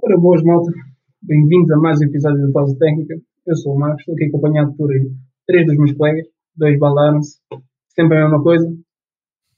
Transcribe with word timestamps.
Ora, 0.00 0.16
boas 0.16 0.42
malta, 0.42 0.72
bem-vindos 1.22 1.70
a 1.70 1.76
mais 1.76 2.00
um 2.00 2.06
episódio 2.06 2.46
do 2.46 2.52
Pausa 2.52 2.74
Técnica. 2.78 3.14
Eu 3.46 3.54
sou 3.56 3.74
o 3.74 3.78
Marcos, 3.78 4.00
estou 4.00 4.14
aqui 4.14 4.24
acompanhado 4.24 4.74
por 4.74 4.88
três 5.46 5.66
dos 5.66 5.76
meus 5.76 5.92
colegas, 5.92 6.26
dois 6.56 6.78
balaram-se, 6.78 7.38
sempre 7.88 8.16
a 8.16 8.22
mesma 8.22 8.42
coisa. 8.42 8.66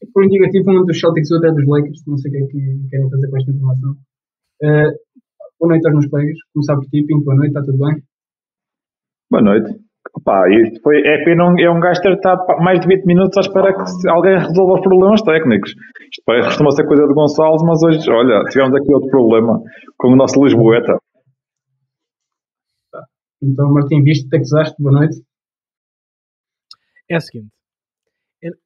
E 0.02 0.06
por 0.08 0.24
indicativo, 0.24 0.72
um 0.72 0.84
dos 0.84 0.98
Celtics 0.98 1.30
e 1.30 1.34
outro 1.34 1.50
é 1.50 1.52
dos 1.52 1.66
Lakers, 1.66 2.02
não 2.06 2.16
sei 2.18 2.30
o 2.30 2.34
que 2.34 2.38
é 2.42 2.46
que 2.48 2.88
querem 2.90 3.10
fazer 3.10 3.30
com 3.30 3.36
esta 3.36 3.50
informação. 3.52 3.90
Uh, 4.60 4.90
boa 5.60 5.68
noite 5.70 5.86
aos 5.86 5.94
meus 5.94 6.06
colegas, 6.08 6.38
começar 6.52 6.74
por 6.74 6.84
ti, 6.86 7.06
Pinto, 7.06 7.24
boa 7.24 7.36
noite, 7.36 7.50
está 7.50 7.62
tudo 7.62 7.78
bem? 7.78 8.02
Boa 9.30 9.42
noite. 9.42 9.83
Pá, 10.22 10.44
isto 10.48 10.80
foi, 10.82 11.00
é 11.00 11.24
pena 11.24 11.44
um, 11.48 11.58
é 11.58 11.68
um 11.68 11.80
gajo 11.80 12.00
ter 12.00 12.12
estado 12.12 12.46
mais 12.62 12.78
de 12.80 12.86
20 12.86 13.04
minutos 13.04 13.36
à 13.36 13.40
espera 13.40 13.74
que 13.74 14.08
alguém 14.08 14.38
resolva 14.38 14.74
os 14.74 14.80
problemas 14.80 15.22
técnicos. 15.22 15.70
Isto 15.70 16.22
parece 16.24 16.48
costuma 16.48 16.70
ser 16.70 16.86
coisa 16.86 17.06
de 17.06 17.12
Gonçalves, 17.12 17.62
mas 17.66 17.82
hoje, 17.82 18.10
olha, 18.10 18.44
tivemos 18.44 18.74
aqui 18.76 18.94
outro 18.94 19.10
problema 19.10 19.60
com 19.98 20.12
o 20.12 20.16
nosso 20.16 20.42
Lisboeta. 20.42 20.96
Então, 23.42 23.72
Martim, 23.72 24.02
viste 24.02 24.28
que 24.28 24.38
usaste? 24.38 24.80
Boa 24.80 25.00
noite. 25.00 25.16
É 27.10 27.16
o 27.16 27.20
seguinte, 27.20 27.50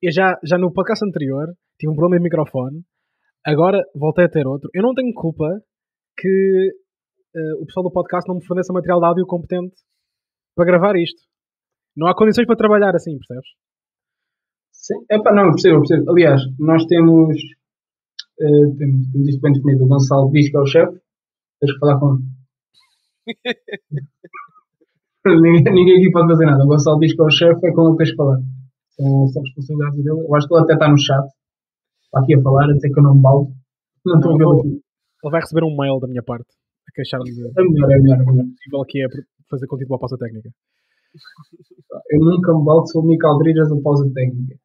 eu 0.03 0.13
já, 0.13 0.39
já 0.45 0.59
no 0.59 0.73
podcast 0.73 1.05
anterior 1.05 1.49
tive 1.79 1.93
um 1.93 1.97
problema 1.97 2.21
de 2.21 2.25
microfone, 2.25 2.83
agora 3.45 3.83
voltei 3.95 4.25
a 4.25 4.29
ter 4.29 4.47
outro. 4.47 4.69
Eu 4.75 4.83
não 4.83 4.95
tenho 4.95 5.13
culpa 5.15 5.47
que 6.17 6.71
uh, 7.35 7.63
o 7.63 7.67
pessoal 7.67 7.85
do 7.85 7.93
podcast 7.93 8.29
não 8.29 8.37
me 8.37 8.45
forneça 8.45 8.73
material 8.73 9.01
de 9.01 9.07
áudio 9.07 9.27
competente 9.27 9.75
para 10.55 10.67
gravar 10.67 10.97
isto. 10.97 11.23
Não 11.99 12.07
há 12.07 12.15
condições 12.15 12.47
para 12.47 12.55
trabalhar 12.55 12.95
assim, 12.95 13.19
percebes? 13.19 13.51
Sim, 14.71 14.95
é 15.11 15.21
pá, 15.21 15.35
não, 15.35 15.51
percebo, 15.51 15.81
percebo. 15.81 16.13
Aliás, 16.13 16.41
nós 16.57 16.87
temos, 16.87 17.35
uh, 18.39 18.77
temos, 18.79 19.11
temos 19.11 19.29
isto 19.29 19.41
bem 19.41 19.53
definido. 19.53 19.85
O 19.85 19.89
Gonçalo 19.89 20.31
diz 20.31 20.49
que 20.49 20.57
é 20.57 20.61
o 20.61 20.67
chefe, 20.67 20.97
tens 21.59 21.73
que 21.73 21.79
falar 21.81 21.99
com 21.99 22.15
ele. 22.15 22.23
ninguém, 25.27 25.75
ninguém 25.75 25.99
aqui 25.99 26.09
pode 26.13 26.29
fazer 26.29 26.47
nada. 26.47 26.63
O 26.63 26.69
Gonçalo 26.69 27.01
diz 27.01 27.17
que 27.17 27.21
é 27.21 27.25
o 27.25 27.31
chefe, 27.31 27.67
é 27.67 27.73
com 27.73 27.83
ele 27.83 27.91
que 27.91 27.99
tens 27.99 28.13
que 28.13 28.17
falar. 28.17 28.39
São, 28.91 29.27
são 29.27 29.43
responsabilidades 29.43 30.05
dele. 30.05 30.21
Eu 30.21 30.35
acho 30.37 30.47
que 30.47 30.55
ele 30.55 30.63
até 30.63 30.75
está 30.75 30.89
no 30.89 30.99
chat, 30.99 31.27
está 31.27 32.21
aqui 32.21 32.37
a 32.37 32.43
falar, 32.43 32.71
a 32.71 32.75
dizer 32.75 32.93
que 32.93 33.01
eu 33.01 33.03
não 33.03 33.17
me 33.17 33.23
baldo. 33.23 33.51
Não 34.07 34.19
estou 34.19 34.35
a 34.35 34.37
ver 34.39 34.47
aqui. 34.61 34.69
Ele 34.69 35.33
vai 35.33 35.41
receber 35.41 35.65
um 35.65 35.77
mail 35.77 35.99
da 35.99 36.07
minha 36.07 36.23
parte 36.23 36.47
a 36.89 36.93
queixar-me 36.95 37.25
de. 37.25 37.43
É 37.43 37.61
melhor, 37.61 37.91
é 37.91 37.99
melhor. 37.99 38.23
É 38.23 38.25
melhor. 38.25 38.47
possível 38.55 38.85
que 38.87 39.03
é 39.03 39.09
fazer 39.51 39.67
contigo 39.67 39.93
uma 39.93 39.99
pausa 39.99 40.17
técnica. 40.17 40.49
Eu 42.11 42.19
nunca 42.21 42.53
me 42.53 42.65
baldo 42.65 42.87
se 42.87 42.99
o 42.99 43.03
Michael 43.03 43.39
Bridges 43.39 43.73
a 43.73 43.83
pausa 43.83 44.11
técnica. 44.13 44.57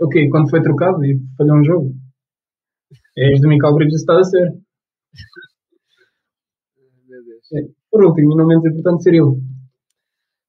Ok, 0.00 0.28
quando 0.30 0.50
foi 0.50 0.62
trocado 0.62 1.04
e 1.04 1.18
falhou 1.36 1.56
um 1.56 1.64
jogo. 1.64 1.94
É 3.16 3.32
este 3.32 3.42
do 3.42 3.48
Michael 3.48 3.74
Bridges 3.74 4.00
está 4.00 4.18
a 4.18 4.24
ser. 4.24 4.52
É. 7.54 7.62
Por 7.90 8.04
último, 8.04 8.32
e 8.32 8.36
não 8.36 8.46
menos 8.46 8.64
importante, 8.66 9.04
ser 9.04 9.14
ele. 9.14 9.38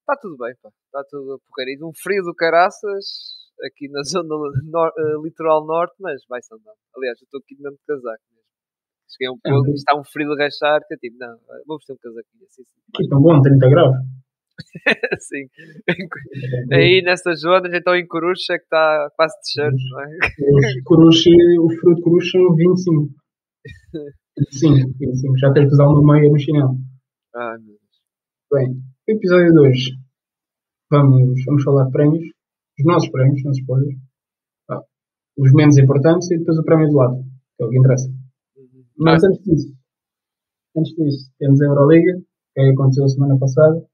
Está 0.02 0.16
tudo 0.20 0.36
bem, 0.38 0.54
pá. 0.62 0.70
Está 0.86 1.04
tudo 1.10 1.40
porcaria. 1.46 1.78
Um 1.86 1.94
frio 1.94 2.24
do 2.24 2.34
caraças 2.34 3.38
aqui 3.64 3.88
na 3.90 4.02
zona 4.04 4.36
nor 4.66 4.90
uh, 4.90 5.24
litoral 5.24 5.66
norte, 5.66 5.96
mas 6.00 6.22
vai-se 6.28 6.54
andando. 6.54 6.78
Aliás, 6.96 7.20
eu 7.22 7.26
estou 7.26 7.40
aqui 7.40 7.56
mesmo 7.56 7.78
de 7.78 7.86
casaco 7.86 8.24
mesmo. 8.34 8.48
Cheguei 9.10 9.28
a 9.28 9.32
um 9.32 9.40
ponto, 9.40 9.72
está 9.74 9.96
um 9.96 10.04
frio 10.04 10.36
de 10.36 10.44
rachar, 10.44 10.82
que 10.88 10.94
eu 10.94 10.98
tipo, 10.98 11.18
não, 11.20 11.38
vou 11.66 11.78
vestir 11.78 11.94
um 11.94 11.98
casaquinho 11.98 12.44
assim. 12.46 12.64
Aqui 12.94 13.08
tão 13.08 13.22
bom, 13.22 13.42
30 13.42 13.70
graus. 13.70 13.96
Sim. 15.20 15.48
Aí 16.72 17.02
nessas 17.04 17.42
zonas, 17.42 17.74
então 17.74 17.96
em 17.96 18.08
Coruche 18.08 18.52
é 18.52 18.58
que 18.58 18.64
está 18.64 19.10
quase 19.16 19.36
de 19.42 19.52
shirt, 19.52 19.76
não 19.92 20.02
é? 20.02 20.18
Coruche, 20.84 21.30
o 21.60 21.70
fruto 21.80 21.96
de 21.96 22.02
Coruche 22.02 22.32
são 22.32 22.56
25. 22.56 23.10
25, 24.38 24.94
25. 25.00 25.38
Já 25.38 25.54
tens 25.54 25.68
que 25.68 25.74
usar 25.74 25.86
uma 25.86 26.14
meia 26.14 26.30
no 26.30 26.40
chinelo. 26.40 26.76
Ai, 27.36 27.58
meu 27.60 27.76
Deus. 27.76 27.80
Bem, 28.52 28.82
episódio 29.08 29.52
de 29.52 29.60
hoje 29.60 30.08
vamos, 30.90 31.44
vamos 31.46 31.64
falar 31.64 31.86
de 31.86 31.92
prémios, 31.92 32.26
os 32.80 32.86
nossos 32.86 33.10
prémios, 33.10 33.44
não 33.44 33.54
se. 33.54 33.64
Ah, 34.70 34.82
os 35.38 35.52
menos 35.54 35.78
importantes 35.78 36.32
e 36.32 36.38
depois 36.38 36.58
o 36.58 36.64
prémio 36.64 36.88
do 36.88 36.96
lado, 36.96 37.24
que 37.58 37.64
é 37.64 37.66
o 37.66 37.70
que 37.70 37.78
interessa. 37.78 38.10
Uhum. 38.10 38.84
Mas 38.98 39.24
antes 39.24 39.42
disso, 39.44 39.74
antes 40.76 40.94
disso, 40.96 41.32
temos 41.40 41.62
a 41.62 41.66
Euroliga, 41.66 42.22
que 42.54 42.62
aconteceu 42.62 43.06
a 43.06 43.10
semana 43.10 43.38
passada. 43.38 43.86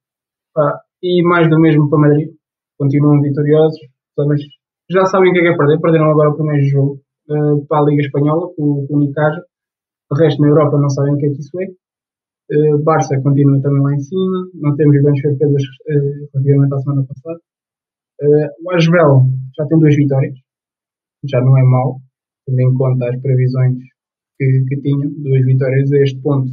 Ah, 0.56 0.80
e 1.02 1.24
mais 1.24 1.50
do 1.50 1.60
mesmo 1.60 1.90
para 1.90 2.00
Madrid. 2.00 2.30
Continuam 2.78 3.22
vitoriosos, 3.22 3.80
mas 4.18 4.42
já 4.90 5.06
sabem 5.06 5.32
o 5.32 5.34
que 5.34 5.40
é, 5.40 5.44
que 5.44 5.50
é 5.50 5.58
perder. 5.58 5.80
Perderam 5.80 6.12
agora 6.12 6.30
o 6.30 6.36
primeiro 6.36 6.64
jogo 6.68 7.02
uh, 7.30 7.66
para 7.68 7.80
a 7.80 7.86
Liga 7.86 8.02
Espanhola, 8.02 8.54
com, 8.56 8.86
o 8.90 8.98
Unicaja. 8.98 9.42
O 10.12 10.16
resto 10.16 10.42
na 10.42 10.50
Europa 10.50 10.78
não 10.78 10.90
sabem 10.90 11.14
o 11.14 11.18
que 11.18 11.26
é 11.26 11.30
que 11.30 11.40
isso 11.40 11.62
é. 11.62 11.66
Uh, 12.52 12.84
Barça 12.84 13.20
continua 13.22 13.62
também 13.62 13.82
lá 13.82 13.96
em 13.96 14.00
cima. 14.00 14.50
Não 14.56 14.76
temos 14.76 15.02
grandes 15.02 15.22
surpresas 15.22 15.64
uh, 15.64 16.30
relativamente 16.34 16.74
à 16.74 16.78
semana 16.80 17.06
passada. 17.08 17.40
Uh, 18.22 18.48
o 18.64 18.72
Asbel 18.72 19.26
já 19.58 19.66
tem 19.66 19.80
duas 19.80 19.96
vitórias. 19.96 20.36
Já 21.26 21.42
não 21.42 21.58
é 21.58 21.64
mau, 21.64 22.00
tendo 22.46 22.62
em 22.62 22.74
conta 22.76 23.10
as 23.10 23.22
previsões 23.22 23.78
que, 24.38 24.66
que 24.68 24.82
tinham. 24.82 25.10
Duas 25.24 25.46
vitórias 25.46 25.92
a 25.92 25.98
este 25.98 26.22
ponto. 26.22 26.52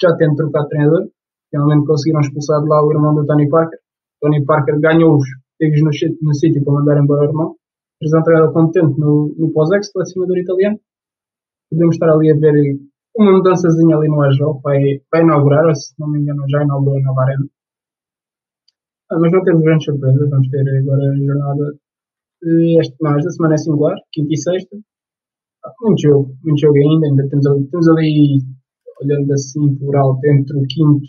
Já 0.00 0.16
tendo 0.16 0.36
trocado 0.36 0.68
treinador 0.68 1.08
finalmente 1.50 1.86
conseguiram 1.86 2.20
expulsar 2.20 2.62
de 2.62 2.68
lá 2.68 2.84
o 2.84 2.92
irmão 2.92 3.14
do 3.14 3.26
Tony 3.26 3.48
Parker. 3.48 3.78
Tony 4.20 4.44
Parker 4.44 4.80
ganhou-os, 4.80 5.26
teve-os 5.58 5.82
no, 5.82 5.90
no 6.22 6.34
sítio 6.34 6.64
para 6.64 6.74
mandar 6.74 7.02
embora 7.02 7.22
o 7.22 7.30
irmão. 7.30 7.56
Eles 8.00 8.14
entraram 8.14 8.52
contente 8.52 8.98
no, 8.98 9.34
no 9.38 9.52
pós-ex, 9.52 9.90
selecionador 9.90 10.38
italiano. 10.38 10.78
Podemos 11.70 11.96
estar 11.96 12.10
ali 12.10 12.30
a 12.30 12.36
ver 12.36 12.54
uma 13.16 13.32
mudançazinha 13.32 13.96
ali 13.96 14.08
no 14.08 14.20
Ajol, 14.22 14.60
vai, 14.62 15.00
vai 15.10 15.22
inaugurar, 15.22 15.74
se 15.74 15.94
não 15.98 16.08
me 16.08 16.20
engano 16.20 16.44
já 16.50 16.62
inaugurou 16.62 16.98
a 16.98 17.02
nova 17.02 17.22
arena. 17.22 17.46
Ah, 19.10 19.18
mas 19.18 19.32
não 19.32 19.42
temos 19.42 19.62
grandes 19.62 19.84
surpresas, 19.84 20.28
vamos 20.28 20.48
ter 20.50 20.60
agora 20.60 21.02
a 21.02 21.16
jornada 21.16 21.78
este, 22.80 22.96
não, 23.00 23.16
esta 23.16 23.30
semana 23.30 23.54
é 23.54 23.58
singular, 23.58 23.96
quinta 24.12 24.32
e 24.32 24.36
sexta. 24.36 24.76
Ah, 25.64 25.72
muito 25.80 26.02
jogo, 26.02 26.36
muito 26.44 26.60
jogo 26.60 26.76
ainda, 26.76 27.06
ainda 27.06 27.28
temos 27.28 27.46
ali, 27.46 27.66
temos 27.68 27.88
ali 27.88 28.38
olhando 29.00 29.32
assim 29.32 29.74
por 29.76 29.96
alto, 29.96 30.20
entre 30.26 30.58
o 30.58 30.62
quinto 30.68 31.06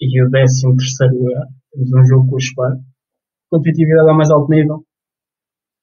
e 0.00 0.22
o 0.22 0.30
13 0.30 0.76
terceiro 0.76 1.14
lugar. 1.14 1.46
Temos 1.72 1.92
um 1.92 2.04
jogo 2.06 2.30
com 2.30 2.36
o 2.36 2.40
Spar. 2.40 2.72
Competitividade 3.50 4.10
a 4.10 4.14
mais 4.14 4.30
alto 4.30 4.50
nível. 4.50 4.84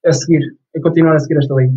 É 0.05 0.11
seguir, 0.11 0.41
é 0.75 0.79
continuar 0.81 1.15
a 1.15 1.19
seguir 1.19 1.37
esta 1.37 1.55
liga. 1.55 1.73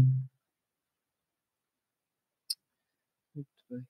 Muito 3.34 3.48
bem. 3.70 3.80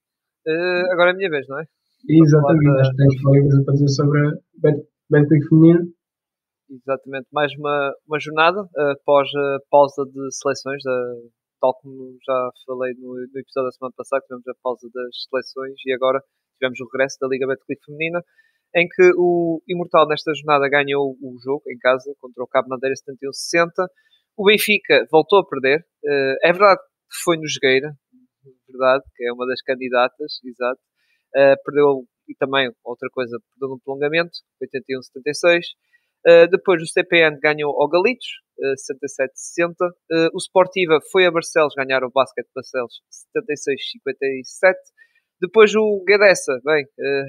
Uh, 0.47 0.93
agora 0.93 1.11
é 1.11 1.13
a 1.13 1.17
minha 1.17 1.31
vez, 1.31 1.47
não 1.49 1.59
é? 1.59 1.65
Exatamente, 2.09 2.81
acho 2.81 2.91
que 2.91 2.97
tens 2.97 3.23
colegas 3.23 3.65
para 3.65 3.75
dizer 3.75 3.89
sobre 3.89 4.29
a 4.29 4.33
Betclic 5.11 5.49
feminina. 5.49 5.81
Exatamente, 6.71 7.27
mais 7.33 7.53
uma, 7.59 7.93
uma 8.07 8.21
jornada 8.21 8.63
uh, 8.63 8.93
após 8.93 9.29
a 9.35 9.59
pausa 9.71 10.05
de 10.05 10.29
seleções, 10.31 10.83
uh, 10.85 11.31
tal 11.61 11.75
como 11.81 12.17
já 12.25 12.51
falei 12.67 12.95
no, 12.95 13.15
no, 13.15 13.39
episódio 13.41 13.69
da 13.69 13.73
semana 13.73 13.95
passada, 13.97 14.23
tivemos 14.23 14.47
a 14.47 14.55
pausa 14.63 14.87
das 14.93 15.27
seleções 15.29 15.75
e 15.87 15.93
agora 15.93 16.23
tivemos 16.59 16.79
o 16.81 16.89
regresso 16.93 17.17
da 17.21 17.29
Liga 17.29 17.47
Betclic 17.47 17.85
Feminina, 17.85 18.23
em 18.75 18.87
que 18.89 19.13
o 19.17 19.63
Imortal 19.69 20.07
nesta 20.07 20.33
jornada 20.35 20.69
ganhou 20.69 21.17
o 21.21 21.39
jogo 21.43 21.63
em 21.69 21.79
casa 21.79 22.13
contra 22.21 22.43
o 22.43 22.47
Cabo 22.47 22.69
Madeira 22.69 22.95
71-60. 22.95 23.87
O 24.37 24.45
Benfica 24.45 25.07
voltou 25.11 25.41
a 25.41 25.47
perder. 25.47 25.81
Uh, 26.05 26.37
é 26.43 26.53
verdade 26.53 26.81
que 27.11 27.23
foi 27.25 27.37
no 27.37 27.49
Jogueira, 27.49 27.93
verdade, 28.69 29.05
que 29.17 29.25
é 29.25 29.33
uma 29.33 29.47
das 29.47 29.63
candidatas, 29.63 30.39
exato. 30.45 30.81
Uh, 31.35 31.57
perdeu 31.65 32.05
e 32.29 32.35
também 32.35 32.71
outra 32.85 33.09
coisa, 33.11 33.39
perdeu 33.53 33.75
no 33.75 33.81
prolongamento, 33.81 34.31
81-76. 34.63 35.65
Uh, 36.27 36.51
depois 36.51 36.83
o 36.83 36.87
CPN 36.87 37.39
ganhou 37.41 37.81
ao 37.81 37.89
Galitos, 37.89 38.27
uh, 38.59 38.77
77-60. 39.65 39.73
Uh, 39.81 40.29
o 40.35 40.39
Sportiva 40.39 40.99
foi 41.11 41.27
a 41.27 41.31
Barcelos 41.31 41.75
ganhar 41.75 42.05
o 42.05 42.11
Basket 42.11 42.47
Barcelos, 42.55 43.01
76-57. 43.35 44.75
Depois 45.41 45.75
o 45.75 46.03
Guedessa, 46.07 46.59
bem, 46.65 46.85
uh, 46.85 47.27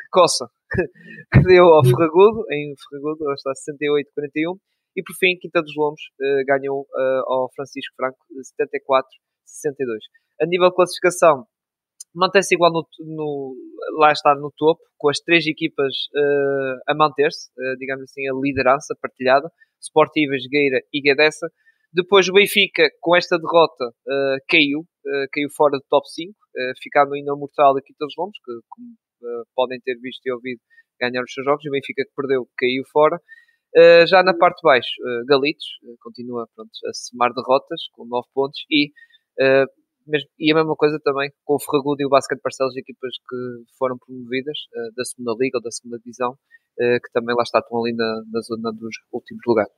que 0.00 0.08
coça, 0.12 0.46
que 1.32 1.40
deu 1.42 1.64
ao 1.64 1.84
Ferragudo, 1.84 2.44
em 2.52 2.74
Ferragudo, 2.88 3.32
está 3.32 3.50
68-41. 3.50 4.56
E 4.96 5.02
por 5.02 5.14
fim, 5.18 5.36
Quinta 5.40 5.60
dos 5.60 5.74
Lombos 5.76 6.00
uh, 6.20 6.44
ganhou 6.46 6.82
uh, 6.82 7.32
ao 7.32 7.50
Francisco 7.54 7.94
Franco, 7.96 8.18
74-62. 8.62 9.02
A 10.40 10.46
nível 10.46 10.70
de 10.70 10.76
classificação, 10.76 11.44
mantém-se 12.14 12.54
igual 12.54 12.72
no, 12.72 12.86
no, 13.00 13.54
lá 13.98 14.12
está 14.12 14.34
no 14.36 14.52
topo, 14.56 14.80
com 14.96 15.08
as 15.08 15.18
três 15.18 15.44
equipas 15.46 15.92
a 16.88 16.94
manter-se, 16.94 17.50
digamos 17.78 18.04
assim, 18.04 18.28
a 18.28 18.32
liderança 18.40 18.96
partilhada, 19.00 19.48
Sportivas, 19.80 20.42
Gueira 20.50 20.80
e 20.92 21.00
Guedessa. 21.00 21.48
Depois 21.92 22.28
o 22.28 22.34
Benfica, 22.34 22.84
com 23.00 23.16
esta 23.16 23.38
derrota, 23.38 23.86
uh, 23.86 24.36
caiu, 24.48 24.80
uh, 24.80 25.26
caiu 25.32 25.48
fora 25.56 25.78
do 25.78 25.84
top 25.88 26.06
5, 26.06 26.30
uh, 26.30 26.72
ficando 26.82 27.14
ainda 27.14 27.34
mortal 27.34 27.76
aqui 27.78 27.94
todos 27.98 28.12
os 28.12 28.18
lombos, 28.18 28.38
que 28.44 28.52
como 28.68 28.88
podem 29.56 29.80
ter 29.80 29.96
visto 29.98 30.24
e 30.24 30.32
ouvido, 30.32 30.60
ganhar 31.00 31.22
os 31.22 31.32
seus 31.32 31.44
jogos. 31.44 31.64
O 31.66 31.70
Benfica 31.70 32.04
que 32.04 32.12
perdeu, 32.14 32.46
caiu 32.56 32.84
fora. 32.92 33.18
já 34.06 34.22
na 34.22 34.32
parte 34.32 34.58
de 34.58 34.62
baixo, 34.62 34.94
Galitos 35.26 35.66
continua 36.00 36.46
pronto, 36.54 36.70
a 36.86 36.92
semar 36.94 37.32
derrotas 37.34 37.80
com 37.94 38.06
9 38.06 38.28
pontos 38.32 38.60
e 38.70 38.92
e 40.38 40.52
a 40.52 40.54
mesma 40.54 40.76
coisa 40.76 41.00
também 41.02 41.32
com 41.44 41.56
o 41.56 41.60
Ferragudo 41.60 42.00
e 42.00 42.06
o 42.06 42.08
Basket 42.08 42.38
Parcelos, 42.40 42.76
equipas 42.76 43.10
que 43.28 43.76
foram 43.76 43.98
promovidas 43.98 44.56
da 44.96 45.04
segunda 45.04 45.34
liga 45.40 45.58
ou 45.58 45.62
da 45.62 45.70
segunda 45.72 45.98
divisão, 45.98 46.38
que 46.78 47.12
também 47.12 47.34
lá 47.34 47.42
estão 47.42 47.60
ali 47.82 47.92
na, 47.96 48.22
na 48.32 48.40
zona 48.40 48.70
dos 48.72 48.94
últimos 49.12 49.42
lugares. 49.44 49.72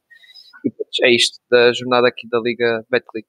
E 0.65 1.07
é 1.07 1.15
isto 1.15 1.39
da 1.51 1.73
jornada 1.73 2.09
aqui 2.09 2.29
da 2.29 2.41
Liga 2.41 2.85
Betclic. 2.91 3.27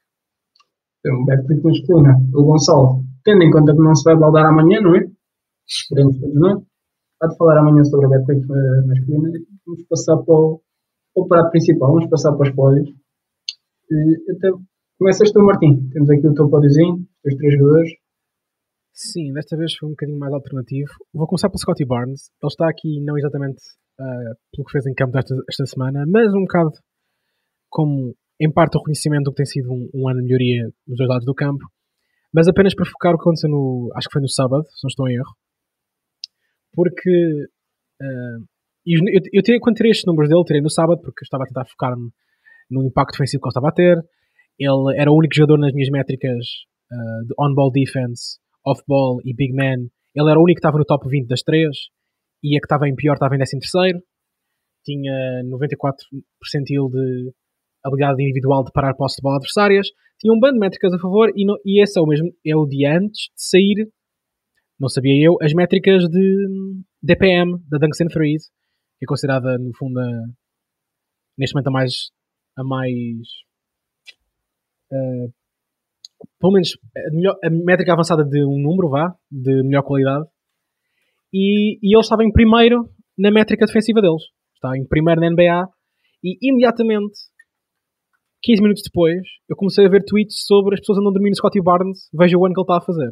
Um 1.05 1.25
Betclic 1.25 1.63
masculina. 1.63 2.15
O 2.33 2.43
Gonçalo, 2.43 3.03
tendo 3.23 3.43
em 3.43 3.51
conta 3.51 3.73
que 3.73 3.79
não 3.79 3.95
se 3.95 4.03
vai 4.03 4.17
baldar 4.17 4.45
amanhã, 4.45 4.81
não 4.81 4.95
é? 4.95 5.05
Esperemos 5.67 6.19
todos 6.19 6.35
não. 6.35 6.65
Há 7.21 7.27
de 7.27 7.37
falar 7.37 7.59
amanhã 7.59 7.83
sobre 7.83 8.07
a 8.07 8.09
Betclic 8.09 8.47
masculina. 8.87 9.29
Vamos 9.65 9.83
passar 9.87 10.17
para 10.17 10.33
o, 10.33 10.61
para 11.13 11.23
o 11.23 11.27
prato 11.27 11.51
principal, 11.51 11.93
vamos 11.93 12.09
passar 12.09 12.33
para 12.33 12.49
os 12.49 12.55
pódios. 12.55 12.89
Até 14.29 14.49
Começas 15.01 15.31
tu, 15.31 15.41
Martim. 15.41 15.89
Temos 15.89 16.11
aqui 16.11 16.27
o 16.27 16.33
teu 16.35 16.47
pódiozinho, 16.47 17.07
os 17.25 17.35
três 17.35 17.57
jogadores. 17.57 17.89
Sim, 18.93 19.33
desta 19.33 19.57
vez 19.57 19.73
foi 19.73 19.89
um 19.89 19.93
bocadinho 19.93 20.19
mais 20.19 20.31
alternativo. 20.31 20.91
Vou 21.11 21.25
começar 21.25 21.49
pelo 21.49 21.57
Scotty 21.57 21.87
Barnes. 21.87 22.29
Ele 22.39 22.47
está 22.47 22.69
aqui 22.69 23.03
não 23.03 23.17
exatamente 23.17 23.57
uh, 23.99 24.37
pelo 24.53 24.63
que 24.63 24.71
fez 24.71 24.85
em 24.85 24.93
campo 24.93 25.17
esta, 25.17 25.33
esta 25.49 25.65
semana, 25.65 26.05
mas 26.07 26.31
um 26.35 26.41
bocado 26.41 26.69
como, 27.71 28.15
em 28.39 28.51
parte, 28.51 28.75
o 28.75 28.79
reconhecimento 28.79 29.23
do 29.23 29.31
que 29.31 29.37
tem 29.37 29.45
sido 29.45 29.71
um, 29.71 29.89
um 29.93 30.09
ano 30.09 30.19
de 30.19 30.25
melhoria 30.25 30.63
nos 30.87 30.97
dois 30.97 31.09
lados 31.09 31.25
do 31.25 31.33
campo. 31.33 31.65
Mas 32.33 32.47
apenas 32.47 32.75
para 32.75 32.85
focar 32.85 33.13
o 33.13 33.17
que 33.17 33.23
aconteceu 33.23 33.49
no. 33.49 33.89
Acho 33.95 34.07
que 34.07 34.13
foi 34.13 34.21
no 34.21 34.29
sábado, 34.29 34.63
se 34.69 34.83
não 34.83 34.89
estou 34.89 35.09
em 35.09 35.15
erro. 35.15 35.35
Porque. 36.73 37.45
Uh, 38.01 38.45
eu, 38.85 38.99
eu 39.33 39.43
tirei, 39.43 39.59
quando 39.59 39.75
tirei 39.75 39.91
estes 39.91 40.05
números 40.05 40.29
dele, 40.29 40.43
tirei 40.43 40.61
no 40.61 40.69
sábado, 40.69 41.01
porque 41.01 41.23
eu 41.23 41.25
estava 41.25 41.43
a 41.43 41.47
tentar 41.47 41.65
focar-me 41.65 42.09
no 42.69 42.83
impacto 42.83 43.13
defensivo 43.13 43.41
que 43.41 43.47
ele 43.47 43.51
estava 43.51 43.69
a 43.69 43.71
ter 43.71 43.97
ele 44.61 44.99
era 44.99 45.11
o 45.11 45.17
único 45.17 45.33
jogador 45.33 45.57
nas 45.57 45.73
minhas 45.73 45.89
métricas 45.89 46.45
uh, 46.91 47.25
de 47.25 47.33
on-ball 47.39 47.71
defense, 47.71 48.37
off-ball 48.65 49.19
e 49.25 49.33
big 49.33 49.53
man. 49.53 49.89
Ele 50.13 50.29
era 50.29 50.39
o 50.39 50.43
único 50.43 50.57
que 50.57 50.59
estava 50.59 50.77
no 50.77 50.85
top 50.85 51.09
20 51.09 51.27
das 51.27 51.41
três 51.41 51.75
e 52.43 52.55
a 52.55 52.59
que 52.59 52.65
estava 52.65 52.87
em 52.87 52.95
pior 52.95 53.13
estava 53.13 53.33
em 53.35 53.39
13 53.39 53.59
terceiro. 53.59 53.99
Tinha 54.83 55.43
94 55.45 56.05
percentil 56.39 56.89
de 56.89 57.31
habilidade 57.83 58.23
individual 58.23 58.63
de 58.63 58.71
parar 58.71 58.95
posse 58.95 59.17
de 59.17 59.23
bola 59.23 59.37
adversárias. 59.37 59.87
Tinha 60.19 60.33
um 60.33 60.39
bando 60.39 60.53
de 60.53 60.59
métricas 60.59 60.93
a 60.93 60.99
favor 60.99 61.31
e, 61.35 61.45
no, 61.45 61.59
e 61.65 61.81
esse 61.81 61.99
é 61.99 62.01
o 62.01 62.05
mesmo, 62.05 62.29
é 62.45 62.55
o 62.55 62.65
de 62.65 62.85
antes 62.85 63.29
de 63.35 63.43
sair, 63.43 63.89
não 64.79 64.89
sabia 64.89 65.13
eu, 65.25 65.37
as 65.41 65.53
métricas 65.53 66.03
de 66.09 66.47
DPM, 67.01 67.57
da 67.69 67.77
Dunks 67.77 68.01
and 68.01 68.07
Threes, 68.07 68.49
que 68.97 69.05
é 69.05 69.07
considerada 69.07 69.57
no 69.57 69.71
fundo 69.75 69.99
a, 69.99 70.07
neste 71.37 71.55
momento 71.55 71.67
a 71.67 71.71
mais 71.71 72.11
a 72.57 72.63
mais 72.63 73.27
uh, 74.91 75.33
pelo 76.39 76.53
menos 76.53 76.77
a, 76.95 77.15
melhor, 77.15 77.35
a, 77.43 77.49
métrica 77.49 77.93
avançada 77.93 78.23
de 78.23 78.43
um 78.45 78.61
número, 78.61 78.89
vá, 78.89 79.15
de 79.29 79.63
melhor 79.63 79.83
qualidade. 79.83 80.25
E, 81.33 81.77
e 81.81 81.95
ele 81.95 82.01
estava 82.01 82.23
em 82.23 82.31
primeiro 82.31 82.89
na 83.17 83.31
métrica 83.31 83.65
defensiva 83.65 84.01
deles. 84.01 84.23
Está 84.55 84.77
em 84.77 84.85
primeiro 84.85 85.21
na 85.21 85.29
NBA. 85.29 85.67
E 86.23 86.37
imediatamente, 86.49 87.13
15 88.43 88.61
minutos 88.61 88.83
depois, 88.83 89.21
eu 89.47 89.55
comecei 89.55 89.85
a 89.85 89.89
ver 89.89 90.03
tweets 90.03 90.45
sobre 90.45 90.73
as 90.73 90.79
pessoas 90.79 90.97
andam 90.99 91.13
dormindo 91.13 91.35
Scottie 91.35 91.61
Barnes. 91.61 92.09
Veja 92.13 92.37
o 92.37 92.45
ano 92.45 92.53
que 92.53 92.59
ele 92.59 92.65
está 92.65 92.77
a 92.77 92.85
fazer. 92.85 93.11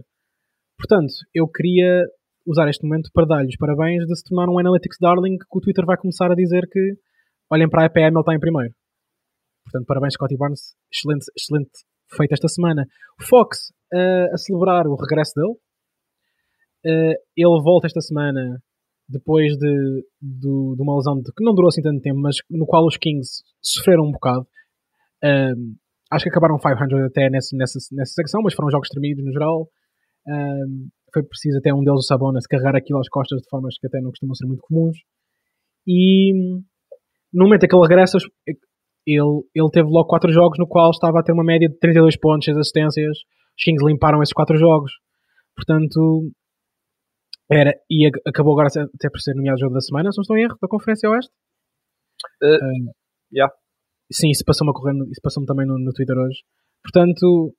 Portanto, 0.78 1.14
eu 1.34 1.48
queria 1.48 2.04
usar 2.46 2.68
este 2.68 2.84
momento 2.84 3.10
para 3.14 3.28
dar-lhe 3.28 3.50
os 3.50 3.58
parabéns 3.58 4.06
de 4.06 4.16
se 4.18 4.24
tornar 4.24 4.52
um 4.52 4.58
Analytics 4.58 4.98
Darling 5.00 5.38
que 5.38 5.58
o 5.58 5.62
Twitter 5.62 5.86
vai 5.86 5.98
começar 5.98 6.32
a 6.32 6.36
dizer 6.36 6.68
que 6.72 6.80
olhem 7.52 7.70
para 7.70 7.84
a 7.84 7.86
EPM, 7.86 8.16
ele 8.16 8.20
está 8.20 8.34
em 8.34 8.40
primeiro. 8.40 8.74
Portanto, 9.66 9.86
parabéns, 9.86 10.14
Scotty 10.14 10.36
Barnes. 10.36 10.74
Excelente, 10.92 11.26
excelente 11.38 11.72
feito 12.16 12.34
esta 12.34 12.48
semana. 12.48 12.86
Fox 13.22 13.70
uh, 13.94 14.34
a 14.34 14.38
celebrar 14.38 14.88
o 14.88 14.96
regresso 14.96 15.34
dele. 15.36 15.54
Uh, 16.86 17.16
ele 17.36 17.62
volta 17.64 17.88
esta 17.88 18.02
semana 18.02 18.62
depois 19.08 19.54
de, 19.58 20.06
de, 20.22 20.76
de, 20.76 20.82
uma 20.82 20.96
lesão 20.96 21.20
de, 21.20 21.32
que 21.36 21.44
não 21.44 21.54
durou 21.54 21.68
assim 21.68 21.82
tanto 21.82 22.02
tempo, 22.02 22.20
mas 22.20 22.38
no 22.50 22.66
qual 22.66 22.86
os 22.86 22.96
Kings 22.96 23.44
sofreram 23.62 24.04
um 24.04 24.12
bocado. 24.12 24.48
Um, 25.24 25.76
acho 26.12 26.24
que 26.24 26.30
acabaram 26.30 26.58
500 26.58 27.06
até 27.06 27.30
nessa, 27.30 27.56
nessa, 27.56 27.80
nessa 27.92 28.14
secção, 28.14 28.42
mas 28.42 28.54
foram 28.54 28.72
jogos 28.72 28.90
tremidos 28.90 29.24
no 29.24 29.32
geral. 29.32 29.70
Um, 30.28 30.90
foi 31.14 31.24
preciso 31.24 31.58
até 31.58 31.74
um 31.74 31.84
deles, 31.84 32.00
o 32.00 32.08
Sabonis, 32.08 32.48
carregar 32.48 32.76
aquilo 32.76 33.00
às 33.00 33.10
costas 33.10 33.42
de 33.42 33.50
formas 33.50 33.78
que 33.80 33.88
até 33.88 34.00
não 34.00 34.12
costumam 34.12 34.36
ser 34.36 34.46
muito 34.46 34.62
comuns. 34.62 34.98
E 35.88 36.34
no 37.34 37.46
momento 37.46 37.64
em 37.64 37.68
que 37.68 37.76
ele 37.76 37.88
regressa, 37.88 38.18
ele, 38.48 39.44
ele 39.56 39.70
teve 39.72 39.88
logo 39.90 40.08
4 40.08 40.32
jogos 40.32 40.60
no 40.60 40.68
qual 40.68 40.92
estava 40.92 41.20
a 41.20 41.24
ter 41.24 41.32
uma 41.32 41.44
média 41.44 41.68
de 41.68 41.78
32 41.80 42.18
pontos, 42.18 42.46
6 42.46 42.58
assistências. 42.58 43.18
Os 43.58 43.64
Kings 43.64 43.86
limparam 43.86 44.22
esses 44.22 44.34
4 44.34 44.58
jogos. 44.58 44.92
Portanto, 45.56 46.32
era, 47.52 47.74
e 47.90 48.10
acabou 48.28 48.54
agora 48.54 48.68
até 48.68 49.10
por 49.10 49.20
ser 49.20 49.34
nomeado 49.34 49.60
jogo 49.60 49.74
da 49.74 49.82
semana, 49.82 50.12
se 50.12 50.18
não 50.18 50.22
estou 50.22 50.38
em 50.38 50.44
erro, 50.44 50.58
da 50.62 50.68
Conferência 50.68 51.10
Oeste. 51.10 51.32
Uh, 52.44 52.56
uh, 52.56 52.94
yeah. 53.34 53.54
Sim, 54.12 54.30
isso 54.30 54.44
passou-me 54.46 54.72
a 54.72 54.74
correr, 54.74 54.94
isso 55.12 55.22
passou-me 55.22 55.46
também 55.46 55.68
no, 55.68 55.78
no 55.78 55.94
Twitter 55.94 56.18
hoje. 56.18 56.40
Portanto, 56.84 57.54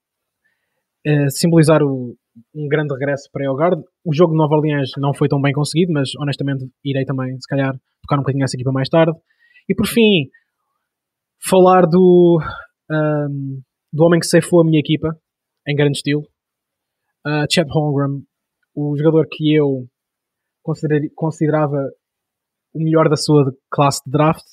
uh, 1.06 1.30
simbolizar 1.30 1.82
o, 1.82 2.16
um 2.54 2.68
grande 2.68 2.92
regresso 2.94 3.28
para 3.32 3.44
Elgard. 3.44 3.82
O 4.04 4.14
jogo 4.14 4.32
de 4.32 4.38
Nova 4.38 4.54
Orleans 4.56 4.90
não 4.98 5.14
foi 5.14 5.28
tão 5.28 5.40
bem 5.40 5.52
conseguido, 5.52 5.92
mas 5.92 6.10
honestamente 6.18 6.66
irei 6.84 7.04
também, 7.04 7.32
se 7.40 7.48
calhar, 7.48 7.72
tocar 8.02 8.16
um 8.16 8.22
bocadinho 8.22 8.42
nessa 8.42 8.56
equipa 8.56 8.72
mais 8.72 8.88
tarde. 8.88 9.12
E 9.68 9.74
por 9.74 9.86
fim, 9.86 10.28
falar 11.48 11.82
do, 11.82 12.40
um, 12.90 13.62
do 13.92 14.04
homem 14.04 14.20
que 14.20 14.26
ceifou 14.26 14.60
a 14.60 14.64
minha 14.64 14.80
equipa, 14.80 15.16
em 15.68 15.76
grande 15.76 15.98
estilo. 15.98 16.22
Uh, 17.26 17.46
Chad 17.50 17.68
Holmgren, 17.70 18.22
o 18.74 18.96
jogador 18.96 19.26
que 19.30 19.54
eu 19.54 19.86
considerava 21.14 21.76
o 22.72 22.82
melhor 22.82 23.08
da 23.08 23.16
sua 23.16 23.52
classe 23.70 24.00
de 24.04 24.10
draft 24.10 24.44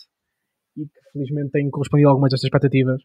felizmente 1.18 1.52
tem 1.52 1.69
correspondido 1.69 2.10
a 2.10 2.12
algumas 2.12 2.30
destas 2.30 2.48
expectativas. 2.48 3.02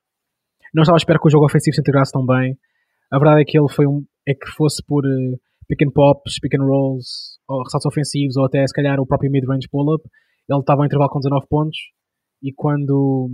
Não 0.75 0.83
estava 0.83 0.97
à 0.97 1.01
espera 1.01 1.19
que 1.19 1.27
o 1.27 1.31
jogo 1.31 1.47
ofensivo 1.47 1.75
se 1.75 1.81
integrasse 1.81 2.13
tão 2.13 2.25
bem. 2.25 2.57
A 3.11 3.19
verdade 3.19 3.43
é 3.43 3.45
que 3.45 3.59
ele 3.59 3.69
foi 3.69 3.87
um, 3.87 4.05
é 4.27 4.35
que 4.35 4.49
fosse 4.57 4.83
por 4.87 5.05
uh, 5.05 5.41
pick 5.69 5.83
and 5.83 5.93
pops, 5.93 6.39
pick 6.41 6.55
and 6.55 6.65
rolls, 6.65 7.39
ou 7.49 7.63
ressaltos 7.63 7.87
ofensivos, 7.87 8.37
ou 8.37 8.47
até 8.47 8.67
se 8.67 8.73
calhar 8.73 8.99
o 9.01 9.07
próprio 9.07 9.31
mid-range 9.31 9.69
pull-up. 9.71 10.03
Ele 10.49 10.61
estava 10.61 10.83
em 10.83 10.87
intervalo 10.87 11.11
com 11.11 11.21
19 11.21 11.47
pontos 11.49 11.79
e 12.43 12.53
quando 12.53 13.31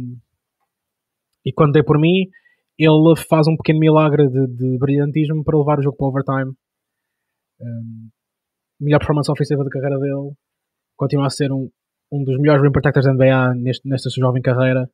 e 1.44 1.52
quando 1.52 1.72
dei 1.72 1.82
por 1.82 1.98
mim, 1.98 2.28
ele 2.78 3.16
faz 3.28 3.46
um 3.48 3.56
pequeno 3.56 3.80
milagre 3.80 4.28
de, 4.28 4.46
de 4.46 4.78
brilhantismo 4.78 5.42
para 5.42 5.58
levar 5.58 5.78
o 5.78 5.82
jogo 5.82 5.96
para 5.96 6.06
o 6.06 6.10
overtime. 6.10 6.52
Um, 7.60 8.08
melhor 8.80 8.98
performance 8.98 9.30
ofensiva 9.30 9.64
da 9.64 9.70
carreira 9.70 9.99
dele. 9.99 10.32
Continua 10.97 11.26
a 11.26 11.30
ser 11.30 11.50
um, 11.52 11.70
um 12.10 12.24
dos 12.24 12.38
melhores 12.38 12.62
rim 12.62 12.72
protectors 12.72 13.06
da 13.06 13.12
NBA 13.12 13.54
neste, 13.56 13.88
nesta 13.88 14.10
sua 14.10 14.22
jovem 14.22 14.42
carreira. 14.42 14.90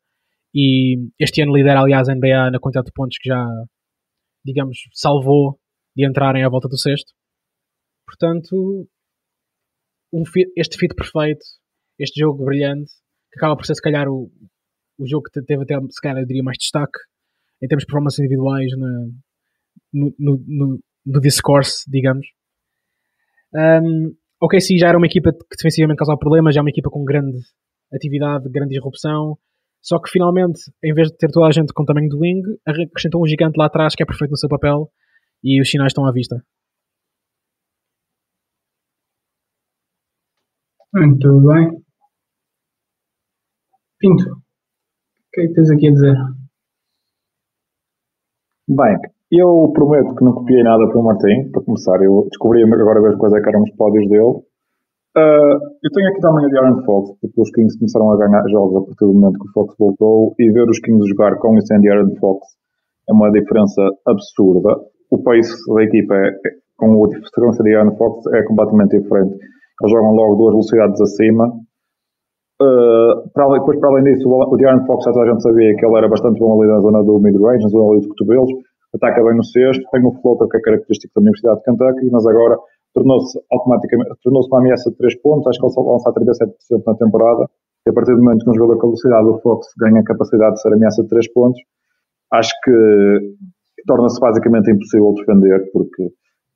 E 0.54 0.97
este 1.18 1.42
ano 1.42 1.56
lidera, 1.56 1.80
aliás, 1.80 2.09
a 2.09 2.14
NBA 2.14 2.50
na 2.50 2.61
quantidade 2.61 2.87
de 2.87 2.92
pontos 2.92 3.18
que 3.18 3.28
já, 3.28 3.44
digamos, 4.44 4.78
salvou 4.92 5.59
de 5.97 6.06
entrarem 6.06 6.44
à 6.44 6.49
volta 6.49 6.68
do 6.68 6.78
sexto. 6.78 7.12
Portanto, 8.06 8.88
um 10.12 10.25
fit, 10.25 10.50
este 10.56 10.76
fit 10.78 10.94
perfeito, 10.94 11.44
este 11.99 12.21
jogo 12.21 12.44
brilhante, 12.44 12.92
que 13.33 13.38
acaba 13.38 13.56
por 13.56 13.66
ser, 13.66 13.75
se 13.75 13.83
calhar, 13.83 14.09
o, 14.09 14.30
o 14.99 15.06
jogo 15.06 15.25
que 15.25 15.42
teve 15.42 15.62
até, 15.62 15.75
se 15.90 16.00
calhar, 16.00 16.18
eu 16.18 16.26
diria 16.26 16.42
mais 16.42 16.59
destaque 16.59 16.99
em 17.62 17.66
termos 17.66 17.83
de 17.83 17.87
performances 17.87 18.21
individuais 18.21 18.71
no, 18.76 19.12
no, 19.92 20.44
no, 20.47 20.80
no 21.06 21.21
discourse, 21.21 21.85
digamos. 21.90 22.26
Um, 23.54 24.14
ok, 24.41 24.61
sim, 24.61 24.79
já 24.79 24.88
era 24.88 24.99
uma 24.99 25.07
equipa 25.07 25.33
que 25.33 25.57
defensivamente 25.57 25.99
causava 25.99 26.19
problemas, 26.19 26.55
já 26.55 26.61
é 26.61 26.62
uma 26.62 26.71
equipa 26.71 26.91
com 26.91 27.05
grande 27.05 27.38
atividade, 27.93 28.50
grande 28.50 28.71
disrupção. 28.71 29.38
Só 29.83 30.00
que 30.00 30.11
finalmente, 30.11 30.61
em 30.83 30.95
vez 30.95 31.09
de 31.09 31.17
ter 31.17 31.31
toda 31.31 31.47
a 31.47 31.50
gente 31.53 31.73
com 31.73 31.83
o 31.83 31.87
tamanho 31.87 32.09
do 32.09 32.19
wing, 32.21 32.43
acrescentou 32.67 33.23
um 33.23 33.26
gigante 33.26 33.59
lá 33.59 33.67
atrás 33.67 33.95
que 33.95 34.03
é 34.03 34.07
perfeito 34.07 34.31
no 34.31 34.38
seu 34.38 34.49
papel 34.49 34.91
e 35.43 35.61
os 35.61 35.71
sinais 35.71 35.91
estão 35.91 36.07
à 36.07 36.12
vista. 36.12 36.37
Muito 40.93 41.41
bem. 41.47 41.85
Pinto 43.99 44.45
que 45.35 45.41
é 45.41 45.47
que 45.49 45.55
tens 45.55 45.71
aqui 45.71 45.88
a 45.88 45.91
dizer? 45.91 46.17
Bem, 48.69 48.97
eu 49.31 49.71
prometo 49.73 50.14
que 50.14 50.25
não 50.25 50.33
copiei 50.33 50.62
nada 50.62 50.87
para 50.88 50.99
o 50.99 51.04
Martim, 51.04 51.50
para 51.52 51.62
começar. 51.62 52.02
Eu 52.02 52.26
descobri 52.31 52.62
agora 52.62 53.02
ver 53.02 53.16
quais 53.16 53.35
é 53.35 53.40
que 53.40 53.49
eram 53.49 53.62
os 53.62 53.71
pódios 53.76 54.09
dele. 54.09 54.43
Uh, 55.16 55.54
eu 55.83 55.90
tenho 55.95 56.09
aqui 56.11 56.21
também 56.21 56.45
a 56.45 56.49
de 56.49 56.59
Aaron 56.59 56.83
Fox, 56.85 57.11
porque 57.21 57.40
os 57.40 57.50
Kings 57.50 57.78
começaram 57.78 58.11
a 58.11 58.16
ganhar 58.16 58.43
jogos 58.50 58.76
a 58.76 58.87
partir 58.87 59.04
do 59.07 59.14
momento 59.14 59.38
que 59.38 59.49
o 59.49 59.52
Fox 59.52 59.75
voltou, 59.78 60.35
e 60.40 60.50
ver 60.50 60.69
os 60.69 60.81
Kings 60.81 61.09
jogar 61.09 61.38
com 61.38 61.57
e 61.57 61.66
sem 61.66 61.78
de 61.81 61.88
Aaron 61.88 62.14
Fox 62.19 62.47
é 63.09 63.12
uma 63.12 63.31
diferença 63.31 63.83
absurda. 64.07 64.75
O 65.11 65.23
pace 65.23 65.54
da 65.73 65.83
equipa, 65.85 66.14
é, 66.14 66.28
é, 66.28 66.50
com 66.76 67.04
a 67.04 67.09
frequência 67.09 67.62
de 67.62 67.75
Aaron 67.76 67.97
Fox, 67.97 68.26
é 68.35 68.43
completamente 68.43 68.99
diferente. 68.99 69.35
Eles 69.35 69.93
jogam 69.93 70.14
logo 70.14 70.35
duas 70.35 70.52
velocidades 70.52 71.00
acima, 71.00 71.52
Uh, 72.62 73.28
para, 73.35 73.50
depois, 73.59 73.81
para 73.81 73.90
além 73.90 74.04
disso, 74.04 74.28
o, 74.28 74.54
o 74.54 74.57
De'Aaron 74.57 74.87
Fox 74.87 75.04
já 75.04 75.12
toda 75.12 75.25
a 75.25 75.33
gente 75.33 75.43
sabia 75.43 75.75
que 75.75 75.85
ele 75.85 75.97
era 75.99 76.09
bastante 76.09 76.38
bom 76.38 76.62
ali 76.62 76.71
na 76.71 76.81
zona 76.81 77.02
do 77.02 77.19
mid-range, 77.19 77.64
na 77.64 77.69
zona 77.69 77.90
ali 77.90 77.99
dos 77.99 78.09
cotovelos. 78.09 78.50
Ataca 78.95 79.23
bem 79.23 79.37
no 79.37 79.45
sexto, 79.45 79.83
tem 79.91 80.05
o 80.05 80.13
floater 80.21 80.49
que 80.49 80.57
é 80.57 80.61
característico 80.61 81.13
da 81.15 81.21
Universidade 81.21 81.59
de 81.59 81.65
Kentucky, 81.65 82.11
mas 82.11 82.27
agora 82.27 82.59
tornou-se 82.95 83.39
automaticamente, 83.51 84.11
tornou-se 84.23 84.49
uma 84.49 84.61
ameaça 84.61 84.91
de 84.91 84.97
3 84.97 85.21
pontos, 85.21 85.47
acho 85.49 85.59
que 85.59 85.67
ele 85.67 85.73
só 85.73 85.83
lançar 85.83 86.13
37% 86.13 86.83
na 86.87 86.95
temporada, 86.95 87.51
e 87.87 87.91
a 87.91 87.93
partir 87.93 88.15
do 88.15 88.23
momento 88.23 88.45
que 88.45 88.51
um 88.51 88.55
jogador 88.55 88.81
com 88.81 88.87
velocidade 88.89 89.27
do 89.27 89.39
Fox 89.41 89.67
ganha 89.79 90.01
a 90.01 90.05
capacidade 90.05 90.55
de 90.55 90.63
ser 90.63 90.73
ameaça 90.73 91.03
de 91.03 91.09
3 91.09 91.33
pontos, 91.33 91.61
acho 92.33 92.53
que 92.63 93.21
torna-se 93.87 94.21
basicamente 94.21 94.71
impossível 94.71 95.13
defender, 95.15 95.71
porque, 95.73 96.09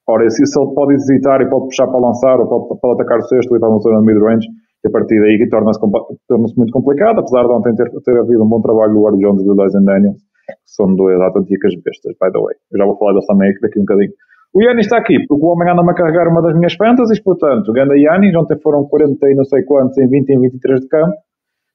ora, 0.08 0.30
se 0.30 0.42
ele 0.42 0.74
pode 0.74 0.94
hesitar 0.94 1.42
e 1.42 1.50
pode 1.50 1.66
puxar 1.66 1.88
para 1.88 2.00
lançar, 2.00 2.40
ou 2.40 2.46
pode, 2.46 2.80
pode 2.80 2.94
atacar 2.94 3.18
o 3.18 3.22
sexto 3.22 3.56
e 3.56 3.58
para 3.58 3.78
zona 3.78 4.00
de 4.00 4.06
mid-range, 4.06 4.46
e 4.84 4.88
a 4.88 4.90
partir 4.92 5.18
daí 5.20 5.48
torna-se 5.50 5.80
torna 5.80 6.46
muito 6.56 6.72
complicado, 6.72 7.18
apesar 7.18 7.42
de 7.42 7.52
ontem 7.52 7.74
ter, 7.74 7.90
ter 7.90 8.16
havido 8.16 8.44
um 8.44 8.48
bom 8.48 8.62
trabalho 8.62 8.94
do 8.94 9.02
Ward 9.02 9.18
Jones 9.18 9.42
e 9.42 9.44
do 9.44 9.56
Dyson 9.56 9.82
Daniels, 9.82 10.22
são 10.64 10.94
duas 10.94 11.20
autênticas 11.20 11.74
bestas, 11.84 12.14
by 12.20 12.30
the 12.32 12.38
way. 12.38 12.54
Eu 12.72 12.78
já 12.78 12.84
vou 12.84 12.96
falar 12.98 13.12
deles 13.12 13.26
também 13.26 13.52
daqui 13.60 13.78
um 13.78 13.82
bocadinho. 13.82 14.12
O 14.54 14.62
Yannis 14.62 14.86
está 14.86 14.98
aqui, 14.98 15.18
porque 15.26 15.44
o 15.44 15.48
homem 15.48 15.70
anda-me 15.70 15.90
a 15.90 15.94
carregar 15.94 16.28
uma 16.28 16.40
das 16.40 16.54
minhas 16.56 16.74
fantasies, 16.74 17.20
portanto, 17.22 17.72
Ganda 17.72 17.96
Yannis, 17.96 18.34
ontem 18.34 18.58
foram 18.60 18.84
40 18.88 19.30
e 19.30 19.34
não 19.34 19.44
sei 19.44 19.62
quantos 19.64 19.98
em 19.98 20.08
20 20.08 20.30
e 20.30 20.38
23 20.38 20.80
de 20.80 20.88
campo. 20.88 21.14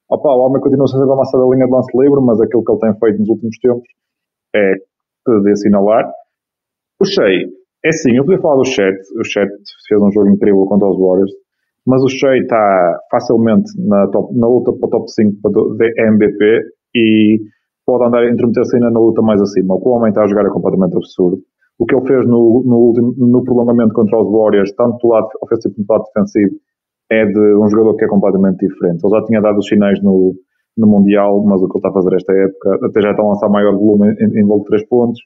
Opa, 0.10 0.30
o 0.30 0.40
homem 0.40 0.62
continua 0.62 0.86
a 0.86 0.88
ser 0.88 0.98
avançado 0.98 1.44
da 1.44 1.56
linha 1.56 1.66
de 1.66 1.72
lance 1.72 1.98
livre, 1.98 2.22
mas 2.22 2.42
aquilo 2.42 2.64
que 2.64 2.72
ele 2.72 2.80
tem 2.80 3.00
feito 3.00 3.20
nos 3.20 3.30
últimos 3.30 3.58
tempos 3.60 3.88
é 4.56 4.74
de 5.42 5.52
assinalar. 5.52 6.12
O 7.00 7.06
Shea, 7.06 7.48
é 7.86 7.92
sim, 7.92 8.16
eu 8.16 8.26
podia 8.26 8.42
falar 8.42 8.58
do 8.58 8.66
Chet, 8.66 8.96
o 9.20 9.24
Chet 9.24 9.50
fez 9.88 10.02
um 10.02 10.12
jogo 10.12 10.30
incrível 10.30 10.66
contra 10.66 10.88
os 10.88 10.98
Warriors, 10.98 11.32
mas 11.86 12.02
o 12.02 12.08
Shea 12.08 12.38
está 12.38 13.00
facilmente 13.12 13.72
na, 13.78 14.08
top, 14.08 14.34
na 14.38 14.48
luta 14.48 14.72
para 14.74 14.88
o 14.88 14.90
top 14.90 15.12
5 15.12 15.76
de 15.78 15.94
MVP 15.98 16.62
e 16.96 17.40
pode 17.86 18.06
andar 18.06 18.24
a 18.24 18.32
intrometer-se 18.32 18.76
ainda 18.76 18.90
na 18.90 19.00
luta 19.00 19.22
mais 19.22 19.42
acima. 19.42 19.76
O 19.76 19.82
que 19.82 19.88
o 19.88 19.92
homem 19.92 20.10
está 20.10 20.24
a 20.24 20.28
jogar 20.28 20.46
é 20.46 20.50
completamente 20.50 20.96
absurdo. 20.96 21.42
O 21.80 21.86
que 21.86 21.96
ele 21.96 22.06
fez 22.06 22.26
no, 22.28 22.64
no, 22.66 22.78
último, 22.78 23.14
no 23.18 23.44
prolongamento 23.44 23.94
contra 23.94 24.20
os 24.20 24.32
Warriors, 24.32 24.72
tanto 24.76 24.98
do 24.98 25.08
lado 25.10 25.28
ofensivo 25.42 25.76
como 25.76 25.88
do 25.88 25.92
lado 25.92 26.04
defensivo, 26.14 26.56
é 27.12 27.26
de 27.26 27.56
um 27.56 27.68
jogador 27.70 27.96
que 27.96 28.06
é 28.06 28.08
completamente 28.08 28.66
diferente. 28.66 29.04
Ele 29.04 29.20
já 29.20 29.26
tinha 29.26 29.42
dado 29.42 29.58
os 29.58 29.68
sinais 29.68 30.02
no, 30.02 30.34
no 30.78 30.88
Mundial, 30.88 31.44
mas 31.44 31.62
o 31.62 31.68
que 31.68 31.78
ele 31.78 31.80
está 31.80 31.90
a 31.90 31.94
fazer 31.94 32.16
esta 32.16 32.34
época, 32.34 32.86
até 32.86 33.02
já 33.02 33.12
está 33.12 33.24
a 33.24 33.28
lançar 33.28 33.50
maior 33.50 33.76
volume 33.76 34.14
em, 34.20 34.40
em 34.40 34.48
de 34.48 34.64
3 34.66 34.88
pontos. 34.88 35.20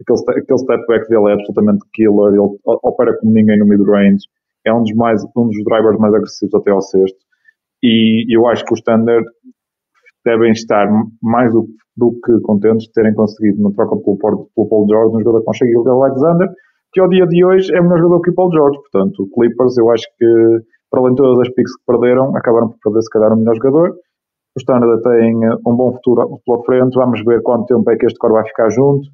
Aquele, 0.00 0.40
aquele 0.40 0.58
step 0.58 0.86
back 0.86 1.08
dele 1.08 1.30
é 1.30 1.32
absolutamente 1.34 1.84
killer, 1.92 2.34
ele 2.34 2.58
opera 2.64 3.16
como 3.18 3.32
ninguém 3.32 3.58
no 3.58 3.66
mid-range, 3.66 4.26
é 4.64 4.72
um 4.72 4.82
dos, 4.82 4.94
mais, 4.94 5.24
um 5.36 5.48
dos 5.48 5.64
drivers 5.64 5.98
mais 5.98 6.14
agressivos 6.14 6.54
até 6.54 6.70
ao 6.70 6.80
sexto. 6.80 7.18
E 7.82 8.26
eu 8.34 8.46
acho 8.46 8.64
que 8.64 8.72
o 8.72 8.76
Standard 8.76 9.26
devem 10.28 10.52
estar 10.52 10.86
mais 11.22 11.52
do, 11.52 11.66
do 11.96 12.12
que 12.24 12.40
contentes 12.42 12.86
de 12.86 12.92
terem 12.92 13.14
conseguido 13.14 13.62
na 13.62 13.70
troca 13.72 13.96
pelo, 13.96 14.18
pelo 14.54 14.68
Paul 14.68 14.86
George 14.88 15.16
um 15.16 15.20
jogador 15.20 15.42
com 15.44 15.52
Shaquille 15.54 15.88
Alexander, 15.88 16.48
que 16.92 17.00
ao 17.00 17.08
dia 17.08 17.26
de 17.26 17.44
hoje 17.44 17.74
é 17.74 17.80
o 17.80 17.84
melhor 17.84 17.98
jogador 17.98 18.20
que 18.20 18.30
o 18.30 18.34
Paul 18.34 18.52
George. 18.52 18.78
Portanto, 18.78 19.22
o 19.22 19.28
Clippers, 19.30 19.76
eu 19.78 19.90
acho 19.90 20.04
que, 20.18 20.26
para 20.90 21.00
além 21.00 21.14
de 21.14 21.16
todas 21.16 21.48
as 21.48 21.54
picks 21.54 21.74
que 21.76 21.84
perderam, 21.86 22.36
acabaram 22.36 22.68
por 22.68 22.78
perder 22.84 23.02
se 23.02 23.10
calhar 23.10 23.32
o 23.32 23.36
melhor 23.36 23.54
jogador. 23.56 23.90
O 24.56 24.58
Standard 24.58 25.02
tem 25.02 25.36
um 25.66 25.76
bom 25.76 25.92
futuro 25.92 26.40
pela 26.44 26.62
frente. 26.64 26.94
Vamos 26.94 27.22
ver 27.24 27.42
quanto 27.42 27.66
tempo 27.66 27.90
é 27.90 27.96
que 27.96 28.06
este 28.06 28.18
core 28.18 28.34
vai 28.34 28.46
ficar 28.46 28.68
junto. 28.70 29.06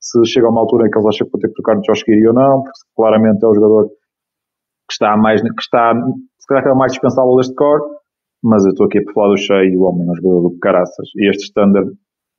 Se 0.00 0.24
chega 0.26 0.46
a 0.46 0.50
uma 0.50 0.60
altura 0.60 0.86
em 0.86 0.90
que 0.90 0.98
eles 0.98 1.06
acham 1.06 1.26
que 1.26 1.32
vão 1.32 1.40
ter 1.40 1.48
que 1.48 1.54
trocar 1.54 1.80
de 1.80 1.86
Josh 1.86 2.04
Giri 2.06 2.28
ou 2.28 2.34
não, 2.34 2.62
porque 2.62 2.80
claramente 2.96 3.44
é 3.44 3.48
o 3.48 3.54
jogador 3.54 3.88
que 3.88 4.92
está 4.92 5.16
mais, 5.16 5.42
que 5.42 5.48
está, 5.60 5.92
se 6.38 6.46
calhar 6.46 6.62
que 6.62 6.70
é 6.70 6.72
o 6.72 6.76
mais 6.76 6.92
dispensável 6.92 7.34
deste 7.36 7.54
core 7.54 7.97
mas 8.42 8.64
eu 8.64 8.70
estou 8.70 8.86
aqui 8.86 8.98
a 8.98 9.12
falar 9.12 9.28
do 9.30 9.36
cheio 9.36 9.72
e 9.72 9.76
o 9.76 9.82
homem 9.82 10.06
é 10.06 10.10
um 10.10 10.14
jogador 10.14 10.48
do 10.48 10.58
caraças. 10.58 11.08
E 11.16 11.28
este 11.28 11.44
standard 11.44 11.90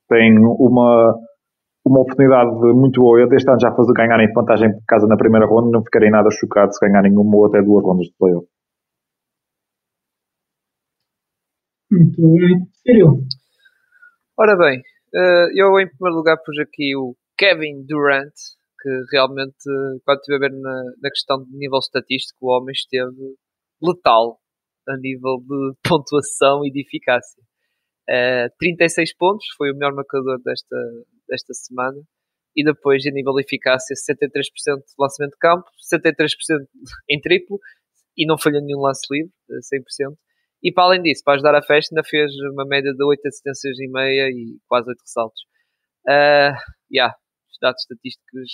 tem 0.08 0.38
uma, 0.38 1.14
uma 1.84 2.00
oportunidade 2.00 2.50
muito 2.74 3.00
boa. 3.00 3.20
Eu 3.20 3.28
deste 3.28 3.48
ano 3.48 3.60
já 3.60 3.74
fazer 3.74 3.92
ganharem 3.92 4.32
vantagem 4.32 4.72
por 4.72 4.84
casa 4.86 5.06
na 5.06 5.16
primeira 5.16 5.46
ronda, 5.46 5.70
não 5.70 5.84
ficarei 5.84 6.10
nada 6.10 6.30
chocado 6.30 6.72
se 6.72 6.84
ganharem 6.84 7.12
uma 7.12 7.36
ou 7.36 7.46
até 7.46 7.62
duas 7.62 7.84
rondas 7.84 8.06
de 8.06 8.14
playoff. 8.18 8.46
Muito 11.90 12.22
bem. 12.22 12.66
Sério? 12.86 13.18
Ora 14.38 14.56
bem, 14.56 14.80
eh, 15.14 15.48
eu 15.54 15.78
em 15.78 15.88
primeiro 15.88 16.16
lugar 16.16 16.38
pus 16.38 16.58
aqui 16.58 16.96
o 16.96 17.14
Kevin 17.36 17.84
Durant, 17.86 18.32
que 18.80 18.88
realmente, 19.12 19.68
quando 20.04 20.18
estive 20.20 20.36
a 20.36 20.40
ver 20.40 20.52
na, 20.52 20.82
na 21.02 21.10
questão 21.10 21.42
de 21.44 21.52
nível 21.52 21.78
estatístico, 21.78 22.38
o 22.46 22.56
homem 22.56 22.72
esteve 22.72 23.36
letal 23.82 24.39
a 24.90 24.96
nível 24.96 25.38
de 25.38 25.74
pontuação 25.88 26.64
e 26.64 26.70
de 26.70 26.82
eficácia. 26.82 27.42
Uh, 28.08 28.46
eh, 28.46 28.48
36 28.58 29.16
pontos, 29.16 29.46
foi 29.56 29.70
o 29.70 29.74
melhor 29.74 29.94
marcador 29.94 30.40
desta, 30.42 30.76
desta 31.28 31.54
semana. 31.54 32.00
E 32.56 32.64
depois, 32.64 33.06
a 33.06 33.10
nível 33.10 33.32
de 33.34 33.42
eficácia, 33.42 33.94
63% 33.94 34.78
de 34.78 34.94
lançamento 34.98 35.32
de 35.32 35.38
campo, 35.38 35.64
73% 35.92 36.26
em 37.08 37.20
triplo 37.20 37.58
e 38.16 38.26
não 38.26 38.36
falhou 38.36 38.60
nenhum 38.60 38.80
lance 38.80 39.06
livre, 39.10 39.32
100%. 39.48 40.16
E 40.62 40.72
para 40.72 40.84
além 40.84 41.02
disso, 41.02 41.22
para 41.24 41.34
ajudar 41.34 41.54
a 41.54 41.62
festa, 41.62 41.94
ainda 41.94 42.06
fez 42.06 42.30
uma 42.52 42.66
média 42.66 42.92
de 42.92 43.02
8 43.02 43.26
assistências 43.26 43.78
e 43.78 43.88
meia 43.88 44.28
e 44.28 44.58
quase 44.68 44.90
8 44.90 45.00
ressaltos. 45.00 45.42
Uh, 46.06 46.52
yeah, 46.92 47.14
dados 47.60 47.82
estatísticos 47.82 48.50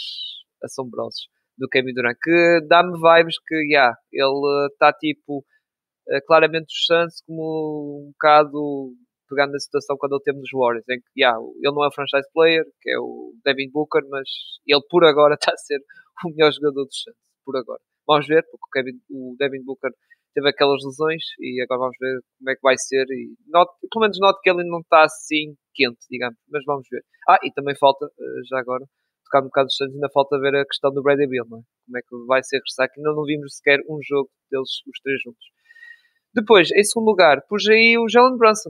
assombrosos 0.63 1.29
do 1.57 1.69
Kevin 1.69 1.95
Durant, 1.95 2.17
que 2.23 2.61
dá-me 2.69 2.93
vibes 2.93 3.37
que, 3.47 3.55
yeah, 3.73 3.97
ele 4.13 4.69
está 4.73 4.93
tipo 4.93 5.45
claramente 6.27 6.67
o 6.67 6.87
Suns 6.87 7.23
como 7.27 8.07
um 8.07 8.13
bocado 8.13 8.95
pegando 9.29 9.53
na 9.53 9.59
situação 9.59 9.97
quando 9.99 10.15
ele 10.15 10.23
teve 10.23 10.39
nos 10.39 10.51
Warriors, 10.53 10.89
em 10.89 11.01
que 11.01 11.21
yeah, 11.21 11.37
ele 11.37 11.75
não 11.75 11.85
é 11.85 11.89
o 11.89 11.93
franchise 11.93 12.29
player, 12.33 12.65
que 12.81 12.91
é 12.91 12.99
o 12.99 13.35
Devin 13.45 13.71
Booker, 13.71 14.03
mas 14.09 14.29
ele 14.67 14.83
por 14.89 15.05
agora 15.05 15.35
está 15.41 15.53
a 15.53 15.57
ser 15.57 15.81
o 16.25 16.31
melhor 16.31 16.53
jogador 16.53 16.85
do 16.85 16.95
Suns, 16.95 17.17
por 17.45 17.57
agora. 17.57 17.81
Vamos 18.07 18.27
ver, 18.27 18.43
porque 18.51 18.67
o, 18.67 18.71
Kevin, 18.71 19.01
o 19.11 19.37
Devin 19.39 19.65
Booker 19.65 19.91
teve 20.35 20.49
aquelas 20.49 20.85
lesões 20.85 21.23
e 21.41 21.61
agora 21.63 21.81
vamos 21.81 21.97
ver 21.99 22.21
como 22.39 22.51
é 22.51 22.55
que 22.55 22.63
vai 22.63 22.77
ser. 22.79 23.05
E 23.11 23.35
pelo 23.91 24.03
menos 24.03 24.19
note 24.21 24.41
que 24.43 24.51
ele 24.51 24.65
não 24.65 24.81
está 24.81 25.05
assim 25.05 25.57
quente, 25.75 26.07
digamos, 26.11 26.39
mas 26.49 26.63
vamos 26.67 26.87
ver. 26.91 27.03
Ah, 27.29 27.39
e 27.43 27.51
também 27.53 27.75
falta, 27.77 28.07
eh, 28.07 28.41
já 28.49 28.61
agora, 28.61 28.85
tocar 29.25 29.41
um 29.43 29.47
bocado 29.47 29.67
dos 29.67 29.77
Santos, 29.77 29.95
ainda 29.95 30.09
falta 30.13 30.39
ver 30.39 30.55
a 30.57 30.65
questão 30.65 30.93
do 30.93 31.03
Bradley 31.03 31.27
Bill, 31.27 31.45
não 31.49 31.59
é? 31.59 31.63
Como 31.87 31.99
é 31.99 32.01
que 32.03 32.27
vai 32.27 32.43
ser 32.43 32.57
regressar, 32.59 32.89
que 32.93 33.01
ainda 33.01 33.13
não 33.13 33.25
vimos 33.25 33.57
sequer 33.57 33.81
um 33.89 33.99
jogo 34.03 34.31
deles, 34.51 34.71
os 34.87 35.01
três 35.03 35.21
juntos. 35.23 35.56
Depois, 36.37 36.69
em 36.71 36.85
segundo 36.85 37.09
lugar, 37.09 37.41
pus 37.49 37.67
aí 37.67 37.97
o 37.97 38.07
Jalen 38.11 38.37
Brunson. 38.37 38.69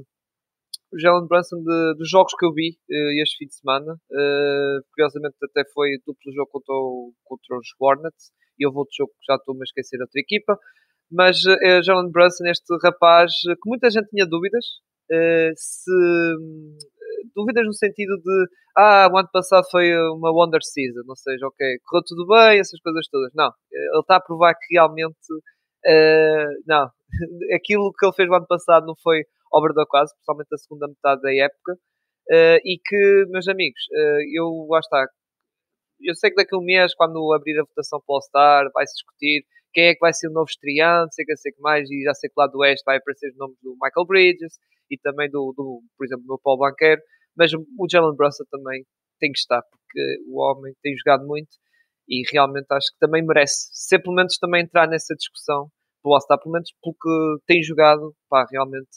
O 0.93 1.01
Jalen 1.01 1.27
Brunson 1.27 1.57
de, 1.57 1.95
dos 1.99 2.09
jogos 2.09 2.33
que 2.39 2.47
eu 2.47 2.53
vi 2.55 2.79
uh, 2.89 3.23
este 3.23 3.39
fim 3.39 3.47
de 3.47 3.57
semana. 3.57 3.95
Uh, 4.09 4.79
curiosamente, 4.95 5.35
até 5.43 5.69
foi 5.75 5.99
duplo 6.07 6.33
jogo 6.33 6.49
contra, 6.53 6.73
o, 6.73 7.13
contra 7.25 7.59
os 7.59 7.67
Hornets. 7.81 8.31
E 8.57 8.65
houve 8.65 8.79
outro 8.79 8.95
jogo 8.97 9.11
que 9.19 9.27
já 9.33 9.35
estou-me 9.35 9.63
a 9.63 9.65
esquecer 9.65 10.01
outra 10.01 10.21
equipa. 10.21 10.57
Mas 11.11 11.45
uh, 11.45 11.83
Jalen 11.83 12.13
Brunson, 12.13 12.45
este 12.47 12.73
rapaz, 12.81 13.33
que 13.43 13.69
muita 13.69 13.91
gente 13.91 14.11
tinha 14.11 14.25
dúvidas. 14.25 14.65
Uh, 15.11 15.51
se 15.57 15.91
dúvidas 17.35 17.67
no 17.67 17.75
sentido 17.75 18.17
de 18.17 18.47
ah, 18.79 19.09
o 19.13 19.19
ano 19.19 19.29
passado 19.33 19.67
foi 19.71 19.93
uma 20.11 20.31
Wonder 20.31 20.63
Season, 20.63 21.03
ou 21.09 21.17
seja, 21.17 21.47
ok, 21.47 21.79
correu 21.85 22.05
tudo 22.07 22.27
bem, 22.27 22.61
essas 22.61 22.81
coisas 22.81 23.09
todas. 23.09 23.33
Não, 23.35 23.51
ele 23.73 24.01
está 24.01 24.17
a 24.17 24.21
provar 24.21 24.55
que 24.55 24.75
realmente 24.75 25.17
uh, 25.87 26.63
não, 26.67 26.91
aquilo 27.55 27.93
que 27.99 28.07
ele 28.07 28.15
fez 28.15 28.29
no 28.29 28.37
ano 28.37 28.47
passado 28.47 28.87
não 28.87 28.95
foi 29.03 29.25
obra 29.53 29.73
do 29.73 29.81
acaso, 29.81 30.13
principalmente 30.15 30.53
a 30.53 30.59
segunda 30.59 30.89
metade 30.89 31.23
da 31.23 31.35
época, 31.35 31.73
uh, 31.73 32.59
e 32.65 32.79
que, 32.85 33.25
meus 33.29 33.49
amigos, 33.49 33.81
uh, 33.93 34.21
eu 34.35 34.67
lá 34.69 34.81
está. 34.81 35.07
Eu 36.01 36.15
sei 36.15 36.31
que 36.31 36.37
daqui 36.37 36.55
a 36.55 36.59
um 36.59 36.65
mês, 36.65 36.95
quando 36.95 37.33
abrir 37.33 37.59
a 37.59 37.65
votação 37.65 38.01
para 38.05 38.13
o 38.13 38.17
All-Star, 38.17 38.71
vai-se 38.75 38.95
discutir 38.95 39.47
quem 39.73 39.89
é 39.89 39.95
que 39.95 40.01
vai 40.01 40.13
ser 40.13 40.29
o 40.29 40.33
novo 40.33 40.49
estreante, 40.49 41.15
sei 41.15 41.25
que 41.25 41.37
sei 41.37 41.53
que 41.53 41.61
mais, 41.61 41.91
e 41.91 42.03
já 42.03 42.15
sei 42.15 42.29
que 42.31 42.35
lá 42.39 42.47
do 42.47 42.59
Oeste 42.59 42.83
vai 42.85 42.99
aparecer 42.99 43.31
os 43.31 43.37
nomes 43.37 43.57
do 43.63 43.77
Michael 43.81 44.07
Bridges 44.07 44.55
e 44.91 44.99
também 44.99 45.31
do, 45.31 45.53
do 45.57 45.83
por 45.97 46.07
exemplo, 46.07 46.25
do 46.27 46.41
Paul 46.43 46.59
Banqueiro, 46.59 47.01
mas 47.37 47.53
o 47.53 47.87
Jalen 47.91 48.17
Brunson 48.17 48.45
também 48.51 48.85
tem 49.21 49.33
que 49.33 49.39
estar, 49.39 49.63
porque 49.63 50.19
o 50.29 50.41
homem 50.41 50.73
tem 50.83 50.97
jogado 50.97 51.27
muito 51.27 51.49
e 52.09 52.23
realmente 52.33 52.67
acho 52.71 52.87
que 52.93 52.99
também 52.99 53.25
merece, 53.25 53.69
ser 53.73 53.99
pelo 53.99 54.15
menos 54.15 54.39
também 54.39 54.63
entrar 54.63 54.89
nessa 54.89 55.15
discussão 55.15 55.69
All-Star, 56.15 56.39
pelo 56.41 56.53
menos 56.53 56.71
porque 56.83 57.09
tem 57.47 57.63
jogado, 57.63 58.15
pá, 58.29 58.47
realmente 58.51 58.97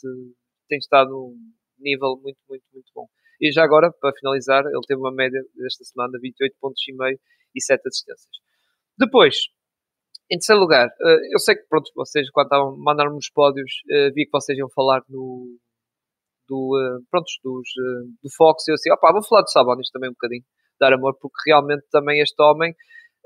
tem 0.68 0.78
estado 0.78 1.10
num 1.10 1.36
nível 1.78 2.18
muito, 2.22 2.38
muito, 2.48 2.64
muito 2.72 2.90
bom. 2.94 3.06
E 3.40 3.52
já 3.52 3.64
agora, 3.64 3.90
para 4.00 4.12
finalizar, 4.18 4.64
ele 4.66 4.86
teve 4.86 5.00
uma 5.00 5.12
média 5.12 5.40
desta 5.56 5.84
semana 5.84 6.12
de 6.12 6.20
28 6.20 6.56
pontos 6.60 6.82
e 6.88 6.92
meio 6.94 7.18
e 7.54 7.62
7 7.62 7.80
assistências. 7.86 8.36
Depois, 8.98 9.36
em 10.30 10.36
terceiro 10.36 10.60
lugar, 10.60 10.86
eh, 10.88 11.34
eu 11.34 11.38
sei 11.38 11.56
que, 11.56 11.62
pronto, 11.68 11.90
vocês, 11.96 12.30
quando 12.30 12.46
estavam 12.46 12.74
a 12.74 12.76
mandar-me 12.76 13.16
os 13.16 13.30
pódios, 13.30 13.72
eh, 13.90 14.10
vi 14.10 14.26
que 14.26 14.30
vocês 14.30 14.58
iam 14.58 14.68
falar 14.70 15.02
no, 15.08 15.58
do, 16.50 16.76
uh, 16.76 17.04
pronto, 17.10 17.30
dos, 17.44 17.68
do 18.22 18.28
Fox, 18.36 18.66
e 18.66 18.72
eu 18.72 18.74
assim, 18.74 18.92
opá, 18.92 19.12
vou 19.12 19.24
falar 19.24 19.42
do 19.42 19.50
Sabonis 19.50 19.90
também 19.90 20.10
um 20.10 20.12
bocadinho, 20.12 20.42
dar 20.80 20.92
amor, 20.92 21.16
porque 21.20 21.50
realmente 21.50 21.84
também 21.90 22.20
este 22.20 22.40
homem 22.42 22.74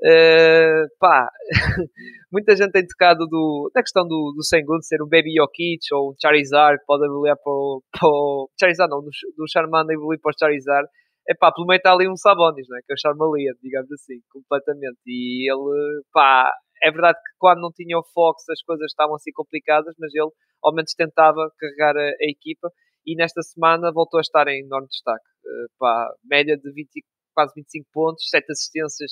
Uh, 0.01 0.87
pá, 0.99 1.29
muita 2.31 2.55
gente 2.55 2.71
tem 2.71 2.85
tocado 2.85 3.25
do, 3.27 3.71
da 3.73 3.81
questão 3.81 4.05
do, 4.05 4.33
do 4.35 4.43
Sengun 4.43 4.81
ser 4.81 5.01
um 5.01 5.07
Baby 5.07 5.35
Jokic 5.37 5.79
ou 5.93 6.11
um 6.11 6.15
Charizard 6.21 6.79
que 6.79 6.85
pode 6.85 7.05
evoluir 7.05 7.33
para 7.41 7.51
o, 7.51 7.81
para 7.91 8.09
o 8.09 8.49
Charizard 8.59 8.91
não, 8.91 8.99
do, 9.01 9.09
do 9.37 9.45
Charmander 9.49 9.95
evoluir 9.95 10.19
para 10.21 10.31
o 10.31 10.37
Charizard 10.37 10.87
Epá, 11.27 11.51
pelo 11.51 11.65
meio 11.65 11.77
está 11.77 11.91
ali 11.91 12.07
um 12.07 12.15
Sabonis, 12.15 12.67
né? 12.69 12.81
que 12.85 12.93
é 12.93 12.95
o 12.95 12.99
Charmalia, 12.99 13.51
digamos 13.61 13.91
assim, 13.91 14.21
completamente. 14.29 14.99
E 15.07 15.51
ele, 15.51 16.03
pá, 16.13 16.53
é 16.83 16.91
verdade 16.91 17.17
que 17.17 17.33
quando 17.39 17.61
não 17.61 17.71
tinha 17.71 17.97
o 17.97 18.03
Fox 18.13 18.47
as 18.49 18.61
coisas 18.61 18.85
estavam 18.85 19.15
assim 19.15 19.31
complicadas, 19.33 19.95
mas 19.99 20.13
ele 20.13 20.29
ao 20.63 20.73
menos 20.73 20.93
tentava 20.93 21.49
carregar 21.59 21.97
a, 21.97 22.09
a 22.09 22.29
equipa 22.29 22.69
e 23.05 23.15
nesta 23.15 23.41
semana 23.41 23.91
voltou 23.91 24.19
a 24.19 24.21
estar 24.21 24.47
em 24.47 24.63
enorme 24.63 24.87
destaque. 24.87 25.25
Uh, 25.45 25.67
pá, 25.79 26.09
média 26.23 26.57
de 26.57 26.71
20, 26.71 26.89
quase 27.35 27.53
25 27.55 27.87
pontos, 27.93 28.29
7 28.29 28.45
assistências, 28.49 29.11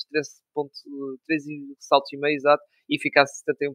13, 1.26 1.76
saltos 1.78 2.12
e 2.12 2.16
meio, 2.16 2.36
exato, 2.36 2.62
e 2.88 2.96
eficácia 2.96 3.44
71%. 3.52 3.74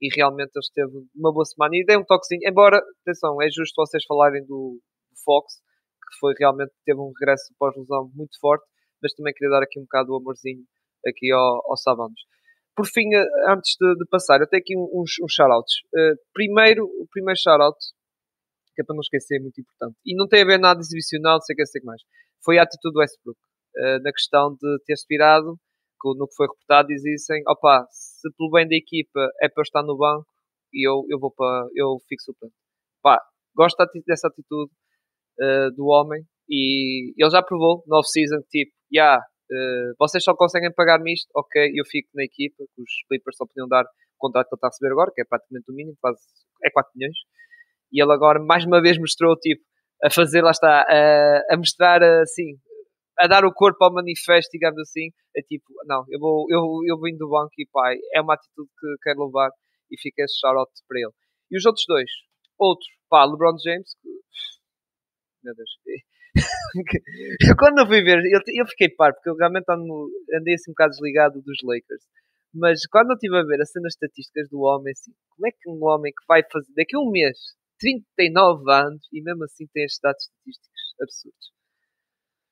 E 0.00 0.14
realmente 0.14 0.52
ele 0.54 0.62
esteve 0.62 0.92
uma 1.14 1.32
boa 1.32 1.44
semana 1.44 1.74
e 1.74 1.84
dei 1.84 1.96
um 1.96 2.04
toquezinho. 2.04 2.40
Embora, 2.44 2.80
atenção, 3.02 3.42
é 3.42 3.48
justo 3.50 3.74
vocês 3.76 4.04
falarem 4.06 4.42
do, 4.42 4.78
do 5.10 5.16
Fox, 5.24 5.54
que 5.56 6.18
foi 6.20 6.34
realmente, 6.38 6.72
teve 6.84 7.00
um 7.00 7.12
regresso 7.18 7.52
pós-lesão 7.58 8.10
muito 8.14 8.38
forte, 8.40 8.64
mas 9.02 9.12
também 9.14 9.34
queria 9.34 9.50
dar 9.50 9.62
aqui 9.62 9.80
um 9.80 9.82
bocado 9.82 10.12
o 10.12 10.16
amorzinho 10.16 10.64
aqui 11.06 11.32
ao, 11.32 11.62
ao 11.70 11.76
Sabanos. 11.76 12.20
Por 12.76 12.86
fim, 12.86 13.08
eh, 13.14 13.26
antes 13.48 13.74
de, 13.80 13.94
de, 13.96 14.06
passar, 14.06 14.40
eu 14.40 14.46
tenho 14.46 14.60
aqui 14.60 14.76
uns, 14.76 15.12
uns 15.22 15.32
shoutouts. 15.32 15.74
Uh, 15.94 16.14
primeiro, 16.34 16.84
o 16.84 17.06
primeiro 17.10 17.38
shoutout, 17.40 17.78
que 18.74 18.82
é 18.82 18.84
para 18.84 18.94
não 18.94 19.00
esquecer, 19.00 19.38
é 19.38 19.40
muito 19.40 19.58
importante. 19.60 19.96
E 20.04 20.14
não 20.14 20.28
tem 20.28 20.42
a 20.42 20.44
ver 20.44 20.58
nada 20.58 20.80
exibicional, 20.80 21.36
não 21.36 21.40
sei 21.40 21.54
o 21.54 21.56
que, 21.56 21.66
sei 21.66 21.80
que 21.80 21.86
mais. 21.86 22.02
Foi 22.44 22.58
a 22.58 22.62
atitude 22.62 22.92
do 22.92 23.00
Westbrook. 23.00 23.40
Uh, 23.76 24.02
na 24.02 24.10
questão 24.12 24.54
de 24.54 24.78
ter 24.86 24.94
expirado, 24.94 25.58
no 26.14 26.28
que 26.28 26.34
foi 26.36 26.46
reportado, 26.46 26.88
dizem, 26.88 27.42
opa, 27.48 27.86
se 27.90 28.28
pelo 28.36 28.50
bem 28.50 28.68
da 28.68 28.76
equipa 28.76 29.20
é 29.42 29.48
para 29.48 29.60
eu 29.60 29.62
estar 29.62 29.82
no 29.82 29.96
banco, 29.96 30.26
e 30.72 30.86
eu, 30.86 31.04
eu 31.08 31.18
vou 31.18 31.32
para, 31.32 31.68
eu 31.74 31.96
fixo 32.08 32.30
o 32.30 32.34
plano. 32.34 32.52
Pá, 33.02 33.20
gosto 33.56 33.76
dessa 34.06 34.28
atitude 34.28 34.70
uh, 35.40 35.70
do 35.74 35.86
homem, 35.86 36.22
e 36.48 37.12
ele 37.16 37.30
já 37.30 37.42
provou 37.42 37.82
no 37.86 37.98
off-season, 37.98 38.40
tipo, 38.50 38.72
já, 38.92 39.02
yeah, 39.02 39.22
uh, 39.22 39.94
vocês 39.98 40.22
só 40.22 40.34
conseguem 40.34 40.72
pagar-me 40.72 41.12
isto, 41.12 41.28
ok, 41.34 41.72
eu 41.74 41.84
fico 41.86 42.08
na 42.14 42.24
equipa, 42.24 42.64
que 42.74 42.82
os 42.82 42.92
Clippers 43.08 43.36
só 43.36 43.46
podiam 43.46 43.68
dar 43.68 43.84
o 43.84 44.18
contrato 44.18 44.48
que 44.48 44.54
ele 44.54 44.58
está 44.58 44.68
a 44.68 44.70
receber 44.70 44.92
agora, 44.92 45.10
que 45.14 45.22
é 45.22 45.24
praticamente 45.24 45.70
o 45.70 45.74
mínimo, 45.74 45.96
quase, 46.00 46.20
é 46.64 46.70
4 46.70 46.92
milhões, 46.94 47.16
e 47.92 48.02
ele 48.02 48.12
agora 48.12 48.42
mais 48.42 48.64
uma 48.64 48.80
vez 48.80 48.98
mostrou, 48.98 49.36
tipo, 49.36 49.62
a 50.04 50.10
fazer, 50.10 50.42
lá 50.42 50.50
está, 50.50 50.82
a, 50.82 51.54
a 51.54 51.56
mostrar 51.56 52.02
assim, 52.02 52.58
a 53.18 53.26
dar 53.26 53.44
o 53.44 53.52
corpo 53.52 53.84
ao 53.84 53.92
manifesto, 53.92 54.50
digamos 54.52 54.78
assim, 54.80 55.10
é 55.36 55.42
tipo, 55.42 55.66
não, 55.86 56.04
eu 56.08 56.18
vou, 56.18 56.46
eu, 56.50 56.80
eu 56.86 57.00
vim 57.00 57.16
do 57.16 57.28
banco 57.28 57.52
e 57.58 57.66
pai, 57.72 57.96
é 58.12 58.20
uma 58.20 58.34
atitude 58.34 58.68
que 58.78 58.86
quero 59.02 59.26
levar 59.26 59.50
e 59.90 60.00
fica 60.00 60.22
esse 60.22 60.38
shout 60.38 60.70
para 60.88 61.00
ele. 61.00 61.12
E 61.50 61.56
os 61.56 61.64
outros 61.64 61.84
dois, 61.86 62.10
outro, 62.58 62.86
pá, 63.08 63.24
LeBron 63.24 63.56
James, 63.64 63.94
que, 64.00 64.08
meu 65.42 65.54
Deus, 65.54 65.70
quando 67.58 67.78
eu 67.78 67.86
fui 67.86 68.02
ver, 68.02 68.18
eu, 68.26 68.40
eu 68.54 68.66
fiquei 68.66 68.90
par, 68.90 69.14
porque 69.14 69.30
eu 69.30 69.36
realmente 69.36 69.64
ando, 69.70 70.10
andei 70.34 70.54
assim 70.54 70.70
um 70.70 70.74
bocado 70.74 70.90
desligado 70.90 71.40
dos 71.40 71.58
Lakers. 71.62 72.02
Mas 72.52 72.86
quando 72.86 73.10
eu 73.10 73.14
estive 73.14 73.36
a 73.38 73.42
ver 73.42 73.60
as 73.60 73.70
cenas 73.70 73.94
estatísticas 73.94 74.48
do 74.50 74.60
homem, 74.60 74.92
assim, 74.92 75.12
como 75.30 75.46
é 75.46 75.50
que 75.50 75.68
um 75.68 75.84
homem 75.84 76.12
que 76.12 76.24
vai 76.26 76.42
fazer 76.50 76.72
daqui 76.74 76.96
a 76.96 77.00
um 77.00 77.10
mês 77.10 77.38
39 77.78 78.64
anos 78.72 79.02
e 79.12 79.22
mesmo 79.22 79.44
assim 79.44 79.66
tem 79.72 79.84
estes 79.84 80.00
dados 80.00 80.22
estatísticos 80.24 80.94
absurdos. 81.00 81.55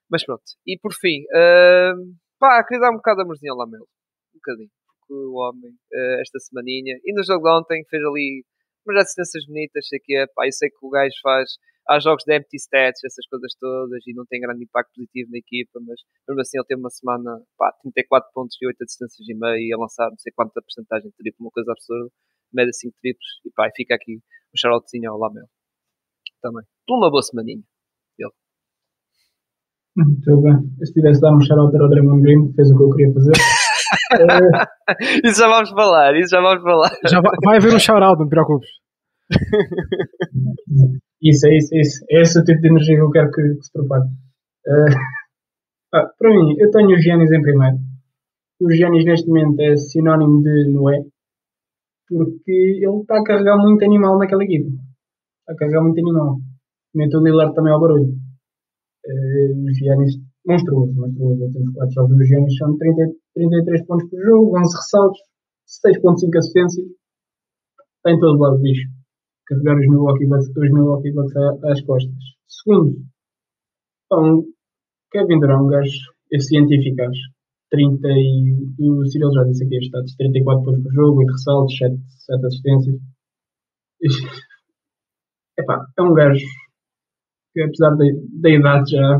Mas 0.09 0.25
pronto. 0.25 0.43
E 0.65 0.77
por 0.79 0.93
fim, 0.93 1.21
uh, 1.33 1.95
pá, 2.39 2.63
queria 2.63 2.81
dar 2.81 2.91
um 2.91 2.97
bocado 2.97 3.17
de 3.17 3.23
amorzinho 3.23 3.53
ao 3.53 3.59
Lamelo. 3.59 3.87
Um 4.33 4.37
bocadinho. 4.37 4.69
Porque 4.99 5.13
o 5.13 5.33
homem, 5.35 5.71
uh, 5.71 6.21
esta 6.21 6.39
semaninha, 6.39 6.97
e 7.03 7.13
no 7.13 7.23
jogo 7.23 7.43
de 7.43 7.51
ontem, 7.51 7.83
fez 7.89 8.03
ali 8.03 8.43
umas 8.85 9.03
assistências 9.03 9.45
bonitas, 9.45 9.87
sei 9.87 9.99
que 9.99 10.15
é, 10.15 10.27
pá, 10.27 10.45
eu 10.47 10.51
sei 10.51 10.69
que 10.69 10.77
o 10.81 10.89
gajo 10.89 11.15
faz 11.21 11.49
há 11.87 11.99
jogos 11.99 12.23
de 12.25 12.35
empty 12.35 12.57
stats, 12.57 13.03
essas 13.03 13.25
coisas 13.27 13.53
todas, 13.59 14.01
e 14.07 14.13
não 14.13 14.25
tem 14.25 14.41
grande 14.41 14.63
impacto 14.63 14.93
positivo 14.95 15.29
na 15.31 15.37
equipa, 15.37 15.79
mas 15.85 16.01
mesmo 16.27 16.41
assim 16.41 16.57
ele 16.57 16.65
teve 16.67 16.81
uma 16.81 16.89
semana, 16.89 17.41
pá, 17.57 17.71
34 17.81 18.31
pontos 18.33 18.57
e 18.61 18.67
8 18.67 18.83
assistências 18.83 19.27
e 19.27 19.33
meio, 19.35 19.57
e 19.57 19.73
a 19.73 19.77
lançar 19.77 20.09
não 20.09 20.17
sei 20.17 20.31
quanta 20.33 20.61
porcentagem 20.61 21.09
de 21.09 21.15
triplo, 21.15 21.45
uma 21.45 21.51
coisa 21.51 21.71
absurda, 21.71 22.09
média 22.53 22.73
5 22.73 22.95
triplos, 23.01 23.29
e 23.45 23.51
pá, 23.51 23.69
fica 23.75 23.95
aqui 23.95 24.17
um 24.17 24.57
charotezinho 24.57 25.11
ao 25.11 25.19
Lamel. 25.19 25.45
Também. 26.41 26.63
Por 26.87 26.97
uma 26.97 27.09
boa 27.09 27.21
semaninha. 27.21 27.63
Muito 29.95 30.41
bem. 30.41 30.55
Se 30.83 30.93
tivesse 30.93 31.21
dado 31.21 31.37
um 31.37 31.41
charote 31.41 31.77
ao 31.77 31.89
Draymond 31.89 32.21
Green, 32.21 32.51
fez 32.53 32.69
o 32.69 32.77
que 32.77 32.83
eu 32.83 32.89
queria 32.89 33.13
fazer. 33.13 33.31
isso 35.23 35.39
já 35.39 35.47
vamos 35.47 35.69
falar, 35.69 36.15
isso 36.15 36.29
já 36.29 36.41
vamos 36.41 36.63
falar. 36.63 36.91
Já 37.07 37.21
vai, 37.21 37.31
vai 37.43 37.57
haver 37.57 37.73
um 37.73 37.79
shout-out, 37.79 38.19
não 38.19 38.27
te 38.27 38.29
preocupes. 38.29 38.69
isso, 41.21 41.47
é 41.47 41.57
isso, 41.57 41.75
é 41.75 41.79
isso. 41.79 42.05
É 42.11 42.21
esse 42.21 42.39
o 42.39 42.43
tipo 42.43 42.59
de 42.59 42.67
energia 42.67 42.95
que 42.95 43.01
eu 43.01 43.09
quero 43.09 43.31
que, 43.31 43.41
que 43.41 43.63
se 43.63 43.71
propague. 43.71 44.07
Uh, 44.67 44.95
ah, 45.93 46.07
para 46.19 46.29
mim, 46.29 46.55
eu 46.59 46.69
tenho 46.71 46.89
o 46.89 46.99
Giannis 46.99 47.31
em 47.31 47.41
primeiro. 47.41 47.77
O 48.61 48.71
Giannis 48.71 49.05
neste 49.05 49.27
momento 49.27 49.59
é 49.61 49.77
sinónimo 49.77 50.41
de 50.41 50.71
Noé, 50.73 51.03
porque 52.09 52.51
ele 52.51 53.01
está 53.01 53.19
a 53.19 53.23
carregar 53.23 53.57
muito 53.57 53.83
animal 53.85 54.17
naquela 54.17 54.43
equipe. 54.43 54.67
Está 55.39 55.53
a 55.53 55.55
carregar 55.55 55.81
muito 55.81 55.99
animal. 55.99 56.37
Mete 56.93 57.15
o 57.15 57.23
Lillard 57.23 57.53
também 57.53 57.71
ao 57.71 57.79
barulho. 57.79 58.24
Uh, 59.07 59.69
os 59.69 59.77
Giannis, 59.77 60.15
monstruoso, 60.45 60.93
monstruoso. 60.93 61.35
Os 61.35 61.55
últimos 61.55 61.73
4 61.75 61.93
jogos 61.93 62.17
dos 62.17 62.27
Giannis 62.27 62.57
são 62.57 62.77
30, 62.77 63.13
33 63.35 63.85
pontos 63.85 64.09
por 64.09 64.21
jogo, 64.21 64.59
11 64.59 64.75
ressaltos, 64.75 65.19
6.5 65.85 66.37
assistências. 66.37 66.87
Está 67.97 68.11
em 68.11 68.19
todo 68.19 68.39
lado, 68.39 68.57
bicho. 68.59 68.87
Carregar 69.47 69.77
os 69.77 69.87
Milwaukee 69.87 70.25
Bucks, 70.25 70.49
os 70.49 70.71
Milwaukee 70.71 71.11
Bucks 71.11 71.35
às 71.63 71.81
costas. 71.83 72.15
Segundo, 72.47 72.97
então, 74.05 74.45
Kevin 75.11 75.39
Durant, 75.39 75.63
um 75.63 75.67
gajo 75.67 75.91
eficiente 76.31 76.75
e 76.75 76.79
eficaz. 76.79 77.17
30 77.71 78.07
e 78.07 78.89
o 78.89 79.05
Cyril 79.07 79.31
já 79.33 79.43
disse 79.43 79.65
aqui, 79.65 79.77
está 79.77 79.99
34 80.17 80.63
pontos 80.63 80.83
por 80.83 80.93
jogo, 80.93 81.19
8 81.19 81.31
ressaltos, 81.31 81.77
7, 81.77 81.95
7 82.25 82.45
assistências. 82.45 82.95
Epá, 85.57 85.85
é 85.97 86.01
um 86.01 86.13
gajo 86.13 86.45
que 87.55 87.61
apesar 87.61 87.91
da, 87.95 88.03
da 88.41 88.49
idade 88.49 88.91
já 88.91 89.19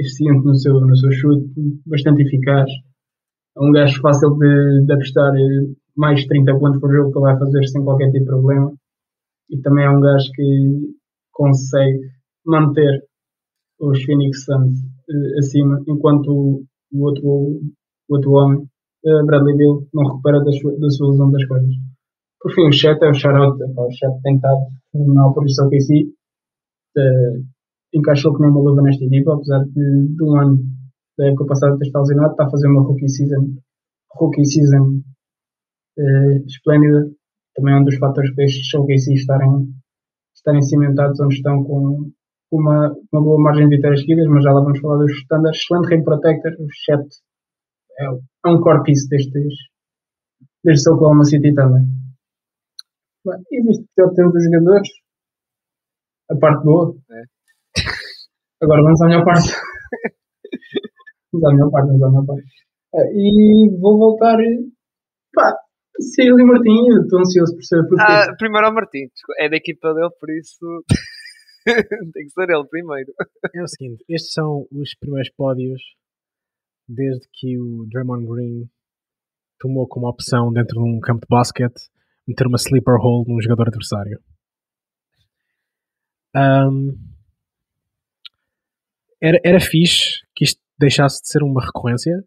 eficiente 0.00 0.44
no 0.44 0.56
seu, 0.56 0.80
no 0.80 0.96
seu 0.96 1.12
chute, 1.12 1.46
bastante 1.86 2.22
eficaz. 2.22 2.68
É 3.56 3.62
um 3.62 3.70
gajo 3.70 4.00
fácil 4.00 4.30
de, 4.36 4.84
de 4.84 4.92
apostar 4.92 5.32
mais 5.96 6.26
30 6.26 6.58
pontos 6.58 6.80
por 6.80 6.92
jogo 6.92 7.12
que 7.12 7.18
ele 7.18 7.26
vai 7.26 7.38
fazer 7.38 7.66
sem 7.68 7.84
qualquer 7.84 8.06
tipo 8.06 8.18
de 8.18 8.24
problema. 8.24 8.72
E 9.48 9.60
também 9.60 9.84
é 9.84 9.90
um 9.90 10.00
gajo 10.00 10.32
que 10.34 10.94
consegue 11.32 12.00
manter 12.44 13.04
os 13.78 14.02
Phoenix 14.02 14.44
Suns 14.44 14.80
uh, 14.80 15.38
acima, 15.38 15.82
enquanto 15.86 16.64
o 16.92 17.04
outro, 17.04 17.28
o 17.28 18.14
outro 18.14 18.30
homem, 18.32 18.58
uh, 19.04 19.26
Bradley 19.26 19.56
Bill, 19.56 19.86
não 19.94 20.04
recupera 20.04 20.42
da 20.42 20.52
sua, 20.52 20.76
da 20.78 20.90
sua 20.90 21.10
lesão 21.10 21.30
das 21.30 21.46
coisas. 21.46 21.74
Por 22.40 22.52
fim, 22.52 22.68
o 22.68 22.72
chat 22.72 23.00
é 23.02 23.10
o 23.10 23.14
Charlotte. 23.14 23.62
O 23.62 23.90
chat 23.92 24.20
tem 24.22 24.36
estado 24.36 24.60
por 25.34 25.44
isso 25.44 25.68
que 25.68 25.80
si. 25.80 26.14
Uh, 26.96 27.44
encaixou 27.92 28.34
que 28.34 28.42
nem 28.42 28.50
uma 28.50 28.60
luva 28.60 28.82
nesta 28.82 29.04
equipa, 29.04 29.34
apesar 29.34 29.64
de, 29.64 30.08
de 30.08 30.24
um 30.24 30.40
ano 30.40 30.58
da 31.18 31.26
época 31.26 31.46
passada 31.46 31.78
ter 31.78 31.86
estado 31.86 32.02
lesionado, 32.02 32.32
está 32.32 32.46
a 32.46 32.50
fazer 32.50 32.68
uma 32.68 32.82
rookie 32.82 33.08
season, 33.08 33.54
rookie 34.14 34.44
season 34.44 35.02
uh, 35.98 36.46
esplêndida. 36.46 37.10
Também 37.54 37.74
é 37.74 37.78
um 37.78 37.84
dos 37.84 37.96
fatores 37.96 38.34
para 38.34 38.44
estes 38.44 38.72
OKC 38.74 39.14
estarem, 39.14 39.68
estarem 40.34 40.62
cimentados 40.62 41.20
onde 41.20 41.34
estão 41.34 41.64
com, 41.64 42.10
uma, 42.50 42.94
uma 43.12 43.22
boa 43.22 43.40
margem 43.40 43.68
de 43.68 43.76
vitórias 43.76 44.00
seguidas, 44.00 44.26
mas 44.26 44.44
já 44.44 44.52
lá 44.52 44.60
vamos 44.60 44.80
falar 44.80 44.98
dos 44.98 45.12
standards. 45.12 45.60
Excelente 45.60 45.88
ring 45.88 46.04
protector, 46.04 46.52
o 46.58 46.66
Chet 46.70 47.06
é, 47.98 48.04
é 48.04 48.48
um 48.48 48.60
core 48.60 48.82
piece 48.82 49.08
destes, 49.08 49.54
desde 50.64 50.90
o 50.90 50.94
Oklahoma 50.94 51.24
City 51.24 51.54
Thunder. 51.54 51.82
Bem, 53.24 53.40
e 53.52 53.62
que 53.62 53.84
já 53.98 54.08
temos 54.14 54.34
os 54.34 54.44
jogadores, 54.44 54.88
a 56.30 56.36
parte 56.38 56.64
boa. 56.64 56.94
É. 57.10 57.22
Agora 58.62 58.82
vamos 58.82 59.02
à 59.02 59.06
minha 59.06 59.24
parte. 59.24 59.52
vamos 61.32 61.46
à 61.46 61.54
minha 61.54 61.70
parte, 61.70 61.86
vamos 61.88 62.02
à 62.02 62.08
minha 62.10 62.24
parte. 62.24 62.48
E 63.14 63.78
vou 63.80 63.98
voltar. 63.98 64.36
Pá, 65.32 65.54
Cílio 66.00 66.38
e 66.38 66.44
Martim, 66.44 67.02
estou 67.02 67.20
ansioso 67.20 67.54
por 67.54 67.62
saber 67.64 67.88
porquê. 67.88 68.04
Ah, 68.06 68.34
primeiro 68.36 68.66
ao 68.66 68.74
Martim, 68.74 69.08
é 69.38 69.48
da 69.48 69.56
equipa 69.56 69.94
dele, 69.94 70.10
por 70.18 70.30
isso. 70.30 70.66
Tem 72.14 72.24
que 72.24 72.30
ser 72.30 72.48
ele 72.48 72.66
primeiro. 72.68 73.12
É 73.54 73.62
o 73.62 73.68
seguinte: 73.68 74.04
estes 74.08 74.32
são 74.32 74.66
os 74.72 74.94
primeiros 74.98 75.30
pódios 75.36 75.80
desde 76.88 77.26
que 77.32 77.58
o 77.58 77.86
Draymond 77.90 78.26
Green 78.26 78.68
tomou 79.60 79.86
como 79.86 80.08
opção 80.08 80.52
dentro 80.52 80.82
de 80.82 80.88
um 80.88 80.98
campo 81.00 81.20
de 81.20 81.28
basquete 81.28 81.80
meter 82.26 82.46
uma 82.46 82.56
sleeper 82.56 82.94
hole 82.94 83.24
num 83.28 83.40
jogador 83.40 83.68
adversário. 83.68 84.18
Um, 86.34 86.96
era, 89.20 89.38
era 89.44 89.60
fixe 89.60 90.20
que 90.34 90.44
isto 90.44 90.60
deixasse 90.78 91.20
de 91.22 91.28
ser 91.28 91.42
uma 91.42 91.64
recorrência, 91.64 92.24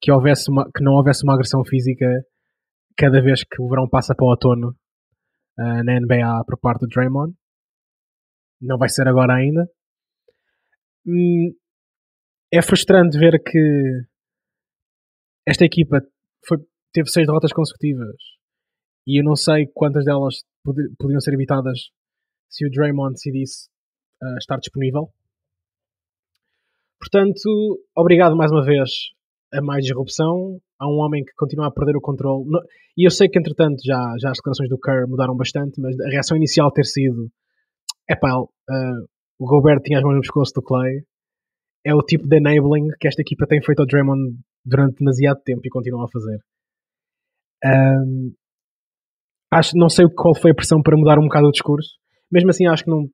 que, 0.00 0.10
houvesse 0.10 0.50
uma, 0.50 0.64
que 0.70 0.82
não 0.82 0.94
houvesse 0.94 1.22
uma 1.24 1.34
agressão 1.34 1.64
física 1.64 2.06
cada 2.96 3.20
vez 3.22 3.44
que 3.44 3.60
o 3.60 3.68
verão 3.68 3.88
passa 3.88 4.14
para 4.14 4.24
o 4.24 4.30
outono 4.30 4.76
uh, 5.58 5.84
na 5.84 6.00
NBA 6.00 6.44
por 6.46 6.58
parte 6.58 6.80
do 6.80 6.88
Draymond. 6.88 7.34
Não 8.60 8.78
vai 8.78 8.88
ser 8.88 9.06
agora 9.08 9.34
ainda. 9.34 9.68
hum, 11.06 11.52
é 12.52 12.62
frustrante 12.62 13.18
ver 13.18 13.42
que 13.42 14.02
esta 15.46 15.64
equipa 15.64 16.00
foi, 16.46 16.58
teve 16.92 17.08
seis 17.08 17.26
derrotas 17.26 17.52
consecutivas 17.52 18.16
e 19.06 19.20
eu 19.20 19.24
não 19.24 19.34
sei 19.34 19.66
quantas 19.74 20.04
delas 20.04 20.44
pod- 20.62 20.94
podiam 20.98 21.20
ser 21.20 21.34
evitadas 21.34 21.90
se 22.52 22.66
o 22.66 22.70
Draymond 22.70 23.14
decidisse 23.14 23.68
ah, 24.22 24.36
estar 24.38 24.58
disponível. 24.58 25.08
Portanto, 27.00 27.82
obrigado 27.96 28.36
mais 28.36 28.52
uma 28.52 28.64
vez 28.64 28.90
a 29.52 29.60
mais 29.60 29.84
disrupção. 29.84 30.60
Há 30.78 30.86
um 30.86 30.98
homem 31.00 31.24
que 31.24 31.32
continua 31.34 31.66
a 31.66 31.70
perder 31.70 31.96
o 31.96 32.00
controle. 32.00 32.44
E 32.96 33.06
eu 33.06 33.10
sei 33.10 33.28
que, 33.28 33.38
entretanto, 33.38 33.80
já, 33.84 34.14
já 34.20 34.30
as 34.30 34.36
declarações 34.36 34.68
do 34.68 34.78
Kerr 34.78 35.08
mudaram 35.08 35.36
bastante, 35.36 35.80
mas 35.80 35.98
a 36.00 36.10
reação 36.10 36.36
inicial 36.36 36.70
ter 36.70 36.84
sido: 36.84 37.30
epá, 38.08 38.30
ah, 38.30 39.00
o 39.38 39.46
Gobert 39.46 39.82
tinha 39.82 39.98
as 39.98 40.04
mãos 40.04 40.14
no 40.14 40.20
pescoço 40.20 40.52
do 40.54 40.62
Clay. 40.62 41.02
É 41.84 41.94
o 41.94 42.02
tipo 42.02 42.28
de 42.28 42.36
enabling 42.36 42.88
que 43.00 43.08
esta 43.08 43.22
equipa 43.22 43.46
tem 43.46 43.60
feito 43.60 43.80
ao 43.80 43.86
Draymond 43.86 44.36
durante 44.64 44.98
demasiado 44.98 45.40
tempo 45.42 45.62
e 45.64 45.70
continua 45.70 46.04
a 46.04 46.08
fazer. 46.08 46.38
Ahm, 47.64 48.32
acho, 49.50 49.76
não 49.76 49.88
sei 49.88 50.06
qual 50.08 50.34
foi 50.34 50.52
a 50.52 50.54
pressão 50.54 50.80
para 50.80 50.96
mudar 50.96 51.18
um 51.18 51.24
bocado 51.24 51.48
o 51.48 51.50
discurso. 51.50 52.01
Mesmo 52.32 52.50
assim, 52.50 52.66
acho 52.66 52.84
que 52.84 52.90
não 52.90 53.06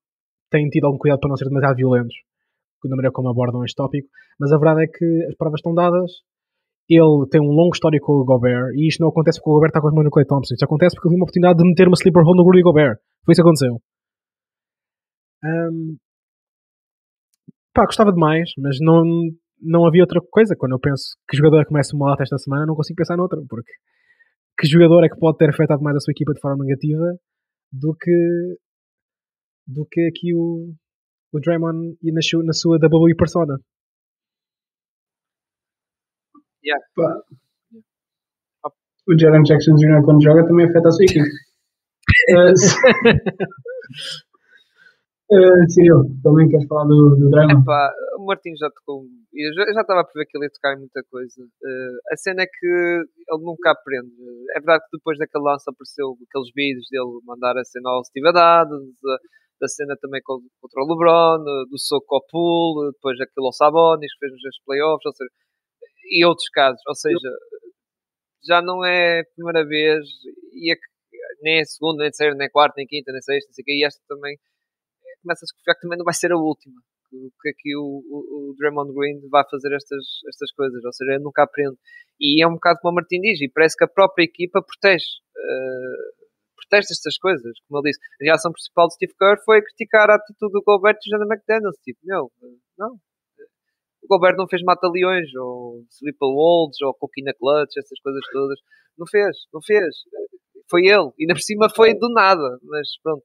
têm 0.51 0.69
tido 0.69 0.87
algum 0.87 0.99
cuidado 0.99 1.21
para 1.21 1.29
não 1.29 1.37
ser 1.37 1.47
demasiado 1.47 1.77
violentos 1.77 2.15
na 2.87 2.95
maneira 2.95 3.13
como 3.13 3.29
abordam 3.29 3.65
este 3.65 3.75
tópico. 3.75 4.09
Mas 4.39 4.53
a 4.53 4.59
verdade 4.59 4.85
é 4.85 4.87
que 4.87 5.27
as 5.29 5.35
provas 5.37 5.59
estão 5.59 5.75
dadas. 5.75 6.11
Ele 6.89 7.27
tem 7.31 7.41
um 7.41 7.53
longo 7.53 7.75
histórico 7.75 8.07
com 8.07 8.13
o 8.13 8.25
Gobert 8.25 8.73
e 8.75 8.89
isto 8.89 9.01
não 9.01 9.09
acontece 9.09 9.39
porque 9.39 9.51
o 9.51 9.55
Gobert 9.55 9.71
está 9.71 9.81
com 9.81 9.89
as 9.89 9.95
mãos 9.95 10.05
no 10.05 10.11
Clay 10.11 10.25
Thompson. 10.25 10.55
Isto 10.55 10.65
acontece 10.65 10.95
porque 10.95 11.09
ele 11.09 11.15
viu 11.15 11.21
uma 11.21 11.25
oportunidade 11.25 11.59
de 11.59 11.69
meter 11.69 11.89
uma 11.89 11.99
sleeper 11.99 12.23
hole 12.23 12.39
no 12.39 12.45
Rudy 12.45 12.63
Gobert. 12.63 12.97
Foi 13.25 13.33
isso 13.33 13.43
que 13.43 13.47
aconteceu. 13.47 13.75
Ahm, 15.45 15.97
pá, 17.75 17.85
gostava 17.85 18.13
demais, 18.13 18.51
mas 18.57 18.79
não, 18.81 19.05
não 19.61 19.87
havia 19.87 20.03
outra 20.03 20.21
coisa. 20.31 20.57
Quando 20.57 20.73
eu 20.73 20.81
penso 20.81 21.17
que 21.29 21.37
jogador 21.37 21.61
é 21.61 21.63
que 21.65 21.69
começa 21.69 21.95
uma 21.95 22.11
lata 22.11 22.23
esta 22.23 22.39
semana, 22.39 22.65
não 22.65 22.75
consigo 22.75 22.97
pensar 22.97 23.17
noutra, 23.19 23.39
porque 23.51 23.73
que 24.59 24.67
jogador 24.67 25.05
é 25.05 25.09
que 25.09 25.19
pode 25.19 25.37
ter 25.37 25.51
afetado 25.51 25.83
mais 25.83 25.97
a 25.97 26.01
sua 26.01 26.13
equipa 26.13 26.33
de 26.33 26.41
forma 26.41 26.65
negativa 26.65 27.05
do 27.71 27.95
que 27.95 28.11
do 29.69 29.87
que 29.87 30.01
aqui 30.09 30.35
o, 30.35 30.73
o 31.33 31.41
Draymond 31.41 31.97
e 32.03 32.11
na, 32.11 32.21
sua- 32.23 32.43
na 32.43 32.53
sua 32.53 32.77
WWE 32.79 33.15
persona. 33.17 33.61
Pá. 36.97 37.23
O 39.09 39.19
Jaron 39.19 39.43
Jackson 39.43 39.75
Jr. 39.77 40.05
quando 40.05 40.23
joga 40.23 40.47
também 40.47 40.67
afeta 40.69 40.89
a 40.89 40.93
sua 40.93 41.05
equipe. 41.05 41.29
Eh, 42.31 42.55
se- 42.57 42.77
Eh, 45.31 45.67
Cyril, 45.69 46.05
também 46.23 46.49
queres 46.49 46.67
falar 46.67 46.85
do, 46.85 47.17
do 47.21 47.29
Draymond? 47.31 47.61
Epá, 47.63 47.93
o 48.19 48.25
Martinho 48.25 48.57
já 48.57 48.71
tocou. 48.71 49.05
Eu 49.35 49.53
já, 49.53 49.63
eu 49.69 49.75
já 49.75 49.83
estava 49.83 50.01
a 50.01 50.05
prever 50.05 50.25
que 50.27 50.39
ele 50.39 50.47
ia 50.47 50.51
tocar 50.51 50.73
em 50.75 50.79
muita 50.79 51.03
coisa. 51.11 51.43
Eh, 51.45 51.97
a 52.13 52.17
cena 52.17 52.43
é 52.43 52.47
que 52.47 52.67
ele 52.67 53.45
nunca 53.45 53.73
aprende. 53.73 54.11
É 54.57 54.61
verdade 54.61 54.85
que 54.89 54.97
depois 54.97 55.19
daquele 55.19 55.45
lance 55.45 55.69
apareceu 55.69 56.17
aqueles 56.27 56.51
vídeos 56.55 56.87
dele 56.91 57.21
mandar 57.27 57.59
a 57.59 57.65
cena 57.65 57.91
ao 57.91 58.03
Steve 58.07 58.27
Adams, 58.29 58.95
da, 59.61 59.69
cena 59.69 59.97
também 60.01 60.21
contra 60.23 60.83
o 60.83 60.87
LeBron, 60.89 61.43
eh, 61.43 61.65
do 61.71 61.79
soco 61.79 62.15
ao 62.17 62.25
pool, 62.27 62.91
depois 62.93 63.21
aquele 63.21 63.47
ao 63.47 63.53
Sabonis 63.53 64.13
que 64.15 64.19
fez 64.21 64.33
nos 64.33 64.61
playoffs, 64.65 65.07
ou 65.07 65.13
seja, 65.15 65.31
e 66.11 66.25
outros 66.25 66.49
casos. 66.51 66.81
Ou 66.87 66.95
seja, 66.95 67.31
já 68.45 68.63
não 68.63 68.85
é 68.85 69.21
a 69.21 69.25
primeira 69.35 69.67
vez, 69.67 70.05
e 70.55 70.73
é 70.73 70.77
que 70.77 70.83
nem 71.43 71.61
a 71.61 71.65
segunda, 71.65 71.99
nem 71.99 72.09
a 72.09 72.11
terceira, 72.11 72.35
nem 72.35 72.47
a 72.47 72.51
quarta, 72.51 72.75
nem 72.77 72.87
a 72.87 72.89
quinta, 72.89 73.13
nem 73.13 73.19
a 73.19 73.23
sexta, 73.23 73.51
não 73.51 73.55
sei 73.55 73.65
e 73.77 73.85
esta 73.85 74.01
também 74.09 74.37
começa 75.23 75.45
a 75.45 75.47
desconfiar 75.47 75.75
que 75.75 75.81
também 75.83 75.99
não 75.99 76.05
vai 76.05 76.15
ser 76.15 76.33
a 76.33 76.37
última. 76.39 76.81
Que, 77.11 77.49
aqui 77.49 77.75
o, 77.77 78.03
o, 78.05 78.51
o 78.51 78.55
Draymond 78.59 78.93
Green 78.95 79.21
vai 79.31 79.43
fazer 79.51 79.75
estas, 79.75 80.05
estas 80.29 80.53
coisas, 80.53 80.85
ou 80.85 80.93
seja, 80.93 81.13
ele 81.13 81.25
nunca 81.25 81.43
aprende. 81.43 81.77
E 82.21 82.43
é 82.43 82.47
um 82.47 82.55
bocado 82.55 82.81
como 82.81 82.93
o 82.93 82.95
Martin 82.97 83.21
diz, 83.21 83.41
e 83.41 83.49
parece 83.49 83.77
que 83.77 83.85
a 83.85 83.89
própria 83.89 84.25
equipa 84.25 84.63
protege. 84.63 85.07
eh, 85.37 86.18
protege 86.69 86.93
estas 86.93 87.17
coisas. 87.19 87.53
Como 87.67 87.81
ele 87.81 87.91
disse, 87.91 88.01
a 88.21 88.25
reação 88.25 88.53
principal 88.53 88.87
de 88.89 88.95
Steve 88.95 89.15
Kerr 89.19 89.43
foi 89.45 89.63
criticar 89.63 90.11
a 90.11 90.17
atitude 90.17 90.53
do 90.53 90.63
Gobert 90.63 90.99
e 91.01 91.11
Jonathan 91.11 91.35
McDaniels. 91.35 91.77
Tipo, 91.83 91.99
meu, 92.05 92.31
não. 92.79 92.95
O 94.03 94.07
Gobert 94.09 94.37
não 94.37 94.47
fez 94.47 94.63
mata-leões, 94.63 95.29
ou 95.35 95.85
Slipple 95.91 96.33
Wolves, 96.33 96.81
ou 96.83 96.95
Coquina 96.95 97.33
Clutch, 97.35 97.77
essas 97.77 97.99
coisas 98.01 98.23
todas. 98.31 98.59
Não 98.97 99.07
fez, 99.07 99.37
não 99.53 99.61
fez. 99.63 99.95
Foi 100.71 100.83
ele. 100.87 101.11
E 101.19 101.25
ainda 101.25 101.35
por 101.35 101.41
cima 101.41 101.69
foi 101.75 101.95
do 101.95 102.09
nada. 102.13 102.59
Mas 102.63 102.89
pronto. 103.03 103.25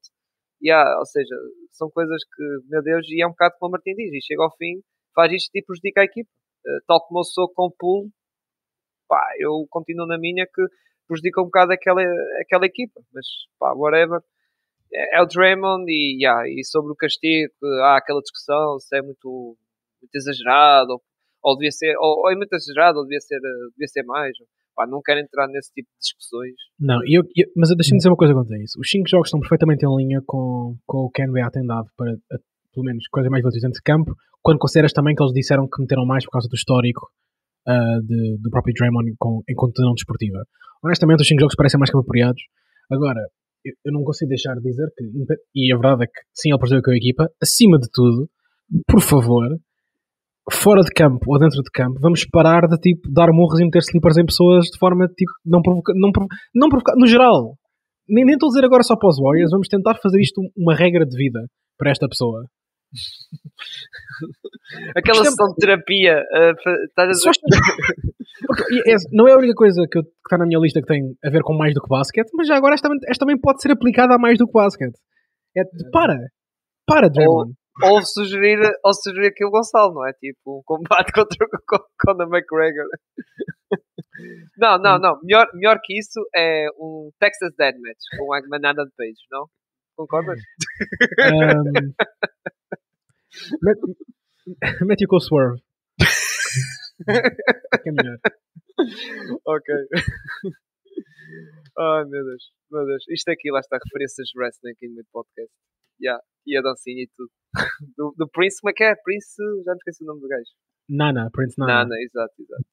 Yeah, 0.64 0.98
ou 0.98 1.06
seja, 1.06 1.36
são 1.72 1.90
coisas 1.90 2.24
que, 2.24 2.44
meu 2.70 2.82
Deus, 2.82 3.06
e 3.10 3.22
é 3.22 3.28
um 3.28 3.32
bocado 3.32 3.56
como 3.60 3.70
o 3.70 3.72
Martin 3.74 3.94
diz, 3.96 4.14
e 4.14 4.26
chega 4.26 4.44
ao 4.44 4.56
fim, 4.56 4.82
faz 5.14 5.32
isto 5.34 5.50
e 5.54 5.62
prejudica 5.62 6.02
a 6.02 6.06
equipa. 6.06 6.30
Eh, 6.66 6.80
tal 6.88 7.06
como 7.06 7.20
eu 7.20 7.24
sou 7.26 7.52
com 7.54 7.66
o 7.66 7.72
pool, 7.78 8.10
pá, 9.10 9.22
eu 9.40 9.66
continuo 9.70 10.08
na 10.08 10.18
minha 10.18 10.46
que 10.46 10.62
prejudica 11.08 11.42
um 11.42 11.46
bocado 11.46 11.74
aquela, 11.74 12.02
aquela 12.42 12.66
equipa, 12.66 13.02
mas 13.14 13.26
pá, 13.60 13.74
whatever. 13.76 14.20
É, 14.94 15.18
é 15.18 15.22
o 15.22 15.26
Draymond 15.26 15.86
e, 15.90 16.18
yeah, 16.24 16.48
e 16.48 16.64
sobre 16.64 16.92
o 16.92 16.96
castigo, 16.96 17.52
há 17.84 17.98
aquela 17.98 18.22
discussão 18.22 18.80
se 18.80 18.96
é 18.98 19.02
muito, 19.02 19.58
muito 20.02 20.16
exagerado, 20.16 20.94
ou, 20.94 21.02
ou 21.44 21.58
devia 21.58 21.72
ser, 21.72 21.96
ou, 21.98 22.22
ou 22.24 22.32
é 22.32 22.36
muito 22.36 22.54
exagerado, 22.54 23.00
ou 23.00 23.04
devia 23.04 23.20
ser, 23.20 23.38
eh, 23.38 23.70
devia 23.72 23.88
ser 23.88 24.04
mais. 24.04 24.36
Pá, 24.76 24.88
não 24.88 25.02
quero 25.04 25.20
entrar 25.20 25.48
nesse 25.48 25.72
tipo 25.74 25.88
de 25.92 26.00
discussões. 26.00 26.56
Não, 26.80 27.00
eu, 27.08 27.22
eu- 27.36 27.48
mas 27.56 27.70
deixa-me 27.76 27.98
dizer 27.98 28.10
uma 28.10 28.16
coisa 28.18 28.34
quanto 28.34 28.52
a 28.54 28.58
isso. 28.58 28.80
Os 28.80 28.90
5 28.90 29.08
jogos 29.08 29.28
estão 29.28 29.40
perfeitamente 29.40 29.86
em 29.86 29.96
linha 29.98 30.20
com, 30.26 30.76
com 30.88 30.98
o 31.06 31.10
que 31.12 31.22
a 31.22 31.26
NBA 31.28 31.52
tem 31.52 31.66
dado 31.66 31.88
para, 31.96 32.12
a- 32.12 32.38
pelo 32.74 32.86
menos, 32.86 33.08
coisas 33.10 33.30
mais 33.30 33.44
dentro 33.44 33.72
de 33.72 33.82
campo, 33.84 34.16
quando 34.42 34.58
consideras 34.58 34.92
também 34.92 35.14
que 35.16 35.22
eles 35.24 35.34
disseram 35.34 35.68
que 35.68 35.80
meteram 35.80 36.06
mais 36.06 36.26
por 36.26 36.32
causa 36.32 36.48
do 36.50 36.56
histórico 36.56 37.08
ah, 37.68 38.00
de- 38.04 38.38
do 38.42 38.50
próprio 38.50 38.74
Draymond 38.74 39.14
com, 39.18 39.42
em 39.50 39.54
condição 39.56 39.94
desportiva. 39.94 40.44
Honestamente, 40.84 41.22
os 41.22 41.28
5 41.28 41.40
jogos 41.42 41.56
parecem 41.56 41.80
mais 41.80 41.90
que 41.90 41.98
apropriados. 41.98 42.42
Agora, 42.92 43.20
eu, 43.66 43.74
eu 43.86 43.92
não 43.94 44.04
consigo 44.04 44.30
deixar 44.30 44.54
de 44.56 44.62
dizer 44.62 44.88
que, 44.98 45.04
e 45.56 45.74
a 45.74 45.78
verdade 45.78 46.04
é 46.04 46.08
que 46.08 46.20
sim, 46.34 46.50
ele 46.50 46.60
perdeu 46.60 46.82
com 46.82 46.92
a 46.92 46.96
equipa, 46.98 47.30
acima 47.42 47.78
de 47.80 47.88
tudo, 47.92 48.30
por 48.88 49.02
favor, 49.02 49.48
fora 50.52 50.82
de 50.82 50.92
campo 50.92 51.24
ou 51.28 51.40
dentro 51.40 51.62
de 51.62 51.72
campo, 51.72 52.00
vamos 52.02 52.26
parar 52.26 52.68
de 52.68 52.78
tipo 52.78 53.10
dar 53.12 53.32
murros 53.32 53.60
e 53.60 53.64
meter 53.64 53.80
slippers 53.80 54.18
em 54.18 54.26
pessoas 54.26 54.66
de 54.66 54.78
forma 54.78 55.08
tipo 55.08 55.32
não 55.46 55.62
provoca, 55.62 55.94
não, 55.96 56.12
provo- 56.12 56.28
não 56.54 56.70
provocar, 56.70 56.94
no 56.98 57.08
geral. 57.08 57.56
Nem 58.10 58.26
estou 58.34 58.48
a 58.48 58.52
dizer 58.52 58.66
agora 58.66 58.84
só 58.84 58.98
para 58.98 59.08
os 59.08 59.18
Warriors, 59.18 59.52
vamos 59.52 59.70
tentar 59.70 59.96
fazer 60.04 60.20
isto 60.20 60.42
uma 60.58 60.76
regra 60.76 61.06
de 61.06 61.16
vida 61.16 61.40
para 61.78 61.92
esta 61.92 62.08
pessoa. 62.10 62.46
Aquela 64.96 65.18
Isto 65.18 65.28
é- 65.28 65.32
sessão 65.32 65.48
de 65.50 65.56
terapia, 65.56 66.24
estás 66.88 67.26
a 67.26 67.32
é- 68.90 68.96
não 69.12 69.28
é 69.28 69.34
a 69.34 69.38
única 69.38 69.54
coisa 69.56 69.86
que 69.92 70.00
está 70.00 70.38
na 70.38 70.46
minha 70.46 70.60
lista 70.60 70.80
que 70.82 70.88
tem 70.88 71.16
a 71.24 71.30
ver 71.30 71.42
com 71.44 71.54
mais 71.54 71.74
do 71.74 71.82
que 71.82 71.90
basquete, 71.90 72.30
mas 72.34 72.48
já 72.48 72.56
agora 72.56 72.74
esta, 72.74 72.88
também- 72.88 73.00
esta 73.08 73.26
também 73.26 73.40
pode 73.40 73.62
ser 73.62 73.72
aplicada 73.72 74.16
a 74.16 74.20
mais 74.20 74.38
do 74.38 74.46
que 74.48 74.54
basquete. 74.54 74.98
É, 75.56 75.64
de- 75.64 75.90
para! 75.92 76.18
Para, 76.86 77.10
Draymond! 77.10 77.54
ou 77.82 78.02
sugerir, 78.04 78.60
ou 78.84 78.94
sugerir 78.94 79.28
aqui 79.30 79.44
o 79.46 79.50
Gonçalo, 79.50 79.96
não 79.96 80.08
é? 80.08 80.14
Tipo, 80.14 80.60
um 80.60 80.62
combate 80.64 81.12
contra 81.14 81.46
o 81.46 81.50
Con- 81.68 81.86
Conor 82.00 82.28
McGregor. 82.28 82.86
Não, 84.58 84.78
não, 84.78 85.00
não. 85.00 85.20
Melhor, 85.24 85.48
melhor 85.56 85.80
que 85.84 85.98
isso 85.98 86.20
é 86.36 86.68
um 86.80 87.10
Texas 87.20 87.52
Deathmatch 87.58 87.98
com 88.18 88.28
o 88.30 88.36
Eggman 88.36 88.60
Adam 88.64 88.86
Page, 88.96 89.18
não? 89.32 89.48
Concordas? 89.98 90.40
Um, 91.32 91.94
mete 94.86 95.06
com 95.08 95.16
o 95.16 95.20
Swerve. 95.20 95.62
que 97.84 97.90
é 97.90 97.92
melhor. 97.92 98.18
ok. 99.46 99.76
Ai 101.78 102.06
meu 102.06 102.24
Deus, 102.24 102.52
meu 102.72 102.86
Deus. 102.86 103.04
Isto 103.10 103.32
aqui 103.32 103.50
lá 103.52 103.60
está 103.60 103.80
referências 103.84 104.28
de 104.28 104.40
wrestling 104.40 104.72
aqui 104.72 104.88
no 104.88 104.96
do 104.96 105.06
podcast. 105.12 105.52
Yeah. 106.02 106.22
E 106.46 106.58
a 106.58 106.62
dancinha 106.62 107.04
e 107.04 107.10
tudo. 107.16 107.32
Do, 107.96 108.14
do 108.18 108.28
Prince, 108.30 108.60
como 108.60 108.72
é 108.72 108.74
que 108.74 108.84
é? 108.84 108.96
Prince, 109.04 109.36
já 109.64 109.72
me 109.72 109.78
esqueci 109.78 110.04
o 110.04 110.08
nome 110.08 110.22
do 110.22 110.28
gajo. 110.28 110.52
Nana, 110.90 111.30
Prince 111.32 111.54
Nana. 111.58 111.86
Nana, 111.86 111.96
exato, 112.02 112.34
exato. 112.40 112.66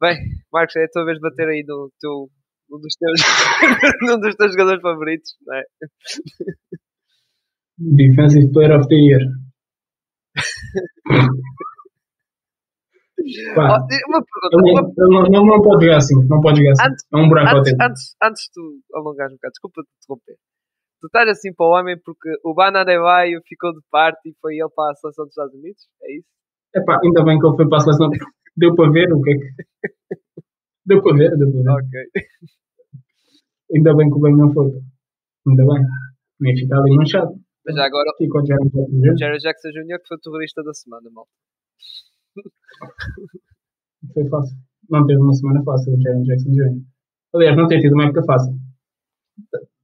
Bem, 0.00 0.16
Marcos, 0.52 0.76
é 0.76 0.84
a 0.84 0.88
tua 0.88 1.04
vez 1.04 1.18
de 1.18 1.22
bater 1.22 1.48
aí 1.48 1.64
no 1.66 1.90
teu, 2.00 2.28
um 2.70 2.80
dos 2.80 2.94
teus, 2.96 3.20
num 4.02 4.18
dos 4.18 4.34
teus 4.34 4.52
jogadores 4.52 4.82
favoritos, 4.82 5.36
não 5.46 5.54
é? 5.54 5.62
Defensive 7.80 8.52
Player 8.52 8.78
of 8.78 8.86
the 8.88 8.94
Year. 8.94 9.20
Pá, 13.54 13.76
Oh, 13.76 13.84
uma 14.08 14.24
pergunta, 14.24 14.56
ele 14.56 14.72
uma, 14.72 14.82
não, 15.28 15.30
não, 15.30 15.44
não 15.46 15.60
pode 15.62 15.84
jogar 15.84 15.98
assim, 15.98 16.14
não 16.26 16.40
pode 16.40 16.58
jogar 16.58 16.72
assim. 16.72 16.84
Antes- 16.90 17.04
É 17.12 17.16
um 17.18 17.28
buraco 17.28 17.56
antes, 17.58 17.74
antes, 17.80 18.16
antes 18.22 18.42
de 18.44 18.50
tu 18.54 18.80
alongares 18.94 19.32
um 19.32 19.36
bocado, 19.36 19.52
desculpa 19.52 19.82
te 19.82 19.88
interromper. 20.02 20.36
Tu 21.00 21.06
estás 21.06 21.28
assim 21.28 21.52
para 21.54 21.66
o 21.66 21.70
homem 21.78 21.98
porque 22.02 22.30
o 22.44 22.54
Bana 22.54 22.80
Adebayo 22.80 23.40
ficou 23.46 23.72
de 23.72 23.80
parte 23.90 24.30
e 24.30 24.34
foi 24.40 24.54
ele 24.56 24.68
para 24.74 24.90
a 24.92 24.94
seleção 24.94 25.24
dos 25.26 25.32
Estados 25.32 25.54
Unidos? 25.54 25.86
É 26.02 26.16
isso? 26.16 26.26
Epá, 26.74 26.98
ainda 27.02 27.22
bem 27.24 27.38
que 27.38 27.46
ele 27.46 27.56
foi 27.56 27.68
para 27.68 27.78
a 27.78 27.80
seleção. 27.80 28.08
Deu 28.56 28.74
para 28.74 28.90
ver 28.90 29.12
o 29.12 29.20
que 29.22 29.30
é 29.30 29.34
que. 29.34 29.48
Deu 30.86 31.02
para 31.02 31.16
ver, 31.16 31.30
deu 31.36 31.50
para 31.52 31.62
ver. 31.62 31.70
Ok. 31.70 31.90
Ainda 33.76 33.94
bem 33.96 34.08
que 34.10 34.16
o 34.16 34.20
bem 34.20 34.34
não 34.36 34.52
foi. 34.52 34.72
Ainda 35.46 35.64
bem. 35.66 35.84
Nem 36.40 36.56
ficar 36.56 36.78
ali 36.80 36.96
manchado. 36.96 37.34
Já 37.72 37.84
agora, 37.86 38.10
Fico 38.18 38.32
com 38.32 38.42
o 38.42 38.46
Jeremy 38.46 38.70
Jackson 38.70 39.00
Jr. 39.00 39.18
Jerry 39.18 39.38
Jackson 39.38 39.68
Jr. 39.70 39.98
que 40.00 40.08
foi 40.08 40.16
o 40.16 40.20
terrorista 40.20 40.62
da 40.62 40.74
semana, 40.74 41.10
mal. 41.10 41.26
Foi 44.14 44.28
fácil. 44.28 44.56
Não 44.88 45.06
teve 45.06 45.20
uma 45.20 45.34
semana 45.34 45.62
fácil 45.62 45.94
o 45.94 46.00
Jeremy 46.00 46.24
Jackson 46.26 46.50
Jr. 46.50 46.82
Aliás, 47.34 47.56
não 47.56 47.68
tem 47.68 47.80
tido 47.80 47.92
uma 47.94 48.04
época 48.04 48.24
fácil. 48.24 48.54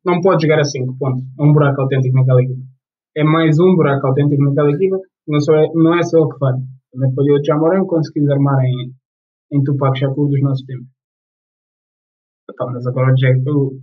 Não 0.05 0.21
pode 0.21 0.43
jogar 0.43 0.61
a 0.61 0.65
5 0.65 0.97
pontos. 0.99 1.25
É 1.39 1.43
um 1.43 1.53
buraco 1.53 1.81
autêntico 1.81 2.17
naquela 2.17 2.43
equipa. 2.43 2.63
É 3.17 3.25
mais 3.25 3.59
um 3.59 3.75
buraco 3.75 4.07
autêntico 4.07 4.43
naquela 4.43 4.71
equipa. 4.71 4.99
Não, 5.27 5.41
só 5.41 5.55
é, 5.55 5.69
não 5.75 5.99
é 5.99 6.03
só 6.03 6.19
ele 6.19 6.33
que 6.33 6.39
falha. 6.39 6.63
Também 6.93 7.15
falhou 7.15 7.39
o 7.39 7.45
Jamoran 7.45 7.85
conseguiu 7.87 8.33
armar 8.33 8.65
em, 8.65 8.93
em 9.53 9.63
Tupac 9.63 9.99
Shakur 9.99 10.29
dos 10.29 10.41
nossos 10.41 10.65
tempos. 10.65 10.87
Mas 12.73 12.87
agora 12.87 13.13
o 13.13 13.15
Jack, 13.15 13.43
o, 13.51 13.81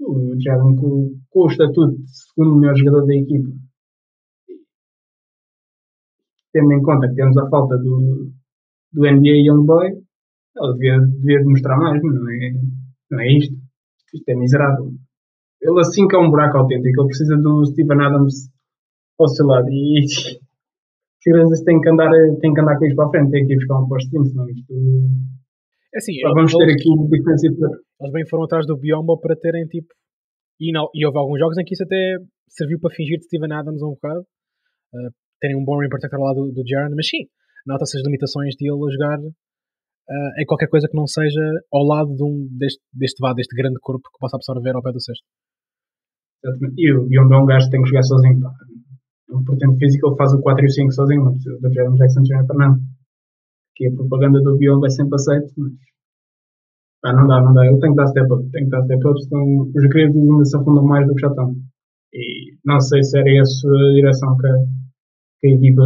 o 0.00 0.34
Jalen 0.40 0.76
com, 0.76 1.20
com 1.28 1.40
o 1.40 1.46
estatuto 1.46 1.96
de 1.96 2.08
segundo 2.08 2.56
melhor 2.56 2.76
jogador 2.76 3.06
da 3.06 3.14
equipa, 3.14 3.50
tendo 6.52 6.72
em 6.72 6.82
conta 6.82 7.08
que 7.08 7.14
temos 7.14 7.36
a 7.36 7.48
falta 7.48 7.76
do, 7.78 8.30
do 8.92 9.02
NBA 9.02 9.46
Youngboy, 9.46 9.88
ele 9.88 10.72
devia, 10.74 11.00
devia 11.00 11.38
demonstrar 11.38 11.78
mais, 11.78 12.02
não 12.02 12.30
é, 12.30 12.50
não 13.10 13.20
é 13.20 13.38
isto. 13.38 13.54
Isto 14.12 14.28
é 14.28 14.34
miserável. 14.34 14.90
Ele 15.62 15.80
assim 15.80 16.08
que 16.08 16.16
é 16.16 16.18
um 16.18 16.30
buraco 16.30 16.58
autêntico, 16.58 17.00
ele 17.00 17.08
precisa 17.08 17.36
do 17.36 17.64
Steven 17.66 18.00
Adams 18.00 18.50
ao 19.18 19.28
seu 19.28 19.46
lado 19.46 19.68
e 19.70 20.04
seguranças 21.22 21.62
têm 21.62 21.80
que 21.80 21.88
andar, 21.88 22.10
têm 22.40 22.52
que 22.52 22.60
andar 22.60 22.78
com 22.78 22.86
isto 22.86 22.96
para 22.96 23.06
a 23.06 23.10
frente, 23.10 23.30
têm 23.30 23.46
que 23.46 23.52
ir 23.52 23.56
buscar 23.56 23.78
um 23.78 23.88
posto 23.88 24.10
de 24.10 24.28
senão 24.28 24.48
isto. 24.48 24.74
É 25.94 25.98
assim, 25.98 26.20
Pá, 26.22 26.30
vamos 26.34 26.52
ter 26.52 26.70
aqui 26.70 26.88
um 26.90 27.08
eles 28.00 28.12
bem 28.12 28.26
foram 28.28 28.44
atrás 28.44 28.66
do 28.66 28.78
Biombo 28.78 29.18
para 29.20 29.36
terem 29.36 29.66
tipo. 29.66 29.88
E, 30.60 30.72
não, 30.72 30.88
e 30.94 31.04
houve 31.04 31.18
alguns 31.18 31.38
jogos 31.38 31.58
em 31.58 31.64
que 31.64 31.74
isso 31.74 31.84
até 31.84 32.16
serviu 32.48 32.78
para 32.80 32.94
fingir 32.94 33.18
de 33.18 33.24
Steven 33.24 33.52
Adams 33.52 33.82
um 33.82 33.90
bocado. 33.90 34.20
uh, 34.20 35.10
terem 35.40 35.56
um 35.56 35.64
bom 35.64 35.80
rim 35.80 35.88
protector 35.88 36.20
lá 36.20 36.32
do, 36.34 36.52
do 36.52 36.62
Jaron, 36.66 36.94
mas 36.94 37.08
sim, 37.08 37.26
nota-se 37.66 37.96
as 37.96 38.04
limitações 38.04 38.54
de 38.56 38.68
ele 38.68 38.76
a 38.76 38.92
jogar 38.92 39.18
uh, 39.18 40.32
em 40.38 40.44
qualquer 40.46 40.68
coisa 40.68 40.86
que 40.86 40.96
não 40.96 41.06
seja 41.06 41.40
ao 41.72 41.82
lado 41.82 42.14
de 42.14 42.22
um, 42.22 42.46
deste, 42.58 42.80
deste, 42.92 43.18
vá, 43.20 43.32
deste 43.32 43.56
grande 43.56 43.80
corpo 43.80 44.04
que 44.04 44.18
possa 44.20 44.36
absorver 44.36 44.76
ao 44.76 44.82
pé 44.82 44.92
do 44.92 45.00
cesto. 45.00 45.24
Exatamente. 46.44 46.74
E 46.76 46.92
o 46.92 47.06
Biombo 47.06 47.34
é 47.34 47.38
um 47.38 47.46
gajo 47.46 47.66
que 47.66 47.72
tem 47.72 47.82
que 47.82 47.88
jogar 47.88 48.02
sozinho. 48.02 48.40
Pá. 48.40 48.50
Um 49.32 49.78
físico, 49.78 50.08
ele 50.08 50.16
faz 50.16 50.32
o 50.34 50.42
4 50.42 50.64
e 50.64 50.66
o 50.66 50.70
5 50.70 50.92
sozinho, 50.92 51.24
não 51.24 51.32
precisa 51.32 51.58
do 51.60 51.72
Jeremy 51.72 51.96
Jackson 51.96 52.22
Jr. 52.22 52.46
para 52.46 52.56
nada. 52.56 52.80
Que 53.80 53.88
a 53.88 53.94
propaganda 53.94 54.42
do 54.42 54.58
Biombo 54.58 54.84
é 54.84 54.90
sempre 54.90 55.14
aceita, 55.14 55.48
mas. 55.56 55.72
Pá, 57.00 57.14
não 57.14 57.26
dá, 57.26 57.40
não 57.40 57.54
dá. 57.54 57.64
Ele 57.64 57.80
tem 57.80 57.92
que 57.92 57.96
dar 57.96 58.08
step 58.08 58.30
up. 58.30 58.50
Tem 58.50 58.64
que 58.64 58.70
dar 58.70 58.84
step 58.84 59.08
up, 59.08 59.24
senão 59.24 59.72
os 59.74 59.86
gregos 59.88 60.16
ainda 60.16 60.44
se 60.44 60.54
afundam 60.54 60.84
mais 60.84 61.06
do 61.06 61.14
que 61.14 61.22
já 61.22 61.28
estão. 61.28 61.56
E 62.12 62.58
não 62.62 62.78
sei 62.78 63.02
se 63.02 63.18
era 63.18 63.40
essa 63.40 63.66
a 63.66 63.94
direção 63.94 64.36
que 64.36 64.46
a, 64.46 64.54
que 65.40 65.46
a 65.48 65.50
equipa 65.52 65.82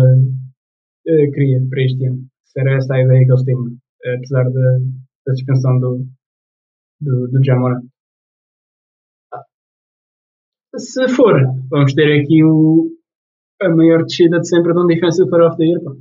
eh, 1.06 1.30
queria 1.30 1.62
para 1.70 1.82
este 1.84 2.04
ano. 2.04 2.18
Se 2.46 2.60
era 2.60 2.76
essa 2.78 2.94
a 2.94 3.00
ideia 3.00 3.24
que 3.24 3.30
eles 3.30 3.44
tinham, 3.44 3.78
apesar 4.16 4.44
da, 4.50 4.78
da 5.26 5.34
suspensão 5.36 5.78
do, 5.78 6.04
do, 7.00 7.28
do 7.28 7.44
Jamoran. 7.44 7.80
Se 10.76 11.06
for, 11.06 11.40
vamos 11.70 11.94
ter 11.94 12.20
aqui 12.20 12.42
o, 12.42 12.90
a 13.62 13.68
maior 13.68 14.02
descida 14.02 14.40
de 14.40 14.48
sempre 14.48 14.72
de 14.72 14.80
um 14.80 14.86
Defensive 14.86 15.30
Player 15.30 15.48
of 15.48 15.56
the 15.56 15.64
Year. 15.64 15.80
Pá. 15.84 15.92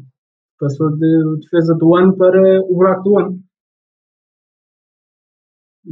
Passou 0.60 0.92
de 0.96 1.40
defesa 1.42 1.76
do 1.76 1.96
ano 1.96 2.16
para 2.16 2.40
o 2.70 2.76
buraco 2.76 3.04
do 3.04 3.20
ano. 3.20 3.40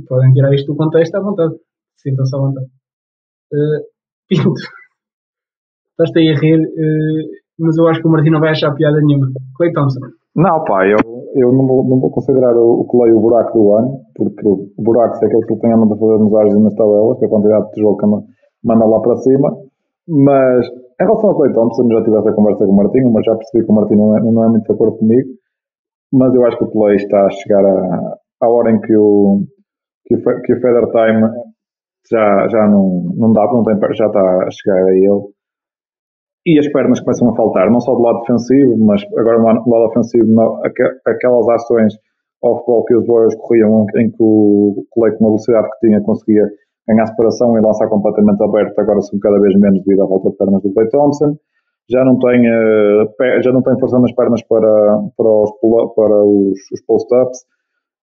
Podem 0.08 0.34
tirar 0.34 0.54
isto 0.54 0.68
do 0.72 0.78
contexto 0.78 1.16
à 1.16 1.22
vontade. 1.22 1.56
Sintam-se 1.98 2.36
à 2.36 2.40
vontade. 2.40 2.68
Uh, 3.54 3.82
Pinto, 4.30 4.54
estás 5.92 6.16
aí 6.16 6.32
a 6.32 6.40
rir, 6.40 6.60
uh, 6.60 7.30
mas 7.60 7.78
eu 7.78 7.88
acho 7.88 8.02
que 8.02 8.08
o 8.08 8.12
Martim 8.12 8.30
não 8.30 8.40
vai 8.40 8.52
achar 8.52 8.74
piada 8.74 9.02
nenhuma. 9.02 9.28
Clay 9.58 9.74
Thompson. 9.74 10.00
Não, 10.34 10.64
pá, 10.64 10.88
eu, 10.88 10.98
eu 11.36 11.52
não, 11.52 11.68
vou, 11.68 11.84
não 11.84 12.00
vou 12.00 12.10
considerar 12.12 12.56
o, 12.56 12.80
o 12.82 12.86
Clay 12.88 13.12
o 13.12 13.20
buraco 13.20 13.60
do 13.60 13.76
ano, 13.76 14.00
porque 14.16 14.48
o 14.48 14.72
buraco 14.82 15.16
é 15.22 15.28
aquele 15.28 15.46
que 15.46 15.52
ele 15.54 15.60
tem 15.60 15.74
andado 15.74 15.94
a 15.94 15.98
fazer 15.98 16.18
nos 16.20 16.34
ares 16.36 16.54
e 16.54 16.60
nas 16.64 16.76
tabelas, 16.76 17.20
que 17.20 17.26
é 17.26 17.28
a 17.28 17.30
quantidade 17.30 17.66
de 17.66 17.72
tijolo 17.74 17.98
que 17.98 18.06
anda- 18.06 18.24
manda 18.64 18.86
lá 18.86 19.02
para 19.02 19.18
cima. 19.18 19.50
Mas 20.12 20.68
em 20.68 21.04
relação 21.06 21.30
ao 21.30 21.38
Clay 21.38 21.54
Thompson, 21.54 21.88
já 21.90 22.04
tive 22.04 22.18
essa 22.18 22.34
conversa 22.34 22.66
com 22.66 22.72
o 22.72 22.76
Martinho, 22.76 23.12
mas 23.12 23.26
já 23.26 23.36
percebi 23.36 23.66
que 23.66 23.72
o 23.72 23.76
Martinho 23.76 24.00
não 24.00 24.18
é, 24.18 24.22
não 24.22 24.44
é 24.44 24.50
muito 24.50 24.66
de 24.66 24.74
acordo 24.74 24.98
comigo. 24.98 25.30
Mas 26.14 26.36
eu 26.36 26.46
acho 26.46 26.58
que 26.58 26.64
o 26.66 26.72
Clay 26.72 26.96
está 26.98 27.26
a 27.26 27.30
chegar 27.30 27.66
à, 27.66 28.18
à 28.42 28.50
hora 28.50 28.72
em 28.72 28.82
que 28.82 28.96
o, 28.96 29.44
que 30.06 30.16
o, 30.16 30.42
que 30.42 30.54
o 30.54 30.60
Feather 30.62 30.88
Time 30.92 31.30
já, 32.12 32.48
já 32.50 32.68
não, 32.68 33.04
não 33.16 33.32
dá, 33.32 33.46
não 33.46 33.64
tem, 33.64 33.76
já 33.96 34.08
está 34.08 34.20
a 34.44 34.52
chegar 34.52 34.84
a 34.84 34.92
ele. 34.96 35.22
E 36.46 36.60
as 36.60 36.68
pernas 36.72 37.00
começam 37.00 37.30
a 37.30 37.36
faltar, 37.36 37.70
não 37.72 37.80
só 37.80 37.94
do 37.94 38.02
lado 38.02 38.20
defensivo, 38.22 38.76
mas 38.84 39.02
agora 39.18 39.38
no 39.38 39.46
lado- 39.46 39.86
ofensivo, 39.90 40.26
não- 40.28 40.56
aque- 40.66 41.00
aquelas 41.06 41.48
ações 41.50 41.94
off-ball 42.44 42.84
que 42.86 42.96
os 42.96 43.06
Warriors 43.06 43.36
corriam, 43.36 43.86
em 43.98 44.10
que 44.10 44.18
o 44.20 44.84
Clay, 44.94 45.12
com 45.18 45.26
a 45.26 45.28
velocidade 45.30 45.70
que 45.70 45.88
tinha, 45.88 46.02
conseguia 46.02 46.44
ganhar 46.88 47.06
separação 47.08 47.58
e 47.58 47.62
lançar 47.62 47.88
completamente 47.90 48.44
aberto, 48.44 48.78
agora 48.80 49.02
são 49.02 49.20
cada 49.20 49.40
vez 49.40 49.54
menos 49.60 49.84
devido 49.84 50.04
à 50.04 50.06
volta 50.08 50.30
de 50.30 50.38
pernas 50.38 50.62
do 50.64 50.74
Clay 50.74 50.90
Thompson. 50.90 51.38
Já 51.90 52.06
não 52.06 52.18
tem, 52.20 52.46
eh, 52.48 53.42
já 53.42 53.52
não 53.52 53.62
tem 53.62 53.78
força 53.80 54.00
nas 54.00 54.14
pernas 54.14 54.42
para, 54.48 55.00
para 55.18 55.28
os, 55.28 55.52
para 55.96 56.24
os, 56.26 56.58
os 56.74 56.86
post-ups. 56.86 57.40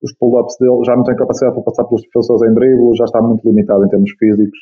Os 0.03 0.14
pull-ups 0.17 0.57
dele 0.61 0.85
já 0.85 0.95
não 0.95 1.03
tem 1.03 1.17
capacidade 1.17 1.55
para 1.55 1.64
passar 1.64 1.85
pelos 1.85 2.03
defensores 2.03 2.43
em 2.49 2.55
drible, 2.55 2.97
já 2.97 3.05
está 3.05 3.21
muito 3.21 3.49
limitado 3.49 3.85
em 3.85 3.88
termos 3.88 4.11
físicos. 4.19 4.59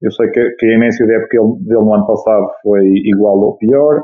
Eu 0.00 0.12
sei 0.12 0.30
que, 0.30 0.50
que 0.58 0.66
a 0.66 0.74
início 0.76 1.06
da 1.06 1.14
época 1.14 1.36
ele- 1.36 1.64
dele 1.64 1.84
no 1.84 1.94
ano 1.94 2.06
passado 2.06 2.46
foi 2.62 2.86
igual 2.86 3.38
ou 3.40 3.56
pior, 3.56 4.02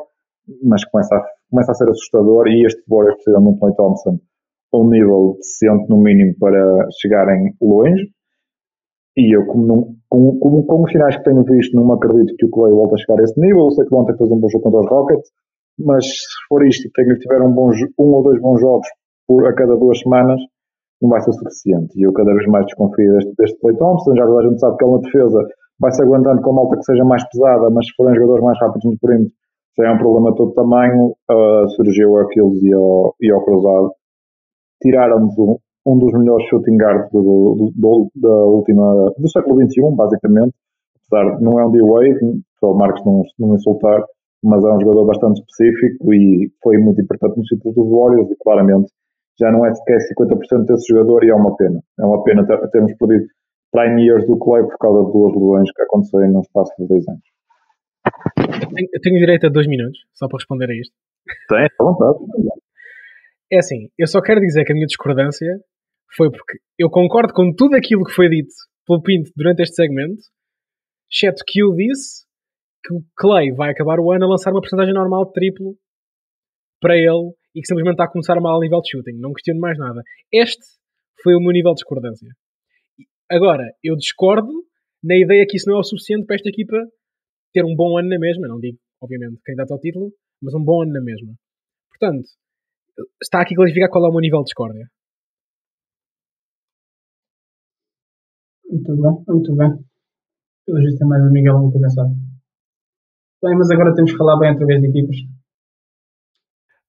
mas 0.65 0.85
começa 0.87 1.15
a, 1.15 1.25
começa 1.51 1.71
a 1.73 1.75
ser 1.75 1.89
assustador 1.89 2.49
e 2.49 2.67
este 2.67 2.83
Warriors 2.89 3.15
precisa 3.17 3.39
muito 3.39 3.61
Thompson 3.77 4.19
a 4.73 4.77
um 4.79 4.89
nível 4.91 5.37
decente 5.37 5.89
no 5.89 5.99
mínimo 5.99 6.35
para 6.41 6.89
chegarem 7.01 7.55
longe. 7.63 8.11
E 9.17 9.37
eu, 9.37 9.47
como, 9.47 9.95
como, 10.09 10.39
como, 10.41 10.67
com 10.67 10.83
os 10.83 10.91
finais 10.93 11.17
que 11.17 11.23
tenho 11.25 11.45
visto, 11.45 11.75
não 11.77 11.93
acredito 11.93 12.35
que 12.37 12.47
o 12.47 12.51
Clay 12.51 12.73
volte 12.73 12.95
a 12.95 12.99
chegar 12.99 13.21
a 13.21 13.25
esse 13.25 13.41
nível. 13.41 13.65
Eu 13.67 13.71
sei 13.71 13.87
que 13.87 13.95
ontem 13.95 14.17
fez 14.17 14.31
um 14.31 14.39
bom 14.39 14.49
jogo 14.49 14.65
contra 14.65 14.81
os 14.81 14.91
Rockets, 14.91 15.31
mas 15.79 16.05
se 16.05 16.47
for 16.49 16.67
isto 16.67 16.87
e 16.89 16.91
tenho- 16.93 17.19
tiver 17.19 17.41
um, 17.43 17.53
bom, 17.53 17.71
um 17.99 18.13
ou 18.13 18.23
dois 18.23 18.41
bons 18.41 18.61
jogos 18.61 18.89
por, 19.27 19.47
a 19.47 19.55
cada 19.55 19.77
duas 19.77 19.99
semanas, 20.01 20.41
não 21.01 21.11
vai 21.11 21.21
ser 21.21 21.33
suficiente. 21.33 21.97
E 21.99 22.03
eu 22.07 22.13
cada 22.13 22.33
vez 22.35 22.47
mais 22.49 22.67
desconfio 22.67 23.13
deste, 23.13 23.33
deste 23.39 23.59
Clay 23.61 23.77
Thompson. 23.77 24.15
Já 24.17 24.27
toda 24.27 24.41
a 24.41 24.49
gente 24.49 24.61
sabe 24.61 24.77
que 24.77 24.85
ele 24.85 24.93
na 24.93 24.99
defesa 24.99 25.49
vai-se 25.79 26.03
aguentando 26.03 26.43
com 26.43 26.51
a 26.51 26.55
malta 26.55 26.77
que 26.77 26.85
seja 26.85 27.05
mais 27.05 27.23
pesada, 27.29 27.71
mas 27.71 27.87
se 27.87 27.93
forem 27.97 28.15
jogadores 28.15 28.45
mais 28.45 28.59
rápidos 28.61 28.85
no 28.85 28.99
perímetro, 28.99 29.33
já 29.77 29.89
é 29.89 29.93
um 29.93 29.99
problema 29.99 30.31
de 30.31 30.37
todo 30.37 30.53
tamanho. 30.55 31.15
Uh, 31.31 31.69
surgiu 31.71 32.17
a 32.17 32.23
Aquiles 32.23 32.63
e 32.63 32.73
ao, 32.73 33.15
e 33.21 33.31
ao 33.31 33.45
Cruzado. 33.45 33.91
Tiraram-nos 34.83 35.37
um, 35.39 35.57
um 35.87 35.99
dos 35.99 36.13
melhores 36.13 36.47
shooting 36.49 36.77
guards 36.77 37.11
do, 37.13 37.21
do, 37.23 37.73
do, 37.75 38.11
da 38.17 38.45
última, 38.45 39.13
do 39.19 39.29
século 39.29 39.61
XXI, 39.63 39.95
basicamente. 39.95 40.55
Apesar 41.07 41.37
de 41.37 41.45
não 41.45 41.61
é 41.61 41.67
um 41.67 41.71
D-Wade, 41.71 42.41
só 42.59 42.73
o 42.73 42.77
Marcos 42.77 43.05
não, 43.05 43.23
não 43.39 43.55
insultar, 43.55 44.03
mas 44.43 44.65
é 44.65 44.69
um 44.69 44.81
jogador 44.81 45.07
bastante 45.07 45.41
específico 45.41 46.13
e 46.15 46.51
foi 46.63 46.79
muito 46.79 47.01
importante 47.01 47.37
no 47.37 47.43
título 47.43 47.75
dos 47.75 47.91
Warriors 47.91 48.31
e 48.31 48.37
claramente 48.43 48.91
já 49.39 49.51
não 49.51 49.67
é 49.67 49.75
sequer 49.75 49.99
50% 50.19 50.65
desse 50.67 50.87
jogador 50.89 51.25
e 51.25 51.31
é 51.31 51.35
uma 51.35 51.57
pena. 51.57 51.81
É 51.99 52.05
uma 52.05 52.23
pena 52.23 52.47
ter- 52.47 52.71
termos 52.71 52.95
perdido 52.97 53.27
prime 53.73 54.03
years 54.03 54.27
do 54.27 54.39
Clay 54.39 54.63
por 54.63 54.79
causa 54.79 55.05
de 55.05 55.13
duas 55.13 55.35
lesões 55.35 55.71
que 55.73 55.83
aconteceram 55.83 56.33
num 56.33 56.41
espaço 56.41 56.73
de 56.79 56.87
dois 56.87 57.09
anos. 57.09 57.23
Tenho, 58.75 58.89
eu 58.93 59.01
tenho 59.01 59.19
direito 59.19 59.47
a 59.47 59.51
dois 59.51 59.67
minutos, 59.67 59.99
só 60.15 60.29
para 60.29 60.37
responder 60.37 60.71
a 60.71 60.75
isto. 60.75 60.95
Tem, 61.49 61.65
à 61.65 61.85
vontade. 61.85 62.19
É 63.53 63.59
assim, 63.59 63.89
eu 63.99 64.07
só 64.07 64.21
quero 64.21 64.41
dizer 64.41 64.65
que 64.65 64.73
a 64.73 64.75
minha 64.75 64.87
discordância 64.87 65.49
foi 66.17 66.31
porque 66.31 66.59
eu 66.79 66.91
concordo 66.91 67.33
com 67.33 67.53
tudo 67.55 67.77
aquilo 67.77 68.05
que 68.05 68.13
foi 68.13 68.29
dito 68.29 68.53
pelo 68.87 69.03
Pinto 69.03 69.31
durante 69.37 69.63
este 69.63 69.77
segmento, 69.77 70.23
exceto 71.11 71.43
que 71.47 71.61
eu 71.63 71.75
disse 71.75 72.25
que 72.85 72.95
o 72.95 73.03
Clay 73.17 73.53
vai 73.53 73.71
acabar 73.71 73.99
o 73.99 74.13
ano 74.13 74.27
a 74.27 74.29
lançar 74.29 74.51
uma 74.51 74.61
porcentagem 74.61 74.93
normal 74.93 75.25
de 75.27 75.33
triplo 75.33 75.77
para 76.81 76.97
ele 76.97 77.33
e 77.55 77.61
que 77.61 77.67
simplesmente 77.67 77.95
está 77.95 78.05
a 78.05 78.11
começar 78.11 78.39
mal 78.41 78.59
a 78.59 78.61
nível 78.61 78.81
de 78.81 78.91
shooting. 78.91 79.19
Não 79.19 79.33
questiono 79.33 79.61
mais 79.61 79.79
nada. 79.79 80.03
Este 80.33 80.63
foi 81.23 81.35
o 81.35 81.41
meu 81.41 81.53
nível 81.53 81.71
de 81.71 81.77
discordância. 81.77 82.29
Agora, 83.31 83.65
eu 83.83 83.97
discordo 83.97 84.53
na 85.03 85.17
ideia 85.17 85.47
que 85.49 85.57
isso 85.57 85.69
não 85.69 85.77
é 85.77 85.81
o 85.81 85.85
suficiente 85.85 86.27
para 86.27 86.37
esta 86.37 86.49
equipa 86.49 86.77
ter 87.53 87.65
um 87.65 87.75
bom 87.75 87.97
ano 87.97 88.09
na 88.09 88.19
mesma. 88.19 88.47
Não 88.49 88.59
digo, 88.59 88.79
obviamente, 89.01 89.41
candidato 89.45 89.73
ao 89.73 89.81
título, 89.81 90.13
mas 90.43 90.53
um 90.53 90.63
bom 90.63 90.83
ano 90.83 90.93
na 90.93 91.01
mesma. 91.01 91.33
Portanto, 91.89 92.27
está 93.23 93.41
aqui 93.41 93.55
classificar 93.55 93.89
qual 93.89 94.05
é 94.05 94.09
o 94.09 94.13
meu 94.13 94.21
nível 94.21 94.41
de 94.41 94.47
discórdia. 94.47 94.87
Muito 98.75 98.91
bem, 99.01 99.25
muito 99.29 99.55
bem. 99.55 99.71
Pelo 100.67 100.79
visto 100.79 100.99
tem 100.99 101.07
mais 101.09 101.23
o 101.23 101.31
Miguel 101.31 101.61
do 101.61 101.71
que 101.71 101.79
eu 101.79 101.83
pensava. 101.83 102.09
Bem, 103.43 103.57
mas 103.57 103.71
agora 103.71 103.95
temos 103.95 104.11
que 104.11 104.19
falar 104.19 104.37
bem 104.41 104.51
outra 104.51 104.67
vez 104.67 104.81
de 104.81 104.89
equipas. 104.89 105.17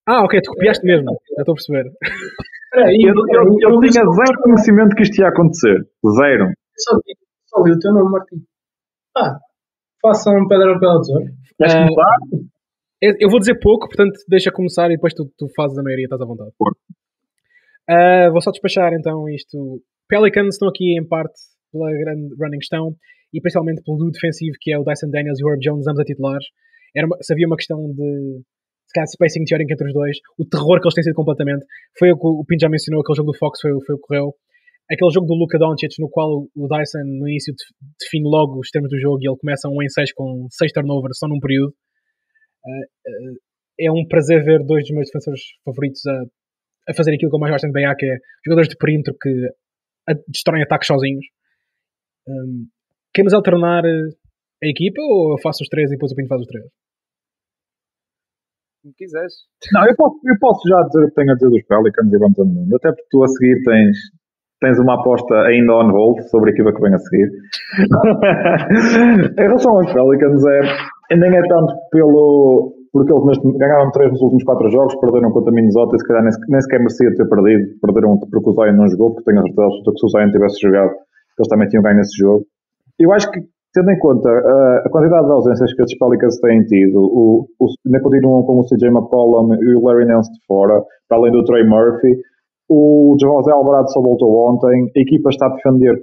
Ah, 0.08 0.24
ok, 0.24 0.42
tu 0.42 0.50
copiaste 0.52 0.84
mesmo. 0.84 1.06
Já 1.36 1.42
estou 1.42 1.54
a 1.54 1.56
perceber. 1.56 1.86
Espera 1.94 2.88
aí, 2.88 2.98
Eu, 3.06 3.14
eu, 3.14 3.72
eu 3.72 3.80
tinha 3.82 4.04
zero 4.04 4.42
conhecimento 4.42 4.96
que 4.96 5.04
isto 5.04 5.20
ia 5.22 5.28
acontecer. 5.28 5.78
Zero. 6.18 6.48
só, 6.78 6.98
só 7.46 7.64
li 7.64 7.72
o 7.72 7.80
teu 7.80 7.94
nome, 7.94 8.12
Martim. 8.12 8.38
Ah, 9.18 9.38
façam 10.02 10.48
pedra 10.48 10.74
ao 10.74 10.80
pé 10.80 10.88
tesouro. 11.00 11.26
Queres 11.58 11.74
Ah, 11.76 11.78
começar? 11.86 12.18
Eu 13.02 13.14
eu 13.20 13.30
vou 13.30 13.40
dizer 13.40 13.60
pouco, 13.60 13.88
portanto, 13.88 14.18
deixa 14.28 14.52
começar 14.52 14.88
e 14.90 14.96
depois 14.96 15.14
tu, 15.14 15.26
tu 15.38 15.48
fazes 15.56 15.78
a 15.78 15.84
maioria, 15.84 16.06
estás 16.06 16.22
à 16.22 16.26
vontade. 16.26 16.52
Ah, 17.88 18.30
vou 18.32 18.42
só 18.42 18.50
despachar 18.52 18.94
então 18.94 19.30
isto. 19.30 19.82
Pelicans 20.08 20.56
estão 20.56 20.70
aqui 20.70 20.98
em 20.98 21.08
parte 21.08 21.34
pela 21.76 21.92
grande 21.92 22.32
running 22.40 22.60
questão 22.64 22.96
e 23.34 23.42
principalmente 23.42 23.84
pelo 23.84 23.98
duo 23.98 24.12
defensivo 24.12 24.56
que 24.62 24.72
é 24.72 24.80
o 24.80 24.84
Dyson 24.88 25.10
Daniels 25.12 25.40
e 25.40 25.44
o 25.44 25.50
Herb 25.52 25.60
Jones, 25.60 25.88
ambos 25.88 26.00
a 26.00 26.06
titulares. 26.08 26.48
Era 26.96 27.06
uma, 27.06 27.18
se 27.20 27.34
havia 27.34 27.48
uma 27.48 27.58
questão 27.58 27.78
de 27.92 28.40
se 28.88 28.94
calhar 28.96 29.08
spacing 29.08 29.44
teórico 29.44 29.74
entre 29.74 29.88
os 29.88 29.94
dois, 29.94 30.16
o 30.40 30.46
terror 30.46 30.80
que 30.80 30.88
eles 30.88 30.94
têm 30.96 31.04
sido 31.04 31.16
completamente. 31.16 31.66
Foi 32.00 32.12
o 32.12 32.18
que 32.18 32.28
o 32.28 32.46
Pinto 32.48 32.62
já 32.62 32.70
mencionou, 32.70 33.02
aquele 33.02 33.18
jogo 33.18 33.32
do 33.34 33.38
Fox 33.38 33.60
foi, 33.60 33.72
foi 33.86 33.96
o 33.96 34.00
que 34.00 34.08
correu. 34.08 34.34
Aquele 34.90 35.12
jogo 35.12 35.26
do 35.26 35.34
Luka 35.34 35.58
Doncic 35.58 35.92
no 36.00 36.08
qual 36.08 36.46
o 36.56 36.68
Dyson 36.70 37.04
no 37.04 37.28
início 37.28 37.52
def- 37.52 37.74
define 38.00 38.30
logo 38.30 38.60
os 38.60 38.70
termos 38.70 38.90
do 38.90 39.00
jogo 39.00 39.18
e 39.20 39.28
ele 39.28 39.36
começa 39.42 39.68
um 39.68 39.82
em 39.82 39.90
6 39.90 40.14
com 40.14 40.48
6 40.50 40.72
turnovers 40.72 41.18
só 41.18 41.28
num 41.28 41.40
período. 41.40 41.74
é 43.80 43.92
um 43.92 44.06
prazer 44.08 44.44
ver 44.44 44.64
dois 44.64 44.84
dos 44.84 44.92
meus 44.96 45.08
defensores 45.08 45.42
favoritos 45.64 46.06
a, 46.06 46.22
a 46.90 46.94
fazer 46.94 47.14
aquilo 47.14 47.30
que 47.32 47.36
eu 47.36 47.40
mais 47.40 47.52
gosto 47.52 47.66
de 47.66 47.72
NBA, 47.72 47.96
que 47.98 48.06
é 48.06 48.18
jogadores 48.46 48.70
de 48.70 48.78
perímetro 48.78 49.16
que 49.20 49.32
destroem 50.28 50.64
ataques 50.64 50.88
sozinhos. 50.88 51.26
Um, 52.28 52.66
queremos 53.14 53.34
alternar 53.34 53.86
eh, 53.86 54.10
a 54.64 54.68
equipa 54.68 55.02
ou 55.02 55.34
eu 55.34 55.38
faço 55.42 55.64
os 55.64 55.70
três 55.70 55.90
e 55.92 55.94
depois 55.96 56.12
o 56.12 56.16
Pinto 56.16 56.30
faz 56.30 56.42
os 56.42 56.48
três? 56.48 56.66
Como 58.84 58.94
quiseres. 58.98 59.34
Não, 59.74 59.88
eu 59.88 59.96
posso, 59.96 60.16
eu 60.26 60.36
posso 60.40 60.62
já 60.70 60.82
dizer 60.84 61.04
o 61.06 61.10
que 61.10 61.16
tenho 61.16 61.32
a 61.32 61.36
dizer 61.36 61.50
dos 61.50 61.64
Pelicans 61.68 62.14
e 62.14 62.18
vamos 62.18 62.40
andando. 62.40 62.76
Até 62.76 62.90
porque 62.92 63.08
tu 63.10 63.24
a 63.24 63.28
seguir 63.28 63.64
tens, 63.64 63.98
tens 64.62 64.80
uma 64.80 64.96
aposta 65.00 65.34
ainda 65.42 65.74
on 65.74 65.92
hold 65.92 66.22
sobre 66.30 66.52
a 66.52 66.54
equipa 66.54 66.74
que 66.74 66.82
vem 66.82 66.94
a 66.94 66.98
seguir. 67.00 67.30
em 69.38 69.42
relação 69.42 69.72
aos 69.78 69.92
Pelicans, 69.92 70.44
é, 70.46 71.16
nem 71.18 71.36
é 71.36 71.42
tanto 71.48 71.74
pelo. 71.92 72.74
Porque 72.92 73.12
eles 73.12 73.26
neste- 73.26 73.58
ganharam 73.58 73.92
três 73.92 74.10
nos 74.12 74.22
últimos 74.22 74.44
quatro 74.46 74.70
jogos, 74.72 74.96
perderam 75.02 75.30
contra 75.32 75.52
Minnesota 75.52 75.98
e 75.98 76.00
se 76.00 76.08
calhar 76.08 76.24
nem, 76.24 76.32
nem 76.48 76.62
sequer 76.62 76.80
merecia 76.80 77.14
ter 77.14 77.28
perdido. 77.28 77.78
Perderam 77.82 78.18
porque 78.20 78.50
o 78.50 78.54
Zion 78.54 78.72
não 78.78 78.88
jogou, 78.88 79.12
porque 79.14 79.26
tenho 79.26 79.40
a 79.40 79.44
certeza 79.44 79.66
absoluta 79.66 79.92
que 79.92 80.00
se 80.00 80.06
o 80.06 80.10
Zion 80.10 80.32
tivesse 80.32 80.62
jogado, 80.62 80.92
eles 81.40 81.50
também 81.50 81.68
tinham 81.68 81.84
ganho 81.84 82.00
esse 82.00 82.18
jogo. 82.18 82.46
Eu 83.00 83.12
acho 83.12 83.30
que, 83.32 83.42
tendo 83.74 83.92
em 83.92 84.00
conta 84.00 84.30
uh, 84.30 84.88
a 84.88 84.90
quantidade 84.90 85.26
de 85.26 85.32
ausências 85.32 85.74
que 85.74 85.82
estes 85.82 85.98
Pelicans 86.00 86.40
têm 86.40 86.64
tido, 86.64 86.98
o, 87.00 87.46
o, 87.60 87.68
ainda 87.86 88.02
continuam 88.02 88.44
com 88.44 88.60
o 88.60 88.64
CJ 88.66 88.88
McCollum 88.90 89.54
e 89.56 89.76
o 89.76 89.84
Larry 89.86 90.06
Nance 90.06 90.32
de 90.32 90.40
fora, 90.48 90.82
para 91.10 91.18
além 91.18 91.32
do 91.32 91.44
Trey 91.44 91.68
Murphy. 91.68 92.16
O 92.70 93.16
José 93.22 93.52
Alvarado 93.52 93.92
só 93.92 94.02
voltou 94.02 94.50
ontem. 94.50 94.90
A 94.96 95.00
equipa 95.00 95.30
está 95.30 95.48
a 95.48 95.56
defender 95.56 96.00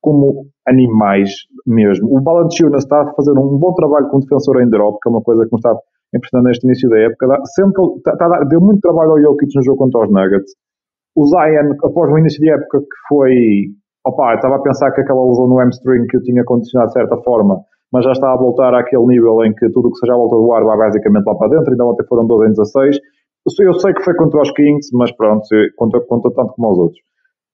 como 0.00 0.46
animais 0.66 1.30
mesmo. 1.66 2.16
O 2.16 2.22
Valanciunas 2.22 2.84
está 2.84 3.02
a 3.02 3.14
fazer 3.14 3.32
um 3.32 3.58
bom 3.58 3.74
trabalho 3.74 4.08
como 4.08 4.22
defensor 4.22 4.62
em 4.62 4.68
drop, 4.68 4.98
que 5.02 5.08
é 5.08 5.10
uma 5.10 5.22
coisa 5.22 5.44
que 5.44 5.52
me 5.52 5.58
está 5.58 5.74
impressionando 6.14 6.48
neste 6.48 6.64
início 6.66 6.88
da 6.88 6.98
época. 6.98 7.26
Sempre 7.56 7.72
que 7.74 7.80
ele 7.82 8.00
a 8.06 8.28
dar- 8.28 8.44
deu 8.46 8.60
muito 8.60 8.80
trabalho 8.80 9.10
ao 9.10 9.20
Jokic 9.20 9.50
no 9.56 9.64
jogo 9.64 9.78
contra 9.78 10.04
os 10.04 10.12
Nuggets. 10.12 10.52
O 11.16 11.26
Zion, 11.26 11.72
após 11.82 12.12
o 12.12 12.18
início 12.18 12.40
de 12.40 12.50
época 12.50 12.78
que 12.80 13.08
foi 13.08 13.34
Opa, 14.08 14.32
eu 14.32 14.36
estava 14.36 14.56
a 14.56 14.62
pensar 14.62 14.90
que 14.92 15.00
aquela 15.02 15.22
lesão 15.26 15.46
no 15.46 15.58
hamstring 15.60 16.06
que 16.06 16.16
eu 16.16 16.22
tinha 16.22 16.42
condicionado 16.44 16.88
de 16.88 16.94
certa 16.94 17.16
forma, 17.18 17.60
mas 17.92 18.04
já 18.04 18.12
está 18.12 18.32
a 18.32 18.36
voltar 18.36 18.72
àquele 18.74 19.04
nível 19.06 19.44
em 19.44 19.52
que 19.54 19.68
tudo 19.70 19.88
o 19.88 19.92
que 19.92 19.98
seja 19.98 20.14
à 20.14 20.16
volta 20.16 20.36
do 20.36 20.52
ar 20.52 20.64
vai 20.64 20.78
basicamente 20.78 21.26
lá 21.26 21.34
para 21.34 21.48
dentro, 21.48 21.70
ainda 21.70 21.84
ontem 21.86 22.06
foram 22.06 22.26
12 22.26 22.46
em 22.46 22.48
16. 22.52 22.96
Eu 23.60 23.74
sei- 23.74 23.92
que 23.94 24.02
foi 24.02 24.14
contra 24.14 24.40
os 24.40 24.50
Kings, 24.52 24.90
mas 24.94 25.10
pronto, 25.12 25.42
conta, 25.76 26.00
conta 26.08 26.30
tanto 26.34 26.52
como 26.54 26.70
os 26.72 26.78
outros. 26.78 27.00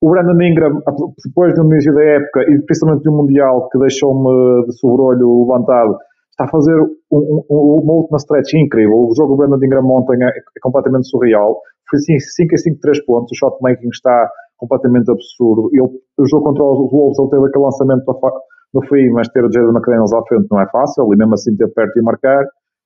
O 0.00 0.10
Brandon 0.10 0.40
Ingram, 0.42 0.80
depois 1.26 1.54
do 1.54 1.64
início 1.64 1.92
da 1.94 2.02
época 2.04 2.42
e 2.42 2.60
principalmente 2.62 3.02
do 3.04 3.12
Mundial, 3.12 3.68
que 3.70 3.78
deixou-me 3.78 4.66
de 4.66 4.72
sobrolho 4.78 5.42
levantado, 5.46 5.96
está 6.30 6.44
a 6.44 6.48
fazer 6.48 6.74
um, 6.80 6.88
um, 7.12 7.42
um- 7.50 7.80
uma 7.82 7.92
última 7.94 8.18
stretch 8.18 8.54
incrível. 8.54 8.96
O 9.08 9.14
jogo 9.16 9.32
do 9.34 9.36
Brandon 9.38 9.64
Ingram 9.64 9.86
ontem 9.90 10.22
é, 10.22 10.28
é 10.28 10.60
completamente 10.62 11.08
surreal. 11.08 11.58
Foi 11.88 11.98
5 12.00 12.54
em 12.54 12.56
5, 12.58 12.80
3 12.80 13.04
pontos. 13.06 13.30
O 13.32 13.36
shot 13.38 13.56
making 13.62 13.88
está 13.88 14.28
completamente 14.56 15.10
absurdo. 15.10 15.68
Ele, 15.72 15.88
o 16.18 16.26
jogo 16.28 16.44
contra 16.44 16.64
os 16.64 16.90
Wolves, 16.90 17.18
ele 17.18 17.30
teve 17.30 17.46
aquele 17.46 17.64
lançamento 17.64 18.04
no 18.74 18.82
fim, 18.86 19.08
mas 19.10 19.28
ter 19.28 19.44
o 19.44 19.52
Jaden 19.52 19.70
McDaniels 19.70 20.12
à 20.12 20.22
frente 20.26 20.46
não 20.50 20.60
é 20.60 20.68
fácil, 20.70 21.04
e 21.12 21.16
mesmo 21.16 21.34
assim 21.34 21.56
ter 21.56 21.68
perto 21.68 21.98
e 21.98 22.02
marcar. 22.02 22.44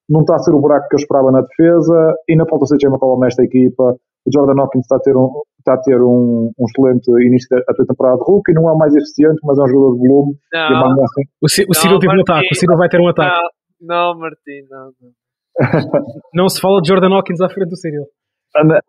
Não 0.09 0.21
está 0.21 0.37
a 0.37 0.39
ser 0.39 0.55
o 0.55 0.61
buraco 0.61 0.89
que 0.89 0.95
eu 0.97 0.99
esperava 0.99 1.31
na 1.31 1.41
defesa, 1.43 2.15
e 2.29 2.33
ainda 2.33 2.47
falta 2.47 2.65
o 2.65 2.69
CJ 2.69 2.89
McCollum 2.89 3.21
nesta 3.21 3.43
equipa. 3.43 3.95
O 4.27 4.31
Jordan 4.35 4.61
Hawkins 4.61 4.85
está 4.85 4.97
a 4.97 5.01
ter 5.01 5.17
um, 5.17 5.31
está 5.59 5.75
a 5.75 5.79
ter 5.81 6.01
um, 6.03 6.51
um 6.59 6.65
excelente 6.69 7.09
início 7.27 7.49
da 7.51 7.63
da 7.73 7.85
temporada 7.87 8.17
de 8.19 8.25
rookie, 8.25 8.53
não 8.53 8.69
é 8.69 8.73
o 8.73 8.77
mais 8.79 8.95
eficiente, 8.95 9.39
mas 9.45 9.59
é 9.59 9.63
um 9.63 9.69
jogador 9.69 9.95
de 9.97 10.09
volume. 10.09 10.33
E 10.53 10.57
a 10.57 10.71
Não, 10.71 10.93
assim, 11.05 11.23
O, 11.43 11.49
Ci- 11.49 11.63
o 11.65 11.67
Não, 11.69 11.75
Cyril 11.81 11.99
teve 11.99 12.17
um 12.17 12.21
ataque, 12.21 12.49
o 12.53 12.55
Cyril 12.55 12.77
vai 12.77 12.89
ter 12.89 13.01
um 13.01 13.09
ataque. 13.09 13.37
não, 13.81 13.97
não, 14.13 14.19
Martim, 14.21 14.61
não. 14.69 14.91
não. 15.01 15.11
Não 16.35 16.49
se 16.49 16.61
fala 16.61 16.81
de 16.81 16.89
Jordan 16.89 17.15
Hawkins 17.15 17.41
à 17.41 17.49
frente 17.49 17.71
do 17.71 17.77
Cyril. 17.77 18.05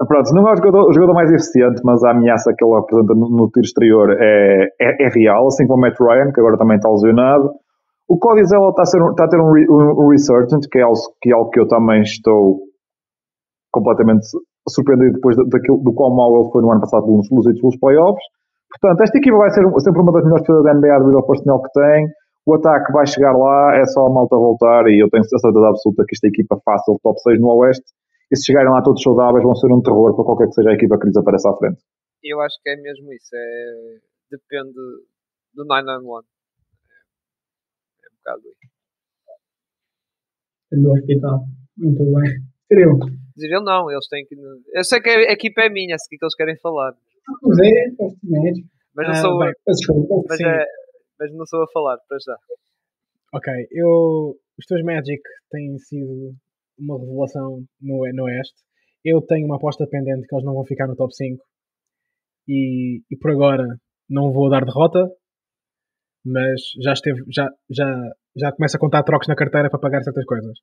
Pronto, 0.08 0.34
não 0.34 0.48
é 0.48 0.54
o 0.54 0.56
jogador, 0.56 0.90
o 0.90 0.94
jogador 0.94 1.14
mais 1.14 1.32
eficiente, 1.32 1.82
mas 1.84 2.04
a 2.04 2.12
ameaça 2.12 2.54
que 2.58 2.64
ele 2.64 2.76
apresenta 2.76 3.14
no, 3.14 3.30
no 3.30 3.50
tiro 3.50 3.66
exterior 3.66 4.10
é, 4.20 4.68
é, 4.82 5.04
é 5.06 5.10
real, 5.10 5.48
assim 5.48 5.68
como 5.68 5.80
o 5.80 5.82
Matt 5.82 6.00
Ryan, 6.00 6.32
que 6.32 6.40
agora 6.40 6.58
também 6.58 6.78
está 6.78 6.90
lesionado. 6.90 7.52
O 8.08 8.18
Cody 8.18 8.46
Zeller 8.46 8.70
está 8.70 8.82
a, 8.84 8.86
ser, 8.86 9.02
está 9.12 9.26
a 9.26 9.28
ter 9.30 9.40
um, 9.40 9.52
um, 9.52 10.06
um 10.06 10.10
resurgent, 10.10 10.66
que 10.72 10.80
é, 10.80 10.82
algo, 10.82 10.98
que 11.22 11.30
é 11.30 11.34
algo 11.34 11.50
que 11.52 11.60
eu 11.60 11.68
também 11.68 12.02
estou 12.02 12.60
completamente 13.72 14.26
surpreendido 14.68 15.14
depois 15.14 15.36
da- 15.36 15.44
daquilo, 15.44 15.78
do 15.84 15.94
qual 15.94 16.16
mal 16.16 16.42
ele 16.42 16.52
foi 16.52 16.62
no 16.62 16.72
ano 16.72 16.82
passado 16.82 17.06
pelos, 17.06 17.28
pelos 17.30 17.78
playoffs. 17.80 18.24
Portanto, 18.80 19.02
esta 19.02 19.18
equipa 19.18 19.38
vai 19.38 19.50
ser 19.52 19.64
sempre 19.82 20.02
uma 20.02 20.12
das 20.12 20.24
melhores 20.24 20.44
defesas 20.44 20.64
da 20.64 20.74
NBA 20.74 21.00
devido 21.00 21.18
ao 21.18 21.28
personnel 21.28 21.62
que 21.62 21.72
tem. 21.74 22.08
O 22.46 22.56
ataque 22.56 22.92
vai 22.94 23.06
chegar 23.06 23.34
lá, 23.34 23.76
é 23.76 23.86
só 23.86 24.06
a 24.06 24.10
malta 24.10 24.36
voltar 24.36 24.88
e 24.88 25.04
eu 25.04 25.10
tenho 25.10 25.24
certeza 25.24 25.68
absoluta 25.68 26.04
que 26.08 26.16
esta 26.16 26.28
equipa 26.28 26.58
fácil, 26.66 26.98
top 27.04 27.20
6 27.22 27.40
no 27.40 27.48
Oeste. 27.58 27.86
E 28.32 28.36
se 28.38 28.46
chegarem 28.46 28.72
lá 28.72 28.82
todos 28.84 29.02
saudáveis, 29.02 29.44
vão 29.44 29.56
ser 29.56 29.72
um 29.74 29.82
terror 29.82 30.16
para 30.16 30.24
qualquer 30.26 30.48
que 30.48 30.54
seja 30.54 30.70
a 30.70 30.74
equipa 30.74 31.00
que 31.00 31.08
lhes 31.08 31.18
apareça 31.18 31.50
à 31.50 31.58
frente. 31.58 31.82
Eu 32.24 32.40
acho 32.42 32.56
que 32.62 32.70
é 32.70 32.76
mesmo 32.76 33.12
isso. 33.14 33.30
É... 33.34 33.98
Depende 34.32 34.74
do 35.56 35.66
991. 35.66 36.20
É, 36.20 36.22
é 38.06 38.10
um 38.12 38.16
bocado 38.18 38.42
isso. 38.50 38.70
do 40.84 40.92
hospital. 40.92 41.46
Muito 41.78 42.04
bem. 42.04 42.42
Cyril, 42.68 43.00
Dizer 43.36 43.56
ele 43.56 43.64
não, 43.64 43.90
eles 43.90 44.08
têm 44.10 44.26
que. 44.28 44.36
Eu 44.74 44.84
sei 44.84 45.02
que 45.02 45.10
a 45.10 45.32
equipa 45.32 45.62
é 45.62 45.70
minha, 45.70 45.98
sei 45.98 46.18
que 46.18 46.24
eles 46.24 46.36
querem 46.36 46.58
falar. 46.60 46.94
mas 47.42 47.60
é. 47.60 47.86
Mas 48.94 49.08
não 49.08 49.14
Ah, 49.14 49.22
sou 49.22 49.40
bem. 49.40 49.48
eu. 49.50 49.54
Peço 49.66 49.78
desculpa. 49.80 50.24
Mas, 50.30 50.40
é, 50.42 50.66
mas 51.20 51.34
não 51.34 51.46
sou 51.48 51.64
a 51.64 51.68
falar, 51.74 51.98
para 52.08 52.18
já. 52.24 52.36
Ok, 53.34 53.52
eu. 53.72 54.36
Os 54.60 54.66
teus 54.68 54.84
Magic 54.84 55.22
têm 55.50 55.78
sido 55.80 56.36
uma 56.80 57.00
revelação 57.00 57.64
no, 57.82 58.12
no 58.14 58.24
Oeste. 58.24 58.56
Eu 59.04 59.22
tenho 59.22 59.46
uma 59.46 59.58
aposta 59.58 59.88
pendente 59.88 60.28
que 60.28 60.36
eles 60.36 60.46
não 60.46 60.54
vão 60.54 60.66
ficar 60.66 60.88
no 60.88 60.96
top 60.96 61.14
5. 61.14 61.44
E, 62.48 63.02
e 63.10 63.18
por 63.18 63.32
agora 63.32 63.66
não 64.10 64.32
vou 64.32 64.50
dar 64.50 64.66
derrota. 64.66 65.10
Mas 66.26 66.62
já 66.84 66.94
esteve. 66.94 67.22
Já, 67.30 67.50
já, 67.70 68.12
já 68.36 68.52
começo 68.52 68.78
a 68.78 68.80
contar 68.80 69.04
trocos 69.04 69.28
na 69.28 69.36
carteira 69.36 69.70
para 69.70 69.80
pagar 69.80 70.04
certas 70.04 70.26
coisas. 70.26 70.58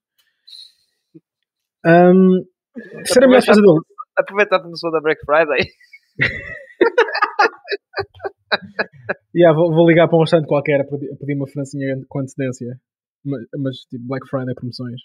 Um, 1.84 2.44
ser 3.04 3.24
a 3.24 3.26
melhor 3.26 3.40
defesa 3.40 3.60
dele. 3.60 3.80
Aproveitar 4.16 4.62
não 4.62 4.74
sou 4.76 4.90
da 4.90 5.00
Black 5.00 5.20
Friday. 5.24 5.66
Yeah, 9.36 9.54
vou, 9.54 9.70
vou 9.70 9.86
ligar 9.86 10.08
para 10.08 10.16
um 10.16 10.22
restaurante 10.22 10.48
qualquer 10.48 10.80
a 10.80 10.84
pedir, 10.84 11.12
a 11.12 11.16
pedir 11.16 11.34
uma 11.34 11.46
francinha 11.46 11.94
com 12.08 12.20
antecedência. 12.20 12.80
Mas, 13.22 13.42
mas, 13.58 13.76
tipo 13.90 14.06
Black 14.06 14.26
Friday 14.28 14.54
promoções. 14.54 15.00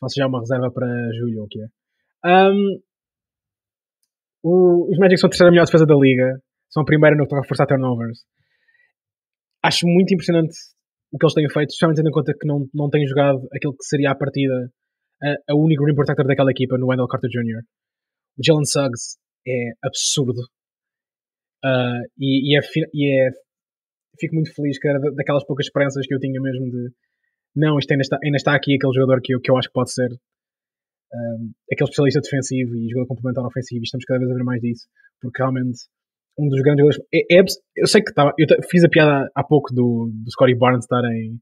Faço 0.00 0.14
já 0.16 0.26
uma 0.26 0.40
reserva 0.40 0.70
para 0.72 0.86
julho, 1.18 1.42
o 1.44 1.48
que 1.48 1.60
é. 1.60 1.66
Os 4.44 4.98
Magic 4.98 5.18
são 5.18 5.26
a 5.28 5.30
terceira 5.30 5.50
melhor 5.50 5.64
defesa 5.66 5.84
da 5.86 5.94
liga. 5.96 6.40
São 6.70 6.82
a 6.82 6.86
primeira 6.86 7.16
no 7.16 7.24
que 7.24 7.30
toca 7.30 7.42
a 7.42 7.48
forçar 7.48 7.66
turnovers. 7.66 8.20
Acho 9.62 9.86
muito 9.86 10.12
impressionante 10.14 10.54
o 11.12 11.18
que 11.18 11.24
eles 11.24 11.34
têm 11.34 11.48
feito, 11.48 11.70
especialmente 11.70 11.96
tendo 11.98 12.08
em 12.10 12.12
conta 12.12 12.32
que 12.38 12.46
não, 12.46 12.68
não 12.74 12.90
têm 12.90 13.06
jogado 13.06 13.38
aquilo 13.52 13.72
que 13.74 13.84
seria 13.84 14.10
a 14.10 14.14
partida 14.14 14.70
a, 15.22 15.52
a 15.52 15.56
único 15.56 15.84
rim 15.84 15.94
protector 15.94 16.26
daquela 16.26 16.50
equipa 16.50 16.78
no 16.78 16.86
Wendell 16.86 17.08
Carter 17.08 17.30
Jr. 17.30 17.62
O 18.38 18.42
Jalen 18.44 18.64
Suggs 18.64 19.18
é 19.46 19.70
absurdo. 19.82 20.40
Uh, 21.64 22.04
e, 22.18 22.54
e, 22.54 22.56
é, 22.56 22.60
e 22.94 23.26
é- 23.26 23.30
fico 24.20 24.34
muito 24.36 24.54
feliz 24.54 24.78
que 24.78 24.86
era 24.86 25.00
da- 25.00 25.10
daquelas 25.10 25.44
poucas 25.44 25.66
esperanças 25.66 26.06
que 26.06 26.14
eu 26.14 26.20
tinha 26.20 26.40
mesmo 26.40 26.70
de 26.70 26.90
não, 27.58 27.78
isto 27.78 27.90
ainda 27.90 28.02
está, 28.02 28.18
ainda 28.22 28.36
está 28.36 28.54
aqui 28.54 28.74
aquele 28.74 28.94
jogador 28.94 29.20
que 29.22 29.34
eu, 29.34 29.40
que 29.40 29.50
eu 29.50 29.56
acho 29.56 29.68
que 29.68 29.74
pode 29.74 29.92
ser 29.92 30.08
um, 30.10 31.50
aquele 31.72 31.88
especialista 31.88 32.20
defensivo 32.20 32.76
e 32.76 32.88
jogador 32.88 33.08
complementar 33.08 33.44
ofensivo 33.44 33.80
e 33.80 33.84
estamos 33.84 34.04
cada 34.04 34.20
vez 34.20 34.30
a 34.30 34.34
ver 34.34 34.44
mais 34.44 34.60
disso 34.60 34.86
porque 35.20 35.42
realmente 35.42 35.78
um 36.38 36.48
dos 36.48 36.60
grandes 36.60 36.84
jogadores 36.84 37.06
é, 37.12 37.40
é 37.40 37.44
eu 37.76 37.86
sei 37.86 38.02
que 38.02 38.10
estava 38.10 38.32
eu 38.38 38.46
fiz 38.70 38.84
a 38.84 38.88
piada 38.88 39.30
há 39.34 39.42
pouco 39.42 39.74
do, 39.74 40.10
do 40.12 40.30
Scotty 40.30 40.54
Barnes 40.54 40.84
estar 40.84 41.02
em, 41.04 41.38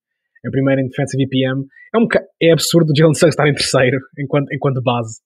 em 0.46 0.50
primeiro 0.50 0.80
em 0.80 0.88
defensive 0.88 1.24
EPM 1.24 1.66
é, 1.94 1.98
um, 1.98 2.06
é 2.42 2.52
absurdo 2.52 2.90
o 2.90 2.96
Jalen 2.96 3.14
Suggs 3.14 3.34
estar 3.34 3.48
em 3.48 3.54
terceiro 3.54 3.98
enquanto, 4.18 4.52
enquanto 4.52 4.82
base. 4.82 5.20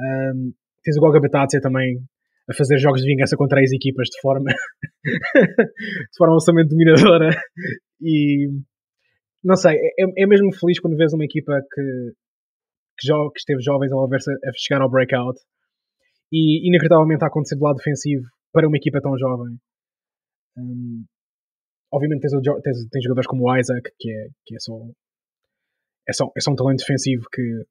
Um, 0.00 0.52
tens 0.82 0.96
o 0.96 1.00
Goga 1.00 1.20
Betatsia 1.20 1.60
também 1.60 1.98
a 2.48 2.54
fazer 2.54 2.78
jogos 2.78 3.02
de 3.02 3.06
vingança 3.06 3.36
contra 3.36 3.60
as 3.60 3.70
equipas 3.70 4.08
de 4.08 4.20
forma 4.20 4.50
de 5.04 6.16
forma 6.16 6.34
absolutamente 6.34 6.70
dominadora 6.70 7.30
e 8.00 8.48
não 9.42 9.56
sei, 9.56 9.76
é, 9.76 10.22
é 10.22 10.26
mesmo 10.26 10.52
feliz 10.54 10.78
quando 10.80 10.96
vês 10.96 11.12
uma 11.12 11.24
equipa 11.24 11.60
que, 11.72 12.12
que, 12.98 13.06
jo, 13.06 13.30
que 13.30 13.40
esteve 13.40 13.62
jovens 13.62 13.92
a, 13.92 14.06
ver 14.06 14.18
a 14.18 14.52
chegar 14.56 14.82
ao 14.82 14.90
breakout 14.90 15.38
e 16.32 16.68
inacreditavelmente 16.68 17.24
a 17.24 17.28
acontecer 17.28 17.56
do 17.56 17.64
lado 17.64 17.76
defensivo 17.76 18.24
para 18.52 18.68
uma 18.68 18.76
equipa 18.76 19.00
tão 19.00 19.16
jovem. 19.18 19.56
Um, 20.56 21.04
obviamente 21.92 22.22
tens, 22.22 22.32
tens, 22.62 22.88
tens, 22.90 23.04
jogadores 23.04 23.26
como 23.26 23.48
o 23.48 23.56
Isaac, 23.56 23.90
que 23.98 24.10
é, 24.10 24.28
que 24.44 24.54
é, 24.54 24.58
só, 24.58 24.74
é, 26.08 26.12
só, 26.12 26.30
é 26.36 26.40
só 26.40 26.52
um 26.52 26.56
talento 26.56 26.80
defensivo 26.80 27.24
que 27.32 27.64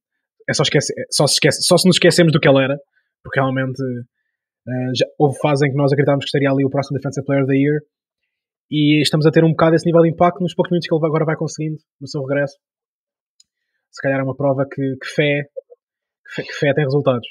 é 0.49 0.53
só, 0.53 0.63
esquece, 0.63 0.93
é 0.97 1.03
só, 1.11 1.27
se 1.27 1.33
esquece, 1.33 1.61
só 1.61 1.77
se 1.77 1.87
nos 1.87 1.97
esquecemos 1.97 2.33
do 2.33 2.39
que 2.39 2.49
ele 2.49 2.63
era, 2.63 2.77
porque 3.23 3.39
realmente 3.39 3.81
uh, 3.81 4.95
já, 4.95 5.05
houve 5.19 5.37
fase 5.39 5.67
em 5.67 5.71
que 5.71 5.77
nós 5.77 5.91
acreditávamos 5.91 6.25
que 6.25 6.29
estaria 6.29 6.49
ali 6.49 6.65
o 6.65 6.69
próximo 6.69 6.97
Defensive 6.97 7.25
Player 7.25 7.43
of 7.43 7.51
the 7.51 7.57
Year 7.57 7.81
e 8.71 9.01
estamos 9.01 9.25
a 9.25 9.31
ter 9.31 9.43
um 9.43 9.49
bocado 9.49 9.75
esse 9.75 9.85
nível 9.85 10.01
de 10.01 10.09
impacto 10.09 10.41
nos 10.41 10.53
poucos 10.53 10.71
minutos 10.71 10.87
que 10.87 10.95
ele 10.95 11.05
agora 11.05 11.25
vai 11.25 11.35
conseguindo 11.35 11.77
no 11.99 12.07
seu 12.07 12.21
regresso. 12.21 12.55
Se 13.91 14.01
calhar 14.01 14.19
é 14.19 14.23
uma 14.23 14.35
prova 14.35 14.65
que, 14.69 14.81
que 15.01 15.07
fé, 15.07 15.43
que 16.25 16.35
fé, 16.35 16.43
que 16.43 16.53
fé 16.53 16.73
tem 16.73 16.83
resultados. 16.83 17.27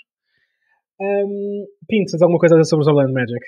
Um, 1.01 1.65
Pinto, 1.87 2.11
tens 2.11 2.23
alguma 2.23 2.41
coisa 2.41 2.57
a 2.57 2.59
dizer 2.59 2.69
sobre 2.69 2.83
os 2.83 2.89
Orlando 2.89 3.13
Magic? 3.13 3.41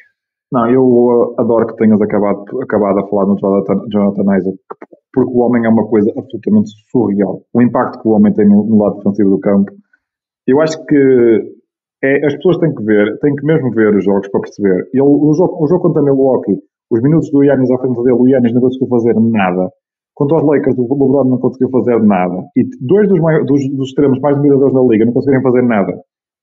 Não, 0.53 0.71
eu 0.71 0.83
uh, 0.83 1.35
adoro 1.39 1.67
que 1.67 1.77
tenhas 1.77 2.01
acabado, 2.01 2.45
acabado 2.63 3.01
a 3.01 3.09
falar 3.09 3.27
no 3.27 3.37
Jonathan, 3.39 3.87
Jonathan 3.89 4.37
Isaac, 4.37 4.59
porque 5.13 5.33
o 5.33 5.41
homem 5.41 5.65
é 5.65 5.69
uma 5.69 5.89
coisa 5.89 6.11
absolutamente 6.17 6.71
surreal. 6.91 7.43
O 7.53 7.63
impacto 7.63 8.01
que 8.01 8.09
o 8.09 8.13
homem 8.13 8.33
tem 8.33 8.49
no, 8.49 8.65
no 8.65 8.83
lado 8.83 8.97
defensivo 8.97 9.31
do 9.31 9.41
campo. 9.41 9.73
Eu 10.47 10.61
acho 10.61 10.85
que 10.87 11.61
é, 12.03 12.27
as 12.27 12.35
pessoas 12.35 12.59
têm 12.59 12.75
que 12.75 12.83
ver, 12.83 13.19
têm 13.19 13.35
que 13.35 13.45
mesmo 13.45 13.71
ver 13.73 13.95
os 13.95 14.05
jogos 14.05 14.29
para 14.29 14.41
perceber. 14.41 14.89
Ele, 14.93 15.03
o, 15.03 15.33
jogo, 15.35 15.63
o 15.63 15.69
jogo 15.69 15.83
contra 15.83 16.03
Milwaukee, 16.03 16.57
os 16.91 17.01
minutos 17.03 17.31
do 17.31 17.43
Yannis 17.45 17.71
à 17.71 17.79
frente 17.79 18.03
dele, 18.03 18.19
o 18.19 18.29
Yannis 18.29 18.53
não 18.53 18.61
conseguiu 18.61 18.89
fazer 18.89 19.15
nada. 19.15 19.71
Contra 20.15 20.37
os 20.37 20.43
Lakers, 20.43 20.77
o 20.77 20.83
LeBron 20.83 21.25
não 21.25 21.39
conseguiu 21.39 21.71
fazer 21.71 21.99
nada. 22.03 22.45
E 22.57 22.65
dois 22.81 23.09
dos, 23.09 23.21
maiores, 23.21 23.47
dos, 23.47 23.61
dos 23.77 23.89
extremos 23.89 24.21
mais 24.21 24.37
dominadores 24.37 24.75
da 24.75 24.83
liga 24.83 25.07
não 25.07 25.13
conseguiram 25.13 25.43
fazer 25.43 25.63
nada. 25.63 25.93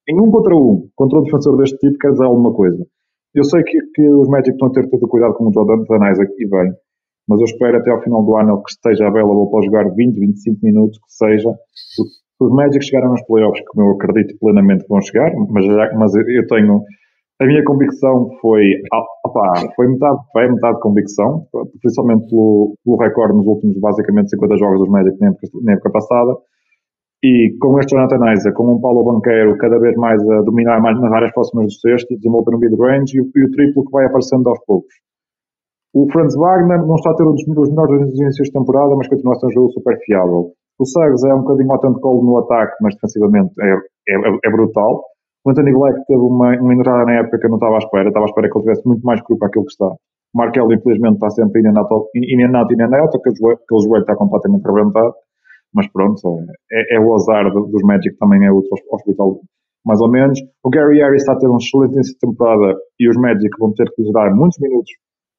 Em 0.09 0.19
um 0.19 0.31
contra 0.31 0.55
um, 0.55 0.87
contra 0.95 1.19
um 1.19 1.23
defensor 1.23 1.57
deste 1.57 1.77
tipo, 1.77 1.97
quer 1.99 2.11
dizer 2.11 2.23
alguma 2.23 2.53
coisa. 2.53 2.85
Eu 3.35 3.43
sei 3.43 3.61
que, 3.63 3.77
que 3.93 4.09
os 4.09 4.27
Magic 4.29 4.51
estão 4.51 4.69
a 4.69 4.71
ter 4.71 4.89
todo 4.89 5.03
o 5.03 5.07
cuidado 5.07 5.33
com 5.35 5.47
o 5.47 5.53
Jordan 5.53 5.83
Isaac 6.09 6.31
e 6.39 6.49
bem, 6.49 6.71
mas 7.27 7.39
eu 7.39 7.45
espero 7.45 7.77
até 7.77 7.91
ao 7.91 8.01
final 8.01 8.23
do 8.23 8.37
ano 8.37 8.63
que 8.63 8.71
esteja 8.71 9.07
available 9.07 9.51
para 9.51 9.65
jogar 9.65 9.93
20, 9.93 10.17
25 10.17 10.59
minutos, 10.63 10.97
que 10.97 11.13
seja. 11.13 11.53
Os 12.39 12.51
Magic 12.51 12.83
chegaram 12.85 13.11
aos 13.11 13.21
playoffs, 13.27 13.63
como 13.67 13.87
eu 13.87 13.95
acredito 13.95 14.37
plenamente 14.39 14.83
que 14.83 14.89
vão 14.89 15.01
chegar, 15.01 15.31
mas, 15.49 15.65
já, 15.65 15.93
mas 15.97 16.15
eu 16.15 16.47
tenho. 16.47 16.81
A 17.39 17.45
minha 17.45 17.63
convicção 17.63 18.31
foi. 18.41 18.63
Opa, 19.25 19.53
foi 19.75 19.87
metade 19.87 20.17
fé, 20.33 20.49
metade 20.49 20.79
convicção, 20.79 21.45
principalmente 21.81 22.27
pelo, 22.29 22.75
pelo 22.83 22.97
recorde 22.97 23.37
nos 23.37 23.45
últimos, 23.45 23.79
basicamente, 23.79 24.31
50 24.31 24.57
jogos 24.57 24.79
dos 24.79 24.89
Magic 24.89 25.19
na 25.19 25.27
época, 25.27 25.47
na 25.61 25.73
época 25.73 25.91
passada. 25.91 26.35
E 27.23 27.55
com 27.59 27.79
este 27.79 27.95
Jonathan 27.95 28.31
Isaac, 28.31 28.55
com 28.55 28.75
um 28.75 28.81
Paulo 28.81 29.03
Banqueiro 29.03 29.57
cada 29.57 29.79
vez 29.79 29.95
mais 29.97 30.21
a 30.21 30.41
dominar 30.41 30.79
mais 30.81 30.99
nas 30.99 31.11
áreas 31.11 31.31
próximas 31.33 31.65
do 31.65 31.71
sexto 31.71 32.15
desenvolver 32.15 32.51
no 32.51 32.59
mid-range 32.59 33.17
e, 33.17 33.21
e, 33.21 33.45
o 33.45 33.51
triplo 33.51 33.85
que 33.85 33.91
vai 33.91 34.05
aparecendo 34.05 34.47
aos 34.49 34.59
poucos. 34.65 34.93
O 35.93 36.07
Franz 36.11 36.35
Wagner 36.35 36.85
não 36.85 36.95
está 36.95 37.11
a 37.11 37.15
ter 37.15 37.23
um 37.23 37.33
dos 37.33 37.69
melhores 37.69 38.13
inícios 38.19 38.47
de 38.47 38.53
temporada, 38.53 38.95
mas 38.95 39.07
continua 39.07 39.33
a 39.33 39.39
ser 39.39 39.47
um 39.47 39.51
jogo 39.51 39.71
super 39.71 39.97
fiável. 40.05 40.51
O 40.79 40.85
Suggs 40.85 41.27
é 41.27 41.33
um 41.33 41.41
bocadinho 41.41 41.71
ao 41.71 41.79
tanto 41.79 41.99
colo 41.99 42.23
no 42.23 42.37
ataque, 42.37 42.75
mas 42.81 42.93
defensivamente 42.95 43.51
é, 43.59 43.73
é, 44.09 44.39
é 44.45 44.51
brutal. 44.51 45.03
O 45.45 45.51
Anthony 45.51 45.73
Black 45.73 46.05
teve 46.07 46.19
uma, 46.19 46.55
uma 46.59 46.73
entrada 46.73 47.05
na 47.05 47.13
época 47.19 47.39
que 47.39 47.45
eu 47.45 47.49
não 47.49 47.57
estava 47.57 47.75
à 47.75 47.77
espera. 47.77 48.07
Estava 48.09 48.25
à 48.25 48.29
espera 48.29 48.49
que 48.49 48.57
ele 48.57 48.63
tivesse 48.63 48.87
muito 48.87 49.03
mais 49.03 49.21
para 49.21 49.47
aquilo 49.47 49.65
que 49.65 49.71
está. 49.71 49.87
O 49.87 49.97
Markel, 50.37 50.71
infelizmente, 50.71 51.15
está 51.15 51.29
sempre 51.29 51.61
in 51.61 51.67
and 51.67 51.79
out, 51.79 52.09
in 52.15 52.81
and 52.81 52.97
out, 52.97 53.11
joelho 53.71 54.01
está 54.01 54.15
completamente 54.15 54.67
arrebentado 54.67 55.13
mas 55.73 55.87
pronto, 55.91 56.19
é, 56.71 56.95
é 56.95 56.99
o 56.99 57.13
azar 57.13 57.51
dos 57.51 57.83
Magic, 57.83 58.17
também 58.17 58.43
é 58.45 58.51
outro 58.51 58.71
hospital 58.91 59.39
mais 59.85 60.01
ou 60.01 60.09
menos. 60.09 60.39
O 60.63 60.69
Gary 60.69 60.99
Harris 60.99 61.21
está 61.21 61.33
a 61.33 61.37
ter 61.37 61.47
uma 61.47 61.59
excelente 61.59 62.17
temporada 62.19 62.77
e 62.99 63.09
os 63.09 63.15
Magic 63.15 63.49
vão 63.59 63.73
ter 63.73 63.85
que 63.93 64.01
lhes 64.01 64.11
dar 64.11 64.33
muitos 64.35 64.57
minutos 64.59 64.91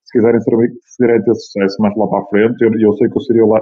se 0.05 0.13
quiserem, 0.17 0.41
ser, 0.41 0.57
se 0.87 0.97
quiserem 0.97 1.23
ter 1.23 1.35
sucesso 1.35 1.77
mais 1.83 1.95
lá 1.97 2.07
para 2.09 2.21
a 2.21 2.27
frente. 2.27 2.63
Eu, 2.63 2.71
eu 2.81 2.93
sei 2.95 3.09
que 3.09 3.17
eu 3.17 3.21
seria 3.21 3.45
lá 3.45 3.61